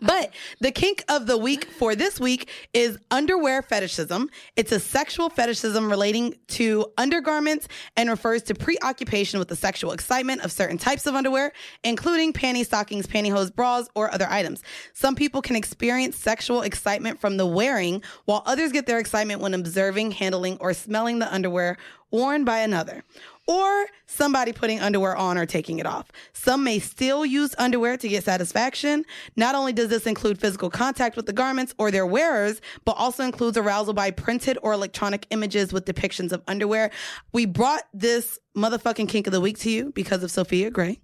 But 0.00 0.34
the 0.60 0.70
kink 0.70 1.02
of 1.08 1.26
the 1.26 1.38
week 1.38 1.64
for 1.64 1.94
this 1.94 2.20
week 2.20 2.50
is 2.74 2.98
underwear 3.10 3.62
fetishism. 3.62 4.28
It's 4.54 4.70
a 4.70 4.78
sexual 4.78 5.30
fetishism 5.30 5.88
relating 5.88 6.34
to 6.48 6.86
undergarments 6.98 7.68
and 7.96 8.10
refers 8.10 8.42
to 8.44 8.54
preoccupation 8.54 9.38
with 9.38 9.48
the 9.48 9.56
sexual 9.56 9.92
excitement 9.92 10.44
of 10.44 10.52
certain 10.52 10.76
types 10.76 11.06
of 11.06 11.14
underwear, 11.14 11.52
including 11.84 12.32
panty 12.32 12.64
stockings, 12.64 13.06
pantyhose, 13.06 13.54
bras, 13.54 13.88
or 13.94 14.12
other 14.12 14.26
items. 14.28 14.62
Some 14.92 15.14
people 15.14 15.40
can 15.40 15.56
experience 15.56 16.16
sexual 16.16 16.62
excitement 16.62 17.18
from 17.18 17.38
the 17.38 17.46
wearing, 17.46 18.02
while 18.26 18.42
others 18.46 18.72
get 18.72 18.86
their 18.86 18.98
excitement 18.98 19.40
when 19.40 19.54
observing, 19.54 20.12
handling, 20.12 20.58
or 20.60 20.74
smelling 20.74 21.18
the 21.18 21.32
underwear 21.32 21.78
worn 22.14 22.44
by 22.44 22.60
another 22.60 23.02
or 23.48 23.86
somebody 24.06 24.52
putting 24.52 24.78
underwear 24.78 25.16
on 25.16 25.36
or 25.36 25.44
taking 25.44 25.80
it 25.80 25.86
off. 25.86 26.12
Some 26.32 26.62
may 26.62 26.78
still 26.78 27.26
use 27.26 27.56
underwear 27.58 27.96
to 27.96 28.08
get 28.08 28.22
satisfaction. 28.22 29.04
Not 29.34 29.56
only 29.56 29.72
does 29.72 29.88
this 29.88 30.06
include 30.06 30.38
physical 30.38 30.70
contact 30.70 31.16
with 31.16 31.26
the 31.26 31.32
garments 31.32 31.74
or 31.76 31.90
their 31.90 32.06
wearers, 32.06 32.60
but 32.84 32.92
also 32.92 33.24
includes 33.24 33.58
arousal 33.58 33.94
by 33.94 34.12
printed 34.12 34.58
or 34.62 34.72
electronic 34.72 35.26
images 35.30 35.72
with 35.72 35.86
depictions 35.86 36.30
of 36.30 36.40
underwear. 36.46 36.92
We 37.32 37.46
brought 37.46 37.82
this 37.92 38.38
motherfucking 38.56 39.08
kink 39.08 39.26
of 39.26 39.32
the 39.32 39.40
week 39.40 39.58
to 39.58 39.70
you 39.70 39.90
because 39.92 40.22
of 40.22 40.30
Sofia 40.30 40.70
Gray. 40.70 41.00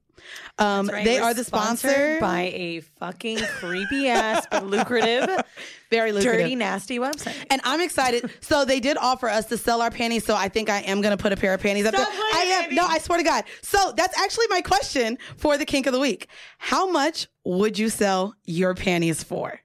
Um, 0.58 0.88
Right, 0.88 1.04
they 1.04 1.20
we're 1.20 1.26
are 1.26 1.34
the 1.34 1.44
sponsor. 1.44 2.18
by 2.20 2.42
a 2.54 2.80
fucking 2.98 3.38
creepy 3.58 4.08
ass 4.08 4.46
but 4.50 4.66
lucrative, 4.66 5.28
Very 5.90 6.12
lucrative. 6.12 6.40
dirty, 6.42 6.54
nasty 6.54 6.98
website. 6.98 7.34
And 7.50 7.60
I'm 7.64 7.80
excited. 7.80 8.30
So 8.40 8.64
they 8.64 8.78
did 8.80 8.96
offer 8.96 9.28
us 9.28 9.46
to 9.46 9.56
sell 9.58 9.80
our 9.82 9.90
panties. 9.90 10.24
So 10.24 10.36
I 10.36 10.48
think 10.48 10.68
I 10.70 10.80
am 10.80 11.00
going 11.00 11.16
to 11.16 11.22
put 11.22 11.32
a 11.32 11.36
pair 11.36 11.54
of 11.54 11.60
panties 11.60 11.86
up 11.86 11.94
Stop 11.94 12.08
there. 12.08 12.16
playing, 12.16 12.34
I 12.34 12.38
am. 12.56 12.64
baby. 12.64 12.74
No, 12.76 12.86
I 12.86 12.98
swear 12.98 13.18
to 13.18 13.24
God. 13.24 13.44
So 13.62 13.92
that's 13.96 14.16
actually 14.18 14.46
my 14.50 14.60
question 14.60 15.18
for 15.36 15.56
the 15.58 15.64
kink 15.64 15.86
of 15.86 15.92
the 15.92 16.00
week. 16.00 16.28
How 16.58 16.90
much 16.90 17.26
would 17.44 17.78
you 17.78 17.88
sell 17.88 18.34
your 18.44 18.74
panties 18.74 19.22
for? 19.22 19.60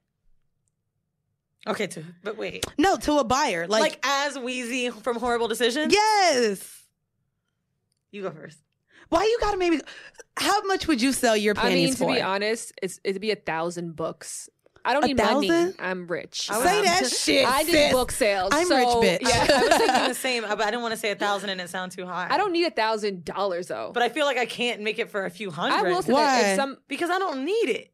Okay, 1.67 1.87
to, 1.87 2.03
but 2.23 2.37
wait, 2.37 2.63
No, 2.77 2.95
to 2.97 3.17
a 3.17 3.23
buyer. 3.23 3.65
Like, 3.67 3.81
like, 3.81 3.99
as 4.05 4.37
Weezy 4.37 4.93
from 5.01 5.17
Horrible 5.17 5.47
Decisions. 5.47 5.91
yes. 5.91 6.83
you 8.11 8.21
go 8.21 8.29
first. 8.29 8.59
Why 9.09 9.23
you 9.23 9.37
got 9.39 9.51
to 9.51 9.57
maybe? 9.57 9.79
How 10.37 10.61
much 10.63 10.87
would 10.87 11.01
you 11.01 11.13
sell 11.13 11.37
your 11.37 11.53
panties 11.55 11.65
I 11.65 11.69
panties 11.69 11.85
mean, 11.87 12.09
to 12.09 12.13
for? 12.13 12.17
be 12.17 12.21
honest, 12.21 12.73
it's 12.81 12.99
it'd 13.03 13.21
be 13.21 13.31
a 13.31 13.35
thousand 13.35 13.95
books. 13.95 14.49
I 14.87 14.93
don't 14.93 15.03
A 15.03 15.07
need 15.07 15.17
money. 15.17 15.47
thousand? 15.47 15.75
I'm 15.79 16.05
rich. 16.05 16.47
I 16.51 16.57
was- 16.59 16.63
Say 16.67 16.77
Um, 16.79 16.85
that 16.85 17.07
shit. 17.09 17.47
I 17.47 17.63
do 17.63 17.71
sis. 17.71 17.91
book 17.91 18.11
sales. 18.11 18.49
I'm 18.53 18.67
so, 18.67 19.01
rich, 19.01 19.19
bitch. 19.21 19.27
Yeah. 19.27 19.47
I 19.57 19.61
was 19.67 19.77
thinking 19.77 20.07
the 20.09 20.13
same, 20.27 20.43
but 20.43 20.61
I 20.61 20.65
didn't 20.65 20.83
want 20.83 20.93
to 20.93 20.99
say 20.99 21.09
a 21.09 21.15
thousand 21.15 21.49
and 21.49 21.59
it 21.59 21.71
sound 21.71 21.91
too 21.91 22.05
high. 22.05 22.27
I 22.29 22.37
don't 22.37 22.51
need 22.51 22.65
a 22.65 22.69
thousand 22.71 23.25
dollars 23.25 23.67
though. 23.67 23.89
but 23.95 24.03
I 24.03 24.09
feel 24.09 24.25
like 24.27 24.37
I 24.37 24.45
can't 24.45 24.81
make 24.81 24.99
it 24.99 25.09
for 25.09 25.25
a 25.25 25.31
few 25.31 25.49
hundred. 25.49 25.73
I 25.75 25.81
will 25.91 26.03
say 26.03 26.13
Why? 26.13 26.23
that 26.41 26.49
if 26.51 26.55
some 26.57 26.77
because 26.87 27.09
I 27.09 27.17
don't 27.17 27.45
need 27.45 27.69
it. 27.69 27.91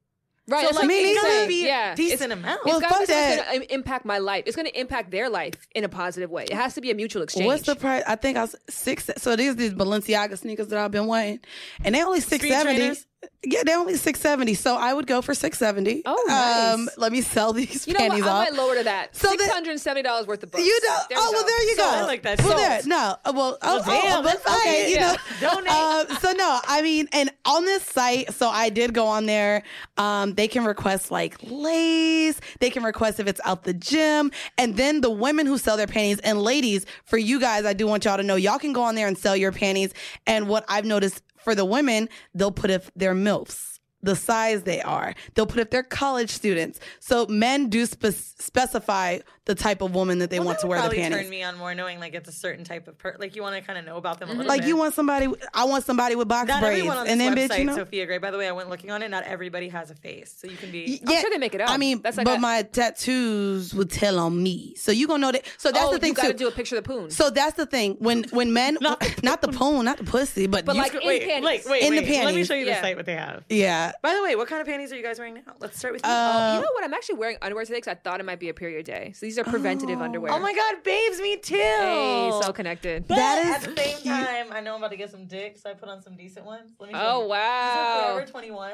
Right. 0.47 0.62
so 0.62 0.67
that's 0.67 0.75
like, 0.75 0.82
what 0.84 0.88
me 0.88 1.12
it's 1.12 1.23
neither. 1.23 1.36
gonna 1.36 1.47
be 1.47 1.65
yeah, 1.65 1.93
a 1.93 1.95
decent 1.95 2.32
it's, 2.32 2.41
amount. 2.41 2.65
Well, 2.65 2.77
it's 2.77 2.82
gotta 2.82 2.95
fuck 2.95 3.08
that. 3.08 3.36
that's 3.36 3.49
going 3.49 3.62
to 3.62 3.73
impact 3.73 4.06
my 4.06 4.17
life. 4.17 4.43
It's 4.47 4.56
going 4.56 4.67
to 4.67 4.80
impact 4.80 5.12
their 5.12 5.30
life 5.30 5.56
in 5.75 5.84
a 5.84 5.89
positive 5.89 6.30
way. 6.30 6.43
It 6.43 6.54
has 6.54 6.73
to 6.75 6.82
be 6.82 6.91
a 6.91 6.95
mutual 6.95 7.23
exchange. 7.23 7.45
What's 7.45 7.63
the 7.63 7.75
price? 7.75 8.04
I 8.08 8.15
think 8.15 8.38
I 8.38 8.41
was 8.41 8.56
six. 8.69 9.10
So 9.17 9.36
these 9.36 9.56
these 9.56 9.73
Balenciaga 9.73 10.38
sneakers 10.38 10.67
that 10.67 10.80
I've 10.80 10.91
been 10.91 11.08
wearing, 11.08 11.39
and 11.84 11.95
they 11.95 12.04
only 12.04 12.21
six 12.21 12.47
seventy. 12.47 12.95
Trainers? 13.22 13.38
Yeah, 13.44 13.64
they're 13.66 13.80
only 13.80 13.96
six 13.96 14.20
seventy. 14.20 14.54
So 14.54 14.76
I 14.76 14.94
would 14.94 15.08
go 15.08 15.22
for 15.22 15.34
six 15.34 15.58
seventy. 15.58 16.04
Oh, 16.06 16.24
nice. 16.28 16.74
Um, 16.76 16.90
let 16.98 17.12
me 17.12 17.22
sell 17.22 17.54
these 17.54 17.88
You 17.88 17.94
know 17.94 18.00
what? 18.02 18.10
panties 18.10 18.26
I 18.26 18.30
off. 18.30 18.50
might 18.50 18.54
lower 18.58 18.76
to 18.76 18.84
that. 18.84 19.16
So 19.16 19.30
Six 19.30 19.44
that- 19.46 19.52
hundred 19.54 19.72
and 19.72 19.82
seventy 19.82 20.04
dollars 20.04 20.28
worth 20.28 20.44
of 20.44 20.52
books. 20.52 20.64
You 20.64 20.80
know? 20.88 20.98
There 21.10 21.18
oh 21.20 21.32
well, 21.32 21.42
go. 21.42 21.48
there 21.48 21.70
you 21.70 21.78
go. 21.78 21.90
I 21.90 22.02
like 22.04 22.22
that. 22.24 22.40
Well, 22.40 22.50
Sold. 22.50 22.60
there. 22.60 22.82
No. 22.86 23.16
uh, 23.26 23.34
Well, 23.36 23.58
oh, 23.62 23.78
Well, 23.80 23.84
oh, 23.86 24.02
damn, 24.02 24.24
but- 24.24 24.26
let's 24.26 24.48
okay. 24.62 24.90
You 24.92 24.96
Yeah. 24.96 25.16
know. 25.42 25.52
Donate. 25.56 25.72
Um, 25.72 26.18
so 26.20 26.32
no, 26.34 26.60
I 26.68 26.82
mean, 26.84 27.08
and 27.14 27.32
on 27.46 27.66
this 27.66 27.84
site, 27.84 28.32
so 28.34 28.48
I 28.50 28.70
did 28.70 28.94
go 28.94 29.08
on 29.08 29.26
there. 29.26 29.64
Um, 29.98 30.36
they 30.36 30.48
can 30.48 30.64
request 30.66 31.10
like 31.12 31.36
lace. 31.42 32.40
They 32.60 32.70
can 32.70 32.84
request 32.84 33.20
if 33.20 33.28
it's 33.28 33.42
out 33.44 33.64
the 33.64 33.74
gym, 33.74 34.32
and 34.58 34.78
then 34.78 35.02
the 35.02 35.10
women 35.10 35.46
who 35.48 35.58
sell 35.58 35.78
their 35.78 35.88
panties 35.88 36.20
and 36.20 36.42
ladies, 36.42 36.86
for 37.06 37.18
you 37.18 37.40
guys, 37.40 37.66
I 37.66 37.74
do 37.74 37.88
want 37.88 38.06
y'all 38.06 38.18
to 38.18 38.24
know, 38.24 38.36
y'all 38.36 38.60
can 38.60 38.74
go 38.74 38.84
on 38.84 38.96
there 38.96 39.08
and 39.08 39.18
sell 39.18 39.36
your 39.36 39.52
panties. 39.52 39.94
And 40.28 40.48
what 40.48 40.64
I've 40.70 40.86
noticed 40.86 41.22
for 41.43 41.56
the 41.56 41.65
women, 41.65 42.10
they'll 42.34 42.51
put 42.51 42.69
if 42.69 42.91
they're 42.95 43.15
milfs. 43.15 43.80
The 44.04 44.15
size 44.15 44.63
they 44.63 44.82
are, 44.82 45.13
they'll 45.36 45.45
put 45.45 45.60
if 45.60 45.69
they're 45.69 45.84
college 45.84 46.32
students. 46.32 46.80
So 46.99 47.27
men 47.27 47.69
do 47.69 47.86
spe- 47.86 48.08
specify 48.08 49.19
the 49.45 49.56
type 49.56 49.82
of 49.82 49.95
woman 49.95 50.19
that 50.19 50.30
they 50.30 50.38
Well, 50.38 50.45
want 50.47 50.58
that 50.60 50.62
to 50.62 50.67
would 50.67 50.71
wear 50.75 50.80
the 50.82 50.84
probably 50.84 50.97
panties. 50.99 51.21
turn 51.21 51.30
me 51.30 51.41
on 51.43 51.58
more 51.58 51.73
knowing 51.73 51.99
like 51.99 52.13
it's 52.13 52.30
a 52.30 52.32
certain 52.32 52.63
type 52.63 52.88
of 52.88 52.97
per 52.99 53.15
like 53.19 53.36
you 53.36 53.41
want 53.41 53.56
to 53.56 53.62
kind 53.62 53.80
of 53.80 53.86
know 53.86 53.97
about 53.97 54.19
them 54.19 54.30
a 54.30 54.34
little 54.34 54.47
Like 54.47 54.62
bit. 54.62 54.67
you 54.67 54.77
want 54.77 54.93
somebody, 54.93 55.27
I 55.54 55.63
want 55.65 55.84
somebody 55.84 56.15
with 56.15 56.27
box 56.27 56.47
not 56.47 56.62
braids, 56.62 56.77
everyone 56.77 56.97
on 56.97 57.04
this 57.06 57.12
and 57.12 57.19
then 57.21 57.36
website, 57.36 57.49
bitch, 57.56 57.58
you 57.60 57.65
know. 57.65 57.75
Sofia 57.75 58.06
Gray. 58.06 58.19
By 58.19 58.30
the 58.30 58.38
way, 58.38 58.47
I 58.47 58.51
went 58.51 58.69
looking 58.69 58.91
on 58.91 59.01
it. 59.01 59.10
Not 59.10 59.23
everybody 59.23 59.69
has 59.69 59.89
a 59.89 59.95
face, 59.95 60.36
so 60.39 60.47
you 60.47 60.58
can 60.58 60.69
be. 60.71 61.01
I'm 61.08 61.19
sure 61.21 61.30
they 61.32 61.38
make 61.39 61.56
it 61.56 61.62
up. 61.62 61.69
I 61.71 61.77
mean, 61.77 62.01
That's 62.04 62.17
like 62.17 62.25
but 62.25 62.38
a- 62.38 62.39
my 62.39 62.62
tattoos 62.62 63.73
would 63.73 63.89
tell 63.89 64.19
on 64.19 64.41
me, 64.41 64.75
so 64.75 64.91
you 64.91 65.08
gonna 65.08 65.19
know 65.19 65.32
that. 65.32 65.43
So 65.58 65.71
that's 65.71 65.86
oh, 65.86 65.93
the 65.93 65.99
thing 65.99 66.10
you 66.10 66.13
got 66.15 66.23
to 66.27 66.32
too. 66.34 66.38
do 66.38 66.47
a 66.47 66.51
picture 66.51 66.77
of 66.77 66.84
the 66.84 66.88
poon. 66.88 67.10
so 67.10 67.30
that's 67.30 67.56
the 67.58 67.65
thing 67.65 67.95
when 67.99 68.23
when 68.32 68.54
men, 68.54 68.77
not, 68.82 68.99
the 69.41 69.47
poon, 69.51 69.86
not 69.86 69.97
the 69.97 70.04
pussy, 70.04 70.47
but, 70.47 70.65
But 70.65 70.75
you- 70.75 70.82
like 70.82 70.93
in 70.93 71.01
wait, 71.04 71.23
panties. 71.27 71.45
wait, 71.45 71.65
wait, 71.65 71.84
In 71.84 71.95
the 71.95 72.01
wait. 72.01 72.25
Let 72.25 72.36
me 72.36 72.43
show 72.43 72.54
you 72.54 72.65
the 72.65 72.71
Yeah. 72.71 72.82
site 72.82 72.95
what 72.95 73.06
they 73.06 73.15
have. 73.15 73.43
yeah. 73.49 73.91
By 74.04 74.13
the 74.13 74.21
way, 74.23 74.36
what 74.36 74.47
kind 74.47 74.62
of 74.62 74.67
panties 74.67 74.91
are 74.93 74.97
you 74.97 75.04
guys 75.04 75.17
wearing 75.17 75.34
now? 75.36 75.41
Let's 75.60 75.77
start 75.80 75.93
with 75.93 76.04
you. 76.06 76.10
Uh, 76.12 76.54
you 76.56 76.62
know 76.62 76.67
what? 76.73 76.84
I'm 76.84 76.93
actually 76.93 77.15
wearing 77.15 77.38
underwear 77.41 77.65
today 77.65 77.77
because 77.77 77.91
I 77.91 77.95
thought 77.95 78.19
it 78.19 78.23
might 78.25 78.39
be 78.39 78.49
a 78.49 78.54
period 78.54 78.86
day. 78.86 79.13
So 79.15 79.25
these 79.32 79.39
are 79.39 79.46
preventative 79.46 80.02
oh. 80.02 80.04
underwear. 80.04 80.34
oh 80.34 80.39
my 80.39 80.54
god, 80.54 80.84
babes, 80.84 81.22
me 81.22 81.38
too. 81.38 81.56
Hey, 81.56 82.32
so 82.41 82.52
connected. 82.52 83.08
But 83.08 83.15
That 83.15 83.46
is 83.46 83.67
at 83.67 83.76
the 83.76 83.82
same 83.82 83.98
cute. 84.00 84.13
time, 84.13 84.48
I 84.52 84.60
know 84.60 84.74
I'm 84.74 84.82
about 84.82 84.91
to 84.91 84.98
get 84.98 85.10
some 85.10 85.26
dick, 85.26 85.58
so 85.58 85.70
I 85.70 85.74
put 85.74 85.88
on 85.88 86.02
some 86.02 86.17
decent 86.17 86.46
ones. 86.46 86.72
Let 86.80 86.89
me 86.89 86.94
show 86.94 87.00
Oh 87.02 87.22
you. 87.24 87.30
wow. 87.30 87.72
These 87.72 88.04
are 88.04 88.13
Forever 88.15 88.32
21. 88.32 88.72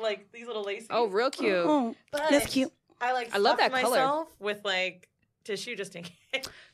Like 0.00 0.30
these 0.32 0.46
little 0.46 0.62
laces. 0.62 0.86
Oh, 0.90 1.06
real 1.08 1.30
cute. 1.30 1.52
Oh, 1.52 1.96
But 2.12 2.30
that's 2.30 2.46
cute. 2.46 2.72
I 3.00 3.12
like 3.12 3.34
I 3.34 3.38
love 3.38 3.56
stuffed 3.58 3.72
that 3.72 3.82
color. 3.82 3.96
myself 3.96 4.28
with 4.38 4.64
like 4.64 5.08
tissue 5.42 5.74
just 5.74 5.96
in 5.96 6.04
case. 6.04 6.16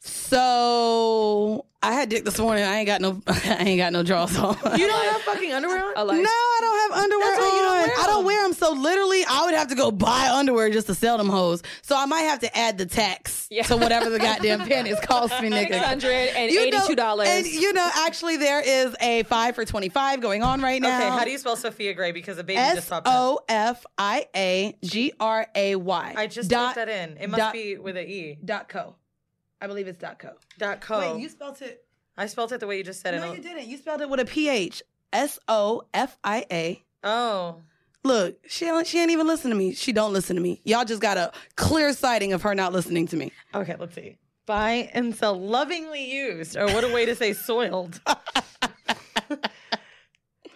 So 0.01 1.64
I 1.83 1.92
had 1.92 2.09
dick 2.09 2.25
this 2.25 2.38
morning. 2.38 2.64
I 2.64 2.79
ain't 2.79 2.87
got 2.87 3.01
no, 3.01 3.21
I 3.27 3.57
ain't 3.61 3.79
got 3.79 3.92
no 3.92 4.03
drawers 4.03 4.37
on. 4.37 4.57
You 4.79 4.87
don't 4.87 5.05
have 5.12 5.23
fucking 5.23 5.53
underwear 5.53 5.85
on? 5.85 5.92
A 5.97 6.05
No. 6.12 6.29
I 6.31 6.59
don't 6.61 6.90
have 6.92 7.03
underwear 7.05 7.27
That's 7.31 7.40
why 7.40 7.47
you 7.57 7.62
don't 7.62 7.73
on. 7.73 7.79
wear 7.88 7.99
I 7.99 8.07
don't 8.07 8.25
wear 8.25 8.42
them. 8.42 8.53
So 8.53 8.73
literally, 8.73 9.25
I 9.29 9.44
would 9.44 9.55
have 9.55 9.68
to 9.68 9.75
go 9.75 9.90
buy 9.90 10.31
underwear 10.33 10.71
just 10.71 10.87
to 10.88 10.94
sell 10.94 11.18
them 11.18 11.29
hoes. 11.29 11.62
So 11.83 11.97
I 11.97 12.07
might 12.07 12.23
have 12.23 12.40
to 12.40 12.57
add 12.59 12.79
the 12.79 12.87
tax 12.87 13.47
Yeah. 13.51 13.62
to 13.64 13.77
whatever 13.77 14.11
the 14.11 14.18
goddamn 14.29 14.61
panties 14.66 14.99
cost 15.01 15.40
me, 15.42 15.51
Six 15.51 15.75
nigga. 15.75 15.79
hundred 15.81 16.11
and 16.12 16.51
You 16.53 16.71
know- 16.71 16.79
eighty-two 16.79 16.97
dollars. 16.97 17.29
And 17.29 17.47
you 17.47 17.73
know, 17.73 17.88
actually, 17.94 18.37
there 18.38 18.61
is 18.61 18.94
a 19.01 19.23
five 19.25 19.55
for 19.55 19.64
twenty-five 19.64 20.21
going 20.21 20.42
on 20.42 20.61
right 20.61 20.81
now. 20.83 20.97
Okay, 20.99 21.09
how 21.11 21.25
do 21.25 21.31
you 21.31 21.38
spell 21.38 21.57
Sofia 21.57 21.94
Gray? 21.94 22.12
Because 22.12 22.38
a 22.38 22.44
baby 22.44 22.59
S 22.59 22.75
just 22.77 22.90
popped 22.90 23.07
up. 23.07 23.14
O 23.14 23.40
F 23.49 23.85
I 23.97 24.27
A 24.35 24.77
G 24.85 25.12
R 25.21 25.47
A 25.55 25.77
Y. 25.77 26.14
I 26.16 26.27
just 26.27 26.51
dot 26.51 26.75
typed 26.75 26.87
that 26.87 26.88
in. 27.11 27.16
It 27.18 27.29
must 27.31 27.38
dot- 27.38 27.53
be 27.53 27.77
with 27.77 27.97
an 27.97 28.07
E. 28.07 28.38
dot 28.44 28.68
co. 28.68 28.94
I 29.61 29.66
believe 29.66 29.88
it's 29.88 29.99
dot 29.99 30.18
co. 30.18 30.31
Dot 30.59 30.81
co. 30.81 31.14
Wait, 31.14 31.21
you 31.23 31.29
spelled 31.29 31.61
it. 31.62 31.85
I 32.16 32.27
spelled 32.27 32.53
it 32.53 32.61
the 32.61 32.66
way 32.66 32.79
you 32.79 32.85
just 32.85 33.01
said 33.01 33.14
it. 33.14 33.21
No, 33.21 33.33
you 33.33 33.40
didn't. 33.40 33.66
You 33.66 33.77
spelled 33.77 34.01
it 34.01 34.11
with 34.11 34.21
a 34.21 34.25
P 34.25 34.49
H. 34.49 34.83
S 35.12 35.38
O 35.49 35.83
F 35.94 36.18
I 36.25 36.44
A. 36.51 36.83
Oh. 37.05 37.61
Look, 38.05 38.38
she 38.49 38.64
don't, 38.64 38.87
she 38.87 39.01
ain't 39.01 39.11
even 39.11 39.27
listen 39.27 39.51
to 39.51 39.57
me. 39.57 39.75
She 39.75 39.92
don't 39.92 40.12
listen 40.12 40.37
to 40.37 40.42
me. 40.42 40.61
Y'all 40.64 40.85
just 40.85 41.03
got 41.03 41.16
a 41.16 41.33
clear 41.57 41.92
sighting 41.92 42.33
of 42.33 42.42
her 42.42 42.55
not 42.55 42.73
listening 42.73 43.07
to 43.09 43.16
me. 43.16 43.33
Okay, 43.55 43.75
let's 43.79 43.94
see. 43.94 44.16
Buy 44.47 44.88
and 44.94 45.14
sell 45.14 45.38
lovingly 45.38 46.11
used, 46.11 46.57
or 46.57 46.66
what 46.66 46.85
a 46.85 46.88
way 46.88 47.05
to 47.05 47.14
say 47.14 47.33
soiled. 47.35 48.01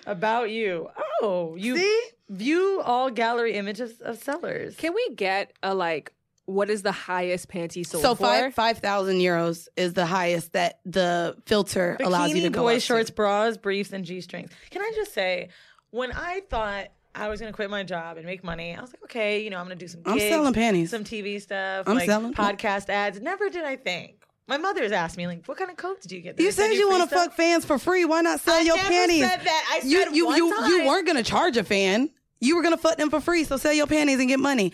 About 0.06 0.50
you. 0.50 0.88
Oh, 1.20 1.54
you 1.56 1.76
See? 1.76 2.08
view 2.30 2.80
all 2.84 3.10
gallery 3.10 3.54
images 3.54 4.00
of 4.00 4.18
sellers. 4.18 4.76
Can 4.76 4.94
we 4.94 5.14
get 5.14 5.52
a 5.62 5.74
like? 5.74 6.12
What 6.46 6.70
is 6.70 6.82
the 6.82 6.92
highest 6.92 7.48
panty 7.48 7.86
sold 7.86 8.02
for? 8.02 8.08
So 8.08 8.14
for? 8.16 8.24
five 8.24 8.54
five 8.54 8.78
thousand 8.78 9.18
euros 9.18 9.68
is 9.76 9.92
the 9.94 10.06
highest 10.06 10.52
that 10.54 10.80
the 10.84 11.36
filter 11.46 11.96
allows 12.02 12.30
you 12.32 12.42
to 12.42 12.48
Bikini, 12.48 12.52
go. 12.52 12.62
boy 12.62 12.72
up 12.74 12.74
to. 12.76 12.80
shorts, 12.80 13.10
bras, 13.10 13.56
briefs, 13.56 13.92
and 13.92 14.04
G 14.04 14.20
strings. 14.20 14.50
Can 14.70 14.82
I 14.82 14.90
just 14.96 15.14
say, 15.14 15.50
when 15.90 16.10
I 16.12 16.40
thought 16.50 16.88
I 17.14 17.28
was 17.28 17.38
gonna 17.40 17.52
quit 17.52 17.70
my 17.70 17.84
job 17.84 18.16
and 18.16 18.26
make 18.26 18.42
money, 18.42 18.74
I 18.76 18.80
was 18.80 18.90
like, 18.92 19.04
okay, 19.04 19.42
you 19.44 19.50
know, 19.50 19.58
I'm 19.58 19.64
gonna 19.66 19.76
do 19.76 19.86
some. 19.86 20.02
I'm 20.04 20.18
selling 20.18 20.52
panties. 20.52 20.90
some 20.90 21.04
TV 21.04 21.40
stuff, 21.40 21.86
I'm 21.88 21.94
like 21.96 22.06
selling- 22.06 22.34
podcast 22.34 22.88
ads. 22.88 23.20
Never 23.20 23.48
did 23.48 23.64
I 23.64 23.76
think. 23.76 24.16
My 24.48 24.56
mother's 24.56 24.90
asked 24.90 25.16
me, 25.16 25.28
like, 25.28 25.46
what 25.46 25.56
kind 25.56 25.70
of 25.70 25.76
coats 25.76 26.04
do 26.06 26.16
you 26.16 26.20
get? 26.22 26.36
Did 26.36 26.42
You 26.42 26.50
send 26.50 26.72
said 26.72 26.76
you 26.78 26.90
free 26.90 26.98
want 26.98 27.08
to 27.08 27.16
fuck 27.16 27.32
fans 27.34 27.64
for 27.64 27.78
free. 27.78 28.04
Why 28.04 28.20
not 28.22 28.40
sell 28.40 28.56
I 28.56 28.60
your 28.62 28.76
never 28.76 28.88
panties? 28.88 29.20
said 29.22 29.40
that. 29.40 29.80
I 29.84 29.86
you 29.86 30.02
said 30.04 30.16
you 30.16 30.26
one 30.26 30.36
you 30.36 30.46
you 30.66 30.78
time. 30.78 30.86
weren't 30.88 31.06
gonna 31.06 31.22
charge 31.22 31.56
a 31.56 31.62
fan. 31.62 32.10
You 32.40 32.56
were 32.56 32.62
gonna 32.62 32.76
fuck 32.76 32.96
them 32.96 33.08
for 33.08 33.20
free. 33.20 33.44
So 33.44 33.56
sell 33.56 33.72
your 33.72 33.86
panties 33.86 34.18
and 34.18 34.28
get 34.28 34.40
money. 34.40 34.72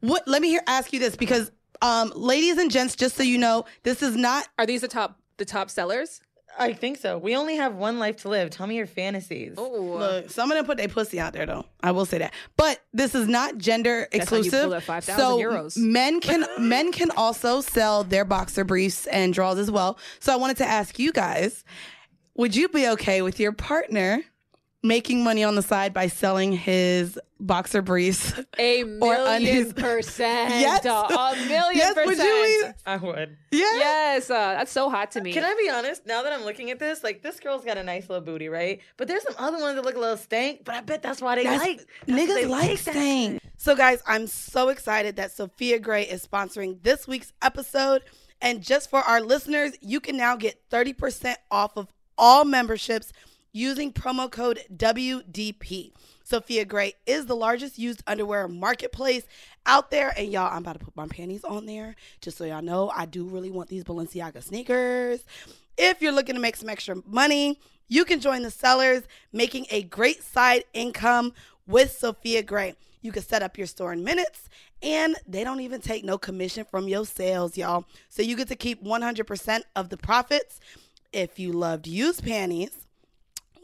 What? 0.00 0.26
Let 0.26 0.42
me 0.42 0.48
hear 0.48 0.62
ask 0.66 0.92
you 0.92 0.98
this 0.98 1.16
because, 1.16 1.50
um, 1.82 2.12
ladies 2.14 2.58
and 2.58 2.70
gents, 2.70 2.96
just 2.96 3.16
so 3.16 3.22
you 3.22 3.38
know, 3.38 3.64
this 3.82 4.02
is 4.02 4.16
not 4.16 4.46
Are 4.58 4.66
these 4.66 4.80
the 4.82 4.88
top 4.88 5.18
the 5.36 5.44
top 5.44 5.70
sellers? 5.70 6.20
I 6.58 6.72
think 6.72 6.96
so. 6.96 7.18
We 7.18 7.36
only 7.36 7.56
have 7.56 7.74
one 7.74 7.98
life 7.98 8.16
to 8.22 8.30
live. 8.30 8.48
Tell 8.48 8.66
me 8.66 8.76
your 8.76 8.86
fantasies. 8.86 9.54
Oh, 9.58 9.98
Look, 9.98 10.30
some 10.30 10.50
of 10.50 10.56
them 10.56 10.64
put 10.64 10.78
their 10.78 10.88
pussy 10.88 11.20
out 11.20 11.34
there 11.34 11.44
though. 11.44 11.66
I 11.82 11.90
will 11.90 12.06
say 12.06 12.18
that. 12.18 12.32
But 12.56 12.80
this 12.94 13.14
is 13.14 13.28
not 13.28 13.58
gender 13.58 14.08
That's 14.10 14.30
how 14.30 14.36
you 14.36 14.42
exclusive. 14.42 14.62
pull 14.62 14.70
that 14.70 14.82
5,000 14.82 15.18
so 15.22 15.38
euros. 15.38 15.76
men 15.76 16.20
can 16.22 16.46
men 16.58 16.92
can 16.92 17.10
also 17.10 17.60
sell 17.60 18.04
their 18.04 18.24
boxer 18.24 18.64
briefs 18.64 19.06
and 19.08 19.34
draws 19.34 19.58
as 19.58 19.70
well. 19.70 19.98
So 20.18 20.32
I 20.32 20.36
wanted 20.36 20.56
to 20.58 20.64
ask 20.66 20.98
you 20.98 21.12
guys, 21.12 21.62
would 22.36 22.56
you 22.56 22.68
be 22.68 22.88
okay 22.88 23.20
with 23.20 23.38
your 23.38 23.52
partner 23.52 24.22
making 24.86 25.24
money 25.24 25.44
on 25.44 25.54
the 25.54 25.62
side 25.62 25.92
by 25.92 26.06
selling 26.08 26.52
his 26.52 27.18
boxer 27.40 27.82
briefs? 27.82 28.32
a 28.58 28.84
million 28.84 29.26
undies. 29.26 29.72
percent. 29.72 30.50
Yes. 30.60 30.84
a 30.84 31.36
million 31.48 31.76
Yes, 31.76 31.96
would 31.96 32.06
percent. 32.06 32.28
you 32.28 32.72
I 32.86 32.96
would. 32.96 33.36
Yeah. 33.50 33.60
Yes, 33.76 34.30
uh, 34.30 34.54
that's 34.54 34.72
so 34.72 34.88
hot 34.90 35.10
to 35.12 35.20
me. 35.20 35.32
Can 35.32 35.44
I 35.44 35.54
be 35.54 35.68
honest? 35.70 36.06
Now 36.06 36.22
that 36.22 36.32
I'm 36.32 36.44
looking 36.44 36.70
at 36.70 36.78
this, 36.78 37.02
like 37.04 37.22
this 37.22 37.40
girl's 37.40 37.64
got 37.64 37.76
a 37.78 37.82
nice 37.82 38.08
little 38.08 38.24
booty, 38.24 38.48
right? 38.48 38.80
But 38.96 39.08
there's 39.08 39.22
some 39.22 39.34
other 39.38 39.58
ones 39.58 39.76
that 39.76 39.84
look 39.84 39.96
a 39.96 40.00
little 40.00 40.16
stank. 40.16 40.64
But 40.64 40.74
I 40.74 40.80
bet 40.80 41.02
that's 41.02 41.20
why 41.20 41.34
they 41.36 41.44
That's- 41.44 41.60
like 41.60 41.86
that's 42.06 42.20
niggas 42.20 42.48
why 42.48 42.62
they 42.66 42.68
like 42.68 42.78
stank. 42.78 43.42
So, 43.58 43.74
guys, 43.74 44.02
I'm 44.06 44.26
so 44.26 44.68
excited 44.68 45.16
that 45.16 45.32
Sofia 45.32 45.78
Gray 45.78 46.02
is 46.04 46.26
sponsoring 46.26 46.82
this 46.82 47.08
week's 47.08 47.32
episode. 47.42 48.02
And 48.42 48.62
just 48.62 48.90
for 48.90 48.98
our 49.00 49.22
listeners, 49.22 49.72
you 49.80 49.98
can 49.98 50.16
now 50.18 50.36
get 50.36 50.60
30% 50.70 51.36
off 51.50 51.76
of 51.78 51.88
all 52.18 52.44
memberships 52.44 53.12
using 53.56 53.90
promo 53.90 54.30
code 54.30 54.60
WDP. 54.76 55.90
Sofia 56.22 56.64
Gray 56.64 56.92
is 57.06 57.26
the 57.26 57.34
largest 57.34 57.78
used 57.78 58.02
underwear 58.06 58.48
marketplace 58.48 59.22
out 59.64 59.90
there. 59.90 60.12
And 60.16 60.30
y'all, 60.30 60.52
I'm 60.52 60.58
about 60.58 60.78
to 60.78 60.84
put 60.84 60.94
my 60.94 61.06
panties 61.06 61.42
on 61.42 61.64
there 61.64 61.96
just 62.20 62.36
so 62.36 62.44
y'all 62.44 62.62
know 62.62 62.92
I 62.94 63.06
do 63.06 63.24
really 63.24 63.50
want 63.50 63.68
these 63.68 63.84
Balenciaga 63.84 64.42
sneakers. 64.42 65.24
If 65.78 66.02
you're 66.02 66.12
looking 66.12 66.34
to 66.34 66.40
make 66.40 66.56
some 66.56 66.68
extra 66.68 66.96
money, 67.06 67.58
you 67.88 68.04
can 68.04 68.20
join 68.20 68.42
the 68.42 68.50
sellers, 68.50 69.04
making 69.32 69.66
a 69.70 69.84
great 69.84 70.22
side 70.22 70.64
income 70.74 71.32
with 71.66 71.92
Sofia 71.92 72.42
Gray. 72.42 72.74
You 73.00 73.12
can 73.12 73.22
set 73.22 73.42
up 73.42 73.56
your 73.56 73.68
store 73.68 73.92
in 73.92 74.02
minutes, 74.02 74.48
and 74.82 75.16
they 75.26 75.44
don't 75.44 75.60
even 75.60 75.80
take 75.80 76.04
no 76.04 76.18
commission 76.18 76.64
from 76.64 76.88
your 76.88 77.06
sales, 77.06 77.56
y'all. 77.56 77.84
So 78.08 78.22
you 78.22 78.36
get 78.36 78.48
to 78.48 78.56
keep 78.56 78.82
100% 78.82 79.60
of 79.76 79.88
the 79.88 79.96
profits. 79.96 80.60
If 81.12 81.38
you 81.38 81.52
loved 81.52 81.86
used 81.86 82.24
panties, 82.24 82.85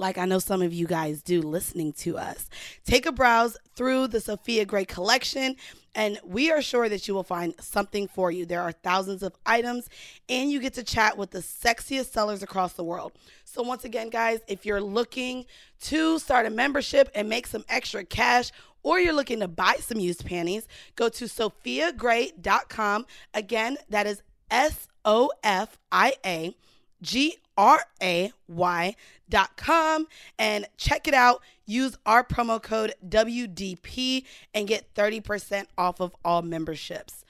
like 0.03 0.19
I 0.19 0.27
know 0.27 0.41
some 0.41 0.61
of 0.61 0.75
you 0.75 0.87
guys 0.87 1.23
do 1.23 1.41
listening 1.41 1.93
to 1.95 2.19
us. 2.19 2.51
Take 2.85 3.07
a 3.07 3.13
browse 3.13 3.57
through 3.77 4.09
the 4.09 4.21
Sofia 4.21 4.65
Gray 4.67 4.85
collection, 4.85 5.55
and 5.95 6.19
we 6.25 6.51
are 6.51 6.61
sure 6.61 6.89
that 6.89 7.07
you 7.07 7.15
will 7.15 7.23
find 7.23 7.55
something 7.61 8.09
for 8.09 8.33
you. 8.33 8.45
There 8.45 8.61
are 8.61 8.73
thousands 8.73 9.23
of 9.23 9.33
items, 9.47 9.89
and 10.29 10.51
you 10.51 10.61
get 10.61 10.75
to 10.75 10.83
chat 10.83 11.17
with 11.17 11.31
the 11.31 11.39
sexiest 11.39 12.11
sellers 12.11 12.43
across 12.43 12.73
the 12.73 12.83
world. 12.83 13.13
So, 13.45 13.63
once 13.63 13.85
again, 13.85 14.11
guys, 14.11 14.41
if 14.49 14.67
you're 14.67 14.81
looking 14.81 15.47
to 15.83 16.19
start 16.19 16.47
a 16.47 16.51
membership 16.51 17.09
and 17.15 17.29
make 17.29 17.47
some 17.47 17.65
extra 17.69 18.05
cash, 18.05 18.51
or 18.83 18.99
you're 18.99 19.15
looking 19.15 19.39
to 19.39 19.49
buy 19.49 19.77
some 19.79 20.01
used 20.01 20.27
panties, 20.27 20.67
go 20.97 21.09
to 21.11 21.27
sofiagray.com. 21.27 23.07
Again, 23.35 23.77
that 23.89 24.09
is 24.09 24.21
S 24.51 24.89
O 25.05 25.31
F 25.45 25.79
I 25.93 26.15
A 26.27 26.57
G 27.03 27.37
R 27.57 27.85
A 28.03 28.33
Y 28.49 28.97
dot 29.29 29.57
com 29.57 30.07
and 30.39 30.67
check 30.77 31.07
it 31.07 31.15
out. 31.15 31.43
Use 31.67 31.97
our 32.07 32.25
promo 32.25 32.63
code 32.63 32.95
WDP 33.07 34.25
and 34.55 34.67
get 34.67 34.95
30% 34.95 35.67
off 35.77 36.01
of 36.01 36.15
all 36.25 36.43
memberships. 36.43 37.25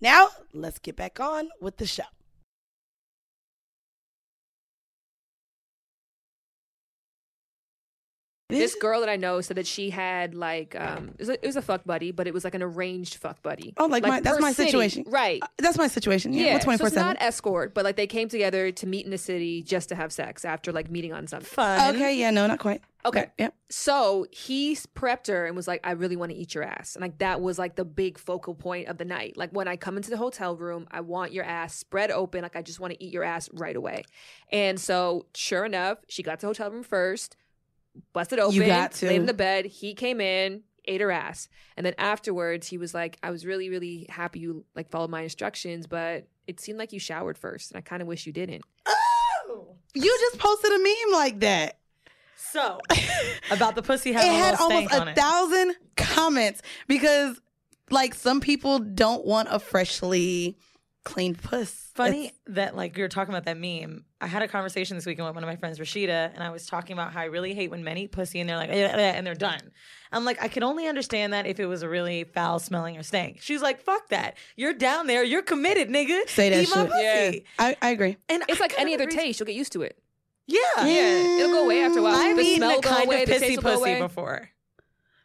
Now, 0.00 0.28
let's 0.52 0.78
get 0.78 0.96
back 0.96 1.20
on 1.20 1.48
with 1.60 1.76
the 1.76 1.86
show. 1.86 2.04
This 8.58 8.74
girl 8.74 9.00
that 9.00 9.08
I 9.08 9.16
know 9.16 9.40
said 9.40 9.56
that 9.56 9.66
she 9.66 9.90
had 9.90 10.34
like 10.34 10.74
um 10.78 11.08
it 11.14 11.18
was 11.20 11.28
a, 11.28 11.32
it 11.34 11.46
was 11.46 11.56
a 11.56 11.62
fuck 11.62 11.84
buddy, 11.84 12.10
but 12.12 12.26
it 12.26 12.34
was 12.34 12.44
like 12.44 12.54
an 12.54 12.62
arranged 12.62 13.16
fuck 13.16 13.42
buddy. 13.42 13.74
Oh, 13.76 13.86
like 13.86 14.02
my- 14.02 14.20
that's 14.20 14.36
per 14.36 14.42
my 14.42 14.52
city. 14.52 14.70
situation. 14.70 15.04
right? 15.08 15.42
That's 15.58 15.78
my 15.78 15.88
situation. 15.88 16.32
Yeah, 16.32 16.44
Yeah, 16.44 16.58
twenty 16.58 16.78
so 16.78 16.82
four 16.82 16.88
it's 16.88 16.96
not 16.96 17.16
escort, 17.20 17.74
but 17.74 17.84
like 17.84 17.96
they 17.96 18.06
came 18.06 18.28
together 18.28 18.70
to 18.72 18.86
meet 18.86 19.04
in 19.04 19.10
the 19.10 19.18
city 19.18 19.62
just 19.62 19.88
to 19.90 19.94
have 19.94 20.12
sex 20.12 20.44
after 20.44 20.72
like 20.72 20.90
meeting 20.90 21.12
on 21.12 21.26
something. 21.26 21.46
Fun. 21.48 21.94
Okay, 21.94 22.16
yeah, 22.16 22.30
no, 22.30 22.46
not 22.46 22.58
quite. 22.58 22.82
Okay. 23.04 23.26
yeah. 23.36 23.48
So 23.68 24.26
he 24.30 24.76
prepped 24.94 25.26
her 25.26 25.46
and 25.46 25.56
was 25.56 25.66
like, 25.66 25.80
I 25.82 25.90
really 25.92 26.14
want 26.14 26.30
to 26.30 26.36
eat 26.38 26.54
your 26.54 26.62
ass. 26.62 26.94
And 26.94 27.02
like 27.02 27.18
that 27.18 27.40
was 27.40 27.58
like 27.58 27.74
the 27.74 27.84
big 27.84 28.16
focal 28.16 28.54
point 28.54 28.86
of 28.86 28.96
the 28.96 29.04
night. 29.04 29.36
Like 29.36 29.50
when 29.50 29.66
I 29.66 29.74
come 29.76 29.96
into 29.96 30.08
the 30.08 30.16
hotel 30.16 30.54
room, 30.54 30.86
I 30.92 31.00
want 31.00 31.32
your 31.32 31.42
ass 31.42 31.74
spread 31.74 32.12
open. 32.12 32.42
Like 32.42 32.54
I 32.54 32.62
just 32.62 32.78
want 32.78 32.92
to 32.92 33.02
eat 33.04 33.12
your 33.12 33.24
ass 33.24 33.48
right 33.54 33.74
away. 33.74 34.04
And 34.52 34.78
so 34.78 35.26
sure 35.34 35.64
enough, 35.64 35.98
she 36.08 36.22
got 36.22 36.38
to 36.40 36.42
the 36.42 36.46
hotel 36.50 36.70
room 36.70 36.84
first, 36.84 37.36
busted 38.12 38.38
open, 38.38 38.54
You 38.56 38.66
got 38.66 38.92
to. 38.92 39.06
laid 39.06 39.16
in 39.20 39.26
the 39.26 39.34
bed. 39.34 39.66
He 39.66 39.94
came 39.94 40.20
in, 40.20 40.62
ate 40.84 41.00
her 41.00 41.10
ass. 41.10 41.48
And 41.76 41.84
then 41.86 41.94
afterwards 41.98 42.66
he 42.68 42.78
was 42.78 42.94
like, 42.94 43.18
I 43.22 43.30
was 43.30 43.44
really, 43.46 43.68
really 43.68 44.06
happy 44.08 44.40
you 44.40 44.64
like 44.74 44.90
followed 44.90 45.10
my 45.10 45.22
instructions, 45.22 45.86
but 45.86 46.26
it 46.46 46.60
seemed 46.60 46.78
like 46.78 46.92
you 46.92 46.98
showered 46.98 47.38
first. 47.38 47.70
And 47.70 47.78
I 47.78 47.80
kind 47.82 48.02
of 48.02 48.08
wish 48.08 48.26
you 48.26 48.32
didn't. 48.32 48.62
Oh. 48.86 49.76
You 49.94 50.16
just 50.20 50.38
posted 50.38 50.72
a 50.72 50.78
meme 50.78 51.12
like 51.12 51.40
that. 51.40 51.78
So 52.36 52.80
about 53.50 53.74
the 53.76 53.82
pussy 53.82 54.10
it 54.10 54.16
having 54.16 54.30
a 54.30 54.34
had 54.34 54.50
little 54.52 54.66
almost 54.66 54.88
stank 54.88 55.00
on 55.02 55.08
a 55.08 55.10
it. 55.12 55.16
thousand 55.16 55.74
comments 55.96 56.62
because 56.86 57.40
like 57.90 58.14
some 58.14 58.40
people 58.40 58.78
don't 58.78 59.24
want 59.24 59.48
a 59.50 59.58
freshly 59.58 60.56
cleaned 61.04 61.42
puss. 61.42 61.90
Funny 61.94 62.26
It's- 62.26 62.40
that 62.48 62.76
like 62.76 62.96
we 62.96 63.02
were 63.02 63.08
talking 63.08 63.34
about 63.34 63.44
that 63.44 63.58
meme. 63.58 64.04
I 64.20 64.26
had 64.26 64.42
a 64.42 64.48
conversation 64.48 64.96
this 64.96 65.04
weekend 65.04 65.26
with 65.26 65.34
one 65.34 65.44
of 65.44 65.48
my 65.48 65.56
friends, 65.56 65.78
Rashida, 65.78 66.32
and 66.34 66.42
I 66.42 66.50
was 66.50 66.66
talking 66.66 66.94
about 66.94 67.12
how 67.12 67.20
I 67.20 67.24
really 67.24 67.54
hate 67.54 67.70
when 67.70 67.82
men 67.84 67.98
eat 67.98 68.12
pussy 68.12 68.40
and 68.40 68.48
they're 68.48 68.56
like, 68.56 68.70
"Eh, 68.70 68.74
eh," 68.74 69.12
and 69.16 69.26
they're 69.26 69.34
done. 69.34 69.60
I'm 70.12 70.24
like, 70.24 70.42
I 70.42 70.48
could 70.48 70.62
only 70.62 70.86
understand 70.86 71.32
that 71.32 71.46
if 71.46 71.58
it 71.58 71.66
was 71.66 71.82
a 71.82 71.88
really 71.88 72.24
foul 72.24 72.58
smelling 72.58 72.96
or 72.98 73.02
stank. 73.02 73.40
She's 73.40 73.62
like, 73.62 73.80
fuck 73.80 74.08
that. 74.10 74.36
You're 74.56 74.74
down 74.74 75.06
there. 75.06 75.24
You're 75.24 75.42
committed, 75.42 75.88
nigga. 75.88 76.28
Say 76.28 76.50
that 76.50 76.62
Eat 76.64 76.68
my 76.70 76.82
shit. 76.82 76.90
pussy. 76.90 77.44
I, 77.58 77.76
I 77.80 77.90
agree. 77.90 78.16
And 78.28 78.42
It's 78.48 78.60
I 78.60 78.64
like 78.64 78.74
any 78.78 78.90
kinda 78.92 79.04
other 79.04 79.10
agree- 79.10 79.22
taste. 79.24 79.40
You'll 79.40 79.46
get 79.46 79.56
used 79.56 79.72
to 79.72 79.82
it. 79.82 79.98
Yeah. 80.46 80.58
Yeah, 80.84 81.38
it'll 81.40 81.52
go 81.52 81.64
away 81.64 81.82
after 81.82 82.00
a 82.00 82.02
while. 82.02 82.14
I've 82.14 82.36
the 82.36 82.42
eaten 82.42 82.56
smell 82.58 82.78
a 82.78 82.82
go 82.82 82.88
kind 82.90 83.06
away, 83.06 83.22
of 83.22 83.28
the 83.28 83.34
pissy 83.36 83.38
taste 83.40 83.56
will 83.62 83.62
go 83.62 83.78
pussy 83.78 83.90
away. 83.92 84.00
before. 84.00 84.50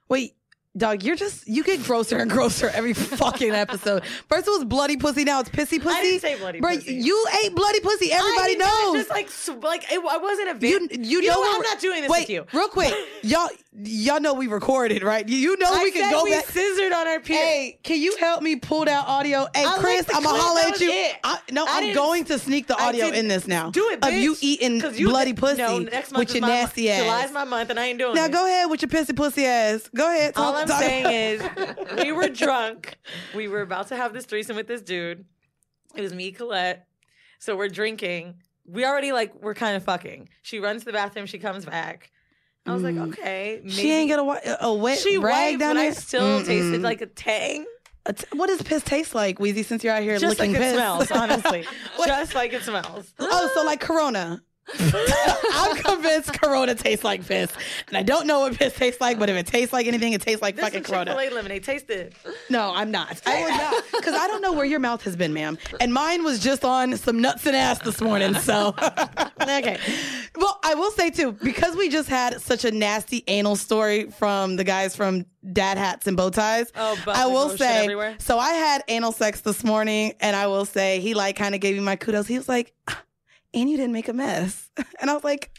Wait, 0.10 0.37
dog, 0.78 1.04
you're 1.04 1.16
just 1.16 1.48
you 1.48 1.64
get 1.64 1.84
grosser 1.84 2.18
and 2.18 2.30
grosser 2.30 2.70
every 2.70 2.94
fucking 2.94 3.52
episode. 3.52 4.04
First 4.28 4.48
it 4.48 4.52
was 4.52 4.66
bloody 4.66 4.98
pussy, 4.98 5.24
now 5.24 5.40
it's 5.40 5.50
pissy 5.50 5.82
pussy. 5.82 5.98
I 5.98 6.02
didn't 6.02 6.22
say 6.22 6.38
bloody 6.38 6.60
Bro, 6.60 6.76
pussy. 6.76 6.96
You 6.96 7.28
ate 7.44 7.56
bloody 7.56 7.80
pussy. 7.80 8.12
Everybody 8.12 8.42
I 8.42 8.48
did 8.48 8.60
not 8.60 8.84
knows. 8.84 8.96
Just 8.96 9.10
like, 9.10 9.64
like 9.64 9.92
it, 9.92 10.00
I 10.00 10.18
wasn't 10.18 10.50
a 10.50 10.56
bit. 10.56 11.00
you 11.00 11.22
you, 11.22 11.28
know, 11.28 11.34
know 11.34 11.40
what? 11.40 11.56
I'm 11.56 11.62
not 11.62 11.80
doing 11.80 12.02
this 12.02 12.10
Wait, 12.10 12.22
with 12.22 12.30
you. 12.30 12.46
real 12.54 12.70
quick, 12.70 12.94
y'all 13.24 13.50
y'all 13.84 14.20
know 14.20 14.34
we 14.34 14.48
recorded, 14.48 15.04
right? 15.04 15.28
You, 15.28 15.56
know 15.58 15.70
I 15.72 15.84
we 15.84 15.92
can 15.92 16.04
said 16.04 16.12
go 16.12 16.24
we 16.24 16.32
back. 16.32 16.46
scissored 16.48 16.92
on 16.92 17.08
our 17.08 17.20
penis. 17.20 17.42
Hey, 17.42 17.80
can 17.84 18.00
you 18.02 18.16
help 18.18 18.42
me 18.42 18.56
pull 18.56 18.86
that 18.86 19.08
audio? 19.08 19.48
Hey, 19.56 19.64
I 19.66 19.78
Chris, 19.80 20.06
I'm 20.14 20.24
gonna 20.24 20.38
holler 20.40 20.62
at 20.62 20.80
you. 20.80 20.90
I, 21.24 21.40
no, 21.52 21.66
I 21.68 21.82
I'm 21.82 21.94
going 21.96 22.26
to 22.26 22.40
sneak 22.40 22.68
the 22.68 22.76
audio 22.82 23.08
in 23.08 23.28
this 23.28 23.48
now. 23.48 23.70
Do 23.72 23.90
it, 23.92 24.04
of 24.04 24.14
you 24.14 24.36
eating 24.42 24.82
you- 24.96 25.10
bloody 25.10 25.34
pussy, 25.34 25.58
No, 25.58 25.80
next 25.80 26.12
month 26.12 26.20
with 26.20 26.30
is 26.30 26.36
your 26.36 26.42
my 26.42 26.48
month. 26.48 26.60
nasty 26.62 26.90
ass. 26.92 27.04
July's 27.04 27.32
my 27.32 27.44
month, 27.44 27.70
and 27.70 27.80
I 27.80 27.86
ain't 27.86 28.00
doing 28.00 28.12
it. 28.12 28.16
now 28.16 28.26
it. 28.26 28.32
go 28.32 28.46
ahead 28.46 28.70
with 28.70 28.82
your 28.82 28.90
pissy 28.90 29.16
pussy 29.16 29.46
ass. 29.46 29.90
Go 29.96 30.08
ahead. 30.10 30.34
All 30.36 30.56
I'm 30.56 30.68
talk- 30.68 30.80
saying 30.82 31.40
is, 31.40 31.98
we 32.04 32.12
were 32.12 32.30
drunk. 32.30 32.98
We 33.36 33.48
were 33.48 33.62
about 33.62 33.88
to 33.90 33.96
have 33.96 34.14
this 34.14 34.26
threesome 34.26 34.56
with 34.56 34.68
this 34.68 34.82
dude. 34.82 35.26
It 35.96 36.02
was 36.02 36.14
me, 36.14 36.32
Colette. 36.32 36.86
So 37.40 37.56
we're 37.56 37.70
drinking. 37.70 38.36
We 38.66 38.86
already 38.86 39.12
like 39.12 39.34
we're 39.42 39.54
kind 39.54 39.78
of 39.78 39.84
fucking. 39.84 40.30
She 40.42 40.60
runs 40.60 40.82
to 40.82 40.86
the 40.86 40.94
bathroom. 40.94 41.26
She 41.28 41.40
comes 41.40 41.66
back. 41.66 42.12
I 42.68 42.74
was 42.74 42.84
like, 42.84 42.98
okay, 42.98 43.62
maybe. 43.64 43.70
Mm. 43.70 43.80
she 43.80 43.92
ain't 43.92 44.10
got 44.10 44.20
a, 44.20 44.24
wa- 44.24 44.40
a 44.62 44.74
wet 44.74 45.00
She 45.00 45.18
rag 45.18 45.54
wiped, 45.54 45.60
down 45.60 45.76
but 45.76 45.82
there. 45.82 45.90
I 45.92 45.94
still 45.94 46.22
Mm-mm. 46.42 46.46
tasted 46.46 46.82
like 46.82 47.02
a 47.02 47.06
tang. 47.08 47.66
A 48.06 48.14
t- 48.14 48.26
what 48.34 48.48
does 48.48 48.62
piss 48.62 48.84
taste 48.84 49.14
like, 49.16 49.38
Weezy? 49.40 49.66
Since 49.66 49.84
you're 49.84 49.94
out 49.94 50.02
here 50.04 50.18
Just 50.18 50.40
licking 50.40 50.54
like 50.54 50.62
it 50.62 50.64
piss, 50.64 50.74
smells, 50.76 51.12
honestly. 51.12 51.66
Just 52.06 52.36
like 52.36 52.54
it 52.54 52.62
smells. 52.64 53.14
oh, 53.20 53.52
so 53.54 53.64
like 53.66 53.80
Corona. 53.82 54.42
I'm 54.80 55.76
convinced 55.78 56.34
Corona 56.42 56.76
tastes 56.76 57.04
like 57.04 57.26
piss, 57.26 57.52
and 57.88 57.98
I 57.98 58.04
don't 58.04 58.28
know 58.28 58.42
what 58.42 58.58
piss 58.58 58.74
tastes 58.74 59.00
like. 59.02 59.18
But 59.20 59.30
if 59.30 59.36
it 59.38 59.48
tastes 59.48 59.74
like 59.74 59.88
anything, 59.88 60.14
it 60.14 60.22
tastes 60.22 60.42
like 60.42 60.56
This 60.56 60.66
fucking 60.66 60.84
Corona. 60.84 61.12
Chick-fil-A 61.12 61.34
lemonade. 61.36 61.64
Taste 61.64 61.90
it. 61.90 62.14
No, 62.50 62.74
I'm 62.76 62.92
not. 62.92 63.22
I 63.26 63.44
would 63.44 63.50
not. 63.52 63.84
Because 63.92 64.14
I 64.14 64.28
don't 64.28 64.42
know 64.42 64.54
where 64.54 64.66
your 64.66 64.80
mouth 64.80 65.02
has 65.04 65.16
been, 65.16 65.34
ma'am. 65.34 65.58
And 65.80 65.94
mine 65.94 66.24
was 66.24 66.40
just 66.40 66.64
on 66.66 66.96
some 66.98 67.22
nuts 67.22 67.46
and 67.46 67.56
ass 67.56 67.80
this 67.80 68.02
morning. 68.02 68.34
So, 68.36 68.76
okay. 69.42 69.78
Well, 70.36 70.60
I 70.64 70.76
will 70.76 70.92
say 70.92 71.10
too, 71.10 71.32
because 71.32 71.76
we 71.76 71.90
just 71.90 72.10
had 72.10 72.42
such 72.42 72.66
a 72.66 72.72
nasty 72.72 73.24
anal 73.28 73.56
story 73.56 74.10
from 74.12 74.56
the 74.56 74.64
guys 74.64 74.96
from 74.96 75.26
Dad 75.54 75.78
Hats 75.78 76.08
and 76.08 76.18
Bow 76.18 76.30
Ties. 76.30 76.72
Oh, 76.76 76.98
but 77.06 77.16
I 77.16 77.26
will 77.28 77.50
say, 77.58 77.84
everywhere? 77.84 78.16
so 78.20 78.38
I 78.38 78.52
had 78.52 78.84
anal 78.88 79.12
sex 79.12 79.42
this 79.42 79.64
morning, 79.64 80.14
and 80.20 80.36
I 80.36 80.48
will 80.48 80.66
say, 80.66 81.00
he 81.00 81.14
like 81.14 81.36
kind 81.38 81.56
of 81.56 81.62
gave 81.62 81.76
me 81.76 81.82
my 81.82 81.96
kudos. 81.96 82.28
He 82.28 82.38
was 82.38 82.50
like, 82.50 82.74
"Ah, 82.90 83.02
and 83.54 83.70
you 83.70 83.78
didn't 83.78 83.94
make 83.94 84.08
a 84.08 84.14
mess. 84.14 84.70
And 85.00 85.10
I 85.10 85.14
was 85.14 85.24
like, 85.24 85.52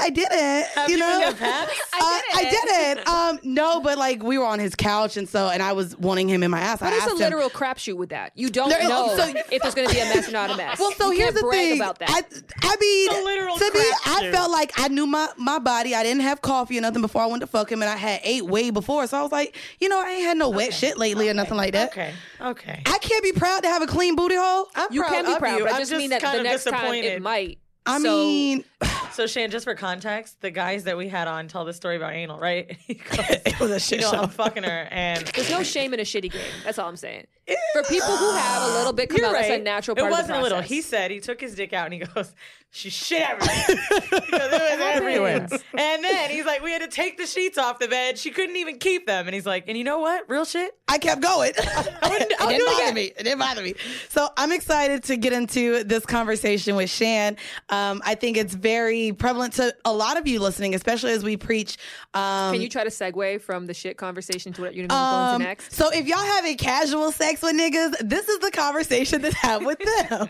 I 0.00 0.10
didn't. 0.10 0.66
Have 0.74 0.88
you 0.88 0.96
you 0.96 1.00
know, 1.00 1.18
been 1.18 1.32
to 1.32 1.36
Pat's? 1.38 1.72
Uh, 2.00 2.20
I 2.34 2.48
didn't. 2.94 3.08
Um, 3.08 3.40
no, 3.42 3.80
but 3.80 3.98
like 3.98 4.22
we 4.22 4.38
were 4.38 4.44
on 4.44 4.60
his 4.60 4.76
couch, 4.76 5.16
and 5.16 5.28
so 5.28 5.48
and 5.48 5.60
I 5.60 5.72
was 5.72 5.96
wanting 5.96 6.28
him 6.28 6.44
in 6.44 6.50
my 6.52 6.60
ass. 6.60 6.80
What 6.80 6.92
I 6.92 6.96
is 6.96 7.00
a 7.00 7.02
asked 7.06 7.12
him- 7.14 7.18
literal 7.18 7.50
crapshoot 7.50 7.96
with 7.96 8.10
that? 8.10 8.30
You 8.36 8.50
don't 8.50 8.68
There 8.68 8.80
is- 8.80 8.88
know 8.88 9.16
so- 9.16 9.32
if 9.50 9.62
there's 9.62 9.74
going 9.74 9.88
to 9.88 9.94
be 9.94 10.00
a 10.00 10.04
mess 10.04 10.28
or 10.28 10.32
not 10.32 10.50
a 10.50 10.56
mess. 10.56 10.78
Well, 10.78 10.92
so 10.92 11.10
You 11.10 11.18
here's 11.18 11.32
can't 11.32 11.34
the 11.36 11.40
brag 11.42 11.68
thing. 11.70 11.80
about 11.80 11.98
that. 11.98 12.08
I, 12.10 12.18
I 12.62 12.76
mean, 12.80 13.10
It's 13.10 13.18
a 13.20 13.24
literal 13.24 13.56
to 13.58 13.64
me, 13.64 13.80
I 13.80 14.20
crapshoot. 14.22 14.32
felt 14.32 14.50
like 14.52 14.72
I 14.76 14.86
knew 14.88 15.06
my 15.06 15.28
my 15.36 15.58
body. 15.58 15.94
I 15.96 16.04
didn't 16.04 16.22
have 16.22 16.40
coffee 16.40 16.78
or 16.78 16.82
nothing 16.82 17.02
before 17.02 17.22
I 17.22 17.26
went 17.26 17.40
to 17.40 17.48
fuck 17.48 17.72
him, 17.72 17.82
and 17.82 17.90
I 17.90 17.96
had 17.96 18.20
ate 18.22 18.46
way 18.46 18.70
before. 18.70 19.06
So 19.08 19.18
I 19.18 19.22
was 19.22 19.32
like, 19.32 19.56
you 19.80 19.88
know, 19.88 20.00
I 20.00 20.08
ain't 20.10 20.22
had 20.24 20.36
no 20.36 20.50
wet 20.50 20.72
shit 20.72 20.96
lately 20.96 21.28
or 21.28 21.34
nothing 21.34 21.56
like 21.56 21.72
that. 21.72 21.90
Okay. 21.90 22.12
Okay. 22.40 22.82
I 22.86 22.98
can't 22.98 23.24
be 23.24 23.32
proud 23.32 23.62
to 23.64 23.68
have 23.68 23.82
a 23.82 23.86
clean 23.88 24.14
booty 24.14 24.36
hole. 24.36 24.68
I'm 24.76 24.92
you 24.92 25.02
can 25.02 25.24
be 25.24 25.32
of 25.32 25.38
proud, 25.40 25.58
you. 25.58 25.64
but 25.64 25.72
I 25.72 25.76
I'm 25.76 25.80
just 25.82 25.92
mean 25.92 26.10
that 26.10 26.22
kind 26.22 26.36
the 26.36 26.40
of 26.40 26.44
next 26.44 26.64
time 26.64 26.74
disappointed. 26.74 27.04
it 27.14 27.22
might. 27.22 27.58
I 27.88 27.98
So- 28.00 28.02
mean, 28.18 28.64
So 29.12 29.26
Shan, 29.26 29.50
just 29.50 29.64
for 29.64 29.74
context, 29.74 30.40
the 30.42 30.50
guys 30.52 30.84
that 30.84 30.96
we 30.96 31.08
had 31.08 31.26
on 31.26 31.48
tell 31.48 31.64
the 31.64 31.72
story 31.72 31.96
about 31.96 32.12
anal, 32.12 32.38
right? 32.38 32.68
Goes, 32.88 32.98
it 33.46 33.58
was 33.58 33.70
a 33.72 33.80
shit 33.80 33.98
you 33.98 34.04
know, 34.04 34.12
show. 34.12 34.18
I'm 34.22 34.28
fucking 34.28 34.62
her, 34.62 34.86
and 34.92 35.26
There's 35.34 35.50
no 35.50 35.64
shame 35.64 35.92
in 35.92 35.98
a 35.98 36.04
shitty 36.04 36.30
game. 36.30 36.40
That's 36.64 36.78
all 36.78 36.88
I'm 36.88 36.96
saying. 36.96 37.26
For 37.72 37.82
people 37.84 38.16
who 38.16 38.30
have 38.36 38.62
a 38.62 38.74
little 38.74 38.92
bit 38.92 39.08
come 39.10 39.24
out, 39.24 39.32
that's 39.32 39.48
right. 39.48 39.60
a 39.60 39.64
natural 39.64 39.98
It 39.98 40.08
wasn't 40.08 40.38
a 40.38 40.42
little. 40.42 40.60
He 40.60 40.82
said 40.82 41.10
he 41.10 41.18
took 41.18 41.40
his 41.40 41.54
dick 41.56 41.72
out 41.72 41.86
and 41.86 41.94
he 41.94 42.00
goes, 42.00 42.32
"She 42.70 42.90
shit 42.90 43.22
everywhere." 43.22 43.64
he 43.66 43.74
goes, 43.74 44.52
it 44.52 44.52
was 44.52 44.80
everywhere. 44.80 45.48
And 45.76 46.04
then 46.04 46.30
he's 46.30 46.44
like, 46.44 46.62
"We 46.62 46.70
had 46.70 46.82
to 46.82 46.88
take 46.88 47.18
the 47.18 47.26
sheets 47.26 47.58
off 47.58 47.78
the 47.78 47.88
bed. 47.88 48.18
She 48.18 48.30
couldn't 48.30 48.56
even 48.56 48.78
keep 48.78 49.06
them." 49.06 49.26
And 49.26 49.34
he's 49.34 49.46
like, 49.46 49.64
"And 49.68 49.76
you 49.76 49.84
know 49.84 49.98
what? 49.98 50.28
Real 50.28 50.44
shit. 50.44 50.76
I 50.88 50.98
kept 50.98 51.20
going. 51.20 51.52
it 51.56 52.34
I'll 52.40 52.48
didn't 52.48 52.58
do 52.58 52.64
bother 52.66 52.82
again. 52.82 52.94
me. 52.94 53.04
It 53.04 53.24
didn't 53.24 53.38
bother 53.38 53.62
me. 53.62 53.74
So 54.08 54.28
I'm 54.36 54.52
excited 54.52 55.04
to 55.04 55.16
get 55.16 55.32
into 55.32 55.84
this 55.84 56.06
conversation 56.06 56.76
with 56.76 56.88
Shan. 56.90 57.36
Um, 57.68 58.00
I 58.04 58.14
think 58.14 58.36
it's 58.36 58.54
very 58.54 59.12
prevalent 59.12 59.54
to 59.54 59.74
a 59.84 59.92
lot 59.92 60.16
of 60.16 60.26
you 60.26 60.40
listening, 60.40 60.74
especially 60.74 61.12
as 61.12 61.22
we 61.22 61.36
preach. 61.36 61.76
Um, 62.14 62.54
Can 62.54 62.62
you 62.62 62.68
try 62.70 62.84
to 62.84 62.90
segue 62.90 63.42
from 63.42 63.66
the 63.66 63.74
shit 63.74 63.98
conversation 63.98 64.52
to 64.54 64.62
what 64.62 64.74
you're 64.74 64.86
going 64.86 64.88
to 64.88 64.94
um, 64.94 65.34
into 65.34 65.48
next? 65.48 65.72
So 65.72 65.90
if 65.90 66.06
y'all 66.06 66.18
have 66.18 66.46
a 66.46 66.54
casual 66.54 67.12
sex 67.12 67.42
with 67.42 67.54
niggas, 67.54 68.08
this 68.08 68.28
is 68.28 68.38
the 68.38 68.50
conversation 68.50 69.20
to 69.22 69.34
have 69.36 69.64
with 69.64 69.78
them. 69.78 70.28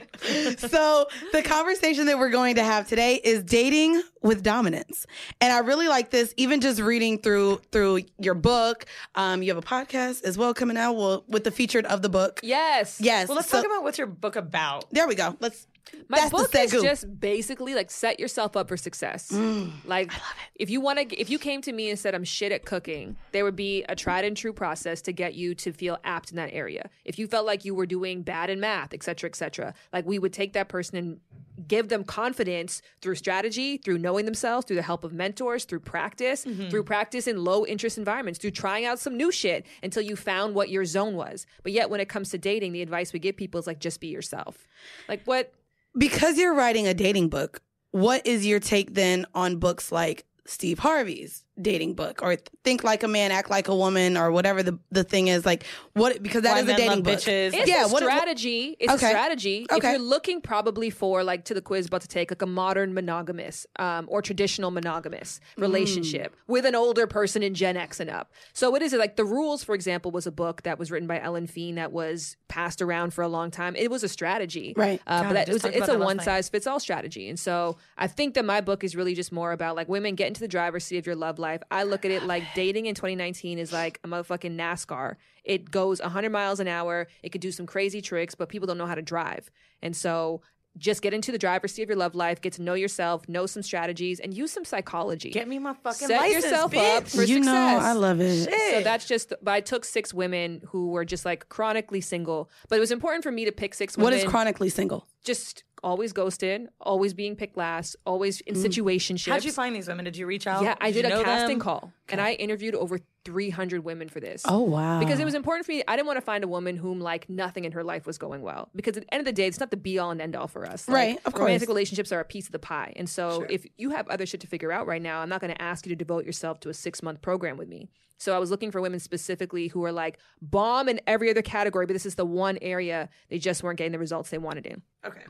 so 0.58 1.06
the 1.32 1.42
conversation 1.42 2.06
that 2.06 2.18
we're 2.18 2.27
going 2.28 2.56
to 2.56 2.64
have 2.64 2.88
today 2.88 3.20
is 3.22 3.42
dating 3.42 4.02
with 4.22 4.42
dominance. 4.42 5.06
And 5.40 5.52
I 5.52 5.58
really 5.58 5.88
like 5.88 6.10
this, 6.10 6.34
even 6.36 6.60
just 6.60 6.80
reading 6.80 7.18
through 7.18 7.60
through 7.72 8.02
your 8.18 8.34
book. 8.34 8.86
Um, 9.14 9.42
you 9.42 9.54
have 9.54 9.62
a 9.62 9.66
podcast 9.66 10.24
as 10.24 10.36
well 10.36 10.54
coming 10.54 10.76
out 10.76 10.94
well, 10.94 11.24
with 11.28 11.44
the 11.44 11.50
featured 11.50 11.86
of 11.86 12.02
the 12.02 12.08
book. 12.08 12.40
Yes. 12.42 13.00
Yes. 13.00 13.28
Well, 13.28 13.36
let's 13.36 13.48
so- 13.48 13.58
talk 13.58 13.66
about 13.66 13.82
what's 13.82 13.98
your 13.98 14.06
book 14.06 14.36
about. 14.36 14.86
There 14.92 15.06
we 15.08 15.14
go. 15.14 15.36
Let's 15.40 15.66
My 16.08 16.18
that's 16.18 16.30
book 16.30 16.54
is 16.54 16.70
just 16.70 17.20
basically 17.20 17.74
like 17.74 17.90
set 17.90 18.18
yourself 18.18 18.56
up 18.56 18.68
for 18.68 18.76
success. 18.76 19.30
Mm. 19.30 19.72
like, 19.84 20.12
if 20.54 20.70
you 20.70 20.80
want 20.80 20.98
to, 20.98 21.16
if 21.20 21.30
you 21.30 21.38
came 21.38 21.60
to 21.62 21.72
me 21.72 21.90
and 21.90 21.98
said 21.98 22.14
I'm 22.14 22.24
shit 22.24 22.52
at 22.52 22.64
cooking, 22.64 23.16
there 23.32 23.44
would 23.44 23.56
be 23.56 23.84
a 23.88 23.94
tried 23.96 24.24
and 24.24 24.36
true 24.36 24.52
process 24.52 25.02
to 25.02 25.12
get 25.12 25.34
you 25.34 25.54
to 25.56 25.72
feel 25.72 25.98
apt 26.04 26.30
in 26.30 26.36
that 26.36 26.50
area. 26.52 26.88
If 27.04 27.18
you 27.18 27.26
felt 27.26 27.46
like 27.46 27.64
you 27.64 27.74
were 27.74 27.86
doing 27.86 28.22
bad 28.22 28.50
in 28.50 28.60
math, 28.60 28.94
et 28.94 29.02
cetera, 29.02 29.28
et 29.28 29.36
cetera, 29.36 29.74
like 29.92 30.06
we 30.06 30.18
would 30.18 30.32
take 30.32 30.52
that 30.54 30.68
person 30.68 30.96
and 30.96 31.20
give 31.66 31.88
them 31.88 32.04
confidence 32.04 32.82
through 33.00 33.16
strategy, 33.16 33.78
through 33.78 33.98
knowing 33.98 34.24
themselves, 34.24 34.64
through 34.64 34.76
the 34.76 34.82
help 34.82 35.02
of 35.02 35.12
mentors, 35.12 35.64
through 35.64 35.80
practice, 35.80 36.44
Mm-hmm. 36.44 36.68
through 36.68 36.84
practice 36.84 37.26
in 37.26 37.42
low 37.44 37.66
interest 37.66 37.98
environments, 37.98 38.38
through 38.38 38.52
trying 38.52 38.84
out 38.84 38.98
some 38.98 39.16
new 39.16 39.32
shit 39.32 39.66
until 39.82 40.02
you 40.02 40.14
found 40.14 40.54
what 40.54 40.68
your 40.68 40.84
zone 40.84 41.14
was. 41.16 41.46
But 41.62 41.72
yet, 41.72 41.90
when 41.90 42.00
it 42.00 42.08
comes 42.08 42.30
to 42.30 42.38
dating, 42.38 42.72
the 42.72 42.82
advice 42.82 43.12
we 43.12 43.18
give 43.18 43.36
people 43.36 43.58
is 43.58 43.66
like, 43.66 43.80
just 43.80 44.00
be 44.00 44.06
yourself. 44.06 44.66
Like, 45.08 45.22
what? 45.24 45.52
Because 45.98 46.38
you're 46.38 46.54
writing 46.54 46.86
a 46.86 46.94
dating 46.94 47.28
book, 47.28 47.60
what 47.90 48.26
is 48.26 48.46
your 48.46 48.60
take 48.60 48.94
then 48.94 49.26
on 49.34 49.56
books 49.56 49.90
like 49.90 50.24
Steve 50.46 50.78
Harvey's 50.78 51.44
dating 51.60 51.94
book 51.94 52.20
or 52.22 52.36
Think 52.64 52.84
Like 52.84 53.02
a 53.02 53.08
Man, 53.08 53.30
Act 53.32 53.50
Like 53.50 53.68
a 53.68 53.74
Woman 53.74 54.16
or 54.16 54.30
whatever 54.30 54.62
the, 54.62 54.78
the 54.90 55.04
thing 55.04 55.28
is? 55.28 55.44
Like 55.44 55.64
what 55.94 56.22
because 56.22 56.42
that 56.42 56.52
Why 56.52 56.60
is 56.60 56.68
a 56.68 56.76
dating 56.76 57.02
book. 57.02 57.18
Bitches. 57.18 57.54
It's 57.54 57.68
Yeah, 57.68 57.84
a 57.84 57.88
what- 57.88 58.02
what- 58.02 58.02
strategy. 58.12 58.76
it's 58.78 58.92
Okay. 58.92 59.06
a 59.06 59.08
strategy. 59.10 59.66
If 59.70 59.82
you're 59.82 59.98
looking 59.98 60.40
probably 60.40 60.90
for 60.90 61.24
like 61.24 61.44
to 61.46 61.54
the 61.54 61.60
quiz 61.62 61.86
about 61.86 62.02
to 62.02 62.08
take 62.08 62.30
like 62.30 62.42
a 62.42 62.46
modern 62.46 62.94
monogamous 62.94 63.66
um, 63.78 64.06
or 64.08 64.22
traditional 64.22 64.70
monogamous 64.70 65.40
Mm. 65.56 65.62
relationship 65.62 66.34
with 66.46 66.64
an 66.64 66.74
older 66.74 67.06
person 67.06 67.42
in 67.42 67.54
Gen 67.54 67.76
X 67.76 68.00
and 68.00 68.10
up. 68.10 68.32
So 68.52 68.70
what 68.70 68.82
is 68.82 68.92
it 68.92 68.98
like? 68.98 69.16
The 69.16 69.24
Rules, 69.24 69.64
for 69.64 69.74
example, 69.74 70.10
was 70.10 70.26
a 70.26 70.32
book 70.32 70.62
that 70.62 70.78
was 70.78 70.90
written 70.90 71.06
by 71.08 71.20
Ellen 71.20 71.46
Fein 71.46 71.74
that 71.76 71.92
was 71.92 72.36
passed 72.48 72.80
around 72.82 73.12
for 73.14 73.22
a 73.22 73.28
long 73.28 73.50
time. 73.50 73.74
It 73.76 73.90
was 73.90 74.02
a 74.02 74.08
strategy, 74.08 74.74
Right. 74.76 75.00
Uh, 75.06 75.22
God, 75.22 75.28
but 75.28 75.34
that, 75.34 75.48
it 75.48 75.52
was, 75.52 75.64
it's 75.64 75.88
a 75.88 75.98
one 75.98 76.20
size 76.20 76.48
fits 76.48 76.66
all 76.66 76.80
strategy. 76.80 77.28
And 77.28 77.38
so 77.38 77.76
I 77.96 78.06
think 78.06 78.34
that 78.34 78.44
my 78.44 78.60
book 78.60 78.84
is 78.84 78.94
really 78.96 79.14
just 79.14 79.32
more 79.32 79.52
about 79.52 79.76
like 79.76 79.88
women 79.88 80.14
get 80.14 80.28
into 80.28 80.40
the 80.40 80.48
driver's 80.48 80.84
seat 80.84 80.98
of 80.98 81.06
your 81.06 81.16
love 81.16 81.38
life. 81.38 81.47
I 81.70 81.82
look 81.84 82.04
at 82.04 82.10
it 82.10 82.22
like 82.24 82.42
dating 82.54 82.86
in 82.86 82.94
2019 82.94 83.58
is 83.58 83.72
like 83.72 83.98
a 84.04 84.08
motherfucking 84.08 84.56
NASCAR. 84.56 85.16
It 85.44 85.70
goes 85.70 86.00
100 86.00 86.30
miles 86.30 86.60
an 86.60 86.68
hour. 86.68 87.08
It 87.22 87.30
could 87.30 87.40
do 87.40 87.52
some 87.52 87.66
crazy 87.66 88.00
tricks, 88.00 88.34
but 88.34 88.48
people 88.48 88.66
don't 88.66 88.78
know 88.78 88.86
how 88.86 88.94
to 88.94 89.02
drive. 89.02 89.50
And 89.82 89.94
so 89.96 90.42
just 90.76 91.02
get 91.02 91.12
into 91.12 91.32
the 91.32 91.38
driver's 91.38 91.72
seat 91.74 91.82
of 91.82 91.88
your 91.88 91.98
love 91.98 92.14
life, 92.14 92.40
get 92.40 92.52
to 92.52 92.62
know 92.62 92.74
yourself, 92.74 93.28
know 93.28 93.46
some 93.46 93.62
strategies, 93.62 94.20
and 94.20 94.32
use 94.32 94.52
some 94.52 94.64
psychology. 94.64 95.30
Get 95.30 95.48
me 95.48 95.58
my 95.58 95.72
fucking 95.74 96.06
Set 96.06 96.20
license, 96.20 96.44
yourself 96.44 96.72
bitch. 96.72 96.96
up 96.98 97.08
for 97.08 97.22
you 97.22 97.36
success. 97.38 97.44
know, 97.46 97.78
I 97.80 97.92
love 97.94 98.20
it. 98.20 98.48
So 98.72 98.80
that's 98.82 99.06
just, 99.06 99.32
but 99.42 99.52
I 99.52 99.60
took 99.60 99.84
six 99.84 100.14
women 100.14 100.60
who 100.68 100.90
were 100.90 101.04
just 101.04 101.24
like 101.24 101.48
chronically 101.48 102.00
single. 102.00 102.48
But 102.68 102.76
it 102.76 102.80
was 102.80 102.92
important 102.92 103.24
for 103.24 103.32
me 103.32 103.44
to 103.46 103.50
pick 103.52 103.74
six 103.74 103.96
What 103.96 104.04
women. 104.12 104.20
is 104.20 104.24
chronically 104.30 104.68
single? 104.68 105.08
Just 105.24 105.64
always 105.82 106.12
ghosted, 106.12 106.68
always 106.80 107.14
being 107.14 107.36
picked 107.36 107.56
last, 107.56 107.96
always 108.04 108.40
in 108.42 108.54
mm. 108.54 108.64
situationships. 108.64 109.30
How'd 109.30 109.44
you 109.44 109.52
find 109.52 109.74
these 109.74 109.88
women? 109.88 110.04
Did 110.04 110.16
you 110.16 110.26
reach 110.26 110.46
out? 110.46 110.62
Yeah, 110.62 110.76
I 110.80 110.90
did 110.90 111.06
you 111.06 111.20
a 111.20 111.24
casting 111.24 111.58
them? 111.58 111.60
call 111.60 111.92
and 112.12 112.20
I 112.20 112.32
interviewed 112.32 112.74
over 112.74 112.98
300 113.24 113.84
women 113.84 114.08
for 114.08 114.20
this. 114.20 114.42
Oh 114.46 114.60
wow. 114.60 114.98
Because 114.98 115.20
it 115.20 115.24
was 115.24 115.34
important 115.34 115.66
for 115.66 115.72
me. 115.72 115.82
I 115.86 115.96
didn't 115.96 116.06
want 116.06 116.16
to 116.16 116.22
find 116.22 116.42
a 116.44 116.48
woman 116.48 116.76
whom 116.76 117.00
like 117.00 117.28
nothing 117.28 117.64
in 117.64 117.72
her 117.72 117.84
life 117.84 118.06
was 118.06 118.18
going 118.18 118.42
well. 118.42 118.70
Because 118.74 118.96
at 118.96 119.04
the 119.04 119.14
end 119.14 119.20
of 119.20 119.26
the 119.26 119.32
day, 119.32 119.46
it's 119.46 119.60
not 119.60 119.70
the 119.70 119.76
be 119.76 119.98
all 119.98 120.10
and 120.10 120.20
end 120.20 120.34
all 120.34 120.48
for 120.48 120.66
us. 120.66 120.88
Like, 120.88 120.94
Right, 120.94 121.16
of 121.24 121.32
course. 121.34 121.40
Romantic 121.40 121.68
relationships 121.68 122.10
are 122.12 122.20
a 122.20 122.24
piece 122.24 122.46
of 122.46 122.52
the 122.52 122.58
pie. 122.58 122.92
And 122.96 123.08
so 123.08 123.44
if 123.48 123.66
you 123.76 123.90
have 123.90 124.08
other 124.08 124.26
shit 124.26 124.40
to 124.40 124.46
figure 124.46 124.72
out 124.72 124.86
right 124.86 125.02
now, 125.02 125.20
I'm 125.20 125.28
not 125.28 125.40
going 125.40 125.52
to 125.52 125.60
ask 125.60 125.84
you 125.86 125.90
to 125.90 125.96
devote 125.96 126.24
yourself 126.24 126.60
to 126.60 126.68
a 126.68 126.74
six 126.74 127.02
month 127.02 127.20
program 127.20 127.56
with 127.56 127.68
me. 127.68 127.90
So 128.20 128.34
I 128.34 128.38
was 128.38 128.50
looking 128.50 128.72
for 128.72 128.80
women 128.80 128.98
specifically 128.98 129.68
who 129.68 129.84
are 129.84 129.92
like 129.92 130.18
bomb 130.42 130.88
in 130.88 131.00
every 131.06 131.30
other 131.30 131.42
category, 131.42 131.86
but 131.86 131.92
this 131.92 132.06
is 132.06 132.16
the 132.16 132.24
one 132.24 132.58
area 132.60 133.08
they 133.28 133.38
just 133.38 133.62
weren't 133.62 133.78
getting 133.78 133.92
the 133.92 133.98
results 133.98 134.30
they 134.30 134.38
wanted 134.38 134.66
in. 134.66 134.82
Okay. 135.06 135.22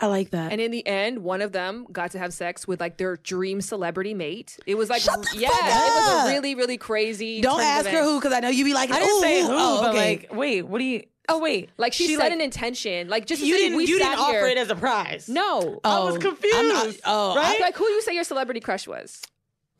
I 0.00 0.06
like 0.06 0.30
that. 0.30 0.52
And 0.52 0.60
in 0.60 0.70
the 0.70 0.86
end, 0.86 1.18
one 1.20 1.42
of 1.42 1.52
them 1.52 1.86
got 1.90 2.12
to 2.12 2.18
have 2.18 2.32
sex 2.32 2.66
with 2.68 2.80
like 2.80 2.96
their 2.96 3.16
dream 3.16 3.60
celebrity 3.60 4.14
mate. 4.14 4.56
It 4.66 4.76
was 4.76 4.88
like, 4.88 5.02
Shut 5.02 5.20
the 5.22 5.38
yeah, 5.38 5.48
fuck 5.48 5.60
it 5.62 5.66
was 5.66 6.17
up. 6.18 6.28
really, 6.28 6.54
really 6.54 6.76
crazy. 6.78 7.40
Don't 7.40 7.58
turn 7.58 7.64
of 7.80 7.86
ask 7.86 7.88
her 7.90 8.02
who 8.02 8.18
because 8.20 8.32
I 8.32 8.40
know 8.40 8.48
you 8.48 8.64
be 8.64 8.74
like, 8.74 8.90
I 8.90 8.98
didn't 9.00 9.16
ooh, 9.16 9.20
say 9.20 9.42
who, 9.42 9.48
Oh, 9.50 9.80
but 9.82 9.90
okay. 9.90 10.16
like, 10.18 10.28
wait, 10.34 10.62
what 10.62 10.78
do 10.78 10.84
you? 10.84 11.02
Oh 11.30 11.38
wait, 11.40 11.68
Like 11.76 11.92
she, 11.92 12.06
set 12.14 12.18
like, 12.20 12.32
an 12.32 12.40
intention, 12.40 13.08
like 13.08 13.26
just 13.26 13.42
You 13.42 13.54
say 13.54 13.64
didn't. 13.64 13.76
we 13.76 13.86
you 13.86 13.98
sat 13.98 14.12
didn't 14.16 14.26
here. 14.26 14.38
offer 14.40 14.46
it 14.48 14.56
as 14.56 14.70
a 14.70 14.74
prize. 14.76 15.28
no, 15.28 15.78
I 15.84 15.98
was 16.00 16.16
Oh, 16.16 16.18
confused. 16.18 16.56
I'm 16.56 16.68
not- 16.68 16.96
oh, 17.04 17.32
I- 17.32 17.36
right? 17.36 17.60
like 17.60 17.76
who 17.76 17.84
you 17.86 18.00
say 18.00 18.14
your 18.14 18.24
celebrity 18.24 18.60
crush 18.60 18.86
was? 18.88 19.20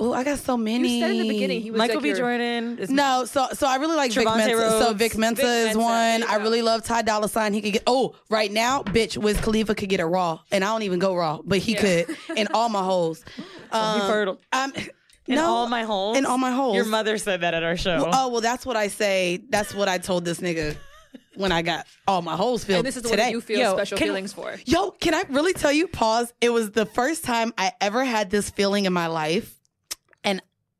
oh, 0.01 0.12
I 0.12 0.22
got 0.22 0.39
so 0.39 0.57
many. 0.57 0.97
You 0.99 1.01
said 1.01 1.11
in 1.11 1.18
the 1.22 1.28
beginning 1.28 1.61
he 1.61 1.70
was 1.72 1.78
Michael 1.78 1.97
like 1.97 2.03
B. 2.05 2.09
your- 2.11 2.18
Jordan. 2.18 2.78
Is 2.78 2.89
No, 2.91 3.24
so 3.24 3.49
so 3.55 3.66
I 3.66 3.76
really 3.76 3.97
like 3.97 4.12
Vic 4.12 4.26
Trevante 4.28 4.36
Mensa. 4.47 4.78
So 4.78 4.93
Vic 4.93 5.16
Mensa 5.16 5.43
Vic 5.43 5.49
is 5.51 5.64
Mensa, 5.76 5.78
one. 5.80 6.20
there 6.20 6.28
I 6.28 6.36
really 6.36 6.61
love 6.62 6.84
Ty 6.84 7.03
Dolla 7.03 7.28
Sign. 7.28 7.53
He 7.55 7.61
could 7.62 7.72
get 7.72 7.82
oh 7.86 8.14
right 8.28 8.53
now, 8.53 8.82
bitch. 8.84 9.16
Wiz 9.16 9.41
Khalifa 9.41 9.74
could 9.74 9.89
get 9.89 9.99
a 10.01 10.07
raw, 10.07 10.39
and 10.53 10.62
I 10.62 10.68
don't 10.68 10.82
even 10.82 10.99
go 11.01 11.16
raw, 11.16 11.41
but 11.43 11.59
he 11.59 11.74
could 11.74 12.14
in 12.36 12.47
all 12.55 12.68
my 12.68 12.82
holes. 12.84 13.24
Um, 13.72 14.01
he 14.01 14.07
fertile. 14.07 14.39
Um, 14.53 14.72
In 15.29 15.35
no, 15.37 15.45
all 15.45 15.68
my 15.68 15.83
holes. 15.85 16.16
in 16.16 16.26
all 16.26 16.39
my 16.39 16.51
holes. 16.51 16.74
Your 16.74 16.87
mother 16.87 17.18
said 17.18 17.43
that 17.43 17.55
at 17.55 17.62
our 17.62 17.76
show. 17.76 18.03
Well, 18.05 18.11
oh 18.14 18.29
well, 18.31 18.41
that's 18.41 18.64
what 18.66 18.76
I 18.76 18.89
say. 18.89 19.43
That's 19.51 19.74
what 19.74 19.87
I 19.89 19.99
told 19.99 20.24
this 20.24 20.41
nigga 20.41 20.74
when 21.37 21.53
I 21.53 21.62
got 21.62 21.87
all 22.07 22.22
my 22.22 22.35
holes 22.35 22.64
filled 22.64 22.79
And 22.79 22.87
this 22.87 22.97
is 22.97 23.03
the 23.03 23.11
today. 23.11 23.22
one 23.24 23.26
that 23.29 23.33
you 23.33 23.41
feel 23.41 23.59
Yo, 23.61 23.74
special 23.74 23.99
can- 23.99 24.07
feelings 24.09 24.33
for. 24.33 24.57
Yo, 24.64 24.91
can 24.91 25.14
I 25.14 25.22
really 25.29 25.53
tell 25.53 25.70
you? 25.72 25.87
Pause. 25.87 26.33
It 26.41 26.49
was 26.51 26.70
the 26.72 26.87
first 26.87 27.24
time 27.24 27.53
I 27.59 27.72
ever 27.81 28.05
had 28.05 28.31
this 28.31 28.51
feeling 28.51 28.87
in 28.87 28.93
my 28.93 29.07
life, 29.07 29.55
and 29.55 29.58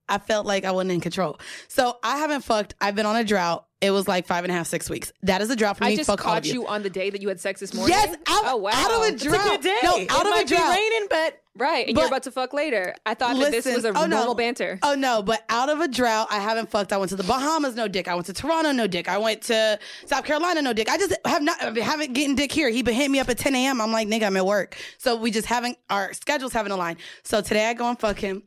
I 0.09 0.19
felt 0.19 0.47
like 0.47 0.65
I 0.65 0.71
wasn't 0.73 0.93
in 0.93 1.01
control. 1.01 1.39
So 1.69 1.99
I 2.03 2.19
haven't 2.19 2.43
fucked. 2.43 2.75
I've 2.81 2.95
been 2.95 3.07
on 3.07 3.17
a 3.17 3.25
drought. 3.25 3.65
It 3.81 3.93
was 3.93 4.09
like 4.09 4.27
five 4.27 4.43
and 4.45 4.51
a 4.51 4.55
half, 4.57 4.67
six 4.67 4.91
weeks. 4.91 5.13
That 5.23 5.41
is 5.41 5.51
a 5.51 5.57
drought 5.57 5.77
for 5.77 5.85
I 5.85 5.95
just 5.95 6.09
Fuck 6.09 6.19
caught 6.19 6.45
you. 6.47 6.55
you 6.55 6.67
on 6.67 6.83
the 6.83 6.91
day 6.91 7.11
that 7.11 7.23
you 7.23 7.29
had 7.29 7.39
sex 7.39 7.61
this 7.61 7.73
morning. 7.75 7.95
Yes, 7.97 8.13
out, 8.27 8.43
oh 8.47 8.57
wow, 8.57 8.71
out 8.75 8.91
of 8.91 9.03
a 9.03 9.15
it's 9.15 9.25
a 9.25 9.29
drought. 9.29 9.47
good 9.47 9.61
day. 9.61 9.77
No, 9.85 9.97
it 9.99 10.11
out 10.11 10.25
of 10.25 10.31
might 10.31 10.47
a 10.47 10.49
drought. 10.49 10.75
be 10.75 10.81
raining, 10.81 11.07
but 11.09 11.41
right, 11.57 11.87
and 11.87 11.95
But- 11.95 12.01
you're 12.01 12.09
about 12.09 12.25
to 12.25 12.33
fuck 12.33 12.53
later. 12.53 12.93
I 13.07 13.15
thought 13.15 13.37
that 13.39 13.53
this 13.53 13.67
was 13.67 13.85
a 13.85 13.93
oh, 13.97 14.07
no. 14.07 14.35
banter. 14.35 14.81
Oh 14.83 14.97
no, 14.97 15.23
but 15.23 15.45
out 15.49 15.69
of 15.69 15.79
a 15.79 15.87
drought, 15.87 16.27
I 16.29 16.41
haven't 16.41 16.71
fucked. 16.71 16.93
I 16.93 16.97
went 16.97 17.11
to 17.11 17.17
the 17.17 17.23
Bahamas, 17.23 17.77
no 17.77 17.87
dick. 17.87 18.09
I 18.09 18.15
went 18.17 18.27
to 18.27 18.33
Toronto, 18.33 18.73
no 18.73 18.89
dick. 18.89 19.09
I 19.09 19.19
went 19.19 19.43
to 19.43 19.79
South 20.07 20.25
Carolina, 20.25 20.61
no 20.61 20.73
dick. 20.73 20.89
I 20.91 20.99
just 20.99 21.15
have 21.25 21.43
not 21.43 21.63
I 21.63 21.79
haven't 21.79 22.15
getting 22.15 22.35
dick 22.35 22.51
here. 22.51 22.71
He 22.71 22.83
been 22.83 22.95
hitting 22.95 23.13
me 23.13 23.21
up 23.21 23.29
at 23.29 23.39
10 23.39 23.55
a.m. 23.55 23.81
I'm 23.81 23.93
like, 23.93 24.09
nigga, 24.09 24.25
I'm 24.27 24.37
at 24.37 24.45
work. 24.45 24.77
So 24.99 25.15
we 25.15 25.31
just 25.31 25.47
haven't 25.47 25.79
our 25.89 26.13
schedules 26.15 26.53
haven't 26.53 26.73
aligned. 26.73 26.99
So 27.23 27.41
today 27.43 27.67
I 27.69 27.75
go 27.75 27.89
and 27.89 27.97
fuck 28.01 28.19
him. 28.19 28.43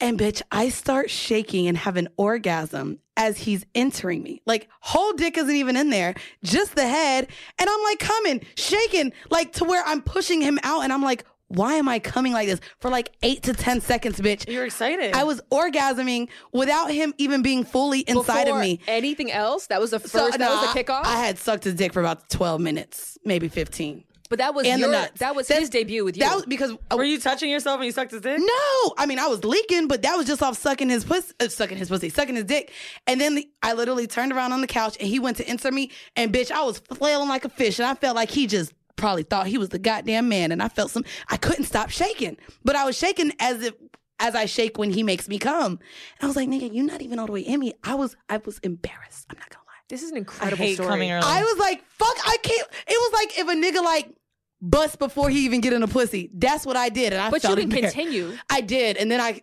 And 0.00 0.18
bitch, 0.18 0.40
I 0.50 0.70
start 0.70 1.10
shaking 1.10 1.66
and 1.68 1.76
have 1.76 1.96
an 1.96 2.08
orgasm 2.16 3.00
as 3.16 3.36
he's 3.38 3.66
entering 3.74 4.22
me. 4.22 4.40
Like, 4.46 4.68
whole 4.80 5.12
dick 5.12 5.36
isn't 5.36 5.54
even 5.54 5.76
in 5.76 5.90
there, 5.90 6.14
just 6.42 6.74
the 6.74 6.88
head. 6.88 7.28
And 7.58 7.68
I'm 7.68 7.82
like 7.82 7.98
coming, 7.98 8.40
shaking, 8.56 9.12
like 9.30 9.52
to 9.54 9.64
where 9.64 9.82
I'm 9.84 10.00
pushing 10.00 10.40
him 10.40 10.58
out. 10.62 10.84
And 10.84 10.92
I'm 10.92 11.02
like, 11.02 11.26
why 11.48 11.74
am 11.74 11.88
I 11.88 11.98
coming 11.98 12.32
like 12.32 12.46
this 12.46 12.60
for 12.78 12.90
like 12.90 13.10
eight 13.22 13.42
to 13.42 13.52
10 13.52 13.80
seconds, 13.80 14.20
bitch? 14.20 14.48
you're 14.48 14.64
excited. 14.64 15.14
I 15.14 15.24
was 15.24 15.40
orgasming 15.50 16.28
without 16.52 16.92
him 16.92 17.12
even 17.18 17.42
being 17.42 17.64
fully 17.64 18.00
inside 18.00 18.44
Before 18.44 18.58
of 18.58 18.64
me. 18.64 18.80
Anything 18.86 19.32
else? 19.32 19.66
That 19.66 19.80
was 19.80 19.90
the 19.90 19.98
first. 19.98 20.12
So, 20.12 20.30
that 20.30 20.38
no, 20.38 20.54
was 20.54 20.72
the 20.72 20.84
kickoff. 20.84 21.04
I, 21.04 21.16
had 21.16 21.38
sucked 21.38 21.64
his 21.64 21.74
dick 21.74 21.92
for 21.92 22.00
about 22.00 22.30
12 22.30 22.60
minutes, 22.60 23.18
maybe 23.24 23.48
15. 23.48 24.04
But 24.30 24.38
that 24.38 24.54
was 24.54 24.66
and 24.66 24.82
the 24.82 24.86
your, 24.86 24.92
nuts. 24.92 25.18
That 25.18 25.34
was 25.36 25.48
That- 25.48 25.60
his 25.60 25.68
debut 25.68 26.02
with 26.04 26.16
you. 26.16 26.22
That 26.22 26.34
was 26.36 26.46
because 26.46 26.72
Were 26.90 27.04
you 27.04 27.20
touching 27.20 27.50
yourself 27.50 27.78
when 27.78 27.86
you 27.86 27.92
sucked 27.92 28.12
his 28.12 28.22
dick? 28.22 28.38
No, 28.38 28.94
I 28.96 29.04
mean 29.06 29.18
I 29.18 29.26
was 29.26 29.44
leaking, 29.44 29.88
but 29.88 30.00
that 30.02 30.16
was 30.16 30.26
just 30.26 30.42
off 30.42 30.56
sucking 30.56 30.88
his 30.88 31.04
pussy, 31.04 31.34
uh, 31.40 31.48
sucking 31.48 31.76
his 31.76 31.88
pussy, 31.90 32.08
sucking 32.08 32.36
his 32.36 32.44
dick. 32.46 32.72
And 33.06 33.20
then 33.20 33.34
the, 33.34 33.48
I 33.62 33.74
literally 33.74 34.06
turned 34.06 34.32
around 34.32 34.52
on 34.52 34.62
the 34.62 34.66
couch 34.66 34.96
and 34.98 35.06
he 35.08 35.18
went 35.18 35.36
to 35.36 35.50
insert 35.50 35.74
me, 35.74 35.90
and 36.16 36.32
bitch, 36.32 36.50
I 36.50 36.62
was 36.62 36.78
flailing 36.78 37.28
like 37.28 37.44
a 37.44 37.50
fish, 37.50 37.78
and 37.78 37.86
I 37.86 37.94
felt 37.94 38.16
like 38.16 38.30
he 38.30 38.46
just 38.46 38.72
probably 38.96 39.22
thought 39.24 39.46
he 39.48 39.58
was 39.58 39.68
the 39.70 39.78
goddamn 39.78 40.28
man, 40.28 40.52
and 40.52 40.62
I 40.62 40.68
felt 40.68 40.90
some. 40.90 41.04
I 41.28 41.36
couldn't 41.36 41.64
stop 41.64 41.90
shaking, 41.90 42.36
but 42.64 42.76
I 42.76 42.84
was 42.86 42.96
shaking 42.96 43.32
as 43.38 43.62
if. 43.62 43.74
As 44.22 44.34
I 44.34 44.44
shake 44.44 44.76
when 44.76 44.90
he 44.90 45.02
makes 45.02 45.28
me 45.30 45.38
come, 45.38 45.72
and 45.72 45.80
I 46.20 46.26
was 46.26 46.36
like, 46.36 46.46
"Nigga, 46.46 46.68
you're 46.74 46.84
not 46.84 47.00
even 47.00 47.18
all 47.18 47.24
the 47.24 47.32
way 47.32 47.40
in 47.40 47.58
me." 47.58 47.72
I 47.82 47.94
was, 47.94 48.16
I 48.28 48.36
was 48.36 48.58
embarrassed. 48.58 49.24
I'm 49.30 49.38
not 49.38 49.48
gonna 49.48 49.64
lie. 49.66 49.80
this 49.88 50.02
is 50.02 50.10
an 50.10 50.16
I 50.16 50.18
incredible 50.18 50.58
hate 50.58 50.74
story. 50.74 50.90
coming 50.90 51.10
early. 51.10 51.24
I 51.24 51.40
was 51.42 51.58
like, 51.58 51.82
"Fuck, 51.86 52.16
I 52.26 52.36
can't." 52.42 52.68
It 52.86 52.98
was 52.98 53.12
like 53.14 53.38
if 53.38 53.48
a 53.48 53.54
nigga 53.54 53.82
like 53.82 54.14
bust 54.60 54.98
before 54.98 55.30
he 55.30 55.44
even 55.44 55.60
get 55.60 55.72
in 55.72 55.82
a 55.82 55.88
pussy. 55.88 56.30
That's 56.34 56.66
what 56.66 56.76
I 56.76 56.88
did, 56.88 57.12
and 57.12 57.22
I 57.22 57.30
but 57.30 57.42
you 57.42 57.48
felt 57.48 57.58
can 57.60 57.70
continue. 57.70 58.36
I 58.48 58.60
did, 58.60 58.96
and 58.96 59.10
then 59.10 59.20
I 59.20 59.42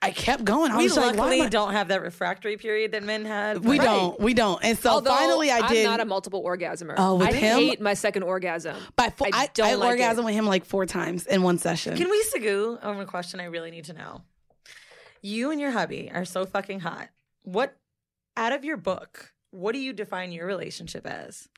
I 0.00 0.10
kept 0.12 0.44
going. 0.44 0.70
I 0.70 0.76
we 0.78 0.84
was 0.84 0.96
luckily 0.96 1.40
am 1.40 1.46
I- 1.46 1.48
don't 1.48 1.72
have 1.72 1.88
that 1.88 2.00
refractory 2.02 2.56
period 2.56 2.92
that 2.92 3.02
men 3.02 3.24
had. 3.24 3.64
we 3.64 3.78
but- 3.78 3.84
don't, 3.84 4.20
we 4.20 4.32
don't. 4.34 4.62
And 4.62 4.78
so 4.78 4.90
Although 4.90 5.10
finally, 5.10 5.50
I 5.50 5.66
did. 5.68 5.84
I'm 5.86 5.90
not 5.92 6.00
a 6.00 6.04
multiple 6.04 6.42
orgasmer. 6.44 6.94
Oh, 6.96 7.16
with 7.16 7.28
I 7.28 7.32
him? 7.32 7.58
hate 7.58 7.80
my 7.80 7.94
second 7.94 8.22
orgasm. 8.22 8.76
by 8.94 9.10
four, 9.10 9.28
I 9.32 9.42
I, 9.44 9.48
don't 9.54 9.66
I 9.66 9.74
like 9.74 9.98
it. 10.00 10.24
with 10.24 10.34
him 10.34 10.46
like 10.46 10.64
four 10.64 10.86
times 10.86 11.26
in 11.26 11.42
one 11.42 11.58
session. 11.58 11.96
Can 11.96 12.08
we 12.10 12.22
sagoo 12.32 12.82
over 12.84 13.02
a 13.02 13.06
question 13.06 13.40
I 13.40 13.44
really 13.46 13.70
need 13.70 13.86
to 13.86 13.92
know? 13.92 14.22
You 15.22 15.50
and 15.50 15.60
your 15.60 15.72
hubby 15.72 16.10
are 16.14 16.24
so 16.24 16.44
fucking 16.46 16.80
hot. 16.80 17.08
What 17.42 17.76
out 18.36 18.52
of 18.52 18.64
your 18.64 18.76
book? 18.76 19.32
What 19.50 19.72
do 19.72 19.78
you 19.78 19.92
define 19.92 20.30
your 20.30 20.46
relationship 20.46 21.06
as? 21.06 21.48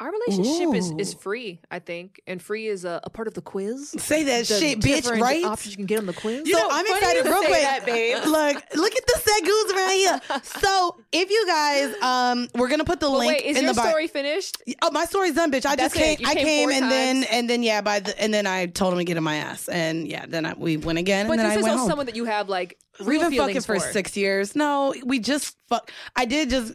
Our 0.00 0.10
relationship 0.10 0.74
is, 0.74 0.90
is 0.92 1.12
free, 1.12 1.60
I 1.70 1.78
think, 1.78 2.22
and 2.26 2.40
free 2.40 2.68
is 2.68 2.86
a, 2.86 3.00
a 3.04 3.10
part 3.10 3.28
of 3.28 3.34
the 3.34 3.42
quiz. 3.42 3.90
Say 3.98 4.22
that 4.22 4.46
The 4.46 4.54
shit, 4.58 4.80
bitch, 4.80 5.20
right? 5.20 5.44
Options 5.44 5.72
you 5.72 5.76
can 5.76 5.84
get 5.84 5.98
on 5.98 6.06
the 6.06 6.14
quiz. 6.14 6.50
so 6.50 6.58
I'm 6.58 6.86
funny 6.86 6.98
excited. 6.98 7.24
Real 7.26 7.42
quick, 7.42 7.60
that, 7.62 7.84
babe. 7.84 8.16
Look, 8.24 8.64
look 8.76 8.94
at 8.96 9.06
the 9.06 9.20
sagoos 9.20 9.76
around 9.76 9.90
here. 9.90 10.20
So 10.62 10.96
if 11.12 11.28
you 11.30 11.46
guys, 11.46 11.94
um, 12.02 12.48
we're 12.54 12.68
gonna 12.70 12.84
put 12.84 12.98
the 13.00 13.08
But 13.10 13.18
link 13.18 13.32
wait, 13.34 13.44
is 13.44 13.58
in 13.58 13.64
your 13.64 13.74
the 13.74 13.80
bio. 13.80 13.90
story 13.90 14.06
finished? 14.06 14.56
Oh, 14.80 14.90
my 14.90 15.04
story's 15.04 15.34
done, 15.34 15.52
bitch. 15.52 15.66
I 15.66 15.76
That's 15.76 15.92
just 15.92 15.96
came. 15.96 16.14
it. 16.14 16.20
You 16.20 16.26
I 16.28 16.34
came 16.34 16.44
came, 16.46 16.68
four 16.70 16.78
and 16.78 16.90
then 16.90 17.24
and 17.24 17.50
then 17.50 17.62
yeah, 17.62 17.82
by 17.82 18.00
the 18.00 18.18
and 18.18 18.32
then 18.32 18.46
I 18.46 18.66
told 18.66 18.94
him 18.94 19.00
to 19.00 19.04
get 19.04 19.18
in 19.18 19.22
my 19.22 19.36
ass, 19.36 19.68
and 19.68 20.08
yeah, 20.08 20.24
then 20.26 20.46
I, 20.46 20.54
we 20.54 20.78
went 20.78 20.98
again, 20.98 21.26
But 21.26 21.32
and 21.32 21.40
then 21.40 21.48
this 21.48 21.56
I 21.56 21.58
is 21.58 21.62
went 21.64 21.72
also 21.72 21.80
home. 21.82 21.90
someone 21.90 22.06
that 22.06 22.16
you 22.16 22.24
have 22.24 22.48
like 22.48 22.78
We've 23.00 23.08
real 23.08 23.20
been 23.28 23.32
fucking 23.32 23.60
feelings 23.60 23.66
for 23.66 23.78
six 23.78 24.16
years. 24.16 24.56
No, 24.56 24.94
we 25.04 25.18
just 25.18 25.58
fuck. 25.68 25.90
I 26.16 26.24
did 26.24 26.48
just. 26.48 26.72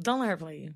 Don't 0.00 0.20
let 0.20 0.28
her 0.28 0.36
play 0.36 0.58
you. 0.58 0.74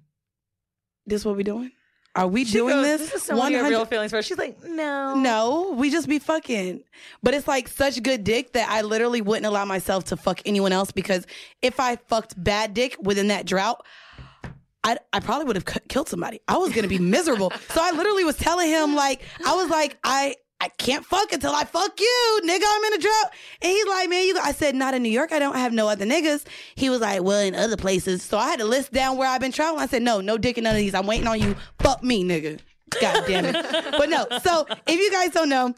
This 1.06 1.24
what 1.24 1.36
we 1.36 1.44
doing? 1.44 1.70
Are 2.14 2.26
we 2.26 2.44
She 2.44 2.52
doing 2.52 2.74
goes, 2.74 2.84
this? 3.00 3.10
This 3.12 3.22
is 3.22 3.28
have 3.30 3.38
100 3.38 3.68
real 3.70 3.86
feelings 3.86 4.10
for. 4.10 4.16
her. 4.18 4.22
She's 4.22 4.36
like, 4.36 4.62
no, 4.64 5.14
No, 5.14 5.72
we 5.76 5.90
just 5.90 6.06
be 6.08 6.18
fucking. 6.18 6.84
But 7.22 7.32
it's 7.32 7.48
like 7.48 7.68
such 7.68 8.02
good 8.02 8.22
dick 8.22 8.52
that 8.52 8.68
I 8.68 8.82
literally 8.82 9.22
wouldn't 9.22 9.46
allow 9.46 9.64
myself 9.64 10.04
to 10.04 10.16
fuck 10.18 10.42
anyone 10.44 10.72
else 10.72 10.92
because 10.92 11.26
if 11.62 11.80
I 11.80 11.96
fucked 11.96 12.34
bad 12.42 12.74
dick 12.74 12.96
within 13.00 13.28
that 13.28 13.46
drought, 13.46 13.84
I, 14.84 14.98
I 15.12 15.20
probably 15.20 15.46
would 15.46 15.56
have 15.56 15.68
c- 15.68 15.80
killed 15.88 16.08
somebody. 16.08 16.40
I 16.48 16.56
was 16.58 16.72
gonna 16.72 16.88
be 16.88 16.98
miserable. 16.98 17.52
so 17.70 17.80
I 17.82 17.92
literally 17.92 18.24
was 18.24 18.36
telling 18.36 18.68
him 18.68 18.94
like 18.94 19.22
I 19.46 19.54
was 19.54 19.70
like 19.70 19.96
I 20.04 20.34
I 20.62 20.68
can't 20.78 21.04
fuck 21.04 21.32
until 21.32 21.52
I 21.52 21.64
fuck 21.64 21.98
you, 21.98 22.40
nigga. 22.44 22.62
I'm 22.64 22.84
in 22.84 22.92
a 22.94 22.98
drought. 22.98 23.32
And 23.62 23.70
he's 23.72 23.86
like, 23.88 24.08
man, 24.08 24.24
you. 24.24 24.38
I 24.40 24.52
said, 24.52 24.76
not 24.76 24.94
in 24.94 25.02
New 25.02 25.08
York. 25.10 25.32
I 25.32 25.40
don't 25.40 25.56
have 25.56 25.72
no 25.72 25.88
other 25.88 26.06
niggas. 26.06 26.44
He 26.76 26.88
was 26.88 27.00
like, 27.00 27.22
well, 27.24 27.40
in 27.40 27.56
other 27.56 27.76
places. 27.76 28.22
So 28.22 28.38
I 28.38 28.48
had 28.48 28.60
to 28.60 28.64
list 28.64 28.92
down 28.92 29.16
where 29.16 29.28
I've 29.28 29.40
been 29.40 29.50
traveling. 29.50 29.82
I 29.82 29.86
said, 29.86 30.02
no, 30.02 30.20
no 30.20 30.38
dick 30.38 30.58
in 30.58 30.64
none 30.64 30.76
of 30.76 30.78
these. 30.78 30.94
I'm 30.94 31.06
waiting 31.08 31.26
on 31.26 31.40
you. 31.40 31.56
Fuck 31.80 32.04
me, 32.04 32.22
nigga. 32.24 32.60
God 33.00 33.24
damn 33.26 33.46
it. 33.46 33.54
but 33.92 34.08
no. 34.08 34.24
So 34.44 34.66
if 34.86 35.00
you 35.00 35.10
guys 35.10 35.30
don't 35.30 35.48
know, 35.48 35.74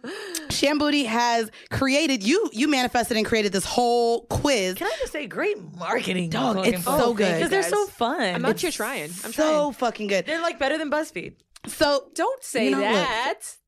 Shan 0.51 0.79
Boody 0.79 1.07
has 1.07 1.51
created 1.71 2.23
you. 2.23 2.51
You 2.53 2.69
manifested 2.69 3.17
and 3.17 3.25
created 3.25 3.53
this 3.53 3.65
whole 3.65 4.27
quiz. 4.27 4.75
Can 4.75 4.87
I 4.89 4.97
just 4.99 5.13
say, 5.13 5.27
great 5.27 5.57
marketing, 5.79 6.29
Dog, 6.29 6.67
it's 6.67 6.83
folks. 6.83 7.03
so 7.03 7.15
good. 7.15 7.33
because 7.37 7.51
they're 7.51 7.63
so 7.63 7.87
fun. 7.87 8.21
I'm 8.35 8.45
out 8.45 8.51
It's 8.51 8.63
here 8.63 8.71
trying. 8.71 9.05
I'm 9.25 9.33
so 9.33 9.61
trying. 9.61 9.73
fucking 9.75 10.07
good. 10.09 10.27
They're 10.27 10.43
like 10.43 10.59
better 10.59 10.77
than 10.77 10.91
BuzzFeed. 10.91 11.37
So 11.69 12.11
Don't 12.15 12.43
say 12.45 12.67
You 12.67 12.73
know, 12.73 12.81
look. 12.81 13.09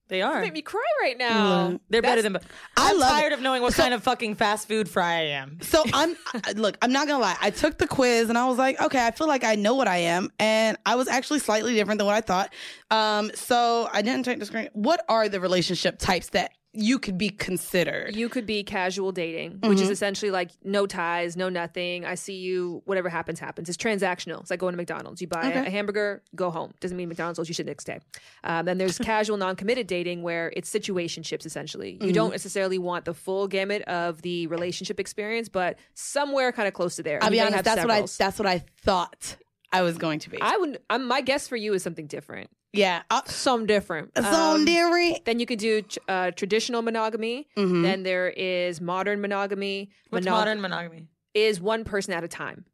That. 0.09 0.14
They 0.14 0.22
are. 0.22 0.40
Make 0.40 0.52
me 0.52 0.62
cry 0.62 0.80
right 1.02 1.18
now. 1.18 1.68
Look. 1.68 1.80
They're 1.90 2.02
better 2.02 2.22
than. 2.22 2.34
That's- 2.34 2.50
I 2.76 2.90
I'm 2.90 2.98
love 2.98 3.11
tired 3.11 3.32
it. 3.32 3.36
of 3.36 3.40
knowing 3.42 3.62
what 3.62 3.74
So- 3.74 3.82
kind 3.82 3.94
of 3.94 4.02
fucking 4.02 4.36
fast 4.36 4.68
food 4.68 4.88
fry 4.88 5.14
I 5.14 5.20
am. 5.22 5.59
So 5.62 5.82
I'm 5.92 6.16
look, 6.54 6.76
I'm 6.82 6.92
not 6.92 7.07
gonna 7.09 7.20
lie. 7.22 7.36
I 7.40 7.50
took 7.50 7.78
the 7.78 7.86
quiz 7.88 8.28
and 8.28 8.38
I 8.38 8.46
was 8.46 8.59
like, 8.59 8.80
okay, 8.80 9.04
I 9.07 9.11
feel 9.11 9.26
like 9.26 9.44
I 9.44 9.54
know 9.57 9.74
what 9.74 9.88
I 9.88 9.98
am, 9.98 10.30
and 10.38 10.76
I 10.86 10.94
was 10.94 11.09
actually 11.09 11.40
slightly 11.40 11.74
different 11.74 11.98
than 11.98 12.07
what 12.07 12.14
I 12.14 12.20
thought. 12.20 12.52
Um, 12.90 13.30
so 13.34 13.88
I 13.92 14.02
didn't 14.02 14.24
take 14.24 14.38
the 14.38 14.46
screen. 14.46 14.68
What 14.72 15.04
are 15.09 15.28
the 15.28 15.40
relationship 15.40 15.98
types 15.98 16.28
that 16.30 16.52
you 16.78 16.98
could 16.98 17.16
be 17.16 17.30
considered? 17.30 18.14
You 18.14 18.28
could 18.28 18.44
be 18.46 18.62
casual 18.62 19.10
dating, 19.12 19.52
which 19.62 19.78
Mm-hmm. 19.78 19.82
is 19.84 19.90
essentially 19.90 20.30
like 20.30 20.50
no 20.62 20.86
ties, 20.86 21.36
no 21.36 21.48
nothing. 21.48 22.04
I 22.04 22.14
see 22.14 22.34
you, 22.36 22.82
whatever 22.84 23.08
happens, 23.08 23.40
happens. 23.40 23.68
It's 23.68 23.78
transactional. 23.78 24.40
It's 24.42 24.50
like 24.50 24.60
going 24.60 24.72
to 24.72 24.76
McDonald's. 24.76 25.20
You 25.20 25.26
buy 25.28 25.46
a- 25.46 25.48
Okay. 25.48 25.66
a, 25.66 25.70
hamburger, 25.70 26.22
go 26.34 26.50
home. 26.50 26.72
Doesn't 26.80 26.96
mean 26.96 27.08
McDonald's 27.08 27.38
owes 27.38 27.48
you 27.48 27.54
shit 27.54 27.66
next 27.66 27.84
day. 27.84 27.98
Um, 28.44 28.66
then 28.66 28.78
there's 28.78 28.98
casual, 29.12 29.36
non-committed 29.38 29.86
dating 29.86 30.22
where 30.22 30.52
it's 30.56 30.70
situationships 30.72 31.46
essentially. 31.46 31.94
Mm-hmm. 31.94 32.06
You 32.06 32.12
don't 32.12 32.30
necessarily 32.30 32.78
want 32.78 33.04
the 33.06 33.14
full 33.14 33.48
gamut 33.48 33.82
of 33.82 34.22
the 34.22 34.46
relationship 34.48 35.00
experience, 35.00 35.48
but 35.48 35.78
somewhere 35.94 36.52
kind 36.52 36.68
of 36.68 36.74
close 36.74 36.96
to 36.96 37.02
there. 37.02 37.18
I'll 37.22 37.30
You 37.30 37.40
be 37.40 37.40
honest. 37.40 37.64
That's 37.64 37.82
what 37.82 37.90
I 37.90 38.00
that's 38.18 38.38
what 38.38 38.46
I 38.46 38.64
thought 38.82 39.36
I 39.72 39.82
was 39.82 39.98
going 39.98 40.20
to 40.20 40.30
be. 40.30 40.38
I 40.40 40.56
would. 40.56 40.78
I'm, 40.90 41.06
my 41.06 41.20
guess 41.22 41.48
for 41.48 41.56
you 41.56 41.74
is 41.74 41.82
something 41.82 42.06
different. 42.06 42.50
Yeah. 42.76 43.02
Uh, 43.10 43.22
Some 43.26 43.66
different. 43.66 44.12
so 44.16 44.22
Um, 44.24 44.64
different. 44.64 45.24
then 45.24 45.40
you 45.40 45.46
could 45.46 45.58
do 45.58 45.82
uh, 46.08 46.30
traditional 46.32 46.82
monogamy. 46.82 47.48
Mhm. 47.56 47.82
Then 47.82 48.02
there 48.02 48.28
is 48.28 48.80
modern 48.80 49.20
monogamy. 49.20 49.90
What's 50.10 50.26
Monog- 50.26 50.30
modern 50.30 50.60
monogamy? 50.60 51.08
is 51.34 51.60
one 51.60 51.84
person 51.84 52.12
at 52.14 52.24
a 52.24 52.28
time. 52.28 52.64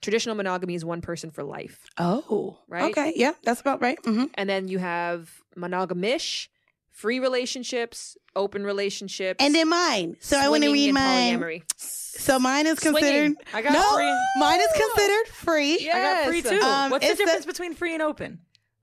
Traditional 0.00 0.34
monogamy 0.34 0.74
is 0.74 0.84
one 0.84 1.00
person 1.00 1.30
for 1.30 1.42
life. 1.44 1.78
Oh, 1.98 2.58
Right? 2.68 2.90
Okay. 2.90 3.12
Yeah, 3.16 3.32
that's 3.44 3.60
about 3.60 3.80
right. 3.80 3.98
hmm 4.04 4.24
And 4.34 4.48
then 4.48 4.66
you 4.68 4.78
have 4.78 5.30
monogamish, 5.56 6.48
free 6.90 7.20
relationships, 7.20 8.16
open 8.34 8.64
relationships. 8.64 9.42
And 9.44 9.54
then 9.54 9.68
mine. 9.68 10.16
So 10.20 10.38
I 10.38 10.48
want 10.48 10.62
to 10.64 10.72
read 10.72 10.92
mine. 10.92 11.38
polyamory. 11.38 11.62
So 11.76 12.38
mine 12.38 12.66
is 12.66 12.78
Swinging. 12.78 13.00
considered. 13.00 13.36
I 13.54 13.62
got 13.62 13.72
no, 13.72 13.96
free. 13.96 14.12
mine 14.38 14.60
is 14.60 14.68
considered 14.76 15.26
free. 15.28 15.78
Yeah. 15.80 15.96
I 15.96 16.00
got 16.02 16.26
free 16.28 16.42
too. 16.42 16.60
Um, 16.60 16.90
What's 16.90 17.04
the 17.04 17.10
it's 17.12 17.18
the- 17.20 17.24
difference 17.24 17.46
between 17.46 17.74
free 17.74 17.94
and 17.94 18.02
open? 18.02 18.40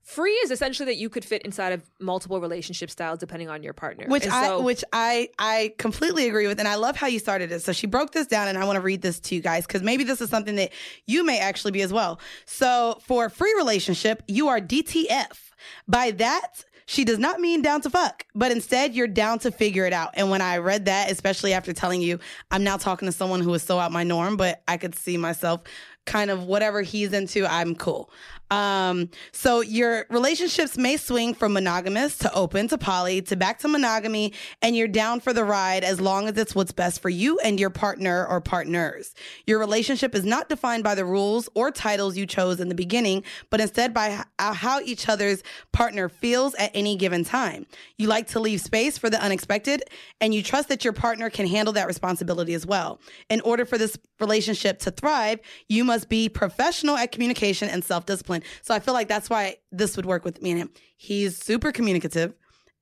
Free 0.10 0.34
is 0.44 0.50
essentially 0.50 0.88
that 0.88 0.96
you 0.96 1.08
could 1.08 1.24
fit 1.24 1.44
inside 1.44 1.72
of 1.72 1.88
multiple 2.00 2.42
relationship 2.42 2.90
styles 2.90 3.20
depending 3.20 3.48
on 3.48 3.62
your 3.62 3.74
partner. 3.74 4.08
which 4.08 4.24
And 4.24 4.34
I 4.34 4.56
which 4.58 4.84
I 4.92 5.30
I 5.38 5.76
completely 5.78 6.28
agree 6.28 6.48
with, 6.48 6.58
and 6.58 6.68
I 6.68 6.76
love 6.76 6.96
how 6.96 7.06
you 7.06 7.20
started 7.20 7.52
it. 7.52 7.62
So 7.62 7.74
she 7.74 7.86
broke 7.86 8.12
this 8.12 8.26
down, 8.26 8.48
and 8.48 8.58
I 8.58 8.66
want 8.66 8.78
to 8.78 8.82
read 8.82 9.04
this 9.04 9.20
to 9.20 9.36
you 9.36 9.42
guys 9.42 9.68
because 9.68 9.84
maybe 9.84 10.04
this 10.04 10.20
is 10.20 10.32
something 10.32 10.56
that 10.56 10.72
you 11.06 11.24
may 11.24 11.38
actually 11.38 11.74
be 11.74 11.84
as 11.84 11.94
well. 11.94 12.20
So 12.46 12.98
for 13.04 13.26
a 13.26 13.30
free 13.30 13.54
relationship, 13.56 14.24
you 14.28 14.48
are 14.48 14.60
DTF. 14.60 15.52
By 15.88 16.10
that. 16.12 16.66
She 16.88 17.06
does 17.06 17.20
not 17.20 17.40
mean 17.40 17.62
down 17.62 17.82
to 17.82 17.90
fuck, 17.92 18.26
but 18.34 18.52
instead 18.52 18.96
you're 18.96 19.06
down 19.06 19.38
to 19.40 19.52
figure 19.52 19.86
it 19.86 19.94
out. 19.94 20.10
And 20.16 20.32
when 20.32 20.42
I 20.42 20.58
read 20.58 20.86
that, 20.86 21.12
especially 21.12 21.54
after 21.54 21.72
telling 21.72 22.02
you 22.02 22.18
I'm 22.50 22.64
now 22.64 22.78
talking 22.78 23.06
to 23.08 23.12
someone 23.12 23.42
who 23.42 23.54
is 23.54 23.62
so 23.62 23.78
out 23.78 23.92
my 23.92 24.04
norm, 24.04 24.38
but 24.38 24.64
I 24.68 24.78
could 24.78 24.96
see 24.96 25.16
myself 25.16 25.62
kind 26.10 26.32
of 26.32 26.44
whatever 26.44 26.82
he's 26.82 27.14
into, 27.14 27.46
I'm 27.46 27.76
cool. 27.76 28.10
Um, 28.52 29.10
so 29.32 29.62
your 29.62 30.08
relationships 30.10 30.76
may 30.76 30.98
swing 30.98 31.36
from 31.36 31.54
monogamous 31.54 32.18
to 32.20 32.34
open 32.34 32.68
to 32.70 32.80
poly 32.80 33.22
to 33.24 33.36
back 33.36 33.60
to 33.60 33.68
monogamy, 33.68 34.34
and 34.64 34.76
you're 34.76 34.88
down 34.88 35.20
for 35.20 35.34
the 35.34 35.44
ride 35.44 35.84
as 35.84 36.02
long 36.02 36.28
as 36.28 36.36
it's 36.36 36.56
what's 36.56 36.72
best 36.72 37.00
for 37.00 37.10
you 37.10 37.38
and 37.40 37.60
your 37.60 37.70
partner 37.70 38.26
or 38.26 38.42
partners. 38.42 39.14
Your 39.46 39.60
relationship 39.60 40.16
is 40.16 40.26
not 40.26 40.50
defined 40.50 40.84
by 40.84 40.96
the 40.96 41.06
rules 41.06 41.48
or 41.54 41.70
titles 41.70 42.18
you 42.18 42.26
chose 42.26 42.60
in 42.60 42.70
the 42.70 42.76
beginning, 42.76 43.24
but 43.52 43.62
instead 43.62 43.94
by 43.94 44.24
uh, 44.40 44.54
how 44.54 44.80
each 44.80 45.08
other's 45.08 45.44
partner 45.72 46.10
feels 46.10 46.56
at 46.56 46.72
any 46.74 46.96
given 46.96 47.24
time. 47.24 47.68
You 47.98 48.08
like 48.08 48.28
to 48.30 48.40
leave 48.40 48.62
space 48.62 48.98
for 48.98 49.12
the 49.12 49.22
unexpected, 49.22 49.84
and 50.20 50.34
you 50.34 50.42
trust 50.42 50.70
that 50.70 50.84
your 50.84 50.94
partner 50.94 51.30
can 51.30 51.46
handle 51.46 51.74
that 51.74 51.86
responsibility 51.86 52.56
as 52.56 52.66
well. 52.66 53.00
In 53.30 53.42
order 53.42 53.64
for 53.64 53.78
this 53.78 53.96
relationship 54.20 54.80
to 54.80 54.92
thrive, 54.92 55.40
you 55.68 55.84
must 55.84 55.99
be 56.06 56.30
professional 56.30 56.96
at 56.98 57.12
communication 57.12 57.70
and 57.70 57.84
self 57.84 58.06
discipline. 58.06 58.44
So 58.62 58.74
I 58.74 58.80
feel 58.80 58.94
like 58.94 59.08
that's 59.08 59.30
why 59.30 59.58
this 59.72 59.96
would 59.96 60.06
work 60.06 60.26
with 60.26 60.42
me 60.42 60.52
and 60.52 60.60
him. 60.62 60.70
He's 60.98 61.38
super 61.38 61.72
communicative. 61.72 62.34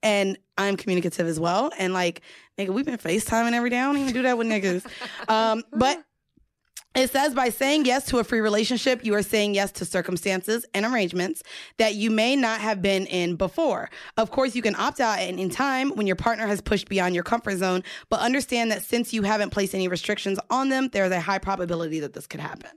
And 0.04 0.38
I'm 0.60 0.78
communicative 0.78 1.26
as 1.26 1.40
well. 1.40 1.72
And 1.78 1.92
like, 1.92 2.22
nigga, 2.58 2.70
we've 2.70 2.86
been 2.86 2.98
FaceTiming 2.98 3.54
every 3.54 3.72
day. 3.72 3.80
I 3.80 3.86
don't 3.86 3.98
even 3.98 4.14
do 4.14 4.22
that 4.24 4.38
with 4.38 4.48
niggas. 4.48 4.86
Um, 5.30 5.64
but 5.74 6.06
it 6.98 7.12
says 7.12 7.36
by 7.36 7.50
saying 7.50 7.86
yes 7.86 8.06
to 8.08 8.18
a 8.18 8.24
free 8.24 8.40
relationship, 8.40 9.06
you 9.06 9.14
are 9.14 9.22
saying 9.22 9.54
yes 9.54 9.72
to 9.74 9.86
circumstances 9.86 10.66
and 10.74 10.84
arrangements 10.84 11.44
that 11.78 11.94
you 11.94 12.10
may 12.10 12.36
not 12.36 12.60
have 12.60 12.82
been 12.82 13.06
in 13.06 13.36
before. 13.36 13.92
Of 14.18 14.32
course, 14.32 14.56
you 14.56 14.64
can 14.64 14.76
opt 14.76 15.00
out 15.00 15.20
at 15.20 15.28
any 15.28 15.48
time 15.50 15.92
when 15.92 16.08
your 16.08 16.16
partner 16.16 16.48
has 16.48 16.60
pushed 16.60 16.90
beyond 16.90 17.14
your 17.14 17.24
comfort 17.24 17.58
zone, 17.58 17.84
but 18.10 18.20
understand 18.22 18.72
that 18.72 18.84
since 18.84 19.14
you 19.14 19.22
haven't 19.22 19.52
placed 19.52 19.76
any 19.76 19.88
restrictions 19.88 20.40
on 20.50 20.70
them, 20.70 20.90
there's 20.92 21.12
a 21.12 21.20
high 21.20 21.38
probability 21.38 22.00
that 22.00 22.14
this 22.14 22.26
could 22.26 22.40
happen. 22.40 22.72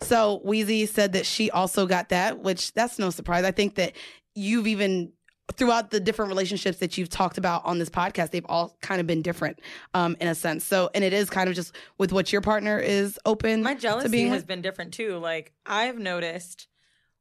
So 0.00 0.42
Weezy 0.46 0.88
said 0.88 1.12
that 1.14 1.26
she 1.26 1.50
also 1.50 1.86
got 1.86 2.08
that, 2.10 2.40
which 2.40 2.72
that's 2.74 2.98
no 2.98 3.10
surprise. 3.10 3.44
I 3.44 3.50
think 3.50 3.74
that 3.76 3.92
you've 4.34 4.66
even 4.66 5.12
throughout 5.56 5.90
the 5.90 5.98
different 5.98 6.28
relationships 6.28 6.78
that 6.78 6.98
you've 6.98 7.08
talked 7.08 7.38
about 7.38 7.64
on 7.64 7.78
this 7.78 7.88
podcast, 7.88 8.30
they've 8.30 8.44
all 8.48 8.76
kind 8.82 9.00
of 9.00 9.06
been 9.06 9.22
different 9.22 9.58
um, 9.94 10.14
in 10.20 10.28
a 10.28 10.34
sense. 10.34 10.62
So, 10.62 10.90
and 10.94 11.02
it 11.02 11.14
is 11.14 11.30
kind 11.30 11.48
of 11.48 11.54
just 11.54 11.74
with 11.96 12.12
what 12.12 12.30
your 12.32 12.42
partner 12.42 12.78
is 12.78 13.18
open 13.24 13.62
My 13.62 13.74
to 13.74 13.80
jealousy 13.80 14.08
being 14.10 14.28
has 14.28 14.42
with. 14.42 14.46
been 14.46 14.60
different 14.62 14.92
too. 14.92 15.16
Like 15.16 15.52
I've 15.64 15.98
noticed 15.98 16.68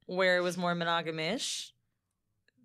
where 0.07 0.37
it 0.37 0.41
was 0.41 0.57
more 0.57 0.75
monogamish 0.75 1.71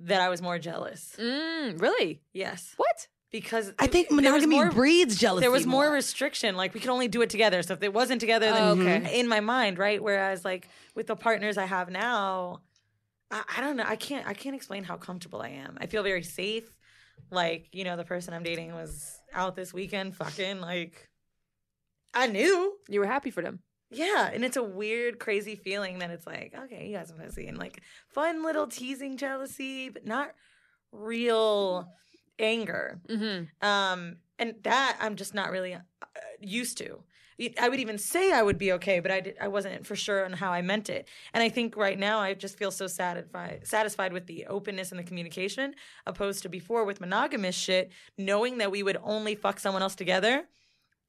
that 0.00 0.20
I 0.20 0.28
was 0.30 0.42
more 0.42 0.58
jealous. 0.58 1.14
Mm, 1.18 1.80
really? 1.80 2.20
Yes, 2.32 2.74
What? 2.76 3.06
Because 3.32 3.72
I 3.78 3.86
think 3.86 4.10
monogamy 4.10 4.56
more- 4.56 4.70
breeds 4.70 5.16
jealousy. 5.16 5.40
There 5.42 5.50
was 5.50 5.66
more 5.66 5.90
restriction. 5.90 6.56
Like 6.56 6.74
we 6.74 6.80
could 6.80 6.90
only 6.90 7.08
do 7.08 7.22
it 7.22 7.30
together. 7.30 7.62
So 7.62 7.74
if 7.74 7.82
it 7.82 7.92
wasn't 7.92 8.20
together, 8.20 8.46
then 8.52 8.62
Oh, 8.62 8.80
okay. 8.80 9.18
in 9.18 9.26
my 9.26 9.40
mind, 9.40 9.78
right? 9.78 10.02
Whereas 10.02 10.44
like 10.44 10.68
with 10.94 11.06
the 11.06 11.16
partners 11.16 11.56
I 11.58 11.64
have 11.64 11.90
now, 11.90 12.60
I, 13.30 13.42
I 13.56 13.60
don't 13.62 13.76
know. 13.76 13.84
I 13.86 13.96
can't. 13.96 14.26
I 14.26 14.34
can't 14.34 14.54
explain 14.54 14.84
how 14.84 14.96
comfortable 14.96 15.40
I 15.42 15.48
am. 15.48 15.78
I 15.80 15.86
feel 15.86 16.02
very 16.02 16.22
safe. 16.22 16.68
Like 17.30 17.68
you 17.72 17.84
know, 17.84 17.96
the 17.96 18.04
person 18.04 18.34
I'm 18.34 18.42
dating 18.42 18.74
was 18.74 19.18
out 19.32 19.56
this 19.56 19.72
weekend, 19.72 20.14
fucking 20.14 20.60
like. 20.60 21.08
I 22.14 22.26
knew. 22.26 22.76
You 22.90 23.00
were 23.00 23.06
happy 23.06 23.30
for 23.30 23.40
them. 23.40 23.60
Yeah, 23.90 24.30
and 24.32 24.44
it's 24.44 24.56
a 24.56 24.62
weird, 24.62 25.18
crazy 25.18 25.54
feeling 25.54 25.98
that 26.00 26.10
it's 26.10 26.26
like, 26.26 26.54
okay, 26.64 26.86
you 26.86 26.96
got 26.96 27.08
some 27.08 27.18
pussy 27.18 27.46
and 27.46 27.56
like 27.58 27.82
fun 28.08 28.42
little 28.44 28.66
teasing 28.66 29.16
jealousy, 29.18 29.88
but 29.90 30.06
not 30.06 30.30
real 30.92 31.88
anger. 32.38 33.00
Mm-hmm. 33.08 33.66
Um, 33.66 34.16
and 34.38 34.54
that 34.62 34.96
I'm 35.00 35.16
just 35.16 35.34
not 35.34 35.50
really 35.50 35.74
uh, 35.74 35.80
used 36.40 36.78
to. 36.78 37.02
I 37.60 37.68
would 37.68 37.80
even 37.80 37.98
say 37.98 38.32
I 38.32 38.42
would 38.42 38.58
be 38.58 38.72
okay, 38.72 39.00
but 39.00 39.10
I, 39.10 39.20
did, 39.20 39.36
I 39.40 39.48
wasn't 39.48 39.86
for 39.86 39.96
sure 39.96 40.24
on 40.24 40.32
how 40.32 40.52
I 40.52 40.62
meant 40.62 40.88
it. 40.88 41.08
And 41.32 41.42
I 41.42 41.48
think 41.48 41.76
right 41.76 41.98
now 41.98 42.20
I 42.20 42.34
just 42.34 42.58
feel 42.58 42.70
so 42.70 42.86
satisfied 42.86 43.66
satisfied 43.66 44.12
with 44.12 44.26
the 44.26 44.46
openness 44.46 44.92
and 44.92 44.98
the 44.98 45.04
communication, 45.04 45.74
opposed 46.06 46.42
to 46.42 46.48
before 46.48 46.84
with 46.84 47.00
monogamous 47.00 47.54
shit, 47.54 47.90
knowing 48.18 48.58
that 48.58 48.70
we 48.70 48.82
would 48.82 48.98
only 49.02 49.34
fuck 49.34 49.58
someone 49.58 49.82
else 49.82 49.94
together, 49.94 50.44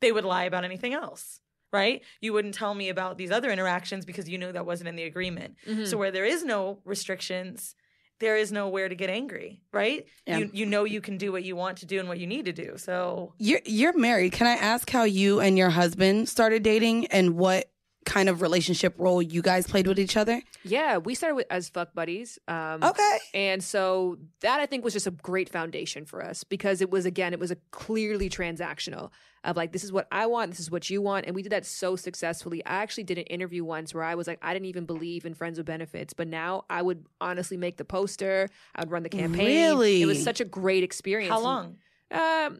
they 0.01 0.11
would 0.11 0.25
lie 0.25 0.45
about 0.45 0.63
anything 0.63 0.93
else. 0.93 1.39
Right? 1.71 2.03
You 2.21 2.33
wouldn't 2.33 2.53
tell 2.53 2.75
me 2.75 2.89
about 2.89 3.17
these 3.17 3.31
other 3.31 3.49
interactions 3.49 4.05
because 4.05 4.29
you 4.29 4.37
knew 4.37 4.51
that 4.51 4.65
wasn't 4.65 4.89
in 4.89 4.95
the 4.95 5.03
agreement. 5.03 5.55
Mm-hmm. 5.67 5.85
So 5.85 5.97
where 5.97 6.11
there 6.11 6.25
is 6.25 6.43
no 6.43 6.79
restrictions, 6.85 7.75
there 8.23 8.37
is 8.37 8.51
nowhere 8.51 8.89
to 8.89 8.95
get 8.95 9.09
angry, 9.09 9.61
right? 9.71 10.05
Yeah. 10.25 10.37
You 10.39 10.49
you 10.53 10.65
know 10.65 10.85
you 10.85 11.01
can 11.01 11.17
do 11.17 11.31
what 11.31 11.43
you 11.43 11.55
want 11.55 11.79
to 11.79 11.85
do 11.85 11.99
and 11.99 12.07
what 12.07 12.19
you 12.19 12.27
need 12.27 12.45
to 12.45 12.53
do. 12.53 12.77
So 12.77 13.33
You're 13.37 13.61
you're 13.65 13.97
married. 13.97 14.31
Can 14.31 14.47
I 14.47 14.53
ask 14.53 14.89
how 14.89 15.03
you 15.03 15.39
and 15.39 15.57
your 15.57 15.69
husband 15.69 16.29
started 16.29 16.63
dating 16.63 17.07
and 17.07 17.35
what 17.35 17.69
kind 18.05 18.29
of 18.29 18.41
relationship 18.41 18.93
role 18.97 19.21
you 19.21 19.41
guys 19.41 19.67
played 19.67 19.87
with 19.87 19.99
each 19.99 20.15
other? 20.17 20.41
Yeah, 20.63 20.97
we 20.97 21.15
started 21.15 21.35
with, 21.35 21.47
as 21.49 21.69
fuck 21.69 21.93
buddies. 21.93 22.39
Um, 22.47 22.83
Okay. 22.83 23.17
And 23.33 23.63
so 23.63 24.17
that 24.41 24.59
I 24.59 24.65
think 24.65 24.83
was 24.83 24.93
just 24.93 25.07
a 25.07 25.11
great 25.11 25.49
foundation 25.49 26.05
for 26.05 26.23
us 26.23 26.43
because 26.43 26.81
it 26.81 26.89
was 26.89 27.05
again 27.05 27.33
it 27.33 27.39
was 27.39 27.51
a 27.51 27.57
clearly 27.71 28.29
transactional 28.29 29.11
of 29.43 29.57
like 29.57 29.73
this 29.73 29.83
is 29.83 29.91
what 29.91 30.07
I 30.11 30.25
want, 30.25 30.51
this 30.51 30.59
is 30.61 30.71
what 30.71 30.89
you 30.89 31.01
want, 31.01 31.25
and 31.25 31.35
we 31.35 31.41
did 31.41 31.51
that 31.51 31.65
so 31.65 31.95
successfully. 31.95 32.65
I 32.65 32.75
actually 32.75 33.03
did 33.03 33.17
an 33.17 33.25
interview 33.25 33.65
once 33.65 33.93
where 33.93 34.03
I 34.03 34.15
was 34.15 34.25
like 34.27 34.39
I 34.41 34.53
didn't 34.53 34.67
even 34.67 34.85
believe 34.85 35.25
in 35.25 35.33
friends 35.33 35.57
with 35.57 35.67
benefits, 35.67 36.13
but 36.13 36.27
now 36.27 36.63
I 36.69 36.81
would 36.81 37.05
honestly 37.19 37.57
make 37.57 37.77
the 37.77 37.85
poster, 37.85 38.47
I 38.75 38.81
would 38.81 38.91
run 38.91 39.03
the 39.03 39.09
campaign. 39.09 39.45
Really? 39.45 40.01
it 40.01 40.05
was 40.05 40.23
such 40.23 40.39
a 40.39 40.45
great 40.45 40.83
experience. 40.83 41.31
how 41.31 41.39
long? 41.41 41.77
Um, 42.11 42.59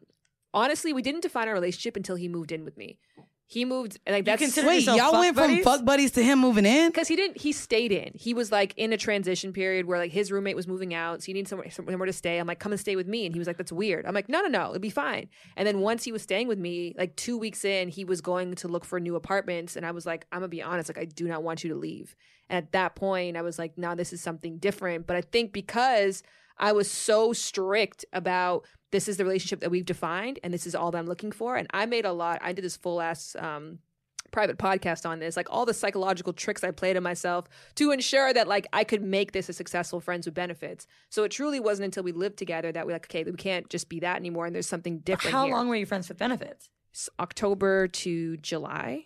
honestly, 0.54 0.94
we 0.94 1.02
didn't 1.02 1.22
define 1.22 1.48
our 1.48 1.54
relationship 1.54 1.96
until 1.96 2.16
he 2.16 2.28
moved 2.28 2.52
in 2.52 2.66
with 2.66 2.76
me. 2.78 2.98
He 3.46 3.66
moved 3.66 4.00
like 4.08 4.26
that's 4.26 4.42
consider 4.42 4.68
Wait, 4.68 4.76
yourself 4.78 4.98
y'all 4.98 5.12
fuck 5.12 5.20
went 5.20 5.36
from 5.36 5.48
buddies? 5.48 5.64
fuck 5.64 5.86
buddies 5.86 6.12
to 6.12 6.24
him 6.24 6.40
moving 6.40 6.66
in? 6.66 6.90
because 6.90 7.08
he 7.08 7.16
didn't 7.16 7.38
he 7.38 7.52
stayed 7.52 7.92
in. 7.92 8.12
He 8.16 8.34
was 8.34 8.52
like 8.52 8.74
in 8.78 8.94
a 8.94 8.98
transition 8.98 9.54
period 9.54 9.86
where 9.86 10.00
like 10.00 10.12
his 10.12 10.32
roommate 10.32 10.56
was 10.56 10.68
moving 10.68 10.94
out 10.94 11.22
so 11.22 11.28
he 11.28 11.34
needed 11.34 11.50
somewhere, 11.50 11.70
somewhere 11.70 12.06
to 12.06 12.14
stay. 12.14 12.40
I'm 12.40 12.48
like 12.48 12.60
come 12.60 12.72
and 12.72 12.82
stay 12.82 12.96
with 12.96 13.08
me. 13.08 13.26
And 13.26 13.36
he 13.36 13.40
was 13.40 13.48
like 13.48 13.58
that's 13.58 13.72
weird. 13.72 14.06
I'm 14.06 14.14
like 14.14 14.30
no 14.30 14.42
no 14.42 14.48
no 14.48 14.70
it'll 14.70 14.80
be 14.80 14.90
fine. 14.90 15.30
And 15.56 15.68
then 15.68 15.82
once 15.82 16.04
he 16.04 16.12
was 16.12 16.22
staying 16.22 16.48
with 16.48 16.58
me 16.58 16.96
like 16.98 17.16
two 17.16 17.38
weeks 17.38 17.64
in 17.66 17.90
he 17.90 18.06
was 18.06 18.22
going 18.22 18.56
to 18.56 18.68
look 18.68 18.86
for 18.86 19.00
new 19.00 19.16
apartments 19.16 19.76
and 19.76 19.86
i 19.86 19.92
was 19.92 20.06
like 20.06 20.26
i'm 20.32 20.40
gonna 20.40 20.48
be 20.48 20.62
honest 20.62 20.90
like 20.90 20.98
i 20.98 21.06
do 21.06 21.28
not 21.28 21.44
want 21.44 21.64
you 21.64 21.70
to 21.72 21.76
leave. 21.76 22.16
And 22.50 22.58
at 22.58 22.72
that 22.72 22.96
point 22.96 23.38
i 23.38 23.42
was 23.42 23.60
like 23.60 23.78
now 23.78 23.94
this 23.94 24.14
is 24.14 24.22
something 24.22 24.58
different. 24.58 25.06
But 25.06 25.16
i 25.18 25.22
think 25.22 25.54
because 25.54 26.24
i 26.58 26.72
was 26.72 26.90
so 26.90 27.34
strict 27.34 28.06
about 28.14 28.66
this 28.94 29.10
is 29.10 29.18
the 29.18 29.26
relationship 29.26 29.60
that 29.60 29.70
we've 29.70 29.86
defined 29.86 30.40
and 30.44 30.54
this 30.54 30.66
is 30.66 30.74
all 30.74 30.90
that 30.92 30.98
i'm 31.00 31.06
looking 31.08 31.32
for 31.32 31.58
and 31.58 31.68
i 31.74 31.86
made 31.86 32.06
a 32.06 32.14
lot 32.14 32.40
i 32.42 32.54
did 32.54 32.64
this 32.64 32.78
full 32.78 33.02
ass 33.02 33.36
um 33.40 33.80
private 34.32 34.58
podcast 34.58 35.08
on 35.08 35.20
this 35.20 35.36
like 35.38 35.48
all 35.52 35.66
the 35.66 35.74
psychological 35.74 36.34
tricks 36.34 36.64
i 36.64 36.72
played 36.72 36.98
on 36.98 37.04
myself 37.04 37.48
to 37.76 37.92
ensure 37.92 38.34
that 38.34 38.48
like 38.48 38.66
i 38.74 38.84
could 38.84 39.04
make 39.04 39.32
this 39.32 39.50
a 39.50 39.54
successful 39.54 40.00
friends 40.00 40.26
with 40.26 40.34
benefits 40.34 40.88
so 41.10 41.24
it 41.24 41.30
truly 41.30 41.60
wasn't 41.60 41.86
until 41.86 42.02
we 42.04 42.12
lived 42.12 42.38
together 42.38 42.72
that 42.72 42.88
we 42.88 42.94
like 42.94 43.06
okay 43.06 43.24
we 43.24 43.34
can't 43.34 43.70
just 43.70 43.90
be 43.90 44.00
that 44.00 44.16
anymore 44.16 44.46
and 44.46 44.56
there's 44.56 44.66
something 44.68 45.00
different 45.00 45.34
How 45.34 45.46
here. 45.46 45.54
long 45.54 45.68
were 45.68 45.76
you 45.76 45.86
friends 45.86 46.10
with 46.10 46.18
benefits? 46.18 46.70
S- 46.96 47.10
october 47.20 47.88
to 47.90 48.38
july 48.38 49.06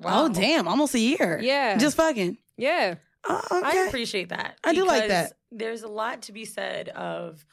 wow. 0.00 0.24
Oh 0.24 0.28
damn, 0.28 0.68
almost 0.68 0.94
a 0.94 0.98
year. 0.98 1.40
Yeah. 1.42 1.76
Just 1.78 1.96
fucking. 1.96 2.38
yeah 2.56 2.96
Oh, 3.28 3.42
I 3.50 3.86
appreciate 3.88 4.28
that. 4.28 4.58
I 4.62 4.72
do 4.72 4.86
like 4.86 5.08
that. 5.08 5.32
There's 5.50 5.82
a 5.82 5.88
lot 5.88 6.22
to 6.22 6.32
be 6.32 6.44
said 6.44 6.88
of 6.90 7.44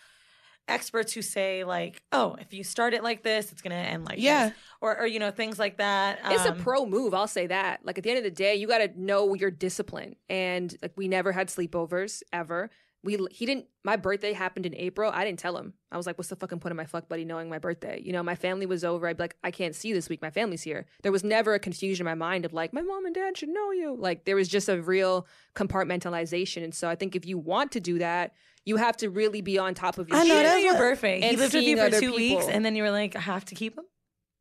experts 0.68 1.14
who 1.14 1.22
say 1.22 1.64
like, 1.64 2.02
"Oh, 2.12 2.36
if 2.40 2.54
you 2.54 2.64
start 2.64 2.94
it 2.94 3.04
like 3.04 3.24
this, 3.24 3.52
it's 3.52 3.62
gonna 3.62 3.76
end 3.76 4.06
like 4.06 4.20
Yeah. 4.20 4.50
this," 4.50 4.58
or 4.82 4.98
or 5.00 5.06
you 5.08 5.20
know 5.20 5.32
things 5.32 5.60
like 5.60 5.78
that. 5.78 6.20
it's 6.26 6.46
a 6.46 6.52
Um, 6.54 6.60
pro 6.60 6.86
move 6.86 7.14
i'll 7.14 7.28
say 7.28 7.48
that. 7.48 7.82
Like 7.86 7.98
at 7.98 8.04
the 8.04 8.10
end 8.10 8.18
of 8.20 8.24
the 8.24 8.32
day 8.32 8.56
you 8.56 8.68
got 8.68 8.78
to 8.80 8.90
know 9.00 9.34
your 9.34 9.52
discipline. 9.52 10.16
And 10.30 10.76
like 10.82 10.94
we 10.96 11.08
never 11.08 11.32
had 11.32 11.48
sleepovers 11.50 12.24
ever. 12.32 12.70
We 13.06 13.20
he 13.32 13.46
didn't 13.46 13.66
my 13.84 13.98
birthday 13.98 14.32
happened 14.32 14.66
in 14.66 14.74
april. 14.76 15.12
I 15.14 15.26
didn't 15.26 15.40
tell 15.40 15.58
him. 15.58 15.74
I 15.92 15.98
was 15.98 16.06
like 16.08 16.18
what's 16.18 16.30
the 16.30 16.38
fucking 16.38 16.60
point 16.60 16.72
of 16.72 16.78
my 16.78 16.86
fuck 16.86 17.10
buddy 17.10 17.26
knowing 17.26 17.50
my 17.50 17.60
birthday? 17.60 18.02
You 18.02 18.14
know 18.14 18.24
my 18.24 18.36
family 18.36 18.66
was 18.66 18.86
over. 18.86 19.06
I'd 19.08 19.18
be 19.18 19.24
like 19.26 19.36
i 19.44 19.52
can't 19.52 19.76
see 19.76 19.92
this 19.92 20.08
week. 20.08 20.22
My 20.22 20.30
family's 20.30 20.62
here. 20.64 20.86
There 21.02 21.12
was 21.12 21.24
never 21.26 21.54
a 21.54 21.60
confusion 21.60 22.08
in 22.08 22.10
my 22.12 22.16
mind 22.16 22.46
of 22.46 22.54
like 22.54 22.72
my 22.72 22.82
mom 22.82 23.06
and 23.06 23.14
dad 23.14 23.38
should 23.38 23.50
know 23.50 23.72
you. 23.72 23.98
Like 24.00 24.24
there 24.24 24.38
was 24.38 24.48
just 24.48 24.70
a 24.70 24.82
real 24.82 25.28
compartmentalization. 25.56 26.64
And 26.64 26.74
so 26.74 26.88
i 26.88 26.96
think 26.96 27.16
if 27.16 27.26
you 27.26 27.38
want 27.38 27.72
to 27.74 27.80
do 27.82 28.00
that 28.00 28.34
you 28.66 28.78
have 28.78 28.96
to 28.98 29.10
really 29.10 29.42
be 29.42 29.58
on 29.60 29.74
top 29.74 29.98
of 29.98 30.08
your 30.10 30.18
I 30.18 30.24
know, 30.24 30.26
shit. 30.26 30.36
didn't 30.36 30.44
know 30.46 30.50
that's 30.54 30.64
your 30.64 30.74
what- 30.74 30.80
birthday. 30.80 31.22
He 31.22 31.36
lived 31.36 31.54
with 31.54 31.64
you 31.64 31.78
for 31.78 31.90
two 31.90 32.00
people. 32.00 32.16
weeks, 32.16 32.48
and 32.48 32.64
then 32.66 32.76
you 32.76 32.84
were 32.84 32.92
like, 32.92 33.16
"I 33.16 33.20
have 33.22 33.46
to 33.46 33.56
keep 33.56 33.78
him." 33.78 33.86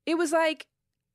it 0.07 0.17
was 0.17 0.33
like 0.33 0.67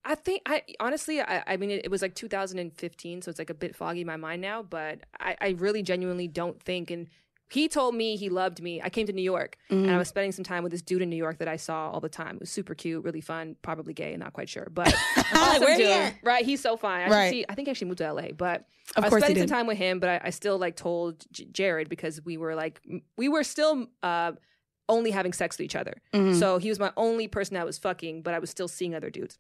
I 0.05 0.15
think 0.15 0.41
I 0.45 0.63
honestly 0.79 1.19
I, 1.19 1.43
I 1.45 1.57
mean 1.57 1.69
it, 1.71 1.81
it 1.83 1.91
was 1.91 2.01
like 2.01 2.15
2015 2.15 3.21
so 3.21 3.29
it's 3.29 3.37
like 3.39 3.49
a 3.49 3.53
bit 3.53 3.75
foggy 3.75 3.99
in 4.01 4.07
my 4.07 4.15
mind 4.15 4.41
now 4.41 4.63
but 4.63 4.99
I, 5.19 5.35
I 5.41 5.49
really 5.57 5.83
genuinely 5.83 6.29
don't 6.29 6.61
think 6.63 6.89
and 6.91 7.09
he 7.49 7.67
told 7.69 7.95
me 7.95 8.15
he 8.17 8.29
loved 8.29 8.61
me 8.61 8.81
I 8.81 8.89
came 8.89 9.07
to 9.07 9.13
New 9.13 9.21
York 9.21 9.57
and 9.69 9.85
Mm-hmm. 9.85 9.93
I 9.95 9.97
was 9.97 10.07
spending 10.07 10.31
some 10.31 10.43
time 10.43 10.63
with 10.63 10.71
this 10.71 10.81
dude 10.81 11.01
in 11.01 11.09
New 11.09 11.15
York 11.15 11.37
that 11.39 11.47
I 11.47 11.55
saw 11.55 11.89
all 11.91 11.99
the 11.99 12.09
time 12.09 12.35
it 12.35 12.41
was 12.41 12.49
super 12.49 12.75
cute 12.75 13.03
really 13.03 13.21
fun 13.21 13.55
probably 13.61 13.93
gay 13.93 14.15
not 14.17 14.33
quite 14.33 14.49
sure 14.49 14.67
but 14.73 14.93
awesome 15.33 15.61
Where 15.61 15.71
he 15.75 15.83
dude. 15.83 15.91
at? 15.91 16.15
right 16.23 16.45
he's 16.45 16.61
so 16.61 16.75
fine 16.77 17.07
I, 17.07 17.09
Right. 17.09 17.29
see, 17.31 17.45
I 17.47 17.55
think 17.55 17.67
he 17.67 17.71
actually 17.71 17.87
moved 17.87 17.99
to 17.99 18.11
LA 18.11 18.31
but 18.37 18.65
Of 18.95 19.03
I 19.05 19.09
was 19.09 19.23
spending 19.23 19.47
some 19.47 19.55
time 19.57 19.67
with 19.67 19.77
him 19.77 19.99
but 19.99 20.09
I, 20.09 20.21
I 20.25 20.29
still 20.31 20.57
like 20.57 20.75
told 20.75 21.25
J- 21.31 21.45
Jared 21.51 21.89
because 21.89 22.23
we 22.25 22.37
were 22.37 22.55
like 22.55 22.81
we 23.17 23.29
were 23.29 23.43
still 23.43 23.87
uh 24.03 24.33
only 24.89 25.11
having 25.11 25.33
sex 25.33 25.57
with 25.57 25.65
each 25.65 25.75
other 25.75 26.01
Mhm. 26.13 26.37
so 26.39 26.57
he 26.59 26.69
was 26.69 26.79
my 26.79 26.91
only 26.95 27.27
person 27.27 27.57
I 27.57 27.65
was 27.65 27.77
fucking, 27.77 28.21
but 28.21 28.33
I 28.33 28.39
was 28.39 28.49
still 28.49 28.69
seeing 28.69 28.95
other 28.95 29.09
dudes. 29.09 29.37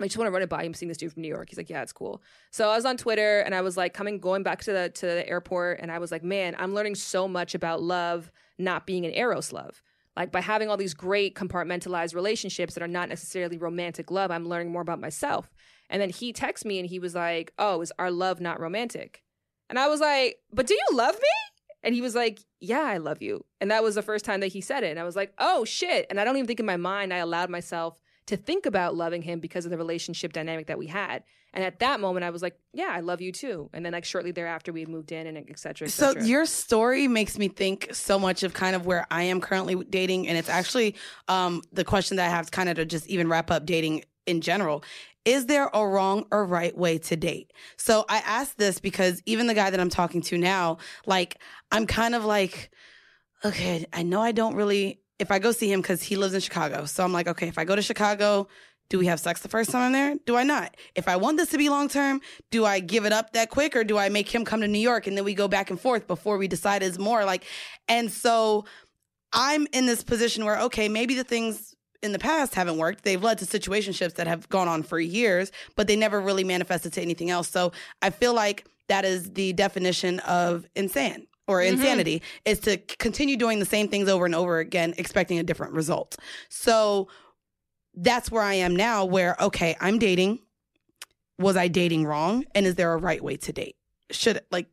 I 0.00 0.04
just 0.04 0.18
want 0.18 0.26
to 0.26 0.32
run 0.32 0.42
it 0.42 0.48
by 0.48 0.64
him, 0.64 0.74
seeing 0.74 0.88
this 0.88 0.98
dude 0.98 1.12
from 1.12 1.22
New 1.22 1.28
York. 1.28 1.48
He's 1.48 1.56
like, 1.56 1.70
yeah, 1.70 1.82
it's 1.82 1.92
cool. 1.92 2.22
So 2.50 2.68
I 2.68 2.74
was 2.74 2.84
on 2.84 2.96
Twitter 2.96 3.40
and 3.40 3.54
I 3.54 3.60
was 3.60 3.76
like 3.76 3.94
coming, 3.94 4.18
going 4.18 4.42
back 4.42 4.62
to 4.64 4.72
the 4.72 4.88
to 4.88 5.06
the 5.06 5.28
airport, 5.28 5.80
and 5.80 5.92
I 5.92 5.98
was 5.98 6.10
like, 6.10 6.24
man, 6.24 6.56
I'm 6.58 6.74
learning 6.74 6.96
so 6.96 7.28
much 7.28 7.54
about 7.54 7.82
love 7.82 8.30
not 8.58 8.86
being 8.86 9.04
an 9.06 9.12
eros 9.14 9.52
love. 9.52 9.82
Like 10.16 10.30
by 10.30 10.40
having 10.40 10.68
all 10.68 10.76
these 10.76 10.94
great 10.94 11.34
compartmentalized 11.34 12.14
relationships 12.14 12.74
that 12.74 12.82
are 12.82 12.88
not 12.88 13.08
necessarily 13.08 13.56
romantic 13.56 14.10
love, 14.10 14.30
I'm 14.30 14.48
learning 14.48 14.72
more 14.72 14.82
about 14.82 15.00
myself. 15.00 15.52
And 15.90 16.00
then 16.00 16.10
he 16.10 16.32
texted 16.32 16.66
me 16.66 16.78
and 16.78 16.88
he 16.88 16.98
was 16.98 17.14
like, 17.14 17.52
oh, 17.58 17.80
is 17.80 17.92
our 17.98 18.10
love 18.10 18.40
not 18.40 18.60
romantic? 18.60 19.22
And 19.68 19.78
I 19.78 19.88
was 19.88 20.00
like, 20.00 20.36
but 20.52 20.66
do 20.66 20.74
you 20.74 20.96
love 20.96 21.14
me? 21.14 21.54
And 21.84 21.94
he 21.94 22.00
was 22.00 22.14
like, 22.14 22.40
Yeah, 22.60 22.80
I 22.80 22.96
love 22.96 23.20
you. 23.22 23.44
And 23.60 23.70
that 23.70 23.82
was 23.82 23.94
the 23.94 24.02
first 24.02 24.24
time 24.24 24.40
that 24.40 24.48
he 24.48 24.60
said 24.60 24.82
it. 24.82 24.90
And 24.90 24.98
I 24.98 25.04
was 25.04 25.14
like, 25.14 25.32
Oh 25.38 25.64
shit. 25.64 26.06
And 26.10 26.18
I 26.18 26.24
don't 26.24 26.36
even 26.36 26.46
think 26.46 26.60
in 26.60 26.66
my 26.66 26.78
mind 26.78 27.12
I 27.12 27.18
allowed 27.18 27.50
myself 27.50 28.00
to 28.26 28.36
think 28.36 28.66
about 28.66 28.96
loving 28.96 29.22
him 29.22 29.40
because 29.40 29.64
of 29.64 29.70
the 29.70 29.78
relationship 29.78 30.32
dynamic 30.32 30.66
that 30.68 30.78
we 30.78 30.86
had. 30.86 31.24
And 31.52 31.62
at 31.62 31.78
that 31.78 32.00
moment, 32.00 32.24
I 32.24 32.30
was 32.30 32.42
like, 32.42 32.58
Yeah, 32.72 32.88
I 32.90 33.00
love 33.00 33.20
you 33.20 33.30
too. 33.30 33.70
And 33.72 33.86
then 33.86 33.92
like 33.92 34.04
shortly 34.04 34.32
thereafter, 34.32 34.72
we 34.72 34.86
moved 34.86 35.12
in 35.12 35.26
and 35.26 35.38
et 35.38 35.58
cetera, 35.58 35.86
et 35.86 35.90
So 35.90 36.18
your 36.18 36.46
story 36.46 37.06
makes 37.06 37.38
me 37.38 37.48
think 37.48 37.94
so 37.94 38.18
much 38.18 38.42
of 38.42 38.54
kind 38.54 38.74
of 38.74 38.86
where 38.86 39.06
I 39.10 39.24
am 39.24 39.40
currently 39.40 39.76
dating, 39.84 40.26
and 40.28 40.36
it's 40.36 40.48
actually 40.48 40.96
um, 41.28 41.62
the 41.72 41.84
question 41.84 42.16
that 42.16 42.26
I 42.26 42.30
have 42.30 42.50
kind 42.50 42.68
of 42.68 42.76
to 42.76 42.84
just 42.84 43.06
even 43.06 43.28
wrap 43.28 43.50
up 43.50 43.66
dating 43.66 44.04
in 44.26 44.40
general. 44.40 44.82
Is 45.24 45.46
there 45.46 45.70
a 45.72 45.86
wrong 45.86 46.26
or 46.30 46.44
right 46.44 46.76
way 46.76 46.98
to 46.98 47.16
date? 47.16 47.52
So 47.78 48.04
I 48.08 48.18
ask 48.18 48.56
this 48.56 48.78
because 48.78 49.22
even 49.24 49.46
the 49.46 49.54
guy 49.54 49.70
that 49.70 49.80
I'm 49.80 49.88
talking 49.88 50.20
to 50.22 50.36
now, 50.36 50.78
like 51.06 51.38
I'm 51.70 51.86
kind 51.86 52.14
of 52.14 52.24
like, 52.24 52.70
okay, 53.44 53.86
I 53.92 54.02
know 54.02 54.20
I 54.20 54.32
don't 54.32 54.56
really. 54.56 55.00
If 55.18 55.30
I 55.30 55.38
go 55.38 55.52
see 55.52 55.72
him 55.72 55.80
because 55.80 56.02
he 56.02 56.16
lives 56.16 56.34
in 56.34 56.40
Chicago, 56.40 56.86
so 56.86 57.04
I'm 57.04 57.12
like, 57.12 57.28
okay, 57.28 57.48
if 57.48 57.58
I 57.58 57.64
go 57.64 57.76
to 57.76 57.82
Chicago, 57.82 58.48
do 58.88 58.98
we 58.98 59.06
have 59.06 59.20
sex 59.20 59.40
the 59.40 59.48
first 59.48 59.70
time 59.70 59.82
I'm 59.82 59.92
there? 59.92 60.16
Do 60.26 60.36
I 60.36 60.42
not? 60.42 60.76
If 60.94 61.08
I 61.08 61.16
want 61.16 61.38
this 61.38 61.50
to 61.50 61.58
be 61.58 61.68
long 61.68 61.88
term, 61.88 62.20
do 62.50 62.64
I 62.64 62.80
give 62.80 63.06
it 63.06 63.12
up 63.12 63.32
that 63.32 63.50
quick 63.50 63.74
or 63.76 63.84
do 63.84 63.96
I 63.96 64.08
make 64.08 64.28
him 64.28 64.44
come 64.44 64.60
to 64.60 64.68
New 64.68 64.78
York 64.78 65.06
and 65.06 65.16
then 65.16 65.24
we 65.24 65.34
go 65.34 65.48
back 65.48 65.70
and 65.70 65.80
forth 65.80 66.06
before 66.06 66.36
we 66.36 66.48
decide 66.48 66.82
is 66.82 66.98
more 66.98 67.24
like 67.24 67.44
and 67.88 68.10
so 68.10 68.64
I'm 69.32 69.66
in 69.72 69.86
this 69.86 70.04
position 70.04 70.44
where 70.44 70.60
okay, 70.60 70.88
maybe 70.88 71.14
the 71.14 71.24
things 71.24 71.74
in 72.02 72.12
the 72.12 72.18
past 72.18 72.54
haven't 72.54 72.76
worked. 72.76 73.02
They've 73.02 73.22
led 73.22 73.38
to 73.38 73.46
situationships 73.46 74.14
that 74.16 74.26
have 74.26 74.48
gone 74.50 74.68
on 74.68 74.82
for 74.82 75.00
years, 75.00 75.50
but 75.74 75.86
they 75.86 75.96
never 75.96 76.20
really 76.20 76.44
manifested 76.44 76.92
to 76.92 77.02
anything 77.02 77.30
else. 77.30 77.48
So 77.48 77.72
I 78.02 78.10
feel 78.10 78.34
like 78.34 78.66
that 78.88 79.06
is 79.06 79.32
the 79.32 79.54
definition 79.54 80.20
of 80.20 80.68
insane 80.76 81.26
or 81.46 81.60
mm-hmm. 81.60 81.74
insanity 81.74 82.22
is 82.44 82.60
to 82.60 82.76
continue 82.76 83.36
doing 83.36 83.58
the 83.58 83.64
same 83.64 83.88
things 83.88 84.08
over 84.08 84.24
and 84.24 84.34
over 84.34 84.58
again 84.58 84.94
expecting 84.98 85.38
a 85.38 85.42
different 85.42 85.72
result. 85.72 86.16
So 86.48 87.08
that's 87.94 88.30
where 88.30 88.42
I 88.42 88.54
am 88.54 88.74
now 88.74 89.04
where 89.04 89.36
okay, 89.40 89.76
I'm 89.80 89.98
dating. 89.98 90.40
Was 91.38 91.56
I 91.56 91.68
dating 91.68 92.06
wrong? 92.06 92.44
And 92.54 92.66
is 92.66 92.76
there 92.76 92.92
a 92.92 92.96
right 92.96 93.22
way 93.22 93.36
to 93.38 93.52
date? 93.52 93.76
Should 94.10 94.40
like 94.50 94.68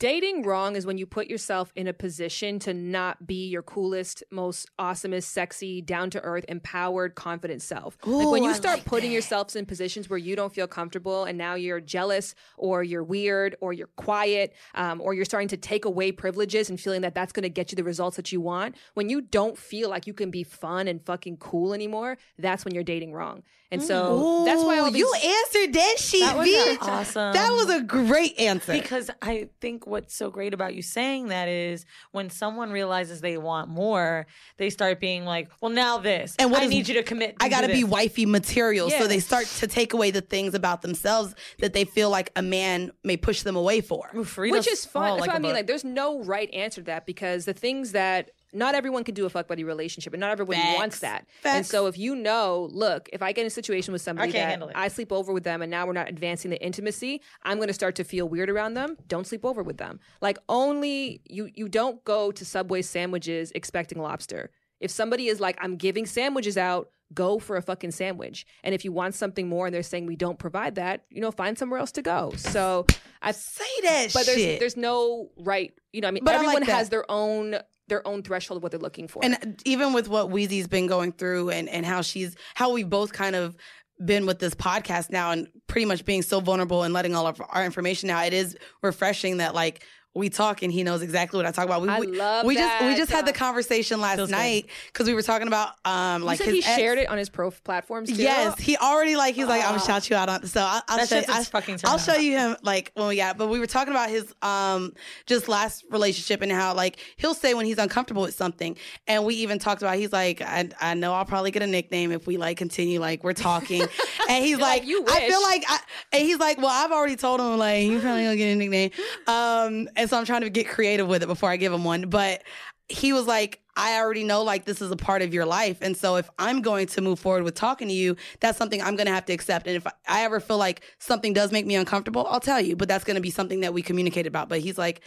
Dating 0.00 0.44
wrong 0.44 0.76
is 0.76 0.86
when 0.86 0.96
you 0.96 1.04
put 1.04 1.26
yourself 1.26 1.74
in 1.76 1.86
a 1.86 1.92
position 1.92 2.58
to 2.60 2.72
not 2.72 3.26
be 3.26 3.48
your 3.48 3.60
coolest, 3.62 4.24
most 4.30 4.66
awesomest, 4.78 5.24
sexy, 5.24 5.82
down 5.82 6.08
to 6.08 6.20
earth, 6.22 6.46
empowered, 6.48 7.14
confident 7.14 7.60
self. 7.60 7.98
like 8.06 8.28
when 8.30 8.42
you 8.42 8.48
I 8.48 8.52
start 8.54 8.78
like 8.78 8.86
putting 8.86 9.10
that. 9.10 9.12
yourselves 9.12 9.56
in 9.56 9.66
positions 9.66 10.08
where 10.08 10.18
you 10.18 10.36
don't 10.36 10.54
feel 10.54 10.66
comfortable 10.66 11.24
and 11.24 11.36
now 11.36 11.52
you're 11.54 11.80
jealous 11.80 12.34
or 12.56 12.82
you're 12.82 13.04
weird 13.04 13.56
or 13.60 13.74
you're 13.74 13.90
quiet 13.96 14.54
um, 14.74 15.02
or 15.02 15.12
you're 15.12 15.26
starting 15.26 15.48
to 15.48 15.58
take 15.58 15.84
away 15.84 16.12
privileges 16.12 16.70
and 16.70 16.80
feeling 16.80 17.02
that 17.02 17.14
that's 17.14 17.32
going 17.32 17.42
to 17.42 17.50
get 17.50 17.70
you 17.70 17.76
the 17.76 17.84
results 17.84 18.16
that 18.16 18.32
you 18.32 18.40
want. 18.40 18.76
When 18.94 19.10
you 19.10 19.20
don't 19.20 19.58
feel 19.58 19.90
like 19.90 20.06
you 20.06 20.14
can 20.14 20.30
be 20.30 20.44
fun 20.44 20.88
and 20.88 21.04
fucking 21.04 21.36
cool 21.36 21.74
anymore, 21.74 22.16
that's 22.38 22.64
when 22.64 22.72
you're 22.72 22.84
dating 22.84 23.12
wrong. 23.12 23.42
And 23.72 23.80
so 23.80 24.44
that's 24.46 24.64
why 24.64 24.78
all 24.80 24.88
Ooh, 24.88 24.90
these, 24.90 24.98
you 24.98 25.14
answered 25.14 25.74
that 25.74 25.96
shit, 25.98 26.20
That 26.22 26.36
was 26.38 26.46
V. 26.48 26.78
awesome. 26.80 27.32
That 27.34 27.52
was 27.52 27.70
a 27.70 27.82
great 27.82 28.36
answer. 28.40 28.72
Because 28.72 29.10
I 29.22 29.48
think 29.60 29.86
what's 29.90 30.14
so 30.14 30.30
great 30.30 30.54
about 30.54 30.74
you 30.74 30.80
saying 30.82 31.28
that 31.28 31.48
is 31.48 31.84
when 32.12 32.30
someone 32.30 32.70
realizes 32.70 33.20
they 33.20 33.36
want 33.36 33.68
more, 33.68 34.26
they 34.56 34.70
start 34.70 35.00
being 35.00 35.24
like, 35.24 35.48
"Well, 35.60 35.70
now 35.70 35.98
this, 35.98 36.34
And 36.38 36.50
what 36.50 36.62
I 36.62 36.64
is- 36.64 36.70
need 36.70 36.88
you 36.88 36.94
to 36.94 37.02
commit." 37.02 37.36
I 37.40 37.48
got 37.48 37.60
to 37.62 37.66
to 37.66 37.72
be 37.72 37.84
wifey 37.84 38.24
material. 38.26 38.88
So 38.90 39.06
they 39.06 39.20
start 39.20 39.46
to 39.58 39.66
take 39.66 39.92
away 39.92 40.10
the 40.10 40.20
things 40.22 40.54
about 40.54 40.82
themselves 40.82 41.34
that 41.58 41.72
they 41.72 41.84
feel 41.84 42.08
like 42.08 42.30
a 42.36 42.42
man 42.42 42.92
may 43.04 43.16
push 43.16 43.42
them 43.42 43.56
away 43.56 43.80
for. 43.80 44.10
Ooh, 44.14 44.24
which 44.36 44.66
is 44.68 44.86
fun. 44.86 45.02
all 45.02 45.16
That's 45.16 45.20
like 45.22 45.28
what 45.28 45.34
I 45.34 45.36
a 45.36 45.40
mean. 45.40 45.50
book. 45.50 45.56
Like, 45.58 45.66
there's 45.66 45.84
no 45.84 46.22
right 46.22 46.48
answer 46.54 46.80
to 46.80 46.86
that 46.86 47.04
because 47.06 47.44
the 47.44 47.52
things 47.52 47.92
that 47.92 48.30
not 48.52 48.74
everyone 48.74 49.04
can 49.04 49.14
do 49.14 49.26
a 49.26 49.30
fuck 49.30 49.46
buddy 49.48 49.64
relationship, 49.64 50.12
and 50.12 50.20
not 50.20 50.30
everybody 50.30 50.58
Facts. 50.60 50.78
wants 50.78 50.98
that. 51.00 51.26
And 51.44 51.64
so, 51.64 51.86
if 51.86 51.96
you 51.98 52.14
know, 52.14 52.68
look, 52.72 53.08
if 53.12 53.22
I 53.22 53.32
get 53.32 53.42
in 53.42 53.46
a 53.46 53.50
situation 53.50 53.92
with 53.92 54.02
somebody 54.02 54.32
can't 54.32 54.60
that. 54.60 54.76
I 54.76 54.88
sleep 54.88 55.12
over 55.12 55.32
with 55.32 55.44
them, 55.44 55.62
and 55.62 55.70
now 55.70 55.86
we're 55.86 55.92
not 55.92 56.08
advancing 56.08 56.50
the 56.50 56.62
intimacy, 56.62 57.20
I'm 57.42 57.58
going 57.58 57.68
to 57.68 57.74
start 57.74 57.94
to 57.96 58.04
feel 58.04 58.28
weird 58.28 58.50
around 58.50 58.74
them. 58.74 58.96
Don't 59.08 59.26
sleep 59.26 59.44
over 59.44 59.62
with 59.62 59.78
them. 59.78 60.00
Like, 60.20 60.38
only 60.48 61.20
you. 61.28 61.50
You 61.54 61.68
don't 61.68 62.02
go 62.04 62.30
to 62.32 62.44
Subway 62.44 62.82
sandwiches 62.82 63.52
expecting 63.54 64.00
lobster. 64.00 64.50
If 64.80 64.90
somebody 64.90 65.26
is 65.28 65.40
like, 65.40 65.58
I'm 65.60 65.76
giving 65.76 66.06
sandwiches 66.06 66.56
out, 66.56 66.90
go 67.12 67.38
for 67.38 67.56
a 67.56 67.62
fucking 67.62 67.90
sandwich. 67.90 68.46
And 68.64 68.74
if 68.74 68.84
you 68.84 68.92
want 68.92 69.14
something 69.14 69.48
more 69.48 69.66
and 69.66 69.74
they're 69.74 69.82
saying 69.82 70.06
we 70.06 70.16
don't 70.16 70.38
provide 70.38 70.76
that, 70.76 71.04
you 71.10 71.20
know, 71.20 71.30
find 71.30 71.58
somewhere 71.58 71.80
else 71.80 71.92
to 71.92 72.02
go. 72.02 72.32
So 72.36 72.86
I 73.20 73.32
Say 73.32 73.64
that 73.82 74.12
but 74.14 74.24
there's 74.24 74.38
shit. 74.38 74.60
there's 74.60 74.76
no 74.78 75.28
right 75.36 75.74
you 75.92 76.00
know 76.00 76.08
i 76.08 76.10
mean 76.10 76.24
But 76.24 76.34
I 76.34 76.38
like 76.38 76.46
everyone 76.46 76.62
has 76.74 76.88
their 76.88 77.04
own 77.10 77.56
their 77.90 78.06
own 78.08 78.22
threshold 78.22 78.62
what 78.62 78.72
they're 78.72 78.80
looking 78.80 79.06
for. 79.06 79.22
And 79.22 79.60
even 79.66 79.92
with 79.92 80.08
what 80.08 80.30
Weezy's 80.30 80.66
been 80.66 80.86
going 80.86 81.12
through 81.12 81.50
and, 81.50 81.68
and 81.68 81.84
how 81.84 82.00
she's 82.00 82.34
how 82.54 82.72
we 82.72 82.84
both 82.84 83.12
kind 83.12 83.36
of 83.36 83.54
been 84.02 84.24
with 84.24 84.38
this 84.38 84.54
podcast 84.54 85.10
now 85.10 85.30
and 85.30 85.48
pretty 85.66 85.84
much 85.84 86.06
being 86.06 86.22
so 86.22 86.40
vulnerable 86.40 86.84
and 86.84 86.94
letting 86.94 87.14
all 87.14 87.26
of 87.26 87.42
our 87.50 87.66
information 87.66 88.08
out, 88.08 88.24
it 88.26 88.32
is 88.32 88.56
refreshing 88.82 89.36
that 89.36 89.54
like 89.54 89.84
we 90.12 90.28
talk 90.28 90.62
and 90.62 90.72
he 90.72 90.82
knows 90.82 91.02
exactly 91.02 91.36
what 91.36 91.46
I 91.46 91.52
talk 91.52 91.66
about. 91.66 91.82
We, 91.82 91.88
I 91.88 92.00
we, 92.00 92.06
love 92.08 92.44
we 92.44 92.56
just 92.56 92.80
we 92.82 92.88
that. 92.88 92.96
just 92.96 93.12
had 93.12 93.26
the 93.26 93.32
conversation 93.32 94.00
last 94.00 94.16
Feels 94.16 94.30
night 94.30 94.66
because 94.92 95.06
we 95.06 95.14
were 95.14 95.22
talking 95.22 95.46
about 95.46 95.74
um 95.84 96.22
you 96.22 96.26
like 96.26 96.38
said 96.38 96.48
his 96.48 96.64
he 96.64 96.64
ex- 96.64 96.76
shared 96.80 96.98
it 96.98 97.08
on 97.08 97.16
his 97.16 97.28
pro 97.30 97.52
platforms 97.52 98.08
too? 98.10 98.20
Yes, 98.20 98.58
he 98.58 98.76
already 98.76 99.14
like 99.14 99.36
he's 99.36 99.46
like 99.46 99.62
I'm 99.62 99.68
gonna 99.70 99.82
Ah. 99.82 99.86
shout 99.86 100.10
you 100.10 100.16
out 100.16 100.28
on. 100.28 100.44
So 100.46 100.60
I'll, 100.62 100.82
I'll 100.88 101.06
show 101.06 101.14
you. 101.16 101.20
shit's 101.22 101.28
a 101.32 101.36
I, 101.38 101.44
fucking 101.44 101.78
I'll 101.84 101.92
on. 101.92 101.98
show 102.00 102.16
you 102.16 102.32
him 102.36 102.56
like 102.64 102.90
when 102.94 103.06
we 103.06 103.16
got. 103.16 103.38
But 103.38 103.46
we 103.50 103.60
were 103.60 103.68
talking 103.68 103.92
about 103.92 104.10
his 104.10 104.34
um 104.42 104.94
just 105.26 105.48
last 105.48 105.84
relationship 105.90 106.42
and 106.42 106.50
how 106.50 106.74
like 106.74 106.98
he'll 107.16 107.32
say 107.34 107.54
when 107.54 107.66
he's 107.66 107.78
uncomfortable 107.78 108.22
with 108.22 108.34
something, 108.34 108.76
and 109.06 109.24
we 109.24 109.36
even 109.36 109.60
talked 109.60 109.80
about 109.80 109.94
he's 109.96 110.12
like 110.12 110.42
I 110.42 110.70
I 110.80 110.94
know 110.94 111.14
I'll 111.14 111.24
probably 111.24 111.52
get 111.52 111.62
a 111.62 111.68
nickname 111.68 112.10
if 112.10 112.26
we 112.26 112.36
like 112.36 112.56
continue 112.56 112.98
like 112.98 113.22
we're 113.22 113.32
talking, 113.32 113.82
and 114.28 114.44
he's 114.44 114.58
like, 114.58 114.80
like, 114.82 114.88
"You 114.88 115.04
I 115.08 115.20
feel 115.28 115.40
like 115.42 115.64
I, 115.68 115.78
and 116.14 116.22
he's 116.22 116.38
like 116.38 116.58
well 116.58 116.66
I've 116.66 116.90
already 116.90 117.14
told 117.14 117.38
him 117.40 117.56
like 117.58 117.84
you 117.84 118.00
probably 118.00 118.24
gonna 118.24 118.36
get 118.36 118.52
a 118.52 118.56
nickname, 118.56 118.90
um 119.28 119.88
and 120.00 120.08
so 120.08 120.16
I'm 120.16 120.24
trying 120.24 120.40
to 120.40 120.48
get 120.48 120.66
creative 120.66 121.06
with 121.06 121.22
it 121.22 121.26
before 121.26 121.50
I 121.50 121.58
give 121.58 121.74
him 121.74 121.84
one, 121.84 122.08
but 122.08 122.42
he 122.88 123.12
was 123.12 123.26
like, 123.26 123.60
I 123.76 123.98
already 123.98 124.24
know 124.24 124.42
like 124.42 124.64
this 124.64 124.80
is 124.80 124.90
a 124.90 124.96
part 124.96 125.20
of 125.20 125.34
your 125.34 125.44
life. 125.44 125.76
And 125.82 125.94
so 125.94 126.16
if 126.16 126.28
I'm 126.38 126.62
going 126.62 126.86
to 126.86 127.02
move 127.02 127.18
forward 127.18 127.42
with 127.42 127.54
talking 127.54 127.86
to 127.88 127.94
you, 127.94 128.16
that's 128.40 128.56
something 128.56 128.80
I'm 128.80 128.96
going 128.96 129.08
to 129.08 129.12
have 129.12 129.26
to 129.26 129.34
accept. 129.34 129.66
And 129.66 129.76
if 129.76 129.86
I 130.08 130.24
ever 130.24 130.40
feel 130.40 130.56
like 130.56 130.80
something 130.98 131.34
does 131.34 131.52
make 131.52 131.66
me 131.66 131.74
uncomfortable, 131.74 132.26
I'll 132.30 132.40
tell 132.40 132.62
you, 132.62 132.76
but 132.76 132.88
that's 132.88 133.04
going 133.04 133.16
to 133.16 133.20
be 133.20 133.30
something 133.30 133.60
that 133.60 133.74
we 133.74 133.82
communicate 133.82 134.26
about. 134.26 134.48
But 134.48 134.60
he's 134.60 134.78
like, 134.78 135.02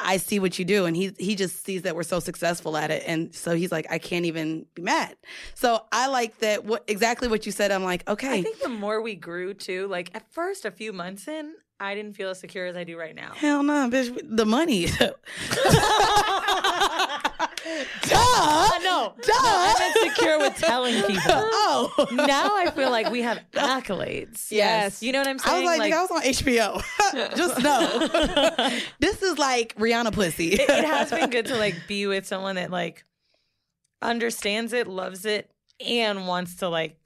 I 0.00 0.16
see 0.16 0.40
what 0.40 0.58
you 0.58 0.64
do. 0.64 0.84
And 0.86 0.96
he, 0.96 1.14
he 1.16 1.36
just 1.36 1.64
sees 1.64 1.82
that 1.82 1.94
we're 1.94 2.02
so 2.02 2.18
successful 2.18 2.76
at 2.76 2.90
it. 2.90 3.04
And 3.06 3.32
so 3.32 3.54
he's 3.54 3.70
like, 3.70 3.86
I 3.88 3.98
can't 3.98 4.24
even 4.24 4.66
be 4.74 4.82
mad. 4.82 5.16
So 5.54 5.84
I 5.92 6.08
like 6.08 6.38
that. 6.38 6.64
What 6.64 6.82
exactly 6.88 7.28
what 7.28 7.46
you 7.46 7.52
said. 7.52 7.70
I'm 7.70 7.84
like, 7.84 8.08
okay. 8.08 8.40
I 8.40 8.42
think 8.42 8.60
the 8.60 8.68
more 8.68 9.00
we 9.00 9.14
grew 9.14 9.54
too, 9.54 9.86
like 9.86 10.10
at 10.12 10.28
first, 10.32 10.64
a 10.64 10.72
few 10.72 10.92
months 10.92 11.28
in, 11.28 11.54
I 11.84 11.94
didn't 11.94 12.14
feel 12.14 12.30
as 12.30 12.40
secure 12.40 12.66
as 12.66 12.76
I 12.76 12.84
do 12.84 12.98
right 12.98 13.14
now. 13.14 13.32
Hell 13.34 13.62
no, 13.62 13.88
bitch. 13.90 14.18
The 14.24 14.46
money. 14.46 14.86
Duh. 18.02 18.16
Uh, 18.16 18.68
I 18.72 18.78
know. 18.82 19.14
Duh. 19.20 19.32
I 19.32 19.74
meant 19.78 20.14
secure 20.14 20.38
with 20.38 20.56
telling 20.56 20.94
people. 21.06 21.20
Oh. 21.26 22.08
now 22.12 22.56
I 22.56 22.70
feel 22.70 22.90
like 22.90 23.10
we 23.10 23.22
have 23.22 23.38
accolades. 23.52 24.50
Yes. 24.50 25.02
You 25.02 25.12
know 25.12 25.18
what 25.20 25.28
I'm 25.28 25.38
saying? 25.38 25.66
I 25.66 25.70
was 25.70 25.78
like, 25.78 25.92
nigga, 25.92 25.96
I 25.96 26.02
was 26.02 26.10
on 26.10 26.22
HBO. 26.22 27.36
Just 27.36 27.62
know. 27.62 28.80
this 29.00 29.22
is 29.22 29.38
like 29.38 29.74
Rihanna 29.76 30.12
pussy. 30.12 30.54
it, 30.54 30.60
it 30.60 30.84
has 30.84 31.10
been 31.10 31.30
good 31.30 31.46
to 31.46 31.56
like 31.56 31.74
be 31.86 32.06
with 32.06 32.26
someone 32.26 32.56
that 32.56 32.70
like 32.70 33.04
understands 34.02 34.72
it, 34.72 34.86
loves 34.86 35.24
it, 35.26 35.50
and 35.84 36.26
wants 36.26 36.56
to 36.56 36.68
like 36.68 37.03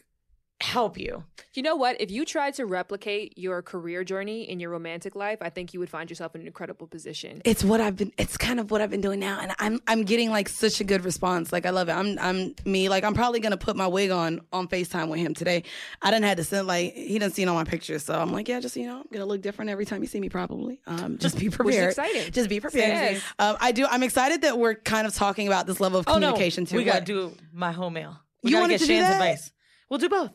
help 0.61 0.99
you. 0.99 1.23
you 1.55 1.63
know 1.63 1.77
what 1.77 2.01
if 2.01 2.11
you 2.11 2.25
tried 2.25 2.53
to 2.55 2.67
replicate 2.67 3.39
your 3.39 3.63
career 3.63 4.03
journey 4.03 4.43
in 4.43 4.59
your 4.59 4.71
romantic 4.71 5.15
life 5.15 5.39
i 5.41 5.49
think 5.49 5.73
you 5.73 5.79
would 5.79 5.89
find 5.89 6.11
yourself 6.11 6.35
in 6.35 6.41
an 6.41 6.47
incredible 6.49 6.87
position 6.89 7.41
It's 7.45 7.63
what 7.63 7.81
I've 7.81 7.97
been. 7.97 8.13
It's 8.19 8.37
kind 8.37 8.59
of 8.59 8.71
what 8.73 8.81
I've 8.81 8.91
been 8.91 9.01
doing 9.01 9.21
now, 9.21 9.39
and 9.41 9.53
I'm 9.61 9.81
I'm 9.87 10.03
getting 10.03 10.31
like 10.31 10.49
such 10.49 10.81
a 10.81 10.85
good 10.85 11.05
response. 11.05 11.53
Like 11.53 11.65
I 11.65 11.71
love 11.71 11.89
it. 11.89 11.93
I'm 11.93 12.19
I'm 12.19 12.55
me. 12.65 12.89
Like 12.89 13.05
I'm 13.05 13.15
probably 13.15 13.39
gonna 13.41 13.57
put 13.57 13.77
my 13.77 13.87
wig 13.87 14.11
on 14.11 14.41
on 14.53 14.67
Facetime 14.69 15.09
with 15.09 15.21
him 15.21 15.33
today. 15.35 15.63
I 16.03 16.11
didn't 16.11 16.25
have 16.25 16.37
to 16.39 16.45
send 16.45 16.67
like 16.67 16.93
he 16.95 17.19
didn't 17.19 17.35
see 17.35 17.47
all 17.47 17.55
my 17.55 17.65
pictures, 17.65 18.05
so 18.05 18.15
I'm 18.19 18.33
like, 18.33 18.49
yeah, 18.49 18.59
just 18.61 18.77
you 18.77 18.87
know, 18.87 18.99
I'm 18.99 19.07
gonna 19.13 19.27
look 19.27 19.41
different 19.43 19.71
every 19.71 19.87
time 19.87 20.03
you 20.03 20.09
see 20.09 20.21
me. 20.21 20.29
Probably. 20.29 20.81
Um, 20.87 21.19
just 21.19 21.39
be 21.39 21.49
prepared. 21.59 21.91
exciting. 21.91 22.33
Just 22.33 22.49
be 22.49 22.59
prepared. 22.61 23.13
Yes. 23.15 23.23
Um, 23.39 23.57
I 23.61 23.71
do. 23.73 23.87
I'm 23.87 24.03
excited 24.03 24.43
that 24.43 24.59
we're 24.59 24.75
kind 24.75 25.07
of 25.07 25.15
talking 25.15 25.47
about 25.47 25.67
this 25.69 25.79
level 25.81 26.01
of 26.01 26.07
communication 26.07 26.65
too. 26.65 26.77
Oh, 26.77 26.79
We 26.79 26.85
gotta 26.85 26.99
What? 26.99 27.05
do 27.07 27.33
my 27.53 27.71
whole 27.73 27.91
mail. 27.91 28.19
We 28.43 28.51
You 28.51 28.57
gotta 28.57 28.69
get 28.73 28.81
to 28.81 28.87
do 28.87 28.93
Shan's 28.95 29.07
that? 29.09 29.13
advice. 29.15 29.53
We'll 29.89 29.99
do 30.01 30.09
both. 30.09 30.33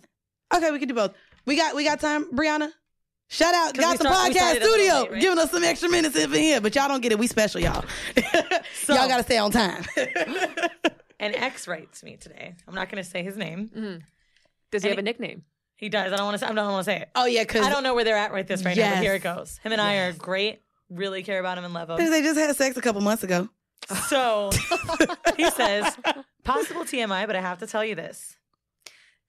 Okay, 0.54 0.72
we 0.72 0.80
can 0.80 0.88
do 0.88 0.94
both. 0.94 1.14
We 1.46 1.56
got 1.56 1.76
we 1.76 1.84
got 1.84 2.00
time, 2.00 2.26
Brianna. 2.32 2.72
Shout 3.30 3.54
out, 3.56 3.74
got 3.74 3.92
we 3.94 3.98
the 3.98 4.04
start- 4.04 4.32
podcast 4.32 4.36
started 4.36 4.62
a 4.62 4.66
little 4.66 4.74
studio, 4.78 5.02
late, 5.02 5.12
right? 5.12 5.22
giving 5.22 5.40
us 5.40 5.50
some 5.52 5.64
extra 5.64 5.90
minutes 5.90 6.16
in 6.16 6.30
for 6.30 6.38
here, 6.38 6.62
but 6.62 6.76
y'all 6.76 6.88
don't 6.88 7.02
get 7.02 7.12
it. 7.12 7.18
We 7.18 7.26
special, 7.28 7.62
y'all. 7.62 7.84
y'all 8.88 9.08
gotta 9.08 9.24
stay 9.24 9.38
on 9.38 9.50
time. 9.52 9.84
An 11.20 11.34
ex 11.36 11.68
writes 11.68 12.04
me 12.04 12.18
today. 12.18 12.54
I'm 12.68 12.76
not 12.76 12.90
gonna 12.90 13.04
say 13.04 13.24
his 13.24 13.38
name. 13.38 13.70
Mm-hmm. 13.76 14.00
does 14.72 14.84
he 14.84 14.90
And 14.90 14.98
have 14.98 15.00
a 15.00 15.02
nickname 15.02 15.44
He 15.78 15.90
does. 15.90 16.12
I 16.12 16.18
don't 16.18 16.26
want 16.26 16.40
to. 16.40 16.46
I 16.50 16.54
don't 16.54 16.72
want 16.72 16.86
to 16.86 16.92
say 16.92 17.00
it. 17.02 17.10
oh 17.16 17.26
yeah, 17.26 17.44
because 17.44 17.66
I 17.66 17.70
don't 17.70 17.84
know 17.84 17.96
where 17.96 18.04
they're 18.04 18.18
at 18.18 18.34
right 18.34 18.46
this 18.46 18.64
right 18.64 18.76
now. 18.76 18.84
Yes. 18.84 18.96
But 18.98 19.04
here 19.04 19.14
it 19.16 19.24
goes. 19.24 19.58
Him 19.64 19.72
and 19.72 19.82
I 19.82 19.96
are 20.00 20.14
great. 20.14 20.62
Really 20.90 21.24
care 21.24 21.40
about 21.40 21.58
him 21.58 21.64
and 21.64 21.74
love 21.74 21.90
him. 21.90 21.96
Because 21.96 22.12
They 22.12 22.22
just 22.22 22.38
had 22.38 22.56
sex 22.56 22.78
a 22.78 22.82
couple 22.82 23.02
months 23.02 23.24
ago. 23.24 23.50
So 24.10 24.52
he 25.38 25.50
says, 25.52 25.98
possible 26.44 26.84
TMI, 26.84 27.26
but 27.26 27.36
I 27.36 27.42
have 27.42 27.60
to 27.60 27.68
tell 27.68 27.84
you 27.84 27.96
this. 27.96 28.38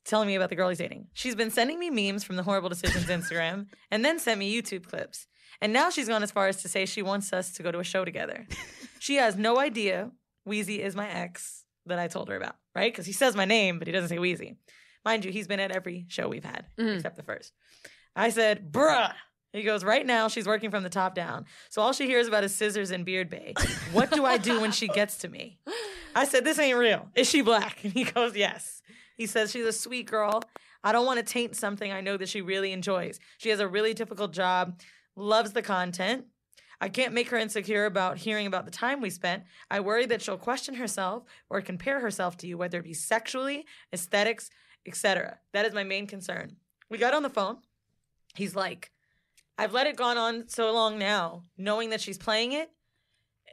Telling 0.04 0.26
me 0.26 0.34
about 0.34 0.50
the 0.50 0.56
girl 0.56 0.68
he's 0.68 0.78
dating. 0.78 1.06
She's 1.14 1.34
been 1.34 1.50
sending 1.50 1.78
me 1.78 1.88
memes 1.90 2.24
from 2.24 2.36
the 2.36 2.42
Horrible 2.42 2.68
Decisions 2.68 3.06
Instagram 3.06 3.66
and 3.90 4.04
then 4.04 4.18
sent 4.18 4.38
me 4.38 4.54
YouTube 4.54 4.86
clips. 4.86 5.26
And 5.60 5.72
now 5.72 5.88
she's 5.88 6.08
gone 6.08 6.22
as 6.22 6.30
far 6.30 6.46
as 6.48 6.60
to 6.62 6.68
say 6.68 6.84
she 6.84 7.00
wants 7.02 7.32
us 7.32 7.52
to 7.52 7.62
go 7.62 7.70
to 7.72 7.78
a 7.78 7.84
show 7.84 8.04
together. 8.04 8.46
She 9.00 9.16
has 9.16 9.36
no 9.36 9.58
idea 9.58 10.12
Weezy 10.48 10.78
is 10.78 10.96
my 10.96 11.06
ex 11.10 11.64
that 11.84 11.98
I 11.98 12.08
told 12.08 12.30
her 12.30 12.36
about, 12.36 12.56
right? 12.74 12.90
Because 12.90 13.04
he 13.04 13.12
says 13.12 13.36
my 13.36 13.44
name, 13.44 13.78
but 13.78 13.86
he 13.86 13.92
doesn't 13.92 14.08
say 14.08 14.16
Weezy. 14.16 14.56
Mind 15.04 15.26
you, 15.26 15.30
he's 15.30 15.46
been 15.46 15.60
at 15.60 15.70
every 15.70 16.06
show 16.08 16.26
we've 16.26 16.42
had, 16.42 16.64
Mhm. 16.78 16.96
except 16.96 17.16
the 17.18 17.22
first. 17.22 17.52
I 18.16 18.30
said, 18.30 18.72
bruh. 18.72 19.12
He 19.52 19.62
goes, 19.62 19.84
right 19.84 20.06
now 20.06 20.28
she's 20.28 20.46
working 20.46 20.70
from 20.70 20.84
the 20.84 20.88
top 20.88 21.14
down. 21.14 21.44
So 21.68 21.82
all 21.82 21.92
she 21.92 22.06
hears 22.06 22.26
about 22.26 22.44
is 22.44 22.54
scissors 22.54 22.90
and 22.90 23.04
beard 23.04 23.28
bay. 23.28 23.52
What 23.92 24.10
do 24.10 24.24
I 24.24 24.38
do 24.38 24.58
when 24.58 24.72
she 24.72 24.88
gets 24.88 25.18
to 25.18 25.28
me? 25.28 25.58
I 26.14 26.24
said, 26.24 26.46
this 26.46 26.58
ain't 26.58 26.78
real. 26.78 27.10
Is 27.14 27.28
she 27.28 27.42
black? 27.42 27.84
And 27.84 27.92
he 27.92 28.04
goes, 28.04 28.34
yes. 28.34 28.80
He 29.14 29.26
says, 29.26 29.50
she's 29.50 29.66
a 29.66 29.72
sweet 29.72 30.06
girl. 30.06 30.42
I 30.82 30.92
don't 30.92 31.06
want 31.06 31.18
to 31.18 31.24
taint 31.24 31.56
something 31.56 31.90
I 31.92 32.00
know 32.00 32.16
that 32.16 32.28
she 32.28 32.42
really 32.42 32.72
enjoys. 32.72 33.18
She 33.38 33.48
has 33.50 33.60
a 33.60 33.68
really 33.68 33.94
difficult 33.94 34.32
job, 34.32 34.80
loves 35.16 35.52
the 35.52 35.62
content. 35.62 36.26
I 36.80 36.88
can't 36.88 37.14
make 37.14 37.30
her 37.30 37.38
insecure 37.38 37.86
about 37.86 38.18
hearing 38.18 38.46
about 38.46 38.64
the 38.64 38.70
time 38.70 39.00
we 39.00 39.08
spent. 39.08 39.44
I 39.70 39.80
worry 39.80 40.06
that 40.06 40.20
she'll 40.20 40.36
question 40.36 40.74
herself 40.74 41.22
or 41.48 41.60
compare 41.62 42.00
herself 42.00 42.36
to 42.38 42.46
you, 42.46 42.58
whether 42.58 42.78
it 42.78 42.84
be 42.84 42.94
sexually, 42.94 43.64
aesthetics, 43.92 44.50
etc. 44.86 45.38
That 45.52 45.64
is 45.64 45.72
my 45.72 45.84
main 45.84 46.06
concern. 46.06 46.56
We 46.90 46.98
got 46.98 47.14
on 47.14 47.22
the 47.22 47.30
phone. 47.30 47.58
He's 48.34 48.54
like, 48.54 48.90
I've 49.56 49.72
let 49.72 49.86
it 49.86 49.96
gone 49.96 50.18
on 50.18 50.48
so 50.48 50.72
long 50.72 50.98
now, 50.98 51.44
knowing 51.56 51.90
that 51.90 52.00
she's 52.00 52.18
playing 52.18 52.52
it, 52.52 52.70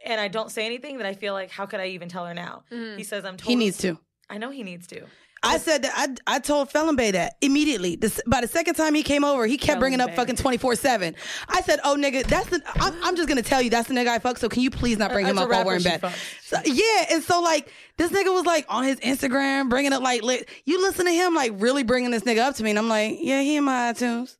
and 0.03 0.19
I 0.19 0.27
don't 0.27 0.51
say 0.51 0.65
anything 0.65 0.97
that 0.97 1.05
I 1.05 1.13
feel 1.13 1.33
like, 1.33 1.51
how 1.51 1.65
could 1.67 1.79
I 1.79 1.87
even 1.87 2.09
tell 2.09 2.25
her 2.25 2.33
now? 2.33 2.63
Mm-hmm. 2.71 2.97
He 2.97 3.03
says, 3.03 3.23
I'm 3.23 3.37
He 3.37 3.55
needs 3.55 3.77
to. 3.79 3.99
I 4.29 4.37
know 4.37 4.49
he 4.49 4.63
needs 4.63 4.87
to. 4.87 5.05
I 5.43 5.57
said 5.57 5.81
that 5.83 5.91
I, 6.27 6.35
I 6.35 6.39
told 6.39 6.69
Felon 6.69 6.95
Bay 6.95 7.11
that 7.11 7.37
immediately. 7.41 7.95
This, 7.95 8.21
by 8.27 8.41
the 8.41 8.47
second 8.47 8.75
time 8.75 8.93
he 8.93 9.01
came 9.01 9.23
over, 9.23 9.47
he 9.47 9.57
kept 9.57 9.79
bringing 9.79 9.99
up 9.99 10.09
fucking 10.15 10.35
24 10.35 10.75
7. 10.75 11.15
I 11.49 11.61
said, 11.61 11.79
Oh, 11.83 11.95
nigga, 11.97 12.23
that's 12.27 12.47
the, 12.49 12.61
I'm, 12.75 12.93
I'm 13.03 13.15
just 13.15 13.27
gonna 13.27 13.41
tell 13.41 13.59
you 13.61 13.69
that's 13.71 13.87
the 13.87 13.95
nigga 13.95 14.07
I 14.09 14.19
fuck, 14.19 14.37
so 14.37 14.47
can 14.49 14.61
you 14.61 14.69
please 14.69 14.97
not 14.99 15.11
bring 15.11 15.25
him 15.31 15.37
up 15.39 15.49
while 15.49 15.65
we're 15.65 15.75
in 15.77 15.83
bed? 15.99 16.01
So, 16.45 16.57
yeah, 16.65 17.05
and 17.11 17.23
so 17.23 17.41
like, 17.41 17.71
this 17.97 18.11
nigga 18.11 18.31
was 18.33 18.45
like 18.45 18.65
on 18.69 18.83
his 18.83 18.99
Instagram 18.99 19.69
bringing 19.69 19.93
up 19.93 20.03
like, 20.03 20.21
li- 20.21 20.45
you 20.65 20.81
listen 20.81 21.05
to 21.05 21.11
him 21.11 21.33
like 21.33 21.53
really 21.55 21.83
bringing 21.83 22.11
this 22.11 22.23
nigga 22.23 22.39
up 22.39 22.55
to 22.57 22.63
me, 22.63 22.69
and 22.69 22.77
I'm 22.79 22.87
like, 22.89 23.17
Yeah, 23.19 23.41
he 23.41 23.55
in 23.55 23.63
my 23.63 23.93
iTunes. 23.93 24.37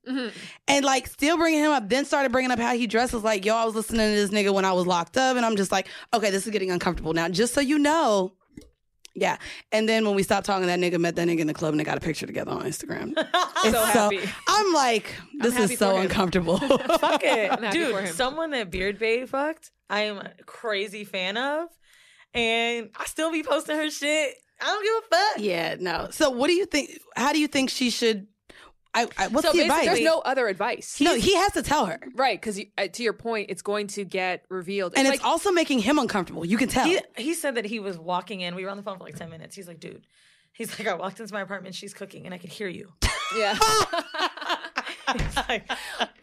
And 0.68 0.86
like, 0.86 1.08
still 1.08 1.38
bringing 1.38 1.62
him 1.64 1.72
up, 1.72 1.89
then 1.89 2.06
started 2.06 2.32
bringing 2.32 2.52
up 2.52 2.60
how 2.60 2.76
he 2.76 2.86
dresses. 2.86 3.24
Like, 3.24 3.43
yo, 3.43 3.56
I 3.56 3.66
was 3.66 3.74
listening 3.76 4.02
to 4.02 4.16
this 4.16 4.30
nigga 4.30 4.54
when 4.54 4.66
I 4.66 4.72
was 4.74 4.86
locked 4.86 5.18
up, 5.18 5.36
and 5.36 5.45
I'm 5.45 5.56
just 5.56 5.72
like, 5.72 5.88
Okay, 6.14 6.30
this 6.30 6.45
is 6.45 6.52
getting 6.52 6.70
uncomfortable 6.70 7.14
now, 7.14 7.28
just 7.28 7.54
so 7.56 7.60
you 7.62 7.80
know. 7.80 8.34
Yeah. 9.14 9.38
And 9.72 9.89
then 9.89 10.05
when 10.05 10.16
we 10.16 10.24
stopped 10.24 10.45
talking, 10.45 10.68
that 10.68 10.80
nigga 10.80 10.99
met 10.99 11.16
that 11.18 11.28
nigga 11.28 11.39
in 11.39 11.47
the 11.47 11.53
club 11.53 11.72
and 11.74 11.80
they 11.80 11.84
got 11.84 11.97
a 11.97 12.01
picture 12.01 12.26
together 12.26 12.51
on 12.51 12.64
Instagram. 12.64 13.14
It's 13.64 13.76
So 13.78 13.84
happy. 13.86 14.20
I'm 14.47 14.74
like, 14.74 15.14
this 15.39 15.53
happy 15.53 15.74
is 15.74 15.80
so 15.80 15.97
uncomfortable. 15.97 16.57
Fuck 16.57 17.22
it. 17.24 17.51
I'm 17.51 17.62
happy 17.62 17.84
for 17.91 18.01
Dude, 18.01 18.09
someone 18.16 18.51
that 18.51 18.72
Beard 18.72 18.97
Bay 18.97 19.26
fucked, 19.26 19.72
I 19.89 20.01
am 20.03 20.18
a 20.18 20.32
crazy 20.45 21.03
fan 21.03 21.38
of. 21.38 21.68
And 22.34 22.89
I 22.97 23.05
still 23.05 23.32
be 23.32 23.43
posting 23.43 23.76
her 23.76 23.91
shit. 23.91 24.36
I 24.62 24.66
don't 24.66 24.84
give 24.84 24.93
a 25.12 25.16
fuck. 25.16 25.43
yeah, 25.45 25.76
no. 25.80 26.07
So 26.12 26.30
what 26.30 26.47
do 26.47 26.53
you 26.53 26.66
think? 26.66 26.89
How 27.16 27.34
do 27.34 27.39
you 27.39 27.47
think 27.47 27.70
she 27.70 27.89
should? 27.89 28.28
I, 28.94 29.08
I 29.18 29.28
what's 29.28 29.48
So 29.48 29.54
the 29.54 29.62
advice? 29.62 29.86
There's 29.86 30.02
no 30.02 30.20
other 30.20 30.48
advice. 30.48 31.00
no, 31.00 31.16
he 31.16 31.36
has 31.36 31.54
to 31.54 31.64
tell 31.64 31.86
her. 31.86 32.00
right, 32.16 32.39
because 32.39 32.60
uh, 32.78 32.88
to 32.88 33.04
your 33.04 33.14
point, 33.14 33.50
it's 33.50 33.62
going 33.62 33.88
to 33.88 34.04
get 34.04 34.44
revealed. 34.50 34.94
And 34.96 35.08
It's 35.08 35.16
it's 35.16 35.24
like, 35.24 35.30
also 35.32 35.52
making 35.52 35.80
him 35.80 35.98
uncomfortable. 35.98 36.46
You 36.46 36.58
can 36.58 36.68
tell. 36.68 36.86
He, 36.86 37.00
he 37.18 37.34
said 37.34 37.56
that 37.56 37.66
he 37.66 37.80
was 37.80 37.98
walking 37.98 38.42
in. 38.42 38.54
We 38.56 38.64
were 38.66 38.70
on 38.70 38.78
the 38.78 38.84
phone 38.84 38.98
for 38.98 39.04
like 39.06 39.16
10 39.16 39.30
minutes. 39.30 39.56
He's 39.56 39.68
like, 39.68 39.80
dude, 39.80 40.06
he's 40.52 40.78
like, 40.78 40.88
I 40.88 40.94
walked 40.96 41.20
into 41.20 41.34
my 41.34 41.42
apartment. 41.42 41.76
She's 41.76 41.94
cooking 41.94 42.26
and 42.26 42.34
I 42.34 42.38
could 42.38 42.50
hear 42.52 42.68
you. 42.68 42.92
yeah. 43.38 43.58
Like, 45.48 45.70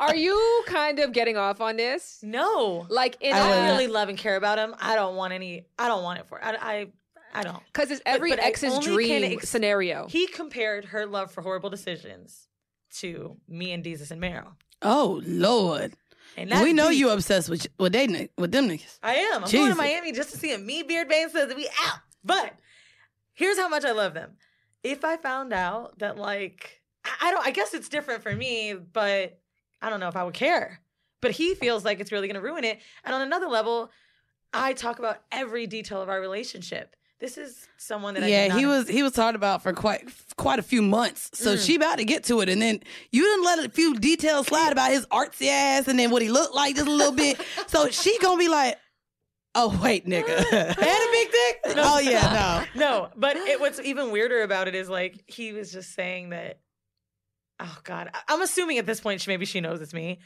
Are 0.01 0.15
you 0.15 0.63
kind 0.67 0.99
of 0.99 1.13
getting 1.13 1.37
off 1.37 1.61
on 1.61 1.77
this? 1.77 2.21
no. 2.23 2.87
Like 2.89 3.17
in 3.21 3.35
I 3.35 3.41
I 3.41 3.71
really 3.71 3.87
love 3.87 4.09
and 4.09 4.17
care 4.17 4.37
about 4.37 4.59
him. 4.59 4.75
I 4.81 4.95
don't 4.95 5.17
want 5.17 5.33
any, 5.33 5.67
I 5.79 5.89
don't 5.89 6.03
want 6.03 6.21
it 6.21 6.27
for 6.29 6.43
I, 6.43 6.55
I, 6.55 6.87
I 7.35 7.43
don't. 7.43 7.63
because 7.73 7.91
it's 7.91 8.01
every 8.07 8.31
but 8.31 8.41
I 8.41 8.49
ex's 8.49 8.79
dream 8.79 9.25
ex- 9.25 9.49
scenario. 9.49 10.07
He 10.09 10.27
compared 10.27 10.87
her 10.87 11.05
love 11.07 11.31
for 11.33 11.43
horrible 11.43 11.69
decisions 11.71 12.49
to 12.97 13.37
me 13.49 13.73
and 13.73 13.85
Jesus 13.85 14.11
and 14.11 14.21
Meryl. 14.23 14.53
oh 14.83 15.21
Lord, 15.27 15.93
we 16.37 16.73
know 16.73 16.91
deep. 16.91 16.99
you 16.99 17.11
obsessed 17.11 17.49
with 17.49 17.67
with 17.79 17.93
they 17.93 18.29
with 18.37 18.53
them 18.53 18.69
niggas. 18.69 18.99
I 19.03 19.15
am. 19.15 19.45
I'm 19.45 19.51
going 19.51 19.71
to 19.71 19.77
Miami 19.77 20.13
just 20.13 20.31
to 20.31 20.39
see 20.39 20.53
him. 20.53 20.65
Me, 20.67 20.83
Beard 20.83 21.09
Bane 21.09 21.31
says 21.31 21.55
we 21.55 21.69
out. 21.87 21.99
But 22.25 22.53
here's 23.35 23.59
how 23.59 23.69
much 23.69 23.85
I 23.85 23.93
love 23.93 24.15
them. 24.15 24.33
If 24.83 25.05
I 25.05 25.17
found 25.17 25.53
out 25.53 25.99
that 25.99 26.17
like 26.17 26.83
I 27.05 27.29
I 27.29 27.31
don't 27.31 27.47
I 27.47 27.51
guess 27.51 27.75
it's 27.75 27.89
different 27.89 28.23
for 28.23 28.35
me, 28.35 28.75
but 28.75 29.39
I 29.81 29.91
don't 29.91 30.01
know 30.01 30.09
if 30.09 30.17
I 30.17 30.25
would 30.25 30.35
care. 30.35 30.81
But 31.21 31.33
he 31.33 31.55
feels 31.55 31.85
like 31.85 32.01
it's 32.01 32.13
really 32.13 32.29
gonna 32.29 32.41
ruin 32.41 32.65
it. 32.65 32.79
And 33.05 33.15
on 33.15 33.23
another 33.23 33.49
level, 33.49 33.91
I 34.53 34.73
talk 34.73 34.99
about 34.99 35.23
every 35.33 35.67
detail 35.67 36.01
of 36.01 36.09
our 36.09 36.21
relationship. 36.21 36.95
This 37.21 37.37
is 37.37 37.67
someone 37.79 38.15
that 38.15 38.23
I 38.23 38.29
Yeah, 38.29 38.47
not 38.49 38.59
he 38.61 38.67
was 38.67 38.89
he 38.89 39.03
was 39.03 39.13
talked 39.13 39.35
about 39.35 39.63
for 39.63 39.73
quite 39.73 40.09
quite 40.37 40.59
a 40.61 40.63
few 40.63 40.83
months. 40.83 41.31
So 41.35 41.55
Mm. 41.57 41.67
she 41.67 41.75
about 41.75 41.99
to 41.99 42.05
get 42.05 42.23
to 42.25 42.41
it, 42.43 42.49
and 42.49 42.63
then 42.63 42.81
you 43.11 43.25
didn't 43.25 43.45
let 43.45 43.59
a 43.65 43.69
few 43.69 43.95
details 43.99 44.47
slide 44.47 44.71
about 44.71 44.93
his 44.93 45.05
artsy 45.07 45.49
ass, 45.49 45.89
and 45.89 45.99
then 45.99 46.11
what 46.13 46.23
he 46.23 46.29
looked 46.31 46.55
like 46.55 46.77
just 46.77 46.87
a 46.87 46.91
little 46.93 47.13
bit. 47.13 47.41
So 47.67 47.89
she 47.91 48.17
gonna 48.21 48.39
be 48.39 48.49
like, 48.49 48.79
"Oh 49.57 49.79
wait, 49.83 50.07
nigga, 50.07 50.27
had 50.51 50.79
a 50.79 51.11
big 51.13 51.31
dick? 51.33 51.61
No. 51.77 51.83
oh 51.85 51.99
yeah, 51.99 52.65
no." 52.77 52.81
no, 52.81 53.09
but 53.17 53.37
it, 53.37 53.59
what's 53.61 53.81
even 53.81 54.13
weirder 54.13 54.43
about 54.43 54.69
it 54.69 54.75
is 54.77 54.89
like 54.89 55.25
he 55.27 55.53
was 55.53 55.73
just 55.73 55.95
saying 55.95 56.31
that. 56.31 56.61
Oh 57.61 57.79
God, 57.83 58.11
I- 58.15 58.33
I'm 58.35 58.43
assuming 58.43 58.79
at 58.79 58.87
this 58.87 59.01
point 59.01 59.21
she 59.21 59.31
maybe 59.31 59.45
she 59.45 59.61
knows 59.61 59.83
it's 59.83 59.93
me, 59.93 60.21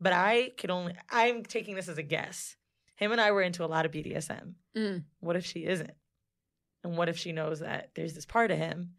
but 0.00 0.12
I 0.12 0.52
could 0.58 0.70
only. 0.70 0.94
I'm 1.10 1.42
taking 1.44 1.74
this 1.76 1.88
as 1.88 1.96
a 1.96 2.02
guess. 2.02 2.56
Him 2.96 3.12
and 3.12 3.20
I 3.20 3.30
were 3.30 3.40
into 3.42 3.64
a 3.64 3.66
lot 3.66 3.86
of 3.86 3.92
BDSM. 3.92 4.54
Mm. 4.76 5.04
What 5.20 5.36
if 5.36 5.46
she 5.46 5.64
isn't? 5.64 5.92
And 6.86 6.96
what 6.96 7.08
if 7.08 7.18
she 7.18 7.32
knows 7.32 7.60
that 7.60 7.90
there's 7.94 8.14
this 8.14 8.24
part 8.24 8.50
of 8.50 8.58
him, 8.58 8.92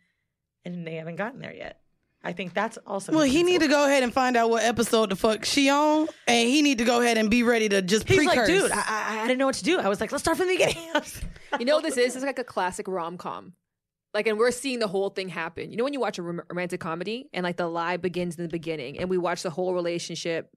and 0.66 0.86
they 0.86 0.96
haven't 0.96 1.16
gotten 1.16 1.40
there 1.40 1.54
yet? 1.54 1.80
I 2.24 2.34
think 2.34 2.54
that's 2.54 2.78
also. 2.86 3.14
Well, 3.14 3.22
he 3.24 3.44
need 3.44 3.62
to 3.62 3.68
go 3.68 3.86
ahead 3.86 4.04
and 4.04 4.14
find 4.14 4.36
out 4.36 4.50
what 4.50 4.64
episode 4.64 5.10
the 5.10 5.16
fuck 5.16 5.46
she 5.46 5.70
on, 5.70 6.08
and 6.28 6.50
he 6.50 6.62
need 6.62 6.80
to 6.80 6.84
go 6.84 7.00
ahead 7.02 7.18
and 7.18 7.30
be 7.30 7.44
ready 7.44 7.70
to 7.70 7.82
just 7.82 8.08
He's 8.08 8.18
pre-curse. 8.18 8.36
like, 8.36 8.48
dude, 8.48 8.72
I, 8.72 8.84
I, 8.88 9.20
I 9.22 9.28
didn't 9.28 9.40
know 9.40 9.46
what 9.46 9.56
to 9.56 9.64
do. 9.64 9.80
I 9.80 9.88
was 9.88 10.02
like, 10.02 10.12
let's 10.12 10.24
start 10.24 10.38
from 10.38 10.48
the 10.48 10.58
beginning. 10.58 10.78
You 11.60 11.66
know 11.66 11.76
what 11.76 11.84
this 11.86 11.96
is? 11.96 12.14
It's 12.16 12.26
like 12.26 12.40
a 12.40 12.44
classic 12.44 12.90
rom 12.90 13.18
com. 13.18 13.54
Like, 14.14 14.28
and 14.28 14.38
we're 14.38 14.52
seeing 14.52 14.80
the 14.80 14.88
whole 14.88 15.10
thing 15.10 15.30
happen. 15.30 15.72
You 15.72 15.78
know, 15.78 15.86
when 15.86 15.94
you 15.94 16.00
watch 16.02 16.18
a 16.18 16.22
rom- 16.22 16.42
romantic 16.50 16.82
comedy 16.82 17.30
and 17.32 17.44
like 17.46 17.56
the 17.56 17.68
lie 17.68 17.96
begins 17.96 18.36
in 18.36 18.44
the 18.44 18.50
beginning, 18.50 19.00
and 19.00 19.10
we 19.10 19.18
watch 19.18 19.44
the 19.44 19.50
whole 19.50 19.74
relationship 19.74 20.50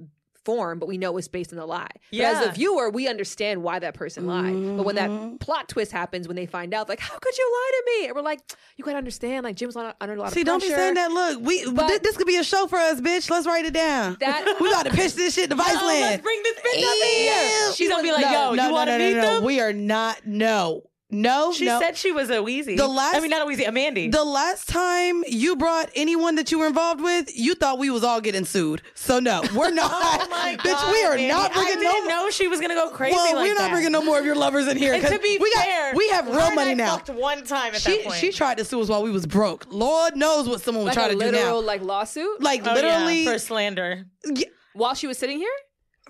form, 0.44 0.78
but 0.78 0.86
we 0.88 0.98
know 0.98 1.16
it's 1.16 1.28
based 1.28 1.52
on 1.52 1.58
the 1.58 1.66
lie. 1.66 1.88
But 2.10 2.20
as 2.20 2.46
a 2.46 2.52
viewer, 2.52 2.90
we 2.90 3.08
understand 3.08 3.62
why 3.62 3.78
that 3.78 3.94
person 3.94 4.26
lied. 4.26 4.76
But 4.76 4.84
when 4.84 4.96
that 4.96 5.10
mm-hmm. 5.10 5.36
plot 5.36 5.68
twist 5.68 5.92
happens, 5.92 6.26
when 6.26 6.36
they 6.36 6.46
find 6.46 6.72
out, 6.74 6.88
like, 6.88 7.00
how 7.00 7.18
could 7.18 7.36
you 7.38 7.50
lie 7.52 7.70
to 7.72 7.84
me? 7.86 8.06
And 8.06 8.16
we're 8.16 8.22
like, 8.22 8.40
you 8.76 8.84
gotta 8.84 8.98
understand, 8.98 9.44
like, 9.44 9.56
Jim's 9.56 9.76
on- 9.76 9.94
under 10.00 10.14
a 10.14 10.18
lot 10.18 10.32
See, 10.32 10.40
of 10.40 10.46
pressure. 10.46 10.60
See, 10.60 10.68
don't 10.68 10.76
be 10.76 10.82
saying 10.82 10.94
that. 10.94 11.10
Look, 11.10 11.40
we 11.42 11.70
But- 11.70 11.90
thi- 11.90 11.98
this 11.98 12.16
could 12.16 12.26
be 12.26 12.36
a 12.36 12.44
show 12.44 12.66
for 12.66 12.78
us, 12.78 13.00
bitch. 13.00 13.30
Let's 13.30 13.46
write 13.46 13.64
it 13.64 13.74
down. 13.74 14.16
That- 14.20 14.56
we 14.60 14.70
got 14.70 14.86
to 14.86 14.92
pitch 14.92 15.14
this 15.14 15.34
shit 15.34 15.50
to 15.50 15.56
Viceland. 15.60 16.00
let's 16.00 16.22
bring 16.22 16.42
this 16.42 16.56
bitch 16.58 16.84
up 16.84 16.94
in 16.94 17.24
Yeah. 17.24 17.48
here. 17.48 17.72
She's 17.74 17.88
gonna 17.88 18.02
be 18.02 18.12
like, 18.12 18.22
no, 18.24 18.32
yo, 18.32 18.54
no, 18.54 18.66
you 18.66 18.72
want 18.72 18.88
to 18.88 18.98
no, 18.98 18.98
no, 18.98 19.04
meet 19.08 19.14
no, 19.16 19.22
no. 19.22 19.34
them? 19.34 19.44
We 19.44 19.60
are 19.60 19.72
not. 19.72 20.26
No, 20.26 20.82
no, 21.10 21.52
She 21.52 21.64
no. 21.64 21.80
said 21.80 21.96
she 21.96 22.12
was 22.12 22.30
a 22.30 22.36
Weezy. 22.36 22.76
The 22.76 22.86
last- 22.88 23.16
I 23.16 23.20
mean, 23.20 23.30
not 23.30 23.42
a 23.42 23.44
Weezy, 23.50 23.66
a 23.68 23.72
Mandy. 23.72 24.08
the 24.08 24.24
last 24.24 24.68
time 24.68 25.22
you 25.26 25.56
brought 25.56 25.90
anyone 25.94 26.36
that 26.36 26.50
you 26.52 26.58
were 26.58 26.66
involved 26.66 27.00
with, 27.00 27.30
you 27.36 27.54
thought 27.54 27.78
we 27.78 27.90
was 27.90 28.04
all 28.04 28.20
getting 28.20 28.44
sued. 28.44 28.82
So 28.94 29.18
no, 29.20 29.42
we're 29.54 29.70
not. 29.82 29.90
oh 29.92 30.28
my 30.30 30.54
god, 30.56 30.58
bitch, 30.64 30.92
we 30.92 31.02
are 31.04 31.10
Mandy. 31.16 31.28
not 31.28 31.52
bringing. 31.52 31.82
No. 31.82 31.88
I 31.88 31.92
didn't 31.92 32.08
no. 32.08 32.24
know 32.24 32.30
she 32.30 32.48
was 32.48 32.60
gonna 32.60 32.74
go 32.74 32.90
crazy 32.90 33.14
well, 33.16 33.34
like 33.36 33.44
we're 33.48 33.54
not 33.54 33.60
that. 33.62 33.70
bringing 33.72 33.92
no 33.92 34.02
more 34.02 34.18
of 34.18 34.24
your 34.24 34.36
lovers 34.36 34.68
in 34.68 34.76
here. 34.76 34.92
And 34.94 35.02
'cause 35.02 35.12
to 35.12 35.18
be 35.18 35.38
we 35.38 35.50
fair, 35.52 35.90
got, 35.92 35.96
we 35.96 36.08
have 36.10 36.24
her 36.26 36.32
real 36.32 36.40
and 36.42 36.54
money 36.54 36.70
I 36.70 36.74
now. 36.74 36.96
fucked 36.96 37.10
one 37.10 37.44
time 37.44 37.74
at 37.74 37.80
She 37.80 37.96
that 37.96 38.04
point. 38.06 38.16
she 38.20 38.30
tried 38.32 38.58
to 38.58 38.64
sue 38.64 38.80
us 38.80 38.88
while 38.88 39.02
we 39.02 39.10
was 39.10 39.26
broke. 39.26 39.66
Lord 39.70 40.16
knows 40.16 40.48
what 40.48 40.60
someone 40.60 40.84
would 40.84 40.88
like 40.90 40.94
try 40.94 41.06
a 41.06 41.14
to 41.14 41.18
do 41.18 41.32
now. 41.32 41.58
like 41.60 41.82
lawsuit. 41.82 42.40
Like 42.42 42.60
Oh, 42.62 42.66
yeah, 42.68 42.74
literally, 42.74 43.24
for 43.24 43.38
slander. 43.38 44.04
yeah, 44.26 44.46
while 44.74 44.94
she 44.94 45.06
was 45.06 45.18
sitting 45.18 45.38
here. 45.38 45.48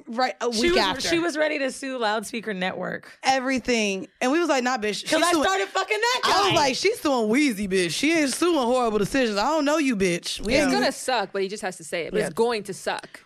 Right 0.08 0.34
a 0.40 0.48
week 0.50 0.60
She 0.60 0.70
was 0.70 0.78
after. 0.80 1.08
she 1.08 1.18
was 1.18 1.36
ready 1.36 1.58
to 1.60 1.70
sue 1.70 1.98
Loudspeaker 1.98 2.52
Network 2.54 3.10
everything, 3.22 4.08
and 4.20 4.30
we 4.32 4.38
was 4.38 4.48
like, 4.48 4.62
nah, 4.64 4.76
bitch. 4.78 5.02
because 5.02 5.22
I 5.22 5.32
suing- 5.32 5.44
started 5.44 5.68
fucking 5.68 5.98
that 6.00 6.20
guy. 6.24 6.30
I 6.32 6.44
was 6.46 6.52
like, 6.54 6.76
she's 6.76 7.00
suing 7.00 7.28
Weezy, 7.28 7.68
bitch. 7.68 7.90
She 7.92 8.12
ain't 8.12 8.32
suing 8.32 8.54
horrible 8.66 8.98
decisions. 8.98 9.38
I 9.38 9.44
don't 9.44 9.64
know 9.64 9.78
you, 9.78 9.96
bitch. 9.96 10.40
We 10.40 10.54
It's 10.54 10.72
gonna 10.72 10.92
suck, 10.92 11.30
but 11.32 11.42
he 11.42 11.48
just 11.48 11.62
has 11.62 11.76
to 11.78 11.84
say 11.84 12.02
it. 12.06 12.12
But 12.12 12.18
Yeah. 12.20 12.26
it's 12.26 12.34
going 12.34 12.62
to 12.64 12.74
suck. 12.74 13.20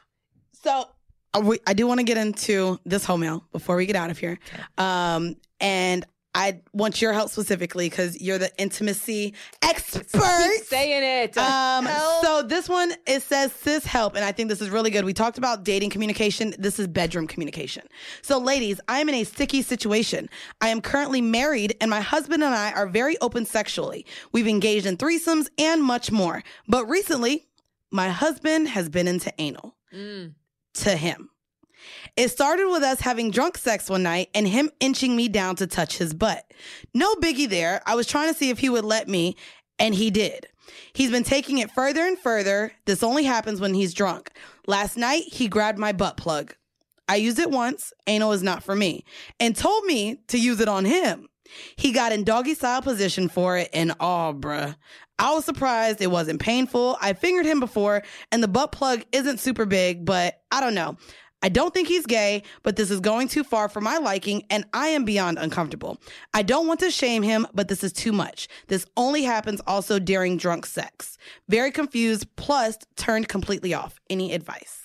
So 0.63 0.89
uh, 1.35 1.41
we, 1.41 1.59
I 1.67 1.75
do 1.75 1.87
want 1.87 2.01
to 2.01 2.05
get 2.05 2.17
into 2.17 2.79
this 2.87 3.05
whole 3.05 3.19
mail 3.19 3.45
before 3.53 3.77
we 3.77 3.87
get 3.87 3.97
out 3.97 4.11
of 4.11 4.19
here. 4.19 4.39
Um, 4.79 5.37
and 5.61 6.05
I 6.35 6.61
want 6.73 7.01
your 7.01 7.13
help 7.13 7.31
specifically 7.31 7.89
because 7.89 8.21
you're 8.21 8.39
the 8.39 8.51
intimacy 8.59 9.35
expert. 9.63 10.11
Keep 10.13 10.65
saying 10.65 11.03
it. 11.31 11.39
Um, 11.39 11.87
so 12.23 12.43
this 12.43 12.69
one 12.69 12.93
it 13.07 13.23
says 13.23 13.53
sis 13.53 13.85
help, 13.85 14.17
and 14.17 14.25
I 14.25 14.33
think 14.33 14.49
this 14.49 14.61
is 14.61 14.71
really 14.71 14.91
good. 14.91 15.05
We 15.05 15.13
talked 15.13 15.39
about 15.39 15.65
dating 15.65 15.91
communication. 15.91 16.55
This 16.59 16.79
is 16.81 16.89
bedroom 16.89 17.27
communication. 17.27 17.87
So, 18.23 18.39
ladies, 18.39 18.81
I 18.89 18.99
am 19.01 19.09
in 19.09 19.15
a 19.15 19.25
sticky 19.25 19.63
situation. 19.63 20.29
I 20.61 20.69
am 20.69 20.81
currently 20.81 21.21
married, 21.21 21.77
and 21.81 21.91
my 21.91 22.01
husband 22.01 22.43
and 22.43 22.55
I 22.55 22.73
are 22.73 22.89
very 22.89 23.17
open 23.21 23.47
sexually. 23.47 24.05
We've 24.33 24.49
engaged 24.49 24.87
in 24.87 24.97
threesomes 24.97 25.49
and 25.59 25.83
much 25.83 26.11
more. 26.11 26.43
But 26.67 26.87
recently, 26.89 27.47
my 27.93 28.09
husband 28.09 28.69
has 28.69 28.89
been 28.89 29.07
into 29.07 29.33
anal 29.39 29.77
Mm. 29.95 30.35
to 30.75 30.97
him. 30.97 31.31
It 32.17 32.31
started 32.31 32.69
with 32.69 32.83
us 32.83 33.01
having 33.01 33.31
drunk 33.31 33.59
sex 33.59 33.89
one 33.91 34.03
night 34.03 34.31
and 34.35 34.47
him 34.47 34.71
inching 34.81 35.17
me 35.17 35.29
down 35.29 35.57
to 35.57 35.67
touch 35.67 35.99
his 35.99 36.15
butt. 36.15 36.45
No 36.93 37.15
biggie 37.17 37.49
there. 37.49 37.83
I 37.87 37.95
was 37.95 38.07
trying 38.07 38.33
to 38.33 38.39
see 38.39 38.51
if 38.51 38.59
he 38.59 38.69
would 38.69 38.85
let 38.85 39.09
me, 39.09 39.37
and 39.79 39.95
he 39.95 40.11
did. 40.11 40.49
He's 40.93 41.11
been 41.11 41.25
taking 41.25 41.59
it 41.59 41.71
further 41.71 42.03
and 42.03 42.19
further. 42.19 42.73
This 42.87 43.03
only 43.03 43.25
happens 43.25 43.61
when 43.61 43.75
he's 43.75 43.95
drunk. 43.95 44.31
Last 44.67 44.97
night, 44.97 45.25
he 45.25 45.49
grabbed 45.49 45.79
my 45.79 45.93
butt 45.93 46.17
plug. 46.17 46.55
I 47.09 47.17
used 47.17 47.39
it 47.39 47.51
once, 47.51 47.93
anal 48.07 48.33
is 48.33 48.43
not 48.43 48.63
for 48.63 48.75
me, 48.75 49.05
and 49.39 49.55
told 49.55 49.85
me 49.85 50.21
to 50.29 50.39
use 50.39 50.61
it 50.61 50.69
on 50.69 50.87
him. 50.87 51.29
He 51.77 51.93
got 51.93 52.13
in 52.13 52.25
doggy 52.25 52.55
style 52.55 52.81
position 52.81 53.29
for 53.29 53.59
it, 53.59 53.69
and 53.75 53.93
oh, 54.01 54.35
bruh. 54.35 54.75
I 55.19 55.33
was 55.35 55.45
surprised 55.45 56.01
it 56.01 56.11
wasn't 56.11 56.41
painful. 56.41 56.97
I 57.01 57.13
fingered 57.13 57.47
him 57.47 57.61
before, 57.61 58.03
and 58.33 58.43
the 58.43 58.49
butt 58.49 58.73
plug 58.73 59.05
isn't 59.13 59.39
super 59.39 59.67
big, 59.67 60.05
but 60.05 60.41
I 60.51 60.61
don't 60.61 60.75
know. 60.75 60.97
I 61.45 61.51
don't 61.51 61.75
think 61.75 61.89
he's 61.89 62.07
gay, 62.07 62.43
but 62.63 62.77
this 62.77 62.91
is 62.91 63.01
going 63.01 63.29
too 63.29 63.45
far 63.45 63.69
for 63.69 63.83
my 63.83 63.99
liking, 63.99 64.45
and 64.49 64.65
I 64.73 64.89
am 64.89 65.05
beyond 65.05 65.39
uncomfortable. 65.39 66.01
I 66.33 66.43
don't 66.43 66.67
want 66.67 66.81
to 66.81 66.91
shame 66.91 67.23
him, 67.23 67.47
but 67.53 67.69
this 67.69 67.85
is 67.85 67.93
too 67.93 68.13
much. 68.13 68.49
This 68.69 68.87
only 68.97 69.25
happens 69.25 69.61
also 69.67 69.99
during 69.99 70.39
drunk 70.39 70.65
sex. 70.65 71.19
Very 71.51 71.71
confused, 71.71 72.27
plus 72.37 72.79
turned 72.97 73.29
completely 73.29 73.75
off. 73.75 74.01
Any 74.09 74.33
advice? 74.33 74.81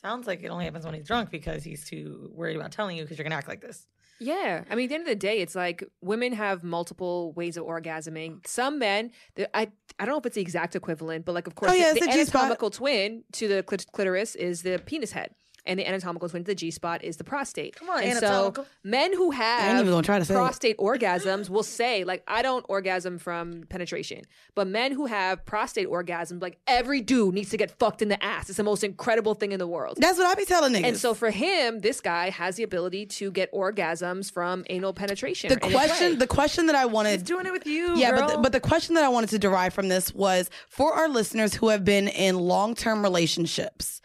Sounds 0.00 0.28
like 0.28 0.44
it 0.44 0.48
only 0.50 0.66
happens 0.66 0.84
when 0.84 0.94
he's 0.94 1.04
drunk 1.06 1.30
because 1.32 1.64
he's 1.64 1.84
too 1.84 2.30
worried 2.32 2.54
about 2.56 2.70
telling 2.70 2.96
you 2.96 3.02
because 3.02 3.18
you're 3.18 3.24
gonna 3.24 3.34
act 3.34 3.48
like 3.48 3.60
this. 3.60 3.84
Yeah, 4.20 4.62
I 4.70 4.76
mean, 4.76 4.84
at 4.84 4.88
the 4.90 4.94
end 4.94 5.02
of 5.02 5.08
the 5.08 5.16
day, 5.16 5.40
it's 5.40 5.56
like 5.56 5.82
women 6.00 6.32
have 6.34 6.62
multiple 6.62 7.32
ways 7.32 7.56
of 7.56 7.64
orgasming. 7.64 8.46
Some 8.46 8.78
men, 8.78 9.10
the- 9.34 9.54
I 9.56 9.62
I 9.98 10.04
don't 10.04 10.12
know 10.14 10.18
if 10.18 10.26
it's 10.26 10.36
the 10.36 10.40
exact 10.42 10.76
equivalent, 10.76 11.24
but 11.24 11.34
like, 11.34 11.48
of 11.48 11.56
course, 11.56 11.72
Oh, 11.72 11.74
yeah, 11.74 11.92
the, 11.92 11.98
it's 11.98 12.06
the 12.06 12.12
a 12.12 12.14
G-spot. 12.14 12.42
anatomical 12.42 12.70
twin 12.70 13.24
to 13.32 13.48
the 13.48 13.62
clit- 13.64 13.90
clitoris 13.90 14.36
is 14.36 14.62
the 14.62 14.80
penis 14.86 15.10
head, 15.10 15.34
and 15.66 15.78
the 15.78 15.86
anatomical 15.86 16.28
twin 16.28 16.44
to 16.44 16.48
the 16.48 16.54
G 16.54 16.70
spot 16.70 17.02
is 17.02 17.16
the 17.16 17.24
prostate. 17.24 17.76
Come 17.76 17.90
on, 17.90 18.02
and 18.02 18.18
anatomical. 18.18 18.64
So 18.64 18.70
men 18.82 19.14
who 19.14 19.32
I 19.32 19.34
ain't 19.34 19.38
have 19.38 19.80
even 19.80 19.92
gonna 19.92 20.02
try 20.02 20.18
to 20.18 20.24
say 20.24 20.34
prostate 20.34 20.76
orgasms 20.78 21.48
will 21.48 21.62
say, 21.62 22.04
like, 22.04 22.22
I 22.28 22.42
don't 22.42 22.64
orgasm 22.68 23.18
from 23.18 23.64
penetration, 23.68 24.22
but 24.54 24.66
men 24.66 24.92
who 24.92 25.06
have 25.06 25.44
prostate 25.46 25.88
orgasms, 25.88 26.42
like, 26.42 26.58
every 26.66 27.00
dude 27.00 27.34
needs 27.34 27.50
to 27.50 27.56
get 27.56 27.70
fucked 27.78 28.02
in 28.02 28.08
the 28.08 28.22
ass. 28.22 28.48
It's 28.48 28.56
the 28.56 28.64
most 28.64 28.84
incredible 28.84 29.34
thing 29.34 29.52
in 29.52 29.58
the 29.58 29.66
world. 29.66 29.96
That's 30.00 30.18
what 30.18 30.26
I 30.26 30.34
be 30.34 30.44
telling 30.44 30.72
niggas. 30.72 30.84
And 30.86 30.96
so 30.96 31.14
for 31.14 31.30
him, 31.30 31.80
this 31.80 32.00
guy 32.00 32.30
has 32.30 32.56
the 32.56 32.62
ability 32.62 33.06
to 33.06 33.30
get 33.30 33.52
orgasms 33.52 34.30
from 34.30 34.64
anal 34.70 34.92
penetration. 34.92 35.48
the 35.48 35.56
question, 35.58 36.18
the 36.18 36.26
question 36.26 36.66
that 36.66 36.74
I 36.74 36.86
wanted 36.86 37.12
He's 37.12 37.22
doing 37.22 37.46
it 37.46 37.52
with 37.52 37.66
you. 37.66 37.96
Yeah, 37.96 38.12
but 38.12 38.28
the, 38.28 38.38
but 38.38 38.52
the 38.52 38.60
question 38.60 38.94
that 38.96 39.04
I 39.04 39.08
wanted 39.08 39.30
to 39.30 39.38
derive 39.38 39.72
from 39.72 39.88
this 39.88 40.14
was 40.14 40.50
for 40.68 40.92
our 40.92 41.08
listeners 41.08 41.54
who 41.54 41.68
have 41.68 41.84
been 41.84 42.08
in 42.08 42.38
long 42.38 42.74
term 42.74 43.02
relationships. 43.02 44.00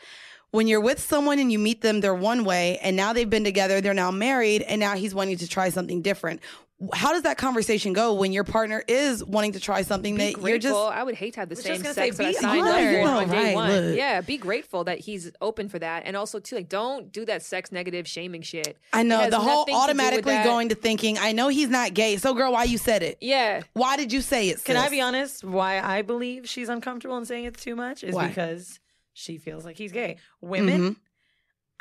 When 0.51 0.67
you're 0.67 0.81
with 0.81 0.99
someone 0.99 1.37
and 1.37 1.51
you 1.51 1.59
meet 1.59 1.81
them, 1.81 2.01
they're 2.01 2.15
one 2.15 2.43
way, 2.43 2.79
and 2.81 2.95
now 2.95 3.13
they've 3.13 3.29
been 3.29 3.43
together, 3.43 3.81
they're 3.81 3.93
now 3.93 4.09
married, 4.11 4.63
and 4.63 4.79
now 4.79 4.95
he's 4.95 5.13
wanting 5.13 5.37
to 5.37 5.47
try 5.47 5.69
something 5.69 6.01
different. 6.01 6.41
How 6.93 7.11
does 7.11 7.23
that 7.23 7.37
conversation 7.37 7.91
go 7.91 8.13
when 8.13 8.31
your 8.31 8.45
partner 8.45 8.81
is 8.87 9.21
wanting 9.25 9.51
to 9.51 9.59
try 9.59 9.81
something 9.81 10.15
be 10.15 10.27
that 10.27 10.33
grateful. 10.35 10.49
you're 10.49 10.57
just 10.59 10.75
I 10.75 11.03
would 11.03 11.15
hate 11.15 11.33
to 11.33 11.41
have 11.41 11.49
the 11.49 11.57
same 11.57 11.83
sex 11.83 11.93
say, 11.93 12.09
that 12.09 12.25
I 12.25 12.29
be 12.29 12.33
signed 12.33 12.61
up 12.61 12.75
honored. 12.75 13.03
for 13.03 13.09
on 13.09 13.29
day 13.29 13.43
right, 13.43 13.55
one. 13.55 13.69
look. 13.69 13.97
Yeah, 13.97 14.21
be 14.21 14.37
grateful 14.37 14.85
that 14.85 14.99
he's 14.99 15.29
open 15.41 15.67
for 15.67 15.77
that, 15.79 16.03
and 16.05 16.15
also 16.15 16.39
too, 16.39 16.55
like, 16.55 16.69
don't 16.69 17.11
do 17.11 17.25
that 17.25 17.43
sex 17.43 17.73
negative 17.73 18.07
shaming 18.07 18.43
shit. 18.43 18.77
I 18.93 19.03
know 19.03 19.29
the 19.29 19.39
whole 19.39 19.63
nothing 19.67 19.75
to 19.75 19.79
automatically 19.81 20.37
going 20.45 20.69
to 20.69 20.75
thinking, 20.75 21.17
I 21.19 21.33
know 21.33 21.49
he's 21.49 21.69
not 21.69 21.93
gay. 21.93 22.15
So 22.15 22.33
girl, 22.33 22.53
why 22.53 22.63
you 22.63 22.77
said 22.77 23.03
it? 23.03 23.17
Yeah, 23.19 23.63
Why 23.73 23.97
did 23.97 24.13
you 24.13 24.21
say 24.21 24.47
it? 24.47 24.63
Can 24.63 24.77
I 24.77 24.87
be 24.87 25.01
honest? 25.01 25.43
Why 25.43 25.81
I 25.81 26.01
believe 26.01 26.47
she's 26.47 26.69
uncomfortable 26.69 27.17
and 27.17 27.27
saying 27.27 27.43
it's 27.43 27.61
too 27.61 27.75
much 27.75 28.05
is 28.05 28.15
Why? 28.15 28.29
because 28.29 28.79
she 29.19 29.37
feels 29.37 29.65
like 29.65 29.77
he's 29.77 29.91
gay. 29.91 30.17
Women 30.41 30.81
Mhm. 30.81 30.95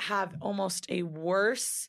have 0.01 0.35
almost 0.41 0.87
a 0.91 1.03
worse, 1.03 1.89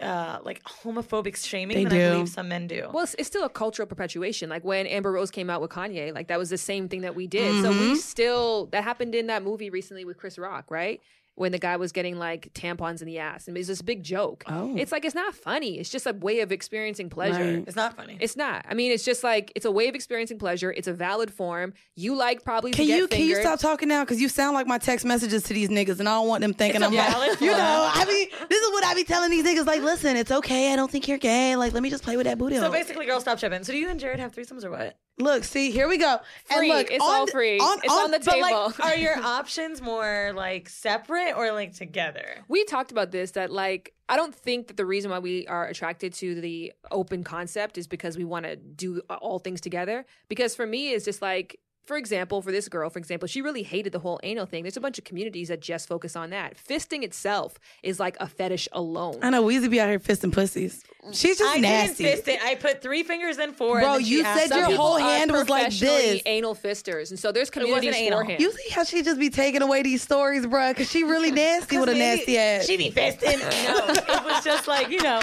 uh, 0.00 0.38
like 0.42 0.62
homophobic 0.64 1.36
shaming 1.36 1.76
They 1.76 1.84
than 1.84 1.92
do. 1.92 2.06
I 2.06 2.10
believe 2.12 2.28
some 2.28 2.48
men 2.48 2.66
do. 2.66 2.88
Well, 2.92 3.04
it's, 3.04 3.14
it's 3.18 3.26
still 3.28 3.44
a 3.44 3.50
cultural 3.50 3.86
perpetuation. 3.86 4.48
Like 4.48 4.64
when 4.64 4.86
Amber 4.86 5.12
Rose 5.12 5.30
came 5.30 5.50
out 5.50 5.60
with 5.60 5.70
Kanye, 5.70 6.14
like 6.14 6.28
that 6.28 6.38
was 6.38 6.50
the 6.50 6.58
same 6.58 6.88
thing 6.88 7.02
that 7.02 7.14
we 7.14 7.26
did. 7.26 7.60
So 7.62 7.70
we 7.72 7.92
Mhm. 7.92 7.96
still 7.96 8.66
that 8.72 8.84
happened 8.84 9.14
in 9.14 9.26
that 9.26 9.42
movie 9.42 9.68
recently 9.70 10.04
with 10.04 10.16
Chris 10.16 10.38
Rock, 10.38 10.70
right? 10.70 11.00
When 11.40 11.52
the 11.52 11.58
guy 11.58 11.76
was 11.78 11.90
getting 11.90 12.18
like 12.18 12.52
tampons 12.52 13.00
in 13.00 13.06
the 13.06 13.18
ass, 13.18 13.48
and 13.48 13.56
it 13.56 13.60
was 13.60 13.66
this 13.66 13.80
big 13.80 14.02
joke. 14.02 14.44
Oh. 14.46 14.76
It's 14.76 14.92
like 14.92 15.06
it's 15.06 15.14
not 15.14 15.34
funny. 15.34 15.78
It's 15.78 15.88
just 15.88 16.06
a 16.06 16.12
way 16.12 16.40
of 16.40 16.52
experiencing 16.52 17.08
pleasure. 17.08 17.42
Right. 17.42 17.64
it's 17.66 17.76
not 17.76 17.96
funny. 17.96 18.18
It's 18.20 18.36
not. 18.36 18.66
I 18.68 18.74
mean, 18.74 18.92
it's 18.92 19.06
just 19.06 19.24
like 19.24 19.50
it's 19.56 19.64
a 19.64 19.70
way 19.70 19.88
of 19.88 19.94
experiencing 19.94 20.38
pleasure. 20.38 20.70
It's 20.70 20.86
a 20.86 20.92
valid 20.92 21.32
form. 21.32 21.72
You 21.96 22.14
like 22.14 22.44
probably 22.44 22.72
Can 22.72 22.84
to 22.84 22.88
get 22.88 22.98
you 22.98 23.08
can 23.08 23.22
you 23.22 23.36
stop 23.36 23.58
talking 23.58 23.88
now? 23.88 24.04
Because 24.04 24.20
you 24.20 24.28
sound 24.28 24.54
like 24.54 24.66
my 24.66 24.76
text 24.76 25.06
messages 25.06 25.44
to 25.44 25.54
these 25.54 25.70
niggas, 25.70 25.98
and 25.98 26.06
I 26.06 26.16
don't 26.16 26.28
want 26.28 26.42
them 26.42 26.52
thinking 26.52 26.82
It's 26.82 26.84
a 26.84 26.88
I'm 26.88 26.94
like, 26.94 27.10
valid 27.10 27.30
you 27.40 27.48
form. 27.52 27.58
know, 27.58 27.90
I 27.90 28.04
mean, 28.04 28.28
this 28.50 28.62
is 28.62 28.70
what 28.72 28.84
I 28.84 28.94
be 28.94 29.04
telling 29.04 29.30
these 29.30 29.46
niggas. 29.46 29.64
Like, 29.64 29.80
listen, 29.80 30.18
it's 30.18 30.30
okay. 30.30 30.74
I 30.74 30.76
don't 30.76 30.90
think 30.90 31.08
you're 31.08 31.16
gay. 31.16 31.56
Like, 31.56 31.72
let 31.72 31.82
me 31.82 31.88
just 31.88 32.04
play 32.04 32.18
with 32.18 32.26
that 32.26 32.36
booty. 32.36 32.56
so 32.56 32.64
hole. 32.64 32.70
basically, 32.70 33.06
girls, 33.06 33.22
stop 33.22 33.38
tripping. 33.38 33.64
So 33.64 33.72
do 33.72 33.78
you 33.78 33.88
and 33.88 33.98
Jared 33.98 34.20
have 34.20 34.32
threesomes 34.32 34.62
or 34.62 34.70
what? 34.70 34.98
Look, 35.20 35.44
see, 35.44 35.70
here 35.70 35.88
we 35.88 35.98
go. 35.98 36.18
Free. 36.46 36.70
And 36.70 36.78
look, 36.78 36.90
It's 36.90 37.02
on 37.04 37.10
all 37.14 37.26
free. 37.26 37.56
It's 37.56 37.92
on 37.92 38.10
the 38.10 38.18
But 38.20 38.32
table. 38.32 38.40
like, 38.66 38.80
are 38.80 38.96
your 38.96 39.18
options 39.22 39.80
more 39.80 40.32
like 40.34 40.68
separate 40.68 41.34
or 41.36 41.52
like 41.52 41.74
together? 41.74 42.44
we 42.48 42.64
talked 42.64 42.90
about 42.90 43.10
this 43.10 43.32
that 43.32 43.50
like 43.52 43.94
I 44.08 44.16
don't 44.16 44.34
think 44.34 44.66
that 44.68 44.76
the 44.76 44.84
reason 44.86 45.10
why 45.10 45.20
we 45.20 45.46
are 45.46 45.66
attracted 45.66 46.12
to 46.14 46.40
the 46.40 46.72
open 46.90 47.22
concept 47.22 47.78
is 47.78 47.86
because 47.86 48.16
we 48.16 48.24
want 48.24 48.44
to 48.44 48.56
do 48.56 49.00
all 49.08 49.38
things 49.38 49.60
together. 49.60 50.04
Because 50.28 50.56
for 50.56 50.66
me, 50.66 50.90
it's 50.90 51.04
just 51.04 51.22
like, 51.22 51.60
for 51.84 51.96
example, 51.96 52.40
for 52.42 52.52
this 52.52 52.68
girl, 52.68 52.88
for 52.90 52.98
example, 52.98 53.26
she 53.26 53.42
really 53.42 53.62
hated 53.62 53.92
the 53.92 53.98
whole 53.98 54.20
anal 54.22 54.46
thing. 54.46 54.62
There's 54.62 54.76
a 54.76 54.80
bunch 54.80 54.98
of 54.98 55.04
communities 55.04 55.48
that 55.48 55.60
just 55.60 55.88
focus 55.88 56.14
on 56.14 56.30
that. 56.30 56.54
Fisting 56.56 57.02
itself 57.02 57.58
is 57.82 57.98
like 57.98 58.16
a 58.20 58.28
fetish 58.28 58.68
alone. 58.72 59.18
I 59.22 59.30
know 59.30 59.42
Weezy 59.44 59.68
be 59.70 59.80
out 59.80 59.88
here 59.88 59.98
fisting 59.98 60.32
pussies. 60.32 60.84
She's 61.12 61.38
just 61.38 61.56
I 61.56 61.58
nasty. 61.58 62.04
didn't 62.04 62.16
fist 62.16 62.28
it. 62.28 62.44
I 62.44 62.54
put 62.54 62.82
three 62.82 63.02
fingers 63.02 63.38
in 63.38 63.52
four. 63.54 63.80
Bro, 63.80 63.94
and 63.96 64.06
you 64.06 64.22
said 64.22 64.50
your 64.50 64.70
whole 64.76 64.98
hand 64.98 65.32
was 65.32 65.48
like 65.48 65.62
professionally 65.64 65.96
this. 66.12 66.22
Anal 66.26 66.54
fisters, 66.54 67.10
and 67.10 67.18
so 67.18 67.32
there's 67.32 67.48
wasn't 67.50 67.66
communities 67.66 67.94
anal. 67.96 68.18
for 68.20 68.24
him. 68.24 68.40
You 68.40 68.52
see 68.52 68.70
how 68.70 68.84
she 68.84 69.02
just 69.02 69.18
be 69.18 69.30
taking 69.30 69.62
away 69.62 69.82
these 69.82 70.02
stories, 70.02 70.44
bruh? 70.46 70.70
Because 70.70 70.90
she 70.90 71.02
really 71.04 71.30
nasty 71.32 71.78
with 71.78 71.88
a 71.88 71.94
nasty 71.94 72.36
ass. 72.38 72.66
She 72.66 72.76
be 72.76 72.90
fisting. 72.90 73.38
No, 73.40 73.88
it 73.88 74.24
was 74.24 74.44
just 74.44 74.68
like 74.68 74.90
you 74.90 75.02
know. 75.02 75.20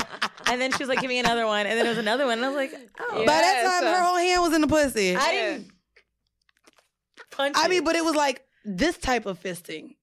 And 0.47 0.59
then 0.59 0.71
she 0.71 0.79
was 0.79 0.89
like, 0.89 0.99
"Give 0.99 1.09
me 1.09 1.19
another 1.19 1.45
one," 1.45 1.65
and 1.67 1.77
then 1.77 1.85
it 1.85 1.89
was 1.89 1.97
another 1.99 2.25
one, 2.25 2.39
and 2.39 2.45
I 2.45 2.49
was 2.49 2.57
like, 2.57 2.73
"Oh, 2.99 3.19
Yeah. 3.19 3.25
By 3.25 3.33
that 3.33 3.63
time, 3.63 3.81
so- 3.83 3.91
her 3.95 4.01
whole 4.03 4.17
hand 4.17 4.41
was 4.41 4.53
in 4.53 4.61
the 4.61 4.67
pussy. 4.67 5.15
I 5.15 5.19
I, 5.19 5.61
didn't 7.45 7.55
punch." 7.55 7.69
mean, 7.69 7.83
but 7.83 7.95
it 7.95 8.03
was 8.03 8.15
like 8.15 8.43
this 8.65 8.97
type 8.97 9.25
of 9.25 9.41
fisting. 9.41 9.95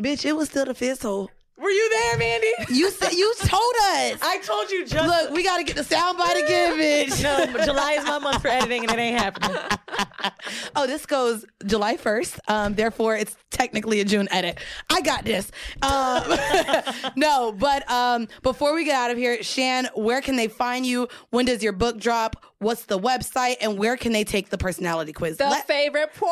Bitch, 0.00 0.24
it 0.24 0.32
was 0.32 0.48
still 0.48 0.64
the 0.64 0.74
fist 0.74 1.02
hole. 1.02 1.30
Were 1.60 1.70
you 1.70 1.90
there, 1.90 2.18
Mandy? 2.18 2.48
You 2.70 2.90
said 2.90 3.12
you 3.12 3.34
told 3.38 3.74
us. 3.92 4.18
I 4.22 4.40
told 4.42 4.70
you 4.70 4.86
just 4.86 5.06
Look, 5.06 5.30
we 5.32 5.42
gotta 5.42 5.64
get 5.64 5.76
the 5.76 5.82
soundbite 5.82 6.42
again, 6.44 6.78
bitch. 6.78 7.22
No, 7.22 7.64
July 7.64 7.92
is 7.92 8.04
my 8.04 8.18
month 8.18 8.42
for 8.42 8.48
editing, 8.48 8.82
and 8.84 8.90
it 8.92 8.98
ain't 8.98 9.18
happening. 9.18 9.56
oh, 10.76 10.86
this 10.86 11.06
goes 11.06 11.44
July 11.66 11.96
1st. 11.96 12.38
Um, 12.48 12.74
therefore, 12.74 13.16
it's 13.16 13.36
technically 13.50 14.00
a 14.00 14.04
June 14.04 14.28
edit. 14.30 14.58
I 14.90 15.00
got 15.02 15.24
this. 15.24 15.50
Um, 15.82 17.12
no, 17.16 17.52
but 17.52 17.88
um, 17.90 18.28
before 18.42 18.74
we 18.74 18.84
get 18.84 18.94
out 18.94 19.10
of 19.10 19.18
here, 19.18 19.42
Shan, 19.42 19.88
where 19.94 20.20
can 20.20 20.36
they 20.36 20.48
find 20.48 20.86
you? 20.86 21.08
When 21.30 21.44
does 21.44 21.62
your 21.62 21.72
book 21.72 21.98
drop? 21.98 22.44
What's 22.58 22.84
the 22.84 22.98
website? 22.98 23.56
And 23.60 23.78
where 23.78 23.96
can 23.96 24.12
they 24.12 24.24
take 24.24 24.50
the 24.50 24.58
personality 24.58 25.12
quiz? 25.12 25.38
the 25.38 25.48
Let- 25.48 25.66
favorite 25.66 26.12
part. 26.14 26.30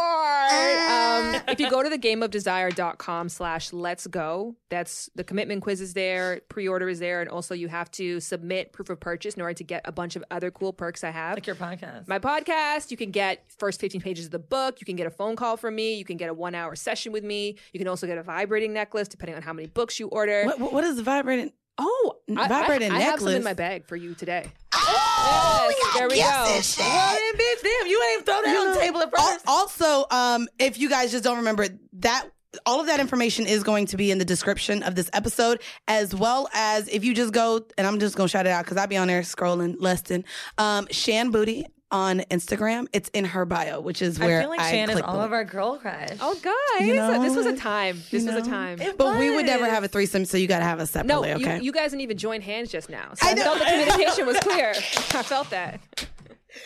Ah. 0.53 1.37
Um, 1.37 1.43
if 1.49 1.59
you 1.59 1.71
go 1.71 1.83
to 1.83 1.89
the 1.89 1.99
gameofdesire.com 1.99 3.29
slash 3.31 3.73
let's 3.73 4.07
go, 4.07 4.55
that's 4.69 5.09
the 5.19 5.25
commitment 5.25 5.61
quiz 5.63 5.81
is 5.83 5.93
there, 5.95 6.41
pre-order 6.49 6.89
is 6.89 6.99
there, 7.01 7.21
and 7.21 7.29
also 7.29 7.55
you 7.55 7.69
have 7.69 7.91
to 7.91 8.21
submit 8.21 8.73
proof 8.73 8.89
of 8.89 8.99
purchase 9.01 9.35
in 9.35 9.43
order 9.43 9.53
to 9.53 9.65
get 9.65 9.83
a 9.85 9.93
bunch 9.93 10.17
of 10.17 10.25
other 10.31 10.51
cool 10.51 10.73
perks 10.73 11.05
I 11.05 11.11
have. 11.11 11.35
Like 11.37 11.47
your 11.47 11.57
podcast. 11.57 12.09
my 12.09 12.19
podcast, 12.19 12.91
you 12.91 12.97
can 12.97 13.11
get 13.11 13.45
first 13.59 13.81
15 13.81 14.01
pages 14.01 14.25
of 14.27 14.31
the 14.31 14.39
book, 14.39 14.81
you 14.81 14.87
can 14.87 14.97
get 14.97 15.07
a 15.07 15.11
phone 15.11 15.37
call 15.37 15.57
from 15.57 15.75
me, 15.75 15.95
you 15.95 16.05
can 16.05 16.17
get 16.17 16.31
a 16.31 16.35
one 16.35 16.55
hour 16.55 16.75
session 16.77 17.13
with 17.13 17.25
me, 17.25 17.57
you 17.73 17.79
can 17.79 17.89
also 17.89 18.07
get 18.07 18.17
a 18.17 18.23
vibrating 18.23 18.73
necklace 18.73 19.09
depending 19.09 19.37
on 19.37 19.43
how 19.43 19.53
many 19.53 19.67
books 19.69 20.01
you 20.01 20.09
order. 20.09 20.45
what, 20.45 20.59
what- 20.61 20.73
what 20.73 20.85
is 20.85 20.97
the 20.97 21.03
vibrating? 21.03 21.53
Oh, 21.79 22.15
I- 22.37 22.49
vibrating 22.49 22.91
I, 22.91 22.95
I 22.95 22.99
necklace. 22.99 23.11
have 23.11 23.21
some 23.21 23.33
in 23.37 23.45
my 23.45 23.55
bag 23.55 23.85
for 23.87 23.97
you 23.97 24.15
today. 24.15 24.47
Oh, 24.73 25.67
Yes, 25.71 25.79
gotta 25.95 25.99
there 25.99 26.09
we 26.09 26.23
go. 26.23 26.45
this 26.57 26.75
shit. 26.75 26.85
well, 26.87 27.15
then, 27.15 27.35
bitch, 27.35 27.63
damn, 27.63 27.87
you 27.89 28.03
ain't 28.15 28.25
throw 28.27 28.41
that 28.43 28.57
on 28.69 28.75
the 28.75 28.81
table 28.81 29.01
at 29.03 29.11
first. 29.11 29.45
Also, 29.47 30.07
um, 30.11 30.49
if 30.59 30.79
you 30.79 30.89
guys 30.89 31.11
just 31.11 31.25
don't 31.25 31.39
remember 31.39 31.67
that. 31.95 32.27
All 32.65 32.81
of 32.81 32.87
that 32.87 32.99
information 33.01 33.47
is 33.47 33.63
going 33.63 33.87
to 33.87 33.97
be 33.97 34.11
in 34.11 34.19
the 34.19 34.25
description 34.25 34.83
of 34.83 34.95
this 34.95 35.11
episode, 35.13 35.61
as 35.87 36.15
well 36.15 36.49
as 36.55 36.89
if 36.89 37.05
you 37.05 37.15
just 37.15 37.33
go, 37.33 37.65
and 37.77 37.87
I'm 37.87 37.99
just 38.01 38.17
gonna 38.17 38.29
shout 38.29 38.47
it 38.47 38.51
out 38.51 38.65
because 38.65 38.77
I 38.79 38.87
be 38.87 38.97
on 38.97 39.09
there 39.09 39.21
scrolling 39.23 39.77
less 39.79 40.01
than 40.03 40.25
um, 40.57 40.87
Shan 40.91 41.31
Boody 41.31 41.67
on 41.91 42.21
Instagram. 42.31 42.87
It's 42.93 43.09
in 43.11 43.25
her 43.27 43.45
bio, 43.45 43.81
which 43.81 44.03
is 44.03 44.19
where 44.19 44.39
I 44.39 44.43
feel 44.43 44.51
like 44.51 44.61
Shan 44.61 44.91
is 44.91 45.01
all 45.01 45.21
of 45.21 45.33
our 45.33 45.45
girl 45.45 45.77
crush. 45.79 46.11
Oh, 46.21 46.35
guys, 46.43 46.87
You 46.87 46.95
know, 46.95 47.23
this 47.23 47.37
was 47.37 47.47
a 47.47 47.57
time. 47.57 48.03
This 48.11 48.25
you 48.25 48.33
was 48.33 48.47
a 48.47 48.49
time. 48.49 48.81
It 48.81 48.99
But 48.99 49.19
we 49.19 49.35
would 49.35 49.47
never 49.47 49.67
have 49.67 49.85
a 49.85 49.89
threesome, 49.89 50.25
so 50.25 50.37
you 50.37 50.47
got 50.47 50.59
to 50.59 50.65
have 50.65 50.81
us 50.81 50.95
No, 50.95 51.23
separately. 51.23 51.33
okay. 51.35 51.57
you, 51.59 51.65
you 51.65 51.73
guys 51.73 51.91
didn't 51.91 52.03
even 52.03 52.19
join 52.19 52.41
hands 52.41 52.71
just 52.71 52.91
now. 52.91 53.13
So 53.15 53.27
I 53.27 53.33
I, 53.33 53.35
felt 53.37 53.59
the 53.59 53.65
communication 53.65 54.27
was 54.27 54.39
clear. 54.43 54.71
I 54.71 55.23
felt 55.23 55.51
that. 55.51 55.81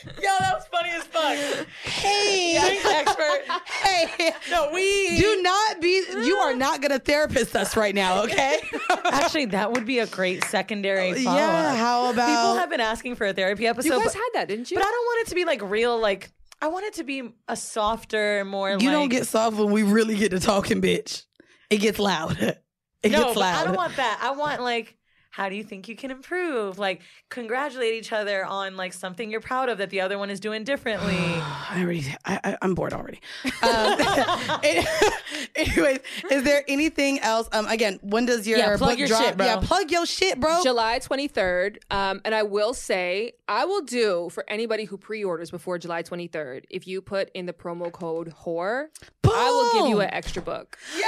Yo, 0.06 0.30
that 0.38 0.54
was 0.54 0.64
funny 0.66 0.90
as 0.90 1.02
fuck. 1.04 1.66
hey, 1.82 2.56
Thanks, 2.56 2.86
expert. 2.86 3.42
hey, 3.84 4.32
No, 4.50 4.70
we 4.72 5.18
do 5.18 5.42
not 5.42 5.80
be. 5.80 6.04
You 6.24 6.36
are 6.36 6.54
not 6.54 6.80
gonna 6.80 6.98
therapist 7.00 7.56
us 7.56 7.76
right 7.76 7.94
now, 7.94 8.22
okay? 8.24 8.60
Actually, 9.04 9.46
that 9.46 9.72
would 9.72 9.84
be 9.84 9.98
a 9.98 10.06
great 10.06 10.44
secondary 10.44 11.12
follow 11.24 11.36
yeah. 11.36 11.76
How 11.76 12.10
about 12.10 12.28
People 12.28 12.54
have 12.56 12.70
been 12.70 12.80
asking 12.80 13.16
for 13.16 13.26
a 13.26 13.32
therapy 13.32 13.66
episode, 13.66 13.88
You 13.94 13.98
guys 13.98 14.06
but, 14.06 14.14
had 14.14 14.28
that, 14.34 14.48
didn't 14.48 14.70
you? 14.70 14.76
but 14.76 14.86
I 14.86 14.90
don't 14.90 15.04
want 15.06 15.26
it 15.26 15.30
to 15.30 15.34
be 15.34 15.44
like 15.44 15.62
real. 15.62 15.98
Like 16.00 16.30
I 16.60 16.68
want 16.68 16.84
it 16.86 16.94
to 16.94 17.04
be 17.04 17.30
a 17.48 17.56
softer, 17.56 18.44
more. 18.44 18.70
You 18.70 18.76
like, 18.76 18.86
don't 18.90 19.08
get 19.08 19.26
soft 19.26 19.56
when 19.56 19.72
we 19.72 19.82
really 19.82 20.14
get 20.16 20.30
to 20.30 20.38
talking, 20.40 20.80
bitch. 20.80 21.24
It 21.70 21.78
gets 21.78 21.98
loud. 21.98 22.58
It 23.02 23.10
no. 23.10 23.24
gets 23.24 23.36
loud. 23.36 23.60
I 23.62 23.64
don't 23.64 23.74
want 23.76 23.96
that. 23.96 24.20
I 24.22 24.30
want 24.30 24.62
like. 24.62 24.96
How 25.32 25.48
do 25.48 25.56
you 25.56 25.64
think 25.64 25.88
you 25.88 25.96
can 25.96 26.10
improve? 26.10 26.78
Like, 26.78 27.00
congratulate 27.30 27.94
each 27.94 28.12
other 28.12 28.44
on 28.44 28.76
like 28.76 28.92
something 28.92 29.30
you're 29.30 29.40
proud 29.40 29.70
of 29.70 29.78
that 29.78 29.88
the 29.88 30.02
other 30.02 30.18
one 30.18 30.28
is 30.28 30.40
doing 30.40 30.62
differently. 30.62 31.16
I 31.16 31.78
already. 31.80 32.04
I, 32.26 32.38
I, 32.44 32.56
I'm 32.60 32.74
bored 32.74 32.92
already. 32.92 33.18
Um, 33.62 33.98
anyways, 35.56 36.00
is 36.30 36.42
there 36.44 36.62
anything 36.68 37.18
else? 37.20 37.48
Um, 37.50 37.66
again, 37.66 37.98
when 38.02 38.26
does 38.26 38.46
your 38.46 38.58
Yeah, 38.58 38.76
plug 38.76 38.90
book 38.90 38.98
your 38.98 39.08
drop? 39.08 39.22
shit, 39.24 39.36
bro. 39.38 39.46
Yeah, 39.46 39.60
plug 39.60 39.90
your 39.90 40.04
shit, 40.04 40.38
bro. 40.38 40.60
July 40.62 40.98
23rd. 40.98 41.78
Um, 41.90 42.20
and 42.26 42.34
I 42.34 42.42
will 42.42 42.74
say, 42.74 43.32
I 43.48 43.64
will 43.64 43.82
do 43.82 44.28
for 44.30 44.44
anybody 44.48 44.84
who 44.84 44.98
pre 44.98 45.24
orders 45.24 45.50
before 45.50 45.78
July 45.78 46.02
23rd, 46.02 46.64
if 46.68 46.86
you 46.86 47.00
put 47.00 47.30
in 47.32 47.46
the 47.46 47.54
promo 47.54 47.90
code 47.90 48.28
HORE, 48.28 48.90
I 49.24 49.50
will 49.50 49.80
give 49.80 49.88
you 49.88 50.00
an 50.00 50.10
extra 50.12 50.42
book. 50.42 50.76
Yeah. 50.98 51.06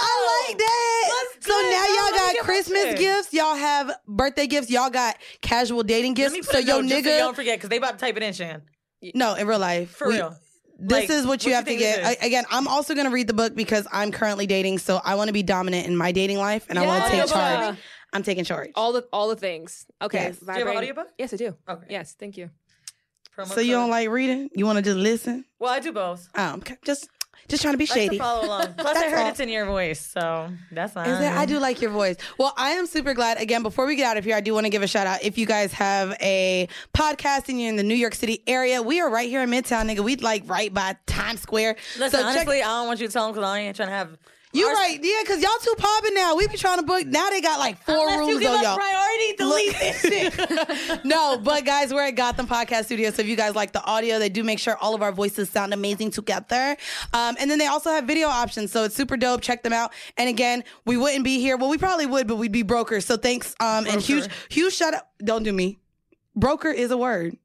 I 0.00 0.06
oh, 0.06 0.46
like 0.48 0.58
that. 0.58 1.10
Let's 1.34 1.46
so 1.46 1.52
do 1.52 1.66
it, 1.66 1.70
now 1.70 1.86
y'all 1.86 2.34
got 2.34 2.44
Christmas 2.44 2.98
gifts. 2.98 3.32
Y'all 3.34 3.54
have 3.56 3.92
birthday 4.06 4.46
gifts. 4.46 4.70
Y'all 4.70 4.90
got 4.90 5.16
casual 5.42 5.82
dating 5.82 6.12
Let 6.12 6.16
gifts. 6.16 6.32
me 6.34 6.40
put 6.40 6.50
So 6.52 6.58
a 6.58 6.62
yo 6.62 6.80
note 6.80 6.88
just 6.88 7.04
so 7.04 7.10
nigga, 7.10 7.18
don't 7.18 7.34
forget 7.36 7.58
because 7.58 7.68
they 7.70 7.76
about 7.76 7.92
to 7.92 7.98
type 7.98 8.16
it 8.16 8.22
in, 8.22 8.32
Shan. 8.32 8.62
no, 9.14 9.34
in 9.34 9.46
real 9.46 9.58
life, 9.58 9.90
For 9.90 10.08
we- 10.08 10.14
real. 10.14 10.36
This 10.82 10.92
Like, 10.92 11.10
is 11.10 11.26
what 11.26 11.44
you 11.44 11.52
what 11.52 11.56
have 11.56 11.68
you 11.68 11.74
to 11.74 11.78
get. 11.78 12.04
I, 12.06 12.12
again, 12.26 12.44
I'm 12.50 12.66
also 12.66 12.94
going 12.94 13.04
to 13.04 13.12
read 13.12 13.26
the 13.26 13.34
book 13.34 13.54
because 13.54 13.86
I'm 13.92 14.10
currently 14.10 14.46
dating, 14.46 14.78
so 14.78 14.98
I 15.04 15.14
want 15.14 15.28
to 15.28 15.34
be 15.34 15.42
dominant 15.42 15.86
in 15.86 15.94
my 15.94 16.10
dating 16.10 16.38
life, 16.38 16.64
and 16.70 16.78
I 16.78 16.86
want 16.86 17.04
to 17.04 17.14
Yeah. 17.16 17.22
take 17.24 17.30
charge. 17.32 17.76
I'm 18.14 18.22
taking 18.22 18.44
charge. 18.44 18.70
All 18.74 18.92
the 18.94 19.06
all 19.12 19.28
the 19.28 19.36
things. 19.36 19.84
Okay. 20.00 20.22
Yes. 20.22 20.38
Do 20.38 20.46
you 20.46 20.52
have 20.52 20.66
an 20.68 20.76
audiobook? 20.78 21.08
Yes, 21.18 21.34
I 21.34 21.36
do. 21.36 21.54
Okay. 21.68 21.86
Yes, 21.90 22.16
thank 22.18 22.38
you. 22.38 22.48
Promo 23.36 23.48
So 23.48 23.60
you 23.60 23.72
don't 23.72 23.90
like 23.90 24.08
reading? 24.08 24.48
You 24.54 24.64
want 24.64 24.78
to 24.78 24.82
just 24.82 24.96
listen? 24.96 25.44
Well, 25.58 25.70
I 25.70 25.80
do 25.80 25.92
both. 25.92 26.28
Oh, 26.34 26.54
okay. 26.54 26.76
Just, 26.84 27.08
just 27.48 27.62
trying 27.62 27.74
to 27.74 27.78
be 27.78 27.86
Like 27.86 27.94
shady. 27.98 28.16
to 28.18 28.22
follow 28.22 28.46
along. 28.46 28.74
Plus, 28.78 28.96
I 28.96 29.10
heard 29.10 29.18
all. 29.22 29.28
it's 29.28 29.40
in 29.40 29.48
your 29.48 29.66
voice, 29.66 30.00
so 30.00 30.50
that's 30.70 30.92
that, 30.94 31.06
I 31.36 31.46
do 31.46 31.58
like 31.58 31.80
your 31.80 31.90
voice. 31.90 32.16
Well, 32.38 32.52
I 32.56 32.70
am 32.70 32.86
super 32.86 33.12
glad. 33.14 33.40
Again, 33.40 33.62
before 33.62 33.86
we 33.86 33.96
get 33.96 34.06
out 34.06 34.16
of 34.16 34.24
here, 34.24 34.36
I 34.36 34.40
do 34.40 34.54
want 34.54 34.66
to 34.66 34.70
give 34.70 34.82
a 34.82 34.86
shout 34.86 35.06
out. 35.06 35.22
If 35.22 35.36
you 35.38 35.46
guys 35.46 35.72
have 35.72 36.16
a 36.20 36.68
podcast 36.94 37.48
and 37.48 37.60
you're 37.60 37.70
in 37.70 37.76
the 37.76 37.82
New 37.82 37.94
York 37.94 38.14
City 38.14 38.42
area, 38.46 38.82
we 38.82 39.00
are 39.00 39.10
right 39.10 39.28
here 39.28 39.42
in 39.42 39.50
Midtown, 39.50 39.90
nigga. 39.90 40.00
We 40.00 40.16
like 40.16 40.42
right 40.48 40.72
by 40.72 40.96
Times 41.06 41.40
Square. 41.40 41.76
Listen, 41.98 42.10
So 42.10 42.18
check- 42.18 42.26
honestly, 42.36 42.62
I 42.62 42.66
don't 42.66 42.86
want 42.86 43.00
you 43.00 43.06
to 43.08 43.12
tell 43.12 43.24
them 43.26 43.34
because 43.34 43.48
I 43.48 43.58
ain't 43.60 43.76
trying 43.76 43.88
to 43.88 43.94
have. 43.94 44.16
You 44.52 44.66
our- 44.66 44.74
right, 44.74 44.98
yeah, 45.02 45.12
because 45.22 45.40
y'all 45.42 45.50
too 45.62 45.74
popping 45.78 46.14
now. 46.14 46.34
We 46.36 46.48
be 46.48 46.56
trying 46.56 46.78
to 46.78 46.84
book. 46.84 47.06
Now 47.06 47.30
they 47.30 47.40
got 47.40 47.58
like 47.58 47.82
four 47.84 47.94
Unless 48.08 48.18
rooms 48.18 48.32
you 48.32 48.40
give 48.40 48.50
on 48.50 48.56
us 48.56 48.62
y'all. 48.64 48.76
priority, 48.76 49.36
delete 49.36 49.78
this 49.78 50.00
shit. 50.02 51.04
no, 51.04 51.38
but 51.38 51.64
guys, 51.64 51.92
we're 51.94 52.02
at 52.06 52.16
Gotham 52.16 52.46
Podcast 52.48 52.86
Studio. 52.86 53.10
So 53.10 53.22
if 53.22 53.28
you 53.28 53.36
guys 53.36 53.54
like 53.54 53.72
the 53.72 53.82
audio, 53.84 54.18
they 54.18 54.28
do 54.28 54.42
make 54.42 54.58
sure 54.58 54.76
all 54.78 54.94
of 54.94 55.02
our 55.02 55.12
voices 55.12 55.48
sound 55.50 55.72
amazing 55.72 56.10
together. 56.10 56.76
Um, 57.12 57.36
and 57.38 57.50
then 57.50 57.58
they 57.58 57.66
also 57.68 57.90
have 57.90 58.04
video 58.04 58.28
options. 58.28 58.72
So 58.72 58.84
it's 58.84 58.94
super 58.96 59.16
dope. 59.16 59.40
Check 59.40 59.62
them 59.62 59.72
out. 59.72 59.92
And 60.16 60.28
again, 60.28 60.64
we 60.84 60.96
wouldn't 60.96 61.24
be 61.24 61.38
here. 61.40 61.56
Well, 61.56 61.68
we 61.70 61.78
probably 61.78 62.06
would, 62.06 62.26
but 62.26 62.36
we'd 62.36 62.52
be 62.52 62.62
brokers. 62.62 63.06
So 63.06 63.16
thanks. 63.16 63.54
Um, 63.60 63.86
and 63.86 64.00
huge, 64.00 64.28
huge 64.48 64.74
shout 64.74 64.94
out. 64.94 65.02
Don't 65.22 65.42
do 65.44 65.52
me. 65.52 65.78
Broker 66.34 66.70
is 66.70 66.90
a 66.90 66.96
word. 66.96 67.36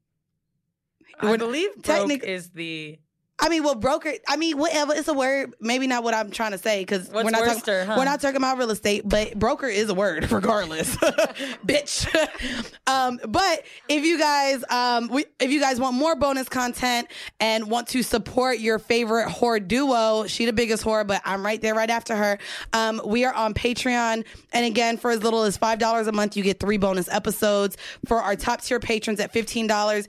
I 1.20 1.26
We're- 1.26 1.38
believe 1.38 1.72
broke 1.76 1.84
technic- 1.84 2.24
is 2.24 2.50
the. 2.50 2.98
I 3.38 3.50
mean, 3.50 3.62
well, 3.62 3.74
broker. 3.74 4.14
I 4.26 4.36
mean, 4.36 4.56
whatever. 4.56 4.94
It's 4.94 5.08
a 5.08 5.14
word. 5.14 5.54
Maybe 5.60 5.86
not 5.86 6.02
what 6.02 6.14
I'm 6.14 6.30
trying 6.30 6.52
to 6.52 6.58
say 6.58 6.80
because 6.80 7.10
we're 7.10 7.24
not 7.24 7.42
worster, 7.42 7.80
talking. 7.80 7.86
huh? 7.86 7.94
We're 7.98 8.06
not 8.06 8.20
talking 8.20 8.38
about 8.38 8.56
real 8.56 8.70
estate, 8.70 9.02
but 9.06 9.38
broker 9.38 9.66
is 9.66 9.90
a 9.90 9.94
word, 9.94 10.32
regardless, 10.32 10.96
bitch. 11.66 12.72
um, 12.86 13.20
but 13.28 13.62
if 13.88 14.04
you 14.04 14.18
guys, 14.18 14.64
um, 14.70 15.08
we, 15.08 15.26
if 15.38 15.50
you 15.50 15.60
guys 15.60 15.78
want 15.78 15.94
more 15.94 16.16
bonus 16.16 16.48
content 16.48 17.08
and 17.38 17.68
want 17.68 17.88
to 17.88 18.02
support 18.02 18.58
your 18.58 18.78
favorite 18.78 19.28
whore 19.28 19.66
duo, 19.66 20.26
she 20.26 20.46
the 20.46 20.52
biggest 20.54 20.82
whore, 20.82 21.06
but 21.06 21.20
I'm 21.24 21.44
right 21.44 21.60
there, 21.60 21.74
right 21.74 21.90
after 21.90 22.16
her. 22.16 22.38
Um, 22.72 23.02
we 23.04 23.26
are 23.26 23.34
on 23.34 23.52
Patreon, 23.52 24.24
and 24.54 24.66
again, 24.66 24.96
for 24.96 25.10
as 25.10 25.22
little 25.22 25.42
as 25.42 25.58
five 25.58 25.78
dollars 25.78 26.06
a 26.06 26.12
month, 26.12 26.36
you 26.38 26.42
get 26.42 26.58
three 26.58 26.78
bonus 26.78 27.08
episodes. 27.10 27.76
For 28.06 28.16
our 28.16 28.34
top 28.34 28.62
tier 28.62 28.80
patrons 28.80 29.20
at 29.20 29.32
fifteen 29.32 29.66
dollars. 29.66 30.08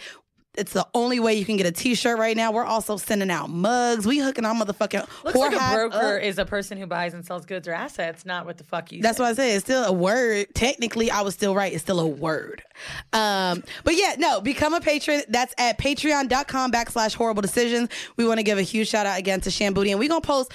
It's 0.58 0.74
the 0.74 0.88
only 0.94 1.20
way 1.20 1.36
you 1.36 1.46
can 1.46 1.56
get 1.58 1.66
a 1.68 1.72
T-shirt 1.72 2.18
right 2.18 2.36
now. 2.36 2.52
We're 2.52 2.66
also 2.66 2.98
sending 2.98 3.30
out 3.30 3.50
mugs. 3.50 4.06
We 4.08 4.18
hooking 4.20 4.44
our 4.44 4.56
motherfucking 4.56 5.08
Looks 5.24 5.38
like 5.38 5.54
a 5.54 5.74
broker 5.76 6.18
up. 6.18 6.24
is 6.24 6.38
a 6.40 6.46
person 6.46 6.78
who 6.78 6.88
buys 6.88 7.14
and 7.14 7.26
sells 7.26 7.46
goods 7.46 7.68
or 7.68 7.74
assets, 7.74 8.26
not 8.26 8.46
what 8.46 8.58
the 8.58 8.64
fuck 8.64 8.92
you. 8.92 9.02
That's 9.02 9.18
said. 9.18 9.24
what 9.24 9.30
I 9.30 9.34
said. 9.36 9.56
It's 9.56 9.66
still 9.66 9.84
a 9.86 9.92
word. 9.92 10.48
Technically, 10.56 11.12
I 11.12 11.22
was 11.22 11.34
still 11.36 11.54
right. 11.56 11.72
It's 11.72 11.84
still 11.84 12.00
a 12.00 12.08
word. 12.08 12.64
Um, 13.14 13.64
but 13.84 13.96
yeah, 13.96 14.16
no, 14.18 14.42
become 14.42 14.74
a 14.74 14.82
patron. 14.82 15.22
That's 15.30 15.54
at 15.58 15.78
patreon.com 15.78 16.72
backslash 16.72 17.16
horrible 17.16 17.42
decisions. 17.42 17.90
We 18.18 18.28
want 18.28 18.40
to 18.40 18.44
give 18.44 18.58
a 18.58 18.64
huge 18.64 18.88
shout 18.88 19.06
out 19.06 19.20
again 19.20 19.42
to 19.42 19.52
Shan 19.52 19.74
Boody. 19.74 19.92
And 19.92 20.00
we 20.00 20.08
going 20.08 20.22
to 20.22 20.28
post, 20.28 20.54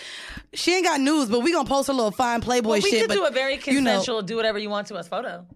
she 0.52 0.74
ain't 0.74 0.84
got 0.84 1.00
news, 1.00 1.28
but 1.28 1.40
we 1.40 1.52
going 1.52 1.66
to 1.66 1.70
post 1.70 1.88
a 1.88 1.92
little 1.92 2.10
fine 2.10 2.40
Playboy 2.40 2.68
Well, 2.68 2.80
we 2.82 2.90
shit. 2.90 3.00
could 3.02 3.08
but 3.08 3.14
do 3.14 3.24
a 3.26 3.30
very 3.30 3.52
you 3.54 3.80
know, 3.80 3.92
consensual, 3.92 4.22
do 4.22 4.36
whatever 4.36 4.58
you 4.58 4.68
want 4.70 4.88
to 4.88 4.96
us 4.96 5.06
photo. 5.08 5.46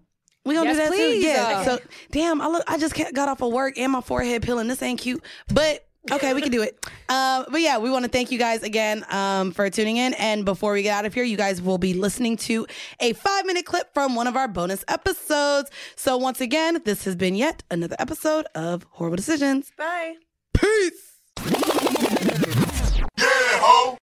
We 0.47 0.55
gonna 0.55 0.69
Yes, 0.71 0.75
do 0.77 0.79
that 0.83 0.89
please. 0.91 1.23
too. 1.23 1.29
Yeah. 1.29 1.43
Uh, 1.59 1.63
So 1.65 1.79
damn, 2.11 2.41
I 2.41 2.47
look. 2.47 2.63
I 2.67 2.77
just 2.77 2.95
got 3.13 3.29
off 3.29 3.41
of 3.41 3.51
work 3.51 3.77
and 3.77 3.91
my 3.91 4.01
forehead 4.01 4.41
peeling. 4.43 4.67
This 4.67 4.81
ain't 4.81 4.99
cute, 4.99 5.23
but. 5.53 5.83
Okay, 6.09 6.33
we 6.33 6.41
can 6.41 6.51
do 6.53 6.61
it. 6.61 6.79
Um, 7.09 7.47
but 7.51 7.59
yeah, 7.59 7.79
we 7.79 7.89
want 7.91 8.05
to 8.05 8.09
thank 8.09 8.31
you 8.31 8.39
guys 8.39 8.63
again 8.63 9.03
um, 9.13 9.51
for 9.51 9.69
tuning 9.69 9.97
in. 9.97 10.13
And 10.13 10.45
before 10.45 10.71
we 10.71 10.81
get 10.81 10.93
out 10.97 11.03
of 11.05 11.13
here, 11.13 11.25
you 11.25 11.35
guys 11.35 11.61
will 11.61 11.77
be 11.77 11.93
listening 11.93 12.37
to 12.37 12.65
a 13.01 13.11
five 13.11 13.45
minute 13.45 13.65
clip 13.65 13.93
from 13.93 14.15
one 14.15 14.25
of 14.25 14.37
our 14.37 14.47
bonus 14.47 14.85
episodes. 14.87 15.69
So 15.97 16.15
once 16.15 16.39
again, 16.39 16.81
this 16.85 17.03
has 17.03 17.17
been 17.17 17.35
yet 17.35 17.61
another 17.69 17.97
episode 17.99 18.45
of 18.55 18.85
Horrible 18.91 19.17
Decisions. 19.17 19.73
Bye. 19.77 20.13
Peace. 20.53 21.17
Yeah, 23.17 23.25
ho! 23.59 23.95